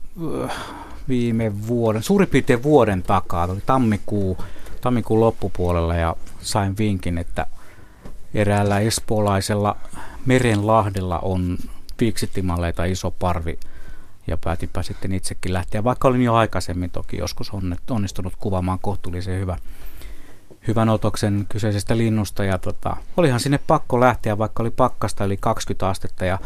viime 1.07 1.67
vuoden, 1.67 2.03
suurin 2.03 2.29
piirtein 2.29 2.63
vuoden 2.63 3.03
takaa, 3.03 3.45
oli 3.45 3.61
tammikuu, 3.65 4.37
tammikuun 4.81 5.19
loppupuolella 5.19 5.95
ja 5.95 6.15
sain 6.41 6.77
vinkin, 6.77 7.17
että 7.17 7.45
eräällä 8.33 8.79
espoolaisella 8.79 9.77
merenlahdella 10.25 11.19
on 11.19 11.57
viiksitimaleita 11.99 12.85
iso 12.85 13.11
parvi 13.11 13.59
ja 14.27 14.37
päätinpä 14.37 14.83
sitten 14.83 15.11
itsekin 15.11 15.53
lähteä, 15.53 15.83
vaikka 15.83 16.07
olin 16.07 16.21
jo 16.21 16.33
aikaisemmin 16.33 16.89
toki 16.89 17.17
joskus 17.17 17.51
onnistunut 17.89 18.33
kuvaamaan 18.39 18.79
kohtuullisen 18.81 19.39
hyvä, 19.39 19.57
hyvän 20.67 20.89
otoksen 20.89 21.45
kyseisestä 21.49 21.97
linnusta. 21.97 22.43
Ja 22.43 22.57
tota, 22.57 22.97
olihan 23.17 23.39
sinne 23.39 23.59
pakko 23.67 23.99
lähteä, 23.99 24.37
vaikka 24.37 24.63
oli 24.63 24.71
pakkasta 24.71 25.23
eli 25.23 25.37
20 25.37 25.89
astetta. 25.89 26.25
Ja 26.25 26.39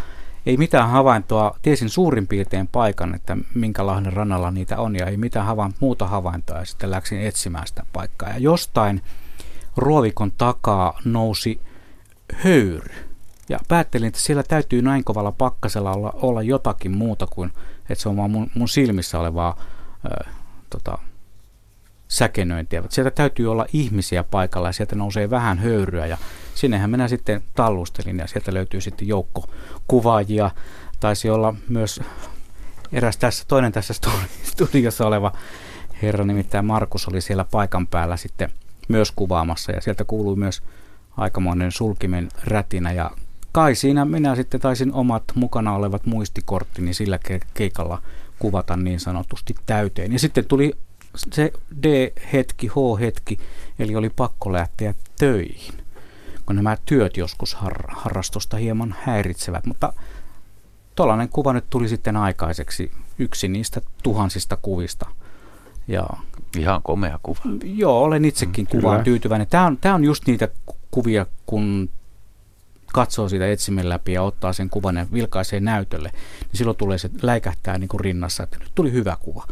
ei 0.46 0.58
mitään 0.58 0.90
havaintoa, 0.90 1.58
tiesin 1.62 1.90
suurin 1.90 2.28
piirtein 2.28 2.68
paikan, 2.68 3.16
että 3.16 3.38
minkä 3.56 3.86
lahden 3.86 4.14
rannalla 4.14 4.52
niitä 4.52 4.78
on. 4.78 4.96
Ja 4.96 5.06
ei 5.06 5.18
mitään 5.18 5.46
havain, 5.46 5.74
muuta 5.80 6.08
havaintoa. 6.08 6.60
Ja 6.60 6.66
sitten 6.66 6.92
läksin 6.92 7.22
etsimään 7.22 7.68
sitä 7.68 7.86
paikkaa. 7.94 8.30
Ja 8.30 8.38
jostain 8.38 9.02
ruovikon 9.78 10.32
takaa 10.38 11.00
nousi 11.06 11.60
höyry. 12.34 13.12
Ja 13.50 13.60
päättelin, 13.68 14.08
että 14.08 14.20
siellä 14.20 14.44
täytyy 14.44 14.82
näin 14.82 15.04
kovalla 15.04 15.32
pakkasella 15.32 15.92
olla, 15.92 16.14
olla 16.22 16.42
jotakin 16.42 16.98
muuta 16.98 17.28
kuin, 17.28 17.52
että 17.92 18.02
se 18.02 18.10
on 18.10 18.18
vaan 18.18 18.32
mun, 18.32 18.52
mun 18.56 18.70
silmissä 18.70 19.20
olevaa 19.20 19.58
ö, 20.06 20.30
tota, 20.70 20.98
säkenöintiä. 22.08 22.84
Sieltä 22.90 23.12
täytyy 23.12 23.52
olla 23.52 23.66
ihmisiä 23.74 24.24
paikalla 24.24 24.68
ja 24.68 24.74
sieltä 24.74 24.96
nousee 24.96 25.30
vähän 25.30 25.58
höyryä 25.58 26.06
ja 26.06 26.18
sinnehän 26.56 26.90
minä 26.90 27.08
sitten 27.08 27.44
tallustelin 27.56 28.20
ja 28.20 28.28
sieltä 28.28 28.54
löytyy 28.54 28.82
sitten 28.82 29.08
joukko 29.08 29.50
kuvaajia. 29.88 30.52
Taisi 31.00 31.30
olla 31.30 31.54
myös 31.70 32.02
eräs 32.92 33.18
tässä, 33.18 33.46
toinen 33.48 33.72
tässä 33.72 33.94
studiossa 34.44 35.08
oleva 35.08 35.32
herra, 36.02 36.26
nimittäin 36.26 36.66
Markus 36.66 37.08
oli 37.08 37.22
siellä 37.22 37.46
paikan 37.52 37.88
päällä 37.88 38.18
sitten 38.18 38.52
myös 38.88 39.12
kuvaamassa 39.12 39.72
ja 39.72 39.82
sieltä 39.82 40.06
kuului 40.06 40.36
myös 40.36 40.62
aikamoinen 41.18 41.72
sulkimen 41.72 42.30
rätinä 42.44 42.92
ja 42.92 43.12
kai 43.52 43.76
siinä 43.76 44.06
minä 44.06 44.36
sitten 44.36 44.60
taisin 44.60 44.94
omat 44.94 45.24
mukana 45.36 45.74
olevat 45.74 46.06
muistikorttini 46.06 46.94
sillä 46.94 47.20
keikalla 47.54 48.02
kuvata 48.40 48.78
niin 48.78 49.00
sanotusti 49.00 49.56
täyteen. 49.66 50.14
Ja 50.14 50.20
sitten 50.20 50.46
tuli 50.46 50.74
se 51.16 51.54
D-hetki, 51.84 52.68
H-hetki, 52.68 53.40
eli 53.80 53.96
oli 53.96 54.10
pakko 54.10 54.54
lähteä 54.54 54.94
töihin, 55.20 55.74
kun 56.46 56.56
nämä 56.56 56.78
työt 56.86 57.18
joskus 57.18 57.56
har- 57.56 57.92
harrastusta 57.96 58.58
hieman 58.58 58.96
häiritsevät, 59.00 59.66
mutta 59.66 59.94
tuollainen 60.96 61.30
kuva 61.30 61.54
nyt 61.54 61.66
tuli 61.70 61.88
sitten 61.88 62.18
aikaiseksi, 62.18 62.92
yksi 63.20 63.48
niistä 63.48 63.82
tuhansista 64.04 64.58
kuvista. 64.62 65.10
Ja, 65.88 66.08
Ihan 66.58 66.82
komea 66.84 67.20
kuva. 67.24 67.40
Joo, 67.64 68.04
olen 68.04 68.26
itsekin 68.26 68.66
mm, 68.66 68.80
kuvaan 68.80 69.04
tyytyväinen. 69.04 69.48
Tämä 69.48 69.66
on, 69.66 69.78
tämä 69.78 69.96
on 69.96 70.04
just 70.04 70.28
niitä 70.28 70.48
kuvia, 70.92 71.26
kun 71.46 71.90
katsoo 72.94 73.30
sitä 73.30 73.52
etsimen 73.52 73.90
läpi 73.90 74.14
ja 74.14 74.22
ottaa 74.24 74.54
sen 74.54 74.70
kuvan 74.70 74.96
ja 74.96 75.06
vilkaisee 75.14 75.60
näytölle, 75.60 76.10
niin 76.40 76.58
silloin 76.58 76.78
tulee 76.78 76.98
se 76.98 77.10
läikähtää 77.22 77.78
niin 77.78 77.88
kuin 77.88 78.02
rinnassa, 78.02 78.44
että 78.44 78.58
nyt 78.60 78.72
tuli 78.76 78.92
hyvä 78.92 79.18
kuva 79.20 79.48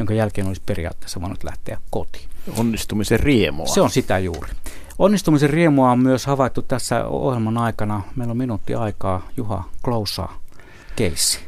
jonka 0.00 0.14
jälkeen 0.14 0.46
olisi 0.46 0.62
periaatteessa 0.66 1.20
voinut 1.20 1.44
lähteä 1.44 1.78
kotiin. 1.90 2.28
Onnistumisen 2.56 3.20
riemua. 3.20 3.66
Se 3.66 3.80
on 3.80 3.90
sitä 3.90 4.18
juuri. 4.18 4.50
Onnistumisen 4.98 5.50
riemua 5.50 5.90
on 5.90 5.98
myös 5.98 6.26
havaittu 6.26 6.62
tässä 6.62 7.04
ohjelman 7.04 7.58
aikana. 7.58 8.02
Meillä 8.16 8.30
on 8.30 8.36
minuutti 8.36 8.74
aikaa. 8.74 9.28
Juha 9.36 9.64
Klousaa 9.84 10.40
keissi. 10.96 11.40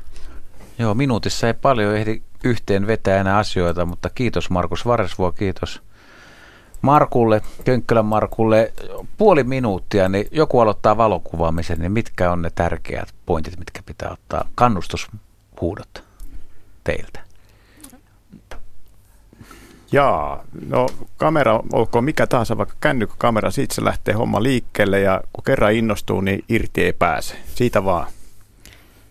Joo, 0.78 0.94
minuutissa 0.94 1.46
ei 1.46 1.54
paljon 1.54 1.96
ehdi 1.96 2.22
yhteen 2.44 2.86
vetää 2.86 3.20
enää 3.20 3.38
asioita, 3.38 3.86
mutta 3.86 4.10
kiitos 4.10 4.50
Markus 4.50 4.86
Varesvuo, 4.86 5.32
kiitos 5.32 5.82
Markulle, 6.82 7.42
Könkkölän 7.64 8.04
Markulle. 8.04 8.72
Puoli 9.18 9.44
minuuttia, 9.44 10.08
niin 10.08 10.26
joku 10.30 10.60
aloittaa 10.60 10.96
valokuvaamisen, 10.96 11.78
niin 11.78 11.92
mitkä 11.92 12.32
on 12.32 12.42
ne 12.42 12.50
tärkeät 12.54 13.14
pointit, 13.26 13.58
mitkä 13.58 13.82
pitää 13.86 14.10
ottaa 14.10 14.48
kannustushuudot 14.54 16.04
teiltä? 16.84 17.20
Jaa, 19.92 20.44
no 20.66 20.86
kamera, 21.16 21.60
olkoon 21.72 22.04
mikä 22.04 22.26
tahansa, 22.26 22.58
vaikka 22.58 22.74
kännykkäkamera, 22.80 23.50
siitä 23.50 23.74
se 23.74 23.84
lähtee 23.84 24.14
homma 24.14 24.42
liikkeelle 24.42 25.00
ja 25.00 25.22
kun 25.32 25.44
kerran 25.44 25.72
innostuu, 25.72 26.20
niin 26.20 26.44
irti 26.48 26.84
ei 26.84 26.92
pääse. 26.92 27.36
Siitä 27.54 27.84
vaan. 27.84 28.06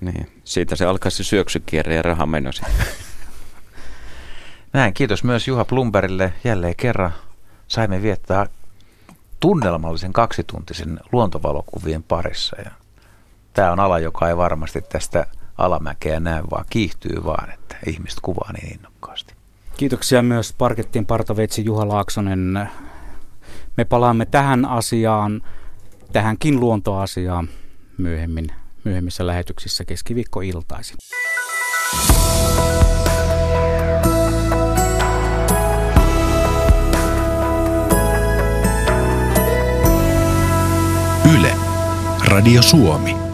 Niin, 0.02 0.32
siitä 0.44 0.76
se 0.76 0.86
alkaa 0.86 1.12
se 1.12 1.24
syöksykierre 1.24 1.96
ja 1.96 2.02
raha 2.02 2.26
menosi. 2.26 2.62
Näin, 4.74 4.94
kiitos 4.94 5.24
myös 5.24 5.48
Juha 5.48 5.66
Plumberille 5.66 6.34
jälleen 6.44 6.76
kerran. 6.76 7.12
Saimme 7.72 8.02
viettää 8.02 8.46
tunnelmallisen 9.40 10.14
kaksituntisen 10.14 11.00
luontovalokuvien 11.12 12.04
parissa. 12.04 12.62
Ja 12.62 12.72
tämä 13.54 13.72
on 13.72 13.80
ala, 13.80 14.00
joka 14.00 14.30
ei 14.30 14.38
varmasti 14.38 14.82
tästä 14.82 15.26
alamäkeä 15.58 16.20
näy, 16.20 16.44
vaan 16.52 16.66
kiihtyy 16.70 17.24
vaan, 17.26 17.52
että 17.52 17.78
ihmiset 17.88 18.20
kuvaa 18.22 18.54
niin 18.54 18.74
innokkaasti. 18.74 19.34
Kiitoksia 19.78 20.22
myös 20.22 20.54
Parkettin 20.58 21.06
partaveitsi 21.06 21.66
Juha 21.66 21.88
Laaksonen. 21.88 22.70
Me 23.78 23.86
palaamme 23.86 24.26
tähän 24.26 24.66
asiaan, 24.66 25.42
tähänkin 26.12 26.60
luontoasiaan 26.60 27.50
myöhemmin, 27.98 28.48
myöhemmissä 28.84 29.28
lähetyksissä 29.28 29.86
keskiviikkoiltaisin. 29.86 30.98
Radio 42.32 42.62
Suomi. 42.62 43.31